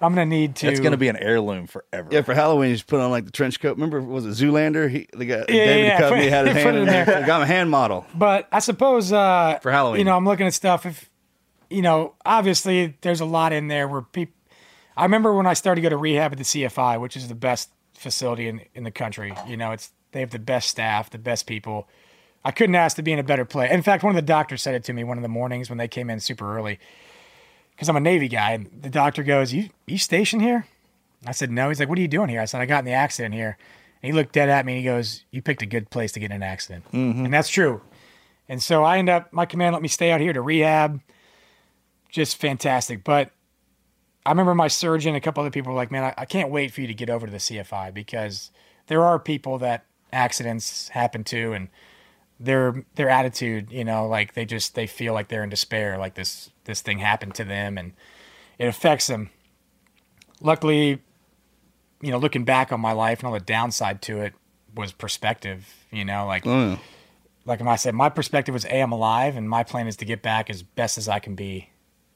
I'm 0.00 0.12
gonna 0.12 0.26
need 0.26 0.54
to. 0.56 0.68
It's 0.68 0.78
going 0.78 0.92
to 0.92 0.96
be 0.96 1.08
an 1.08 1.16
heirloom 1.16 1.66
forever. 1.66 2.08
Yeah, 2.12 2.22
for 2.22 2.32
Halloween, 2.32 2.70
you 2.70 2.76
just 2.76 2.86
put 2.86 3.00
on 3.00 3.10
like 3.10 3.24
the 3.24 3.32
trench 3.32 3.58
coat. 3.58 3.76
Remember, 3.76 4.00
was 4.00 4.24
it 4.26 4.28
Zoolander? 4.46 4.88
He, 4.88 5.08
the 5.12 5.24
guy, 5.24 5.34
Yeah, 5.38 5.44
David 5.46 5.86
yeah, 5.86 6.00
Duchovny 6.00 6.22
put- 6.22 6.28
had 6.28 6.46
his 6.46 6.56
hand 6.56 6.68
it 6.68 6.74
in 6.74 6.76
in 6.82 6.86
there. 6.86 7.04
there. 7.04 7.26
Got 7.26 7.36
him 7.38 7.42
a 7.42 7.46
hand 7.46 7.68
model. 7.70 8.06
But 8.14 8.46
I 8.52 8.60
suppose 8.60 9.12
uh, 9.12 9.58
For 9.60 9.72
Halloween. 9.72 9.98
you 9.98 10.04
know, 10.04 10.16
I'm 10.16 10.24
looking 10.24 10.46
at 10.46 10.54
stuff. 10.54 10.86
If 10.86 11.10
you 11.68 11.82
know, 11.82 12.14
obviously, 12.24 12.96
there's 13.00 13.20
a 13.20 13.24
lot 13.24 13.52
in 13.52 13.66
there 13.66 13.88
where 13.88 14.02
people. 14.02 14.34
I 14.96 15.02
remember 15.02 15.32
when 15.34 15.46
I 15.48 15.54
started 15.54 15.80
to 15.80 15.82
go 15.82 15.88
to 15.90 15.96
rehab 15.96 16.30
at 16.30 16.38
the 16.38 16.44
CFI, 16.44 17.00
which 17.00 17.16
is 17.16 17.26
the 17.26 17.34
best 17.34 17.70
facility 17.94 18.46
in 18.46 18.60
in 18.76 18.84
the 18.84 18.92
country. 18.92 19.34
You 19.48 19.56
know, 19.56 19.72
it's 19.72 19.90
they 20.12 20.20
have 20.20 20.30
the 20.30 20.38
best 20.38 20.68
staff, 20.68 21.10
the 21.10 21.18
best 21.18 21.46
people. 21.46 21.88
I 22.44 22.50
couldn't 22.50 22.74
ask 22.74 22.96
to 22.96 23.02
be 23.02 23.12
in 23.12 23.18
a 23.18 23.24
better 23.24 23.44
place. 23.44 23.70
In 23.70 23.82
fact, 23.82 24.02
one 24.02 24.10
of 24.10 24.16
the 24.16 24.22
doctors 24.22 24.62
said 24.62 24.74
it 24.74 24.84
to 24.84 24.92
me 24.92 25.04
one 25.04 25.18
of 25.18 25.22
the 25.22 25.28
mornings 25.28 25.68
when 25.68 25.78
they 25.78 25.88
came 25.88 26.08
in 26.08 26.20
super 26.20 26.56
early. 26.56 26.78
because 27.72 27.88
I'm 27.88 27.96
a 27.96 28.00
Navy 28.00 28.28
guy. 28.28 28.52
And 28.52 28.70
the 28.82 28.90
doctor 28.90 29.22
goes, 29.22 29.52
"You 29.52 29.70
you 29.86 29.98
stationed 29.98 30.42
here?" 30.42 30.66
I 31.26 31.32
said, 31.32 31.50
"No." 31.50 31.68
He's 31.68 31.78
like, 31.78 31.88
"What 31.88 31.98
are 31.98 32.02
you 32.02 32.08
doing 32.08 32.28
here?" 32.28 32.40
I 32.40 32.44
said, 32.44 32.60
"I 32.60 32.66
got 32.66 32.80
in 32.80 32.84
the 32.84 32.92
accident 32.92 33.34
here." 33.34 33.56
And 34.02 34.12
he 34.12 34.16
looked 34.16 34.32
dead 34.32 34.48
at 34.48 34.64
me 34.64 34.74
and 34.74 34.78
he 34.78 34.84
goes, 34.84 35.24
"You 35.30 35.42
picked 35.42 35.62
a 35.62 35.66
good 35.66 35.90
place 35.90 36.12
to 36.12 36.20
get 36.20 36.30
in 36.30 36.36
an 36.36 36.42
accident," 36.42 36.84
mm-hmm. 36.92 37.24
and 37.24 37.34
that's 37.34 37.48
true. 37.48 37.82
And 38.48 38.62
so 38.62 38.82
I 38.82 38.98
end 38.98 39.10
up, 39.10 39.32
my 39.32 39.44
command 39.44 39.74
let 39.74 39.82
me 39.82 39.88
stay 39.88 40.10
out 40.10 40.20
here 40.20 40.32
to 40.32 40.40
rehab. 40.40 41.00
Just 42.08 42.38
fantastic. 42.40 43.04
But 43.04 43.30
I 44.24 44.30
remember 44.30 44.54
my 44.54 44.68
surgeon, 44.68 45.14
a 45.14 45.20
couple 45.20 45.42
other 45.42 45.50
people 45.50 45.72
were 45.72 45.76
like, 45.76 45.90
man, 45.90 46.04
I, 46.04 46.14
I 46.16 46.24
can't 46.24 46.50
wait 46.50 46.72
for 46.72 46.80
you 46.80 46.86
to 46.86 46.94
get 46.94 47.10
over 47.10 47.26
to 47.26 47.30
the 47.32 47.38
CFI 47.38 47.92
because 47.92 48.50
there 48.86 49.04
are 49.04 49.18
people 49.18 49.58
that 49.58 49.84
accidents 50.12 50.88
happen 50.88 51.24
to 51.24 51.52
and 51.52 51.68
their 52.40 52.84
their 52.94 53.08
attitude, 53.10 53.70
you 53.72 53.84
know, 53.84 54.06
like 54.06 54.34
they 54.34 54.44
just 54.44 54.74
they 54.74 54.86
feel 54.86 55.12
like 55.12 55.28
they're 55.28 55.42
in 55.42 55.50
despair, 55.50 55.98
like 55.98 56.14
this 56.14 56.50
this 56.64 56.80
thing 56.80 56.98
happened 56.98 57.34
to 57.34 57.44
them 57.44 57.76
and 57.76 57.92
it 58.58 58.66
affects 58.66 59.06
them. 59.08 59.30
Luckily, 60.40 61.00
you 62.00 62.10
know, 62.10 62.18
looking 62.18 62.44
back 62.44 62.72
on 62.72 62.80
my 62.80 62.92
life 62.92 63.18
and 63.20 63.26
all 63.26 63.32
the 63.32 63.40
downside 63.40 64.02
to 64.02 64.20
it 64.20 64.34
was 64.74 64.92
perspective, 64.92 65.66
you 65.90 66.04
know, 66.04 66.26
like 66.26 66.46
Oh, 66.46 66.70
yeah. 66.70 66.78
like 67.44 67.60
I 67.60 67.76
said, 67.76 67.94
my 67.94 68.08
perspective 68.08 68.52
was, 68.52 68.64
A, 68.66 68.80
I'm 68.80 68.92
alive, 68.92 69.36
and 69.36 69.48
my 69.48 69.64
plan 69.64 69.88
is 69.88 69.96
to 69.96 70.04
get 70.04 70.22
back 70.22 70.48
as 70.48 70.62
best 70.62 70.98
as 70.98 71.08
I 71.08 71.18
can 71.18 71.34
be. 71.34 71.70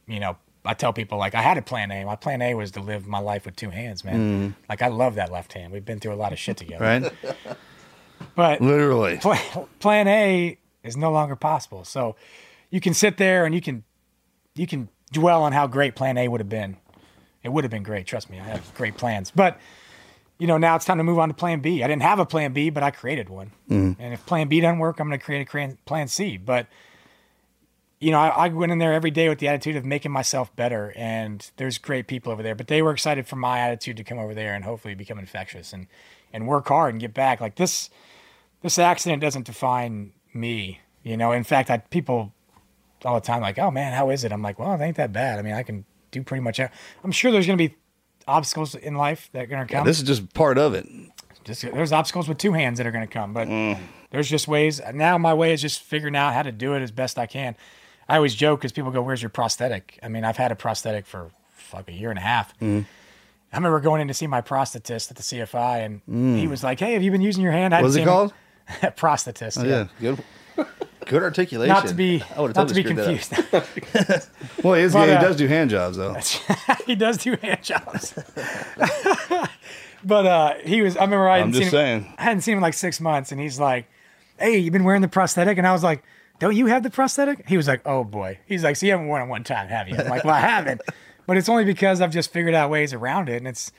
You 0.07 0.21
know, 0.21 0.37
I 0.65 0.75
tell 0.75 0.93
people, 0.93 1.19
like, 1.19 1.35
I 1.35 1.43
had 1.43 1.59
a 1.59 1.63
plan 1.63 1.91
A. 1.91 2.05
My 2.05 2.17
plan 2.17 2.43
A 2.43 2.55
was 2.55 2.71
to 2.73 2.81
live 2.81 3.07
my 3.07 3.19
life 3.19 3.45
with 3.47 3.57
two 3.57 3.71
hands, 3.71 4.05
man. 4.05 4.15
Mm-hmm. 4.15 4.61
Like, 4.69 4.83
I 4.83 4.89
love 4.89 5.17
that 5.17 5.33
left 5.33 5.55
hand. 5.55 5.73
We've 5.73 5.85
been 5.85 5.99
through 5.99 6.15
a 6.15 6.17
lot 6.17 6.33
of 6.33 6.39
shit 6.39 6.57
together. 6.57 6.85
Right? 6.85 7.13
But 8.35 8.61
Literally. 8.61 9.19
plan, 9.19 9.67
plan 9.79 10.09
A 10.09 10.59
is 10.83 10.97
no 10.97 11.13
longer 11.13 11.37
possible. 11.37 11.85
So 11.85 12.17
you 12.71 12.81
can 12.81 12.95
sit 12.95 13.17
there 13.17 13.45
and 13.45 13.55
you 13.55 13.61
can 13.61 13.85
you 14.55 14.67
can 14.67 14.89
dwell 15.13 15.43
on 15.43 15.53
how 15.53 15.67
great 15.67 15.95
plan 15.95 16.17
A 16.19 16.29
would 16.29 16.41
have 16.41 16.49
been. 16.49 16.77
It 17.43 17.51
would 17.53 17.65
have 17.65 17.71
been 17.71 17.83
great, 17.83 18.07
trust 18.07 18.31
me. 18.31 18.39
I 18.39 18.45
have 18.45 18.75
great 18.75 18.97
plans. 18.97 19.31
But 19.31 19.59
you 20.39 20.47
know, 20.47 20.59
now 20.59 20.75
it's 20.75 20.85
time 20.85 20.99
to 20.99 21.05
move 21.05 21.19
on 21.19 21.29
to 21.29 21.35
plan 21.35 21.61
B. 21.61 21.85
I 21.85 21.89
didn't 21.89 22.03
have 22.03 22.19
a 22.19 22.27
plan 22.27 22.53
B, 22.53 22.71
but 22.71 22.83
I 22.83 22.91
created 22.91 23.29
one. 23.29 23.53
Mm. 23.71 23.97
And 23.99 24.13
if 24.13 24.27
plan 24.27 24.49
B 24.49 24.61
doesn't 24.61 24.79
work, 24.79 24.99
I'm 24.99 25.07
going 25.09 25.19
to 25.19 25.25
create 25.25 25.49
a 25.49 25.77
plan 25.85 26.09
C. 26.09 26.37
But 26.37 26.67
you 28.01 28.11
know, 28.11 28.19
I, 28.19 28.47
I 28.47 28.49
went 28.49 28.73
in 28.73 28.79
there 28.79 28.93
every 28.93 29.13
day 29.13 29.29
with 29.29 29.39
the 29.39 29.47
attitude 29.47 29.77
of 29.77 29.85
making 29.85 30.11
myself 30.11 30.55
better. 30.57 30.93
And 30.97 31.49
there's 31.57 31.79
great 31.79 32.09
people 32.09 32.33
over 32.33 32.43
there, 32.43 32.57
but 32.57 32.67
they 32.67 32.83
were 32.83 32.91
excited 32.91 33.29
for 33.29 33.37
my 33.37 33.61
attitude 33.61 33.97
to 33.99 34.05
come 34.05 34.19
over 34.19 34.35
there 34.35 34.55
and 34.55 34.65
hopefully 34.65 34.95
become 34.95 35.19
infectious 35.19 35.73
and 35.73 35.87
and 36.33 36.49
work 36.49 36.69
hard 36.69 36.95
and 36.95 37.01
get 37.01 37.15
back. 37.15 37.41
Like 37.41 37.55
this, 37.55 37.91
this 38.63 38.79
accident 38.79 39.21
doesn't 39.21 39.47
define 39.47 40.13
me. 40.33 40.81
You 41.03 41.17
know, 41.17 41.33
in 41.33 41.45
fact, 41.45 41.71
I 41.71 41.79
people 41.79 42.33
all 43.05 43.17
the 43.17 43.27
time 43.27 43.43
like, 43.43 43.59
oh 43.59 43.71
man, 43.71 43.93
how 43.93 44.11
is 44.11 44.25
it? 44.25 44.33
I'm 44.33 44.43
like, 44.43 44.59
well, 44.59 44.73
it 44.75 44.81
ain't 44.81 44.97
that 44.97 45.13
bad. 45.13 45.39
I 45.39 45.43
mean, 45.43 45.55
I 45.55 45.63
can 45.63 45.85
do 46.11 46.23
pretty 46.23 46.43
much. 46.43 46.61
every-" 46.61 46.75
I'm 47.03 47.13
sure 47.13 47.33
there's 47.33 47.47
going 47.47 47.59
to 47.59 47.69
be 47.69 47.75
obstacles 48.27 48.75
in 48.75 48.95
life 48.95 49.29
that 49.33 49.43
are 49.43 49.47
going 49.47 49.67
to 49.67 49.73
come. 49.73 49.85
This 49.85 49.99
is 49.99 50.05
just 50.05 50.33
part 50.33 50.59
of 50.59 50.75
it. 50.75 50.87
just 51.45 51.63
there's 51.63 51.93
obstacles 51.93 52.29
with 52.29 52.39
two 52.39 52.53
hands 52.53 52.79
that 52.79 52.87
are 52.87 52.93
going 52.93 53.07
to 53.07 53.13
come, 53.13 53.33
but 53.33 53.49
mm. 53.49 53.79
there's 54.11 54.29
just 54.29 54.47
ways. 54.47 54.81
Now 54.95 55.19
my 55.19 55.35
way 55.35 55.53
is 55.53 55.61
just 55.61 55.81
figuring 55.81 56.17
out 56.17 56.35
how 56.35 56.43
to 56.43 56.53
do 56.53 56.75
it 56.75 56.83
as 56.83 56.91
best 56.91 57.19
I 57.19 57.27
can. 57.27 57.57
I 58.09 58.17
always 58.17 58.35
joke 58.35 58.61
because 58.61 58.73
people 58.73 58.91
go, 58.91 59.03
"Where's 59.03 59.23
your 59.23 59.31
prosthetic?" 59.31 59.99
I 60.03 60.09
mean, 60.09 60.25
I've 60.25 60.37
had 60.37 60.53
a 60.53 60.57
prosthetic 60.57 61.07
for 61.07 61.31
fuck 61.55 61.89
a 61.89 61.93
year 61.93 62.11
and 62.11 62.19
a 62.19 62.23
half. 62.23 62.55
Mm-hmm. 62.59 62.83
I 63.53 63.57
remember 63.57 63.81
going 63.81 64.01
in 64.01 64.09
to 64.09 64.15
see 64.15 64.27
my 64.27 64.41
prosthetist 64.41 65.11
at 65.11 65.17
the 65.17 65.23
CFI, 65.23 65.85
and 65.85 66.01
mm. 66.07 66.39
he 66.39 66.47
was 66.47 66.63
like, 66.63 66.81
"Hey, 66.81 66.95
have 66.95 67.03
you 67.03 67.11
been 67.11 67.21
using 67.21 67.43
your 67.43 67.53
hand?" 67.53 67.75
What's 67.75 67.97
it 67.97 68.01
him- 68.01 68.09
called? 68.09 68.33
prosthetist. 68.97 69.63
Oh, 69.63 69.67
yeah. 69.67 69.89
yeah. 70.01 70.17
Good. 70.57 70.67
Good 71.07 71.23
articulation. 71.23 71.75
Not 71.75 71.87
to 71.89 71.95
be 71.95 72.23
not 72.37 72.69
to 72.69 72.75
be 72.75 72.83
screwed 72.83 72.97
that 72.99 73.53
up. 73.53 73.67
confused. 73.75 74.29
Well, 74.63 74.75
he, 74.75 74.83
is, 74.83 74.93
But, 74.93 75.09
he 75.09 75.15
uh, 75.15 75.21
does 75.21 75.37
do 75.37 75.49
hand 75.49 75.71
jobs, 75.71 75.97
though. 75.97 76.15
he 76.87 76.95
does 76.95 77.19
do 77.19 77.37
hand 77.43 77.63
jobs. 77.63 78.15
but 80.05 80.27
uh, 80.27 80.55
he 80.65 80.83
was. 80.83 80.97
I 80.97 81.05
remember 81.05 81.29
I 81.29 81.39
hadn't 81.39 81.55
seen 81.55 81.69
him. 81.71 82.07
I 82.19 82.23
hadn't 82.23 82.43
seen 82.43 82.53
him 82.53 82.59
in 82.59 82.63
like 82.63 82.75
six 82.75 83.01
months, 83.01 83.33
and 83.33 83.41
he's 83.41 83.59
like, 83.59 83.87
"Hey, 84.39 84.59
you've 84.59 84.73
been 84.73 84.85
wearing 84.85 85.03
the 85.03 85.09
prosthetic?" 85.09 85.59
And 85.59 85.67
I 85.67 85.73
was 85.73 85.83
like, 85.83 86.05
"Don't 86.39 86.55
you 86.55 86.67
have 86.67 86.83
the 86.83 86.91
prosthetic?" 86.91 87.49
He 87.49 87.57
was 87.57 87.67
like, 87.67 87.81
"Oh 87.85 88.05
boy." 88.05 88.39
He's 88.47 88.63
like, 88.63 88.77
"So 88.77 88.87
you 88.87 88.93
haven't 88.93 89.09
worn 89.09 89.23
it 89.23 89.27
one 89.27 89.43
time, 89.43 89.69
have 89.69 89.89
you?" 89.89 89.97
I'm 89.97 90.09
like, 90.09 90.25
"Well, 90.25 90.35
I 90.35 90.41
haven't, 90.41 90.83
but 91.27 91.37
it's 91.37 91.49
only 91.49 91.65
because 91.65 92.01
I've 92.01 92.13
just 92.13 92.33
figured 92.33 92.55
out 92.55 92.71
ways 92.71 92.93
around 92.93 93.29
it, 93.29 93.37
and 93.37 93.49
it's 93.49 93.73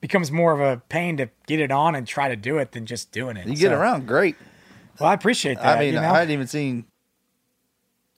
becomes 0.00 0.30
more 0.30 0.52
of 0.52 0.60
a 0.60 0.82
pain 0.88 1.16
to 1.18 1.28
get 1.46 1.60
it 1.60 1.70
on 1.70 1.94
and 1.94 2.06
try 2.06 2.28
to 2.28 2.36
do 2.36 2.58
it 2.58 2.72
than 2.72 2.86
just 2.86 3.12
doing 3.12 3.36
it." 3.36 3.46
You 3.46 3.56
get 3.56 3.70
So- 3.70 3.74
around 3.78 4.06
great. 4.06 4.36
Well, 5.00 5.08
I 5.10 5.14
appreciate 5.14 5.56
that. 5.58 5.78
I 5.78 5.80
mean, 5.80 5.94
you 5.94 6.00
know? 6.00 6.08
I 6.08 6.18
hadn't 6.18 6.30
even 6.30 6.46
seen 6.46 6.84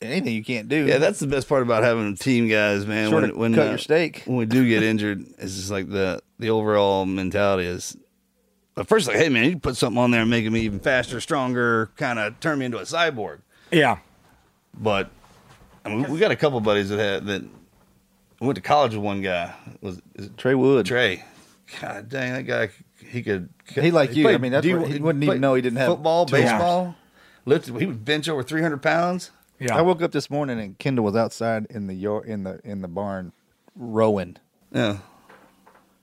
anything 0.03 0.35
you 0.35 0.45
can't 0.45 0.69
do. 0.69 0.87
Yeah, 0.87 0.99
that's 0.99 1.19
the 1.21 1.27
best 1.27 1.49
part 1.49 1.63
about 1.63 1.83
having 1.83 2.13
a 2.13 2.17
team 2.17 2.49
guys, 2.49 2.87
man. 2.87 3.09
Sort 3.11 3.23
when 3.23 3.37
when 3.39 3.55
cut 3.55 3.67
uh, 3.67 3.71
your 3.71 3.79
steak. 3.79 4.23
when 4.27 4.37
we 4.37 4.47
do 4.47 4.69
get 4.69 4.83
injured, 4.83 5.25
it's 5.39 5.57
just 5.57 5.71
like 5.71 5.89
the 5.89 6.21
the 6.39 6.51
overall 6.51 7.07
mentality 7.07 7.67
is. 7.67 7.97
At 8.79 8.89
first, 8.89 9.09
like, 9.09 9.17
hey 9.17 9.31
man, 9.31 9.45
you 9.49 9.59
put 9.59 9.75
something 9.77 9.97
on 9.97 10.11
there 10.11 10.21
and 10.21 10.29
make 10.31 10.45
me 10.51 10.61
even 10.61 10.81
faster, 10.81 11.19
stronger, 11.19 11.91
kind 11.97 12.19
of 12.19 12.39
turn 12.41 12.59
me 12.59 12.67
into 12.67 12.77
a 12.79 12.83
cyborg. 12.83 13.39
yeah. 13.71 13.99
But 14.79 15.09
I 15.83 15.89
mean, 15.89 16.11
we 16.11 16.19
got 16.19 16.31
a 16.31 16.37
couple 16.37 16.61
buddies 16.61 16.91
that 16.91 16.99
had 16.99 17.25
that 17.27 17.43
went 18.39 18.57
to 18.57 18.61
college 18.61 18.93
with 18.93 19.03
one 19.03 19.23
guy. 19.23 19.55
Was 19.81 20.03
is 20.15 20.27
it 20.27 20.37
Trey 20.37 20.55
Wood. 20.55 20.85
Trey? 20.85 21.25
God 21.81 22.09
dang, 22.09 22.33
that 22.33 22.43
guy. 22.45 22.71
He 23.05 23.23
could. 23.23 23.49
He 23.75 23.91
like 23.91 24.15
you. 24.15 24.25
played 24.25 24.35
I 24.37 24.39
mean, 24.39 24.53
that's 24.53 24.65
D- 24.67 24.75
what- 24.75 24.89
he 24.89 24.99
wouldn't 24.99 25.25
even 25.25 25.41
know 25.41 25.55
he 25.55 25.63
didn't 25.63 25.79
have 25.79 25.89
football, 25.89 26.27
two 26.27 26.37
hands. 26.37 26.51
baseball. 26.53 26.95
Lifted. 27.45 27.77
He 27.79 27.87
would 27.87 28.05
bench 28.05 28.29
over 28.29 28.43
three 28.43 28.63
hundred 28.63 28.83
pounds. 28.83 29.31
Yeah. 29.59 29.77
I 29.77 29.81
woke 29.83 30.03
up 30.03 30.13
this 30.13 30.29
morning 30.31 30.61
and 30.61 30.79
Kendall 30.79 31.05
was 31.05 31.17
outside 31.17 31.67
in 31.71 31.87
the 31.87 31.95
yard 31.95 32.27
in 32.27 32.45
the 32.45 32.61
in 32.65 32.83
the 32.83 32.89
barn 32.89 33.33
rowing 33.75 34.37
Yeah. 34.73 34.99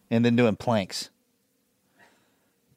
and 0.09 0.23
then 0.25 0.35
doing 0.35 0.55
planks. 0.55 1.09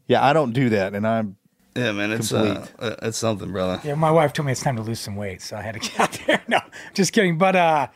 Yeah, 0.06 0.24
I 0.24 0.32
don't 0.32 0.52
do 0.52 0.68
that, 0.70 0.94
and 0.94 1.06
I'm 1.06 1.36
Yeah, 1.74 1.92
man, 1.92 2.12
it's 2.12 2.32
uh, 2.32 2.54
Complete. 2.54 2.74
uh, 2.78 2.96
it's 3.02 3.18
something, 3.18 3.50
brother. 3.52 3.80
Yeah, 3.84 3.94
my 3.94 4.10
wife 4.10 4.32
told 4.32 4.46
me 4.46 4.52
it's 4.52 4.62
time 4.62 4.76
to 4.76 4.82
lose 4.82 5.00
some 5.00 5.16
weight, 5.16 5.42
so 5.42 5.56
I 5.56 5.62
had 5.62 5.74
to 5.74 5.80
get 5.90 6.00
out 6.00 6.20
there. 6.26 6.42
No, 6.48 6.60
just 6.94 7.12
kidding. 7.12 7.38
But 7.38 7.56
uh, 7.56 7.88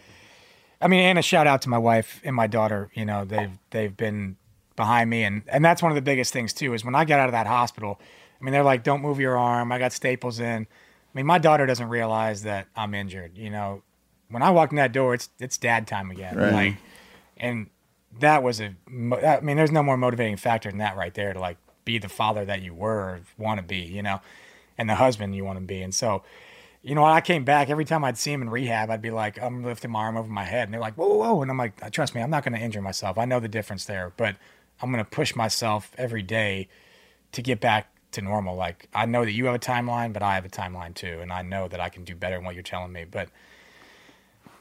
I 0.81 0.89
mean, 0.89 1.01
and 1.01 1.19
a 1.19 1.23
shout 1.23 1.47
out 1.47 1.63
to 1.63 1.69
my 1.69 1.79
wife 1.79 2.21
and 2.25 2.35
my 2.35 2.47
daughter. 2.47 2.91
You 2.95 3.05
know, 3.05 3.25
they've 3.25 3.53
they've 3.71 3.97
been 3.97 4.37
behind 4.81 5.11
me, 5.11 5.25
and 5.25 5.43
and 5.49 5.63
that's 5.65 5.83
one 5.83 5.93
of 5.93 5.97
the 5.97 6.03
biggest 6.03 6.33
things 6.33 6.53
too. 6.53 6.73
Is 6.73 6.85
when 6.85 6.95
I 6.95 7.05
got 7.05 7.21
out 7.21 7.29
of 7.29 7.33
that 7.33 7.47
hospital, 7.47 8.01
I 8.41 8.45
mean, 8.45 8.53
they're 8.53 8.65
like, 8.65 8.83
"Don't 8.83 9.03
move 9.03 9.21
your 9.21 9.37
arm." 9.37 9.71
I 9.71 9.79
got 9.79 9.93
staples 9.93 10.41
in. 10.41 10.67
I 10.67 11.13
mean, 11.15 11.27
my 11.27 11.39
daughter 11.39 11.67
doesn't 11.67 11.89
realize 11.89 12.43
that 12.45 12.67
I'm 12.75 12.95
injured. 12.95 13.37
You 13.37 13.51
know, 13.51 13.83
when 14.31 14.43
I 14.43 14.51
walk 14.51 14.71
in 14.71 14.77
that 14.77 14.93
door, 14.93 15.13
it's 15.15 15.29
it's 15.39 15.59
dad 15.59 15.87
time 15.87 16.11
again. 16.11 16.37
Right. 16.37 16.53
Like, 16.53 16.77
and 17.37 17.69
that 18.19 18.43
was 18.43 18.61
a. 18.61 18.75
I 18.89 19.41
mean, 19.41 19.57
there's 19.57 19.73
no 19.73 19.83
more 19.83 19.97
motivating 19.99 20.37
factor 20.37 20.71
than 20.71 20.79
that 20.79 20.97
right 20.97 21.13
there 21.13 21.33
to 21.33 21.39
like 21.39 21.59
be 21.85 21.99
the 21.99 22.09
father 22.09 22.45
that 22.47 22.63
you 22.63 22.73
were 22.75 23.01
or 23.01 23.21
want 23.37 23.61
to 23.61 23.67
be. 23.67 23.81
You 23.81 24.03
know, 24.03 24.21
and 24.79 24.89
the 24.89 24.95
husband 24.95 25.37
you 25.37 25.45
want 25.45 25.59
to 25.59 25.65
be. 25.65 25.83
And 25.83 25.95
so, 25.95 26.23
you 26.83 26.95
know, 26.95 27.03
when 27.03 27.13
I 27.13 27.21
came 27.21 27.45
back, 27.45 27.69
every 27.69 27.85
time 27.85 28.03
I'd 28.03 28.17
see 28.17 28.33
him 28.33 28.41
in 28.41 28.49
rehab, 28.49 28.89
I'd 28.89 29.03
be 29.03 29.11
like, 29.11 29.41
I'm 29.41 29.63
lifting 29.63 29.91
my 29.91 30.01
arm 30.01 30.17
over 30.17 30.29
my 30.29 30.45
head. 30.45 30.65
And 30.65 30.73
they're 30.73 30.81
like, 30.81 30.95
whoa, 30.95 31.07
whoa, 31.07 31.35
whoa. 31.35 31.43
And 31.43 31.51
I'm 31.51 31.59
like, 31.59 31.91
trust 31.93 32.15
me, 32.15 32.23
I'm 32.23 32.31
not 32.31 32.45
going 32.45 32.55
to 32.55 32.65
injure 32.65 32.81
myself. 32.81 33.19
I 33.19 33.27
know 33.27 33.41
the 33.41 33.49
difference 33.49 33.85
there, 33.85 34.13
but 34.17 34.37
I'm 34.81 34.93
going 34.93 35.05
to 35.05 35.11
push 35.11 35.35
myself 35.35 35.93
every 35.99 36.23
day 36.23 36.69
to 37.33 37.43
get 37.43 37.61
back 37.61 37.93
to 38.13 38.23
normal. 38.23 38.57
Like, 38.57 38.89
I 38.95 39.07
know 39.07 39.25
that 39.25 39.33
you 39.33 39.47
have 39.47 39.55
a 39.55 39.59
timeline, 39.59 40.13
but 40.13 40.23
I 40.23 40.35
have 40.35 40.45
a 40.45 40.49
timeline 40.49 40.95
too. 40.95 41.19
And 41.21 41.33
I 41.33 41.43
know 41.43 41.69
that 41.69 41.81
I 41.81 41.89
can 41.89 42.05
do 42.05 42.15
better 42.15 42.37
than 42.37 42.45
what 42.45 42.55
you're 42.55 42.63
telling 42.63 42.93
me. 42.93 43.05
But 43.05 43.29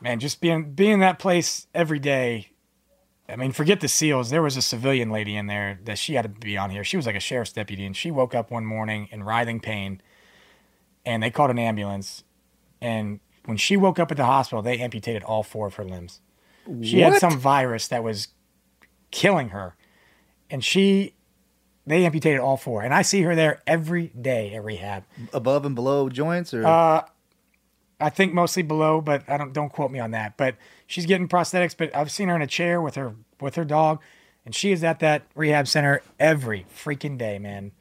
man, 0.01 0.19
just 0.19 0.41
being, 0.41 0.73
being 0.73 0.93
in 0.93 0.99
that 0.99 1.19
place 1.19 1.67
every 1.73 1.99
day, 1.99 2.49
I 3.27 3.35
mean, 3.35 3.51
forget 3.51 3.79
the 3.79 3.87
SEALs. 3.87 4.31
There 4.31 4.41
was 4.41 4.57
a 4.57 4.61
civilian 4.61 5.11
lady 5.11 5.35
in 5.35 5.45
there 5.45 5.79
that 5.85 5.99
she 5.99 6.15
had 6.15 6.23
to 6.23 6.29
be 6.29 6.57
on 6.57 6.71
here. 6.71 6.83
She 6.83 6.97
was 6.97 7.05
like 7.05 7.15
a 7.15 7.19
sheriff's 7.19 7.53
deputy, 7.53 7.85
and 7.85 7.95
she 7.95 8.09
woke 8.09 8.33
up 8.33 8.49
one 8.49 8.65
morning 8.65 9.07
in 9.11 9.23
writhing 9.23 9.59
pain, 9.59 10.01
and 11.05 11.21
they 11.21 11.29
called 11.29 11.51
an 11.51 11.59
ambulance. 11.59 12.23
And 12.81 13.19
when 13.45 13.57
she 13.57 13.77
woke 13.77 13.99
up 13.99 14.09
at 14.09 14.17
the 14.17 14.25
hospital, 14.25 14.63
they 14.63 14.79
amputated 14.79 15.21
all 15.23 15.43
four 15.43 15.67
of 15.67 15.75
her 15.75 15.83
limbs. 15.83 16.21
She 16.81 17.01
had 17.01 17.19
some 17.19 17.37
virus 17.37 17.87
that 17.87 18.03
was 18.03 18.29
killing 19.11 19.49
her, 19.49 19.75
and 20.49 20.63
she, 20.63 21.13
they 21.85 22.05
amputated 22.05 22.39
all 22.39 22.57
four. 22.57 22.81
And 22.81 22.93
I 22.93 23.01
see 23.01 23.21
her 23.23 23.35
there 23.35 23.61
every 23.67 24.07
day 24.19 24.53
at 24.55 24.63
rehab. 24.63 25.03
above 25.33 25.65
and 25.65 25.75
below 25.75 26.09
joints, 26.09 26.53
or 26.53 26.65
Uh, 26.65 27.03
I 27.99 28.09
think 28.09 28.33
mostly 28.33 28.63
below, 28.63 29.01
but 29.01 29.23
I 29.29 29.37
don't 29.37 29.51
don't 29.53 29.71
quote 29.71 29.91
me 29.91 29.99
on 29.99 30.11
that. 30.11 30.37
But 30.37 30.55
she's 30.87 31.05
getting 31.05 31.27
prosthetics. 31.27 31.75
But 31.77 31.95
I've 31.95 32.11
seen 32.11 32.29
her 32.29 32.35
in 32.35 32.41
a 32.41 32.47
chair 32.47 32.81
with 32.81 32.95
her 32.95 33.15
with 33.41 33.55
her 33.55 33.65
dog, 33.65 33.99
and 34.45 34.55
she 34.55 34.71
is 34.71 34.83
at 34.83 34.99
that 34.99 35.23
rehab 35.35 35.67
center 35.67 36.01
every 36.19 36.65
freaking 36.73 37.17
day, 37.17 37.39
man. 37.39 37.71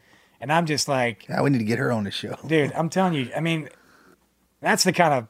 And 0.40 0.52
I'm 0.52 0.66
just 0.66 0.88
like, 0.88 1.26
Ah, 1.30 1.42
we 1.42 1.50
need 1.50 1.58
to 1.58 1.64
get 1.64 1.78
her 1.78 1.90
on 1.92 2.04
the 2.04 2.10
show. 2.10 2.36
dude, 2.46 2.72
I'm 2.72 2.88
telling 2.88 3.14
you. 3.14 3.30
I 3.36 3.40
mean, 3.40 3.68
that's 4.60 4.82
the 4.84 4.92
kind 4.92 5.14
of 5.14 5.28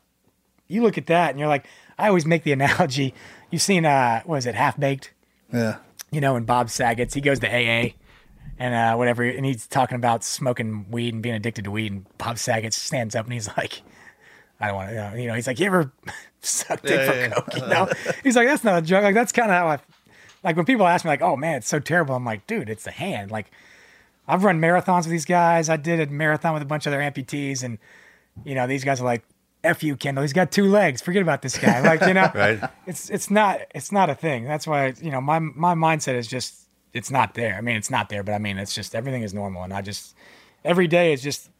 you 0.69 0.82
look 0.82 0.97
at 0.98 1.06
that 1.06 1.31
and 1.31 1.39
you're 1.39 1.48
like, 1.48 1.66
I 1.98 2.09
always 2.09 2.27
make 2.27 2.44
the 2.44 2.52
analogy. 2.52 3.15
You've 3.51 3.62
seen 3.62 3.85
uh, 3.85 4.23
what 4.24 4.36
is 4.36 4.47
it, 4.47 4.55
Half 4.55 4.78
Baked? 4.78 5.12
Yeah, 5.52 5.77
you 6.10 6.20
know, 6.20 6.35
when 6.35 6.44
Bob 6.44 6.70
Saget's, 6.70 7.14
he 7.14 7.20
goes 7.20 7.39
to 7.40 7.47
AA 7.48 7.93
and 8.59 8.74
uh, 8.74 8.94
whatever, 8.97 9.22
and 9.24 9.44
he's 9.44 9.66
talking 9.66 9.97
about 9.97 10.24
smoking 10.24 10.90
weed 10.90 11.14
and 11.14 11.22
being 11.22 11.35
addicted 11.35 11.64
to 11.64 11.70
weed. 11.70 11.93
And 11.93 12.18
Bob 12.18 12.39
Saget 12.39 12.72
stands 12.74 13.14
up 13.14 13.24
and 13.26 13.32
he's 13.32 13.48
like, 13.56 13.82
I 14.60 14.68
don't 14.68 14.76
want 14.76 14.90
to, 14.90 15.20
you 15.20 15.28
know, 15.28 15.35
he's 15.35 15.47
like, 15.47 15.60
you 15.60 15.66
ever 15.66 15.93
sucked 16.40 16.85
dick 16.85 16.98
Yeah, 16.98 17.10
for 17.10 17.16
yeah. 17.18 17.28
coke? 17.30 17.55
You 17.55 17.66
know, 17.68 17.89
he's 18.22 18.36
like, 18.36 18.48
that's 18.48 18.64
not 18.64 18.78
a 18.78 18.82
joke. 18.82 19.05
Like 19.05 19.14
that's 19.14 19.32
kind 19.32 19.51
of 19.51 19.56
how 19.56 19.66
I, 19.68 19.78
like 20.43 20.56
when 20.56 20.64
people 20.64 20.86
ask 20.86 21.05
me, 21.05 21.10
like, 21.10 21.22
oh 21.22 21.36
man, 21.36 21.56
it's 21.56 21.68
so 21.68 21.78
terrible. 21.78 22.14
I'm 22.14 22.24
like, 22.24 22.47
dude, 22.47 22.68
it's 22.68 22.85
the 22.85 22.90
hand. 22.90 23.30
Like, 23.30 23.51
I've 24.26 24.44
run 24.44 24.60
marathons 24.60 24.98
with 24.98 25.10
these 25.10 25.24
guys. 25.24 25.68
I 25.68 25.76
did 25.76 26.01
a 26.01 26.06
marathon 26.12 26.52
with 26.55 26.62
a 26.62 26.66
bunch 26.66 26.86
of 26.86 26.93
other 26.93 27.02
amputees, 27.02 27.62
and 27.62 27.78
you 28.44 28.55
know, 28.55 28.66
these 28.66 28.85
guys 28.85 29.01
are 29.01 29.05
like, 29.05 29.24
"F 29.64 29.82
you, 29.82 29.97
Kendall. 29.97 30.22
He's 30.22 30.32
got 30.32 30.51
two 30.52 30.66
legs. 30.66 31.01
Forget 31.02 31.22
about 31.22 31.43
this 31.43 31.59
guy." 31.59 31.80
Like, 31.80 32.01
you 32.02 32.14
know, 32.14 32.30
Right. 32.35 32.60
It's 32.86 33.10
it's 33.10 33.30
not 33.30 33.60
it's 33.74 33.93
not 33.93 34.10
a 34.10 34.14
thing. 34.14 34.44
That's 34.44 34.66
why 34.66 34.94
you 35.01 35.10
know 35.10 35.20
my 35.20 35.39
my 35.39 35.74
mindset 35.74 36.14
is 36.14 36.26
just 36.26 36.68
it's 36.93 37.10
not 37.10 37.35
there. 37.35 37.55
I 37.55 37.60
mean, 37.60 37.76
it's 37.76 37.90
not 37.90 38.09
there, 38.09 38.22
but 38.22 38.32
I 38.32 38.39
mean, 38.39 38.59
it's 38.59 38.74
just 38.74 38.94
everything 38.94 39.22
is 39.22 39.35
normal, 39.35 39.62
and 39.62 39.72
I 39.72 39.82
just 39.82 40.14
every 40.64 40.86
day 40.86 41.12
is 41.12 41.22
just 41.22 41.51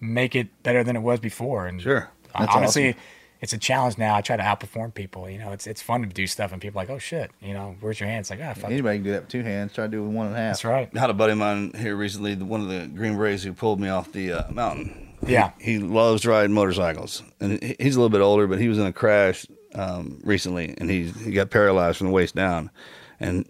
make 0.00 0.34
it 0.34 0.62
better 0.62 0.82
than 0.82 0.96
it 0.96 1.00
was 1.02 1.20
before. 1.20 1.66
And 1.66 1.80
Sure. 1.80 2.10
That's 2.38 2.54
honestly. 2.54 2.90
awesome. 2.90 3.00
It's 3.42 3.54
a 3.54 3.58
challenge 3.58 3.96
now. 3.96 4.14
I 4.16 4.20
try 4.20 4.36
to 4.36 4.42
outperform 4.42 4.92
people. 4.92 5.28
You 5.28 5.38
know, 5.38 5.52
it's 5.52 5.66
it's 5.66 5.80
fun 5.80 6.02
to 6.02 6.06
do 6.08 6.26
stuff, 6.26 6.52
and 6.52 6.60
people 6.60 6.78
are 6.78 6.82
like, 6.84 6.90
oh 6.90 6.98
shit, 6.98 7.30
you 7.40 7.54
know, 7.54 7.74
where's 7.80 7.98
your 7.98 8.08
hands? 8.08 8.28
Like, 8.28 8.40
ah, 8.42 8.52
fuck. 8.52 8.70
Anybody 8.70 8.98
can 8.98 9.04
do 9.04 9.10
that 9.12 9.22
with 9.22 9.30
two 9.30 9.42
hands. 9.42 9.72
Try 9.72 9.86
to 9.86 9.90
do 9.90 10.02
it 10.02 10.06
with 10.06 10.14
one 10.14 10.26
and 10.26 10.34
a 10.36 10.38
half. 10.38 10.50
That's 10.52 10.64
right. 10.64 10.90
I 10.94 10.98
had 10.98 11.08
a 11.10 11.14
buddy 11.14 11.32
of 11.32 11.38
mine 11.38 11.72
here 11.74 11.96
recently, 11.96 12.34
one 12.36 12.60
of 12.60 12.68
the 12.68 12.86
Green 12.86 13.16
Berets 13.16 13.42
who 13.42 13.54
pulled 13.54 13.80
me 13.80 13.88
off 13.88 14.12
the 14.12 14.32
uh, 14.32 14.50
mountain. 14.52 15.09
He- 15.26 15.32
Yeah. 15.32 15.52
He, 15.58 15.78
loves 15.78 16.24
riding 16.26 16.52
motorcycles. 16.54 17.22
And 17.40 17.62
he's 17.78 17.96
a 17.96 18.00
little 18.00 18.08
bit 18.10 18.20
older, 18.20 18.46
but 18.46 18.58
he 18.60 18.68
was 18.68 18.78
in 18.78 18.86
a 18.86 18.92
crash 18.92 19.46
um, 19.74 20.20
recently 20.24 20.74
and 20.78 20.90
he, 20.90 21.04
he 21.04 21.30
got 21.32 21.50
paralyzed 21.50 21.98
from 21.98 22.08
the 22.08 22.12
waist 22.12 22.34
down. 22.34 22.70
And 23.18 23.46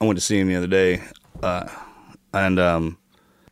I 0.00 0.04
went 0.06 0.18
to 0.18 0.24
see 0.24 0.38
him 0.38 0.48
the 0.48 0.56
other 0.56 0.66
day. 0.66 1.02
Uh, 1.42 1.68
and 2.32 2.58
um, 2.58 2.98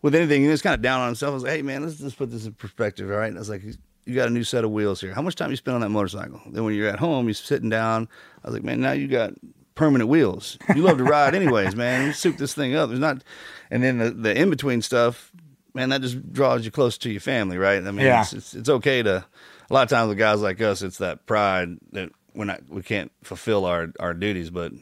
with 0.03 0.15
anything, 0.15 0.43
he 0.43 0.49
was 0.49 0.63
kind 0.63 0.75
of 0.75 0.83
down 0.83 1.01
on 1.01 1.07
himself. 1.09 1.31
I 1.31 1.35
was 1.35 1.43
like, 1.43 1.53
hey, 1.53 1.63
man, 1.63 1.83
let's 1.83 1.97
just 1.99 2.17
put 2.17 2.31
this 2.31 2.47
in 2.47 2.53
perspective, 2.55 3.11
all 3.11 3.17
right? 3.17 3.35
I 3.35 3.39
was 3.39 3.49
like, 3.51 3.63
you 4.07 4.15
got 4.15 4.29
a 4.29 4.31
new 4.31 4.45
set 4.45 4.65
of 4.65 4.71
wheels 4.71 5.01
here. 5.01 5.13
How 5.13 5.21
much 5.23 5.35
time 5.35 5.51
you 5.51 5.57
spend 5.57 5.75
on 5.75 5.81
that 5.83 5.91
motorcycle? 5.91 6.41
Then 6.51 6.65
when 6.65 6.75
you're 6.75 6.89
at 6.89 6.99
home, 6.99 7.27
you're 7.27 7.35
sitting 7.35 7.69
down. 7.69 8.09
I 8.43 8.49
was 8.49 8.55
like, 8.55 8.65
man, 8.65 8.81
now 8.81 8.93
you 8.93 9.07
got 9.09 9.35
permanent 9.75 10.09
wheels. 10.09 10.57
You 10.75 10.83
love 10.83 10.99
to 10.99 11.05
ride 11.05 11.35
anyways, 11.35 11.77
man. 11.77 12.07
You 12.07 12.13
soup 12.13 12.37
this 12.39 12.55
thing 12.55 12.75
up. 12.75 12.89
There's 12.89 13.01
not, 13.01 13.23
and 13.71 13.83
then 13.83 13.99
the, 13.99 14.11
the 14.11 14.41
in 14.41 14.49
between 14.51 14.81
stuff, 14.83 15.31
man, 15.75 15.89
that 15.91 16.01
just 16.03 16.33
draws 16.33 16.65
you 16.65 16.71
close 16.71 16.99
to 16.99 17.11
your 17.11 17.21
family, 17.21 17.59
right? 17.59 17.79
I 17.85 17.91
mean, 17.91 18.07
Yeah. 18.07 18.23
it's, 18.23 18.33
it's 18.33 18.55
it's 18.55 18.69
okay 18.69 19.03
to. 19.03 19.25
A 19.71 19.75
lot 19.75 19.83
of 19.83 19.91
times 19.91 20.09
with 20.09 20.17
guys 20.17 20.41
like 20.41 20.63
us, 20.63 20.81
it's 20.81 20.97
that 20.99 21.27
pride 21.27 21.77
that 21.93 22.11
we're 22.35 22.47
not, 22.47 22.63
we 22.71 22.83
can't 22.83 23.13
fulfill 23.23 23.67
our 23.67 23.93
our 24.01 24.15
duties, 24.15 24.49
but 24.51 24.73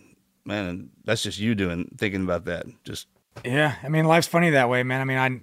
man, 0.45 0.91
that's 1.05 1.23
just 1.25 1.41
you 1.41 1.55
doing 1.57 1.91
thinking 1.99 2.23
about 2.23 2.45
that. 2.45 2.67
Just 2.85 3.09
Yeah, 3.45 3.75
I 3.83 3.89
mean, 3.89 4.05
life's 4.05 4.29
funny 4.29 4.51
that 4.51 4.69
way, 4.69 4.85
man. 4.85 5.01
I 5.01 5.05
mean, 5.05 5.19
I 5.19 5.41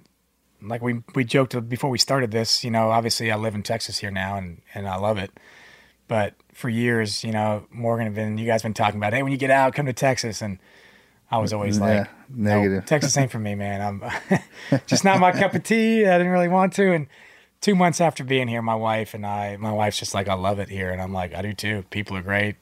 like 0.66 0.80
we 0.80 1.02
we 1.14 1.24
joked 1.24 1.68
before 1.68 1.90
we 1.90 1.98
started 1.98 2.30
this. 2.30 2.64
You 2.64 2.70
know, 2.70 2.90
obviously, 2.90 3.30
I 3.30 3.36
live 3.36 3.54
in 3.54 3.62
Texas 3.62 3.98
here 3.98 4.10
now, 4.10 4.36
and 4.38 4.62
and 4.72 4.88
I 4.88 4.96
love 4.96 5.18
it. 5.18 5.30
But 6.08 6.34
for 6.52 6.70
years, 6.70 7.22
you 7.22 7.32
know, 7.32 7.66
Morgan 7.70 8.06
and 8.06 8.14
been 8.14 8.38
you 8.38 8.46
guys 8.46 8.62
been 8.62 8.72
talking 8.74 8.98
about, 8.98 9.12
hey, 9.12 9.22
when 9.22 9.32
you 9.32 9.38
get 9.38 9.50
out, 9.50 9.74
come 9.74 9.84
to 9.86 9.92
Texas, 9.92 10.40
and 10.40 10.58
I 11.30 11.38
was 11.38 11.52
always 11.52 11.78
Yeah, 11.78 11.84
like, 11.84 12.10
no, 12.30 12.60
negative. 12.60 12.86
Texas 12.86 13.16
ain't 13.16 13.30
for 13.30 13.38
me, 13.38 13.54
man. 13.54 13.80
I'm 13.80 14.40
just 14.86 15.04
not 15.04 15.20
my 15.20 15.32
cup 15.32 15.54
of 15.54 15.62
tea. 15.64 16.06
I 16.06 16.18
didn't 16.18 16.32
really 16.32 16.48
want 16.48 16.72
to, 16.74 16.92
and. 16.92 17.06
Two 17.60 17.74
months 17.74 17.98
after 17.98 18.22
being 18.24 18.46
here, 18.46 18.60
my 18.60 18.74
wife 18.74 19.14
and 19.14 19.24
I, 19.24 19.56
my 19.56 19.72
wife's 19.72 19.98
just 19.98 20.12
like, 20.12 20.28
I 20.28 20.34
love 20.34 20.58
it 20.58 20.68
here. 20.68 20.90
And 20.90 21.00
I'm 21.00 21.14
like, 21.14 21.32
I 21.34 21.40
do 21.40 21.54
too. 21.54 21.82
People 21.88 22.14
are 22.14 22.20
great. 22.20 22.56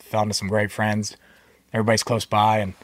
Fell 0.00 0.22
into 0.22 0.34
some 0.34 0.48
great 0.48 0.72
friends. 0.72 1.16
Everybody's 1.72 2.02
close 2.02 2.24
by. 2.24 2.58
And 2.58 2.74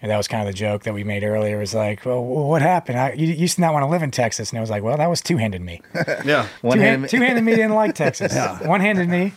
and 0.00 0.08
that 0.12 0.16
was 0.16 0.28
kind 0.28 0.46
of 0.46 0.54
the 0.54 0.56
joke 0.56 0.84
that 0.84 0.94
we 0.94 1.02
made 1.02 1.24
earlier. 1.24 1.56
It 1.56 1.58
was 1.58 1.74
like, 1.74 2.06
well, 2.06 2.22
what 2.24 2.62
happened? 2.62 2.96
I, 2.96 3.14
you 3.14 3.26
used 3.26 3.56
to 3.56 3.60
not 3.60 3.72
want 3.72 3.82
to 3.82 3.88
live 3.88 4.04
in 4.04 4.12
Texas. 4.12 4.50
And 4.50 4.58
it 4.58 4.60
was 4.60 4.70
like, 4.70 4.84
well, 4.84 4.96
that 4.98 5.10
was 5.10 5.20
two-handed 5.20 5.60
me. 5.62 5.82
yeah, 6.24 6.46
Two-hand, 6.62 7.08
two-handed 7.08 7.42
me 7.42 7.56
didn't 7.56 7.74
like 7.74 7.96
Texas. 7.96 8.32
One-handed 8.64 9.08
me 9.08 9.32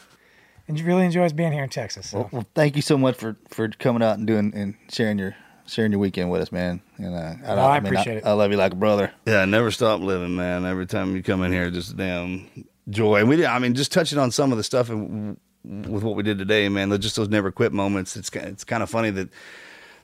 and 0.68 0.80
you 0.80 0.86
really 0.86 1.06
enjoys 1.06 1.34
being 1.34 1.52
here 1.52 1.64
in 1.64 1.70
Texas. 1.70 2.10
So. 2.10 2.20
Well, 2.20 2.30
well, 2.32 2.46
thank 2.56 2.76
you 2.76 2.82
so 2.82 2.98
much 2.98 3.16
for, 3.16 3.36
for 3.50 3.68
coming 3.70 4.02
out 4.04 4.18
and 4.18 4.28
doing 4.28 4.54
and 4.56 4.76
sharing 4.92 5.18
your 5.20 5.36
sharing 5.66 5.92
your 5.92 6.00
weekend 6.00 6.30
with 6.30 6.42
us, 6.42 6.52
man. 6.52 6.82
And 6.98 7.16
uh, 7.16 7.36
Oh, 7.46 7.56
I 7.56 7.78
appreciate 7.78 8.18
it. 8.18 8.26
I 8.26 8.34
love 8.34 8.52
you 8.52 8.58
like 8.58 8.74
a 8.74 8.76
brother. 8.76 9.12
Yeah, 9.26 9.46
never 9.46 9.72
stop 9.72 10.02
living, 10.02 10.36
man. 10.36 10.66
Every 10.66 10.86
time 10.86 11.16
you 11.16 11.24
come 11.24 11.42
in 11.44 11.52
here, 11.52 11.70
just 11.72 11.96
damn 11.96 12.50
joy. 12.90 13.22
And 13.22 13.30
we 13.30 13.38
did. 13.38 13.46
I 13.46 13.60
mean, 13.60 13.74
just 13.74 13.92
touching 13.92 14.18
on 14.20 14.32
some 14.32 14.52
of 14.52 14.58
the 14.58 14.64
stuff 14.64 14.90
and 14.90 15.38
with 15.64 16.04
what 16.04 16.16
we 16.16 16.24
did 16.24 16.38
today, 16.38 16.68
man. 16.70 16.90
Just 17.00 17.16
those 17.16 17.30
never 17.30 17.52
quit 17.52 17.72
moments. 17.72 18.16
It's 18.18 18.30
it's 18.34 18.64
kind 18.64 18.84
of 18.84 18.90
funny 18.90 19.10
that 19.12 19.30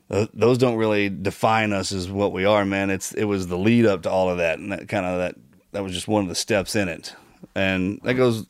uh, 0.10 0.28
those 0.34 0.58
don't 0.58 0.78
really 0.78 1.10
define 1.10 1.74
us 1.74 1.92
as 1.92 2.10
what 2.10 2.32
we 2.32 2.46
are, 2.46 2.66
man. 2.66 2.90
It's 2.90 3.14
it 3.14 3.26
was 3.26 3.48
the 3.48 3.58
lead 3.58 3.86
up 3.86 4.04
to 4.04 4.10
all 4.10 4.30
of 4.30 4.38
that, 4.38 4.60
and 4.60 4.72
that 4.72 4.88
kind 4.88 5.06
of 5.06 5.18
that 5.18 5.36
that 5.72 5.84
was 5.84 5.94
just 5.94 6.08
one 6.08 6.24
of 6.24 6.30
the 6.30 6.36
steps 6.36 6.76
in 6.76 6.88
it, 6.88 7.14
and 7.56 8.00
that 8.04 8.14
goes. 8.16 8.46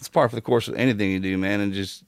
It's 0.00 0.08
part 0.08 0.32
of 0.32 0.34
the 0.34 0.40
course 0.40 0.66
of 0.66 0.74
anything 0.74 1.10
you 1.10 1.20
do, 1.20 1.38
man. 1.38 1.60
And 1.60 1.72
just 1.72 2.04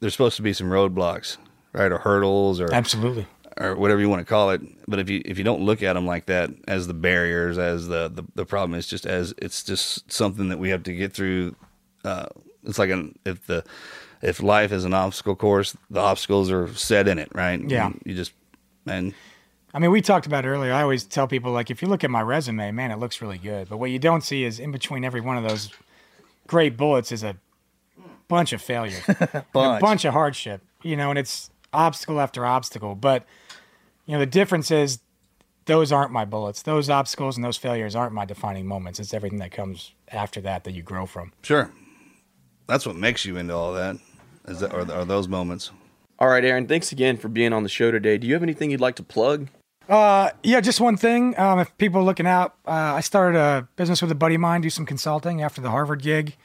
there's 0.00 0.12
supposed 0.12 0.36
to 0.36 0.42
be 0.42 0.52
some 0.52 0.68
roadblocks, 0.68 1.38
right, 1.72 1.90
or 1.90 1.98
hurdles, 1.98 2.60
or 2.60 2.72
Absolutely. 2.72 3.26
or 3.56 3.74
whatever 3.74 4.00
you 4.00 4.08
want 4.08 4.20
to 4.20 4.26
call 4.26 4.50
it. 4.50 4.60
But 4.86 4.98
if 4.98 5.08
you 5.08 5.22
if 5.24 5.38
you 5.38 5.44
don't 5.44 5.62
look 5.62 5.82
at 5.82 5.94
them 5.94 6.06
like 6.06 6.26
that 6.26 6.50
as 6.68 6.86
the 6.86 6.94
barriers, 6.94 7.58
as 7.58 7.88
the 7.88 8.08
the, 8.08 8.24
the 8.34 8.44
problem, 8.44 8.78
it's 8.78 8.86
just 8.86 9.06
as 9.06 9.34
it's 9.38 9.64
just 9.64 10.12
something 10.12 10.50
that 10.50 10.58
we 10.58 10.68
have 10.70 10.82
to 10.84 10.94
get 10.94 11.12
through. 11.12 11.56
Uh, 12.04 12.26
it's 12.64 12.78
like 12.78 12.90
an 12.90 13.18
if 13.24 13.46
the 13.46 13.64
if 14.22 14.42
life 14.42 14.72
is 14.72 14.84
an 14.84 14.94
obstacle 14.94 15.34
course, 15.34 15.76
the 15.88 16.00
obstacles 16.00 16.50
are 16.50 16.72
set 16.74 17.08
in 17.08 17.18
it, 17.18 17.30
right? 17.34 17.60
Yeah. 17.60 17.88
You, 17.88 18.00
you 18.04 18.14
just 18.14 18.32
and 18.86 19.14
I 19.72 19.78
mean, 19.78 19.90
we 19.90 20.00
talked 20.00 20.26
about 20.26 20.46
it 20.46 20.48
earlier. 20.48 20.72
I 20.72 20.80
always 20.80 21.04
tell 21.04 21.28
people, 21.28 21.52
like, 21.52 21.70
if 21.70 21.82
you 21.82 21.88
look 21.88 22.02
at 22.02 22.10
my 22.10 22.22
resume, 22.22 22.70
man, 22.70 22.90
it 22.90 22.98
looks 22.98 23.20
really 23.20 23.36
good. 23.36 23.68
But 23.68 23.76
what 23.76 23.90
you 23.90 23.98
don't 23.98 24.22
see 24.22 24.44
is 24.44 24.58
in 24.58 24.72
between 24.72 25.04
every 25.04 25.20
one 25.20 25.36
of 25.36 25.46
those 25.46 25.70
great 26.46 26.76
bullets 26.76 27.12
is 27.12 27.22
a 27.22 27.36
bunch 28.28 28.52
of 28.52 28.60
failure, 28.62 28.98
a 29.08 29.44
Bunch. 29.52 29.80
bunch 29.80 30.04
of 30.04 30.12
hardship, 30.12 30.62
you 30.82 30.96
know, 30.96 31.10
and 31.10 31.18
it's 31.18 31.50
obstacle 31.72 32.20
after 32.20 32.44
obstacle. 32.46 32.94
But, 32.94 33.24
you 34.06 34.14
know, 34.14 34.20
the 34.20 34.26
difference 34.26 34.70
is 34.70 35.00
those 35.66 35.92
aren't 35.92 36.12
my 36.12 36.24
bullets. 36.24 36.62
Those 36.62 36.88
obstacles 36.90 37.36
and 37.36 37.44
those 37.44 37.56
failures 37.56 37.94
aren't 37.96 38.12
my 38.12 38.24
defining 38.24 38.66
moments. 38.66 38.98
It's 39.00 39.14
everything 39.14 39.38
that 39.40 39.50
comes 39.52 39.92
after 40.10 40.40
that 40.42 40.64
that 40.64 40.72
you 40.72 40.82
grow 40.82 41.06
from. 41.06 41.32
sure, 41.42 41.70
that's 42.66 42.86
what 42.86 42.96
makes 42.96 43.24
you 43.24 43.36
into 43.36 43.54
all 43.54 43.72
that. 43.74 43.96
Is 44.46 44.60
that 44.60 44.72
are, 44.72 44.90
are 44.92 45.04
those 45.04 45.26
moments? 45.28 45.70
All 46.18 46.28
right, 46.28 46.44
Aaron, 46.44 46.66
thanks 46.66 46.92
again 46.92 47.16
for 47.16 47.28
being 47.28 47.52
on 47.52 47.62
the 47.62 47.68
show 47.68 47.90
today. 47.90 48.16
Do 48.16 48.26
you 48.26 48.32
have 48.34 48.42
anything 48.42 48.70
you'd 48.70 48.80
like 48.80 48.96
to 48.96 49.02
plug? 49.02 49.48
Uh, 49.88 50.30
yeah, 50.42 50.60
just 50.60 50.80
one 50.80 50.96
thing. 50.96 51.38
Um, 51.38 51.58
if 51.60 51.76
people 51.78 52.00
are 52.00 52.04
looking 52.04 52.26
out, 52.26 52.56
uh, 52.66 52.70
I 52.70 53.00
started 53.00 53.38
a 53.38 53.68
business 53.76 54.02
with 54.02 54.10
a 54.10 54.14
buddy 54.16 54.34
of 54.34 54.40
mine, 54.40 54.60
do 54.60 54.70
some 54.70 54.84
consulting 54.86 55.42
after 55.42 55.60
the 55.60 55.70
Harvard 55.70 56.02
gig. 56.02 56.36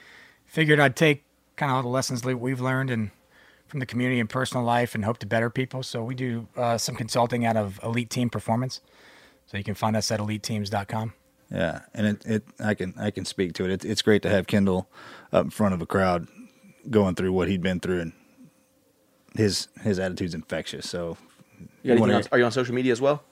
Figured 0.46 0.80
I'd 0.80 0.96
take 0.96 1.24
kind 1.56 1.72
of 1.72 1.78
all 1.78 1.82
the 1.84 1.90
lessons 1.90 2.24
we've 2.24 2.62
learned 2.62 2.92
and 2.92 3.12
from 3.68 3.80
the 3.80 3.86
community 3.86 4.20
and 4.20 4.30
personal 4.30 4.64
life 4.64 4.94
and 4.94 5.06
hope 5.06 5.18
to 5.20 5.26
better 5.26 5.50
people. 5.50 5.82
So 5.82 6.04
we 6.04 6.14
do 6.14 6.48
uh, 6.58 6.78
some 6.78 6.96
consulting 6.96 7.46
out 7.46 7.56
of 7.58 7.80
Elite 7.84 8.10
Team 8.10 8.30
Performance. 8.30 8.82
So 9.48 9.58
you 9.58 9.64
can 9.64 9.76
find 9.76 9.96
us 9.96 10.12
at 10.12 10.20
eliteteams.com. 10.20 11.14
Yeah, 11.50 11.82
and 11.94 12.08
it, 12.08 12.26
it 12.26 12.44
I 12.64 12.74
can 12.76 12.94
I 12.98 13.12
can 13.12 13.26
speak 13.26 13.54
to 13.56 13.66
it. 13.66 13.72
it. 13.72 13.86
It's 13.86 14.02
great 14.02 14.22
to 14.22 14.30
have 14.30 14.48
Kendall 14.48 14.88
up 15.34 15.46
in 15.46 15.50
front 15.50 15.74
of 15.74 15.82
a 15.82 15.86
crowd, 15.86 16.28
going 16.90 17.16
through 17.16 17.34
what 17.34 17.50
he'd 17.50 17.62
been 17.62 17.82
through, 17.82 18.00
and 18.00 18.14
his 19.36 19.68
his 19.82 20.00
attitude's 20.00 20.34
infectious. 20.34 20.90
So, 20.90 21.18
You 21.60 21.66
got 21.66 21.72
anything 21.84 22.00
wanna- 22.00 22.16
on, 22.16 22.24
are 22.32 22.38
you 22.38 22.46
on 22.46 22.52
social 22.54 22.74
media 22.74 22.94
as 22.94 23.02
well? 23.02 23.24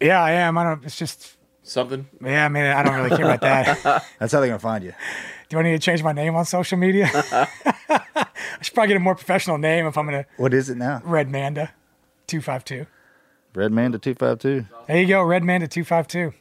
Yeah, 0.00 0.22
I 0.22 0.32
am. 0.32 0.56
I 0.58 0.64
don't. 0.64 0.84
It's 0.84 0.96
just. 0.96 1.36
Something. 1.62 2.08
Yeah, 2.24 2.46
I 2.46 2.48
mean, 2.48 2.64
I 2.64 2.82
don't 2.82 2.94
really 2.94 3.14
care 3.14 3.26
about 3.26 3.42
that. 3.42 4.04
that's 4.18 4.32
how 4.32 4.40
they're 4.40 4.48
gonna 4.48 4.58
find 4.58 4.82
you. 4.82 4.94
do 5.50 5.58
I 5.58 5.62
need 5.62 5.72
to 5.72 5.78
change 5.78 6.02
my 6.02 6.12
name 6.12 6.34
on 6.34 6.46
social 6.46 6.78
media? 6.78 7.10
I 7.12 8.26
should 8.62 8.72
probably 8.72 8.88
get 8.88 8.96
a 8.96 9.00
more 9.00 9.14
professional 9.14 9.58
name 9.58 9.84
if 9.86 9.98
I'm 9.98 10.06
gonna 10.06 10.24
What 10.38 10.54
is 10.54 10.70
it 10.70 10.78
now? 10.78 11.02
Red 11.04 11.28
Manda, 11.28 11.72
two 12.26 12.40
five 12.40 12.64
two. 12.64 12.86
Red 13.54 13.70
Manda 13.72 13.98
two 13.98 14.14
five 14.14 14.38
two. 14.38 14.64
There 14.86 14.98
you 14.98 15.06
go, 15.06 15.22
Red 15.22 15.44
Manda 15.44 15.68
two 15.68 15.84
five 15.84 16.08
two. 16.08 16.32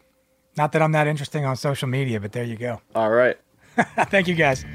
Not 0.55 0.71
that 0.71 0.81
I'm 0.81 0.93
that 0.93 1.07
interesting 1.07 1.45
on 1.45 1.57
social 1.57 1.89
media, 1.89 2.21
but 2.21 2.31
there 2.31 2.45
you 2.45 2.55
go. 2.55 2.81
All 2.95 3.11
right. 3.11 3.37
Thank 4.09 4.27
you 4.27 4.33
guys. 4.33 4.65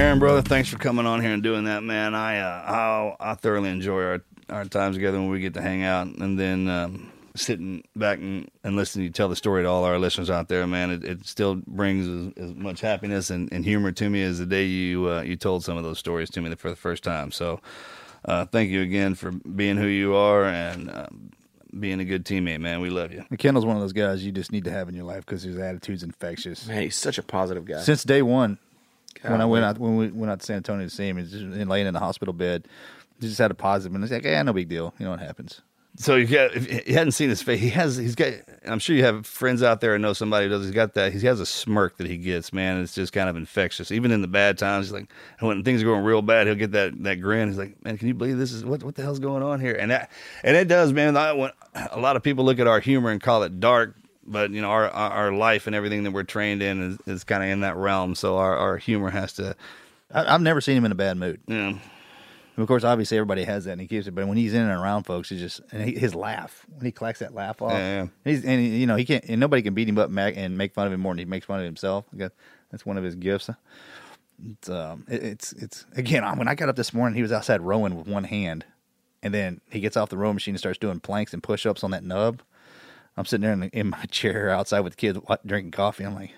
Aaron, 0.00 0.18
brother, 0.18 0.40
thanks 0.40 0.70
for 0.70 0.78
coming 0.78 1.04
on 1.04 1.20
here 1.20 1.32
and 1.32 1.42
doing 1.42 1.64
that, 1.64 1.82
man. 1.82 2.14
I 2.14 2.38
uh, 2.38 3.16
I, 3.20 3.32
I 3.32 3.34
thoroughly 3.34 3.68
enjoy 3.68 4.02
our 4.02 4.22
our 4.48 4.64
times 4.64 4.96
together 4.96 5.18
when 5.18 5.28
we 5.28 5.40
get 5.40 5.52
to 5.54 5.60
hang 5.60 5.82
out, 5.82 6.06
and 6.06 6.38
then 6.38 6.68
um, 6.68 7.12
sitting 7.36 7.84
back 7.94 8.18
and, 8.18 8.50
and 8.64 8.76
listening 8.76 9.02
to 9.02 9.06
you 9.08 9.12
tell 9.12 9.28
the 9.28 9.36
story 9.36 9.62
to 9.62 9.68
all 9.68 9.84
our 9.84 9.98
listeners 9.98 10.30
out 10.30 10.48
there, 10.48 10.66
man. 10.66 10.90
It, 10.90 11.04
it 11.04 11.26
still 11.26 11.56
brings 11.66 12.08
as, 12.08 12.48
as 12.48 12.54
much 12.54 12.80
happiness 12.80 13.28
and, 13.28 13.52
and 13.52 13.62
humor 13.62 13.92
to 13.92 14.08
me 14.08 14.22
as 14.22 14.38
the 14.38 14.46
day 14.46 14.64
you 14.64 15.06
uh, 15.10 15.20
you 15.20 15.36
told 15.36 15.64
some 15.64 15.76
of 15.76 15.84
those 15.84 15.98
stories 15.98 16.30
to 16.30 16.40
me 16.40 16.54
for 16.54 16.70
the 16.70 16.76
first 16.76 17.04
time. 17.04 17.30
So, 17.30 17.60
uh, 18.24 18.46
thank 18.46 18.70
you 18.70 18.80
again 18.80 19.14
for 19.14 19.32
being 19.32 19.76
who 19.76 19.86
you 19.86 20.14
are 20.14 20.46
and 20.46 20.90
um, 20.90 21.30
being 21.78 22.00
a 22.00 22.06
good 22.06 22.24
teammate, 22.24 22.60
man. 22.60 22.80
We 22.80 22.88
love 22.88 23.12
you. 23.12 23.22
Kendall's 23.36 23.66
one 23.66 23.76
of 23.76 23.82
those 23.82 23.92
guys 23.92 24.24
you 24.24 24.32
just 24.32 24.50
need 24.50 24.64
to 24.64 24.70
have 24.70 24.88
in 24.88 24.94
your 24.94 25.04
life 25.04 25.26
because 25.26 25.42
his 25.42 25.58
attitude's 25.58 26.02
infectious. 26.02 26.66
Man, 26.66 26.84
he's 26.84 26.96
such 26.96 27.18
a 27.18 27.22
positive 27.22 27.66
guy. 27.66 27.82
Since 27.82 28.04
day 28.04 28.22
one, 28.22 28.58
when 29.22 29.40
I 29.40 29.44
went 29.44 29.64
out 29.64 29.78
when 29.78 29.96
we 29.96 30.08
went 30.08 30.30
out 30.30 30.40
to 30.40 30.46
San 30.46 30.56
Antonio 30.56 30.86
to 30.86 30.90
see 30.90 31.08
him, 31.08 31.18
he's 31.18 31.30
just 31.30 31.44
laying 31.44 31.86
in 31.86 31.94
the 31.94 32.00
hospital 32.00 32.32
bed, 32.32 32.66
He 33.20 33.28
just 33.28 33.38
had 33.38 33.50
a 33.50 33.54
positive, 33.54 33.94
and 33.94 34.02
it's 34.02 34.12
like, 34.12 34.24
yeah, 34.24 34.42
no 34.42 34.52
big 34.52 34.68
deal. 34.68 34.94
You 34.98 35.04
know 35.04 35.10
what 35.10 35.20
happens. 35.20 35.62
So 35.96 36.16
you 36.16 36.26
got 36.26 36.54
if 36.54 36.88
you 36.88 36.94
hadn't 36.94 37.12
seen 37.12 37.28
his 37.28 37.42
face. 37.42 37.60
He 37.60 37.68
has 37.70 37.96
he's 37.96 38.14
got. 38.14 38.32
I'm 38.64 38.78
sure 38.78 38.94
you 38.94 39.04
have 39.04 39.26
friends 39.26 39.62
out 39.62 39.80
there 39.80 39.94
and 39.94 40.00
know 40.00 40.12
somebody 40.12 40.46
who 40.46 40.50
does. 40.50 40.64
He's 40.64 40.74
got 40.74 40.94
that. 40.94 41.12
He 41.12 41.26
has 41.26 41.40
a 41.40 41.46
smirk 41.46 41.96
that 41.98 42.06
he 42.06 42.16
gets. 42.16 42.52
Man, 42.52 42.80
it's 42.80 42.94
just 42.94 43.12
kind 43.12 43.28
of 43.28 43.36
infectious. 43.36 43.90
Even 43.90 44.10
in 44.10 44.22
the 44.22 44.28
bad 44.28 44.56
times, 44.56 44.86
he's 44.86 44.92
like 44.92 45.12
when 45.40 45.62
things 45.64 45.82
are 45.82 45.86
going 45.86 46.04
real 46.04 46.22
bad, 46.22 46.46
he'll 46.46 46.56
get 46.56 46.72
that 46.72 47.02
that 47.02 47.16
grin. 47.16 47.48
He's 47.48 47.58
like, 47.58 47.84
man, 47.84 47.98
can 47.98 48.08
you 48.08 48.14
believe 48.14 48.38
this 48.38 48.52
is 48.52 48.64
what 48.64 48.82
what 48.82 48.94
the 48.94 49.02
hell's 49.02 49.18
going 49.18 49.42
on 49.42 49.60
here? 49.60 49.74
And 49.74 49.90
that 49.90 50.10
and 50.42 50.56
it 50.56 50.68
does, 50.68 50.92
man. 50.92 51.16
I, 51.16 51.32
when, 51.32 51.50
a 51.74 52.00
lot 52.00 52.16
of 52.16 52.22
people 52.22 52.44
look 52.44 52.60
at 52.60 52.66
our 52.66 52.80
humor 52.80 53.10
and 53.10 53.20
call 53.20 53.42
it 53.42 53.60
dark, 53.60 53.96
but 54.26 54.50
you 54.50 54.60
know 54.60 54.70
our 54.70 54.88
our, 54.90 55.32
life 55.32 55.66
and 55.66 55.74
everything 55.74 56.04
that 56.04 56.12
we're 56.12 56.22
trained 56.22 56.62
in 56.62 56.92
is, 56.92 56.98
is 57.06 57.24
kind 57.24 57.42
of 57.42 57.48
in 57.48 57.60
that 57.60 57.76
realm. 57.76 58.14
So 58.14 58.36
our 58.36 58.56
our 58.56 58.76
humor 58.76 59.10
has 59.10 59.32
to. 59.34 59.56
I, 60.12 60.34
I've 60.34 60.42
never 60.42 60.60
seen 60.60 60.76
him 60.76 60.84
in 60.84 60.92
a 60.92 60.96
bad 60.96 61.16
mood. 61.16 61.40
Yeah. 61.46 61.78
And 62.60 62.62
of 62.64 62.68
course, 62.68 62.84
obviously, 62.84 63.16
everybody 63.16 63.44
has 63.44 63.64
that, 63.64 63.72
and 63.72 63.80
he 63.80 63.86
keeps 63.86 64.06
it. 64.06 64.14
But 64.14 64.26
when 64.26 64.36
he's 64.36 64.54
in 64.54 64.60
and 64.60 64.70
around 64.70 65.04
folks, 65.04 65.28
he 65.30 65.38
just 65.38 65.60
and 65.72 65.82
he, 65.82 65.94
his 65.98 66.14
laugh 66.14 66.66
when 66.74 66.84
he 66.84 66.92
clacks 66.92 67.20
that 67.20 67.34
laugh 67.34 67.62
off. 67.62 67.72
Yeah, 67.72 68.02
yeah. 68.02 68.06
He's 68.24 68.44
and 68.44 68.60
he, 68.60 68.78
you 68.78 68.86
know 68.86 68.96
he 68.96 69.04
can't 69.04 69.24
and 69.24 69.40
nobody 69.40 69.62
can 69.62 69.74
beat 69.74 69.88
him 69.88 69.98
up 69.98 70.10
and 70.10 70.58
make 70.58 70.74
fun 70.74 70.86
of 70.86 70.92
him 70.92 71.00
more 71.00 71.12
than 71.12 71.20
he 71.20 71.24
makes 71.24 71.46
fun 71.46 71.58
of 71.58 71.64
himself. 71.64 72.04
That's 72.12 72.84
one 72.84 72.98
of 72.98 73.04
his 73.04 73.14
gifts. 73.14 73.50
It's 74.52 74.68
um, 74.68 75.04
it, 75.08 75.22
it's 75.22 75.52
it's 75.52 75.86
again 75.96 76.22
when 76.38 76.48
I 76.48 76.54
got 76.54 76.68
up 76.68 76.76
this 76.76 76.92
morning, 76.92 77.16
he 77.16 77.22
was 77.22 77.32
outside 77.32 77.60
rowing 77.60 77.96
with 77.96 78.06
one 78.06 78.24
hand, 78.24 78.64
and 79.22 79.32
then 79.32 79.60
he 79.70 79.80
gets 79.80 79.96
off 79.96 80.08
the 80.08 80.16
rowing 80.16 80.34
machine 80.34 80.54
and 80.54 80.58
starts 80.60 80.78
doing 80.78 81.00
planks 81.00 81.32
and 81.32 81.42
push 81.42 81.66
ups 81.66 81.84
on 81.84 81.90
that 81.92 82.04
nub. 82.04 82.42
I'm 83.16 83.24
sitting 83.24 83.42
there 83.42 83.52
in, 83.52 83.62
in 83.64 83.90
my 83.90 84.04
chair 84.10 84.50
outside 84.50 84.80
with 84.80 84.94
the 84.94 84.96
kids 84.96 85.18
drinking 85.44 85.72
coffee. 85.72 86.04
I'm 86.04 86.14
like, 86.14 86.32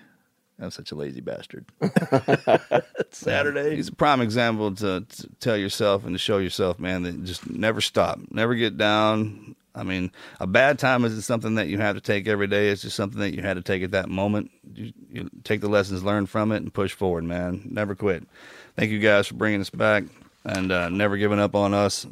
I'm 0.59 0.71
such 0.71 0.91
a 0.91 0.95
lazy 0.95 1.21
bastard. 1.21 1.65
Saturday. 3.11 3.75
He's 3.75 3.87
a 3.87 3.95
prime 3.95 4.21
example 4.21 4.73
to, 4.75 5.01
to 5.01 5.29
tell 5.39 5.57
yourself 5.57 6.05
and 6.05 6.13
to 6.13 6.19
show 6.19 6.37
yourself, 6.37 6.79
man, 6.79 7.03
that 7.03 7.23
just 7.23 7.49
never 7.49 7.81
stop, 7.81 8.19
never 8.29 8.55
get 8.55 8.77
down. 8.77 9.55
I 9.75 9.83
mean, 9.83 10.11
a 10.39 10.45
bad 10.45 10.77
time 10.77 11.03
isn't 11.03 11.23
something 11.23 11.55
that 11.55 11.67
you 11.67 11.79
have 11.79 11.95
to 11.95 12.01
take 12.01 12.27
every 12.27 12.45
day. 12.45 12.69
It's 12.69 12.83
just 12.83 12.95
something 12.95 13.19
that 13.19 13.33
you 13.33 13.41
had 13.41 13.55
to 13.55 13.63
take 13.63 13.81
at 13.81 13.91
that 13.91 14.07
moment. 14.07 14.51
You, 14.75 14.93
you 15.09 15.29
take 15.43 15.61
the 15.61 15.67
lessons 15.67 16.03
learned 16.03 16.29
from 16.29 16.51
it 16.51 16.57
and 16.57 16.71
push 16.71 16.93
forward, 16.93 17.23
man. 17.23 17.67
Never 17.71 17.95
quit. 17.95 18.27
Thank 18.75 18.91
you 18.91 18.99
guys 18.99 19.27
for 19.27 19.33
bringing 19.33 19.61
us 19.61 19.71
back 19.71 20.03
and 20.45 20.71
uh, 20.71 20.89
never 20.89 21.17
giving 21.17 21.39
up 21.39 21.55
on 21.55 21.73
us. 21.73 22.05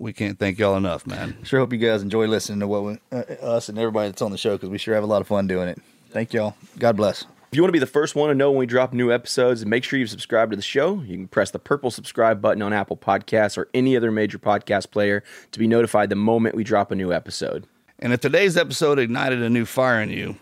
We 0.00 0.14
can't 0.14 0.38
thank 0.38 0.58
y'all 0.58 0.78
enough, 0.78 1.06
man. 1.06 1.36
Sure 1.42 1.60
hope 1.60 1.74
you 1.74 1.78
guys 1.78 2.00
enjoy 2.00 2.26
listening 2.26 2.60
to 2.60 2.66
what 2.66 2.84
we, 2.84 2.98
uh, 3.12 3.18
us 3.42 3.68
and 3.68 3.78
everybody 3.78 4.08
that's 4.08 4.22
on 4.22 4.30
the 4.30 4.38
show 4.38 4.56
because 4.56 4.70
we 4.70 4.78
sure 4.78 4.94
have 4.94 5.04
a 5.04 5.06
lot 5.06 5.20
of 5.20 5.28
fun 5.28 5.46
doing 5.46 5.68
it. 5.68 5.78
Thank 6.08 6.32
y'all. 6.32 6.56
God 6.78 6.96
bless. 6.96 7.26
If 7.52 7.56
you 7.56 7.62
want 7.62 7.68
to 7.68 7.72
be 7.72 7.80
the 7.80 7.86
first 7.86 8.16
one 8.16 8.30
to 8.30 8.34
know 8.34 8.50
when 8.50 8.60
we 8.60 8.64
drop 8.64 8.94
new 8.94 9.12
episodes, 9.12 9.66
make 9.66 9.84
sure 9.84 9.98
you 9.98 10.06
subscribe 10.06 10.50
to 10.50 10.56
the 10.56 10.62
show. 10.62 11.02
You 11.02 11.16
can 11.16 11.28
press 11.28 11.50
the 11.50 11.58
purple 11.58 11.90
subscribe 11.90 12.40
button 12.40 12.62
on 12.62 12.72
Apple 12.72 12.96
Podcasts 12.96 13.58
or 13.58 13.68
any 13.74 13.94
other 13.94 14.10
major 14.10 14.38
podcast 14.38 14.90
player 14.90 15.22
to 15.52 15.58
be 15.58 15.66
notified 15.66 16.08
the 16.08 16.16
moment 16.16 16.54
we 16.54 16.64
drop 16.64 16.90
a 16.90 16.94
new 16.94 17.12
episode. 17.12 17.66
And 17.98 18.14
if 18.14 18.20
today's 18.20 18.56
episode 18.56 18.98
ignited 18.98 19.42
a 19.42 19.50
new 19.50 19.66
fire 19.66 20.00
in 20.00 20.08
you, 20.08 20.36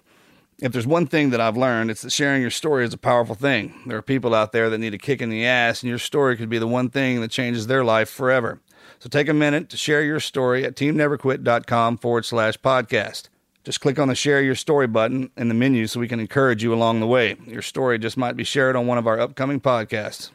if 0.60 0.70
there's 0.70 0.86
one 0.86 1.08
thing 1.08 1.30
that 1.30 1.40
I've 1.40 1.56
learned, 1.56 1.90
it's 1.90 2.02
that 2.02 2.12
sharing 2.12 2.42
your 2.42 2.50
story 2.50 2.84
is 2.84 2.94
a 2.94 2.98
powerful 2.98 3.34
thing. 3.34 3.74
There 3.86 3.98
are 3.98 4.02
people 4.02 4.36
out 4.36 4.52
there 4.52 4.70
that 4.70 4.78
need 4.78 4.94
a 4.94 4.98
kick 4.98 5.20
in 5.20 5.30
the 5.30 5.46
ass, 5.46 5.82
and 5.82 5.90
your 5.90 5.98
story 5.98 6.36
could 6.36 6.48
be 6.48 6.58
the 6.58 6.66
one 6.68 6.90
thing 6.90 7.20
that 7.20 7.32
changes 7.32 7.66
their 7.66 7.84
life 7.84 8.08
forever. 8.08 8.60
So 9.00 9.08
take 9.08 9.28
a 9.28 9.34
minute 9.34 9.68
to 9.70 9.76
share 9.76 10.02
your 10.02 10.20
story 10.20 10.64
at 10.64 10.74
teamneverquit.com 10.74 11.98
forward 11.98 12.24
slash 12.24 12.58
podcast. 12.58 13.28
Just 13.64 13.80
click 13.80 13.98
on 13.98 14.08
the 14.08 14.14
share 14.14 14.42
your 14.42 14.54
story 14.54 14.86
button 14.86 15.30
in 15.36 15.48
the 15.48 15.54
menu 15.54 15.86
so 15.86 16.00
we 16.00 16.08
can 16.08 16.20
encourage 16.20 16.62
you 16.62 16.72
along 16.72 17.00
the 17.00 17.06
way. 17.06 17.36
Your 17.46 17.62
story 17.62 17.98
just 17.98 18.16
might 18.16 18.36
be 18.36 18.44
shared 18.44 18.76
on 18.76 18.86
one 18.86 18.98
of 18.98 19.06
our 19.06 19.20
upcoming 19.20 19.60
podcasts. 19.60 20.30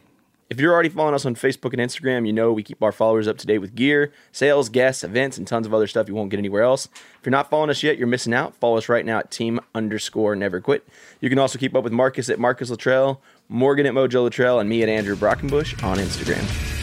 If 0.49 0.60
you're 0.60 0.72
already 0.72 0.90
following 0.90 1.15
us 1.15 1.26
on 1.26 1.34
Facebook 1.34 1.73
and 1.73 1.81
Instagram, 1.81 2.27
you 2.27 2.34
know 2.34 2.53
we 2.53 2.61
keep 2.61 2.84
our 2.84 2.91
followers 2.91 3.27
up 3.27 3.40
to 3.40 3.48
date 3.48 3.57
with 3.57 3.73
gear, 3.73 4.14
sales, 4.31 4.69
guests, 4.69 5.03
events, 5.03 5.38
and 5.38 5.48
tons 5.48 5.65
of 5.65 5.73
other 5.73 5.88
stuff 5.88 6.07
you 6.07 6.14
won't 6.14 6.30
get 6.30 6.38
anywhere 6.38 6.61
else. 6.61 6.85
If 6.94 7.26
you're 7.26 7.31
not 7.31 7.49
following 7.49 7.72
us 7.72 7.81
yet, 7.81 7.98
you're 7.98 8.06
missing 8.06 8.35
out. 8.35 8.56
Follow 8.57 8.77
us 8.77 8.88
right 8.88 9.06
now 9.06 9.18
at 9.18 9.31
team 9.31 9.60
underscore 9.73 10.35
never 10.35 10.61
quit. 10.61 10.88
You 11.22 11.30
can 11.30 11.40
also 11.40 11.57
keep 11.57 11.76
up 11.76 11.84
with 11.84 11.94
Marcus 11.94 12.30
at 12.30 12.40
Marcus 12.40 12.69
Luttrell, 12.69 13.19
Morgan 13.49 13.88
at 13.88 13.94
Mojo 13.94 14.22
Luttrell, 14.22 14.60
and 14.60 14.69
me 14.69 14.84
at 14.84 14.90
Andrew 14.90 15.15
Brockenbush 15.15 15.84
on 15.84 15.98
Instagram. 15.98 16.82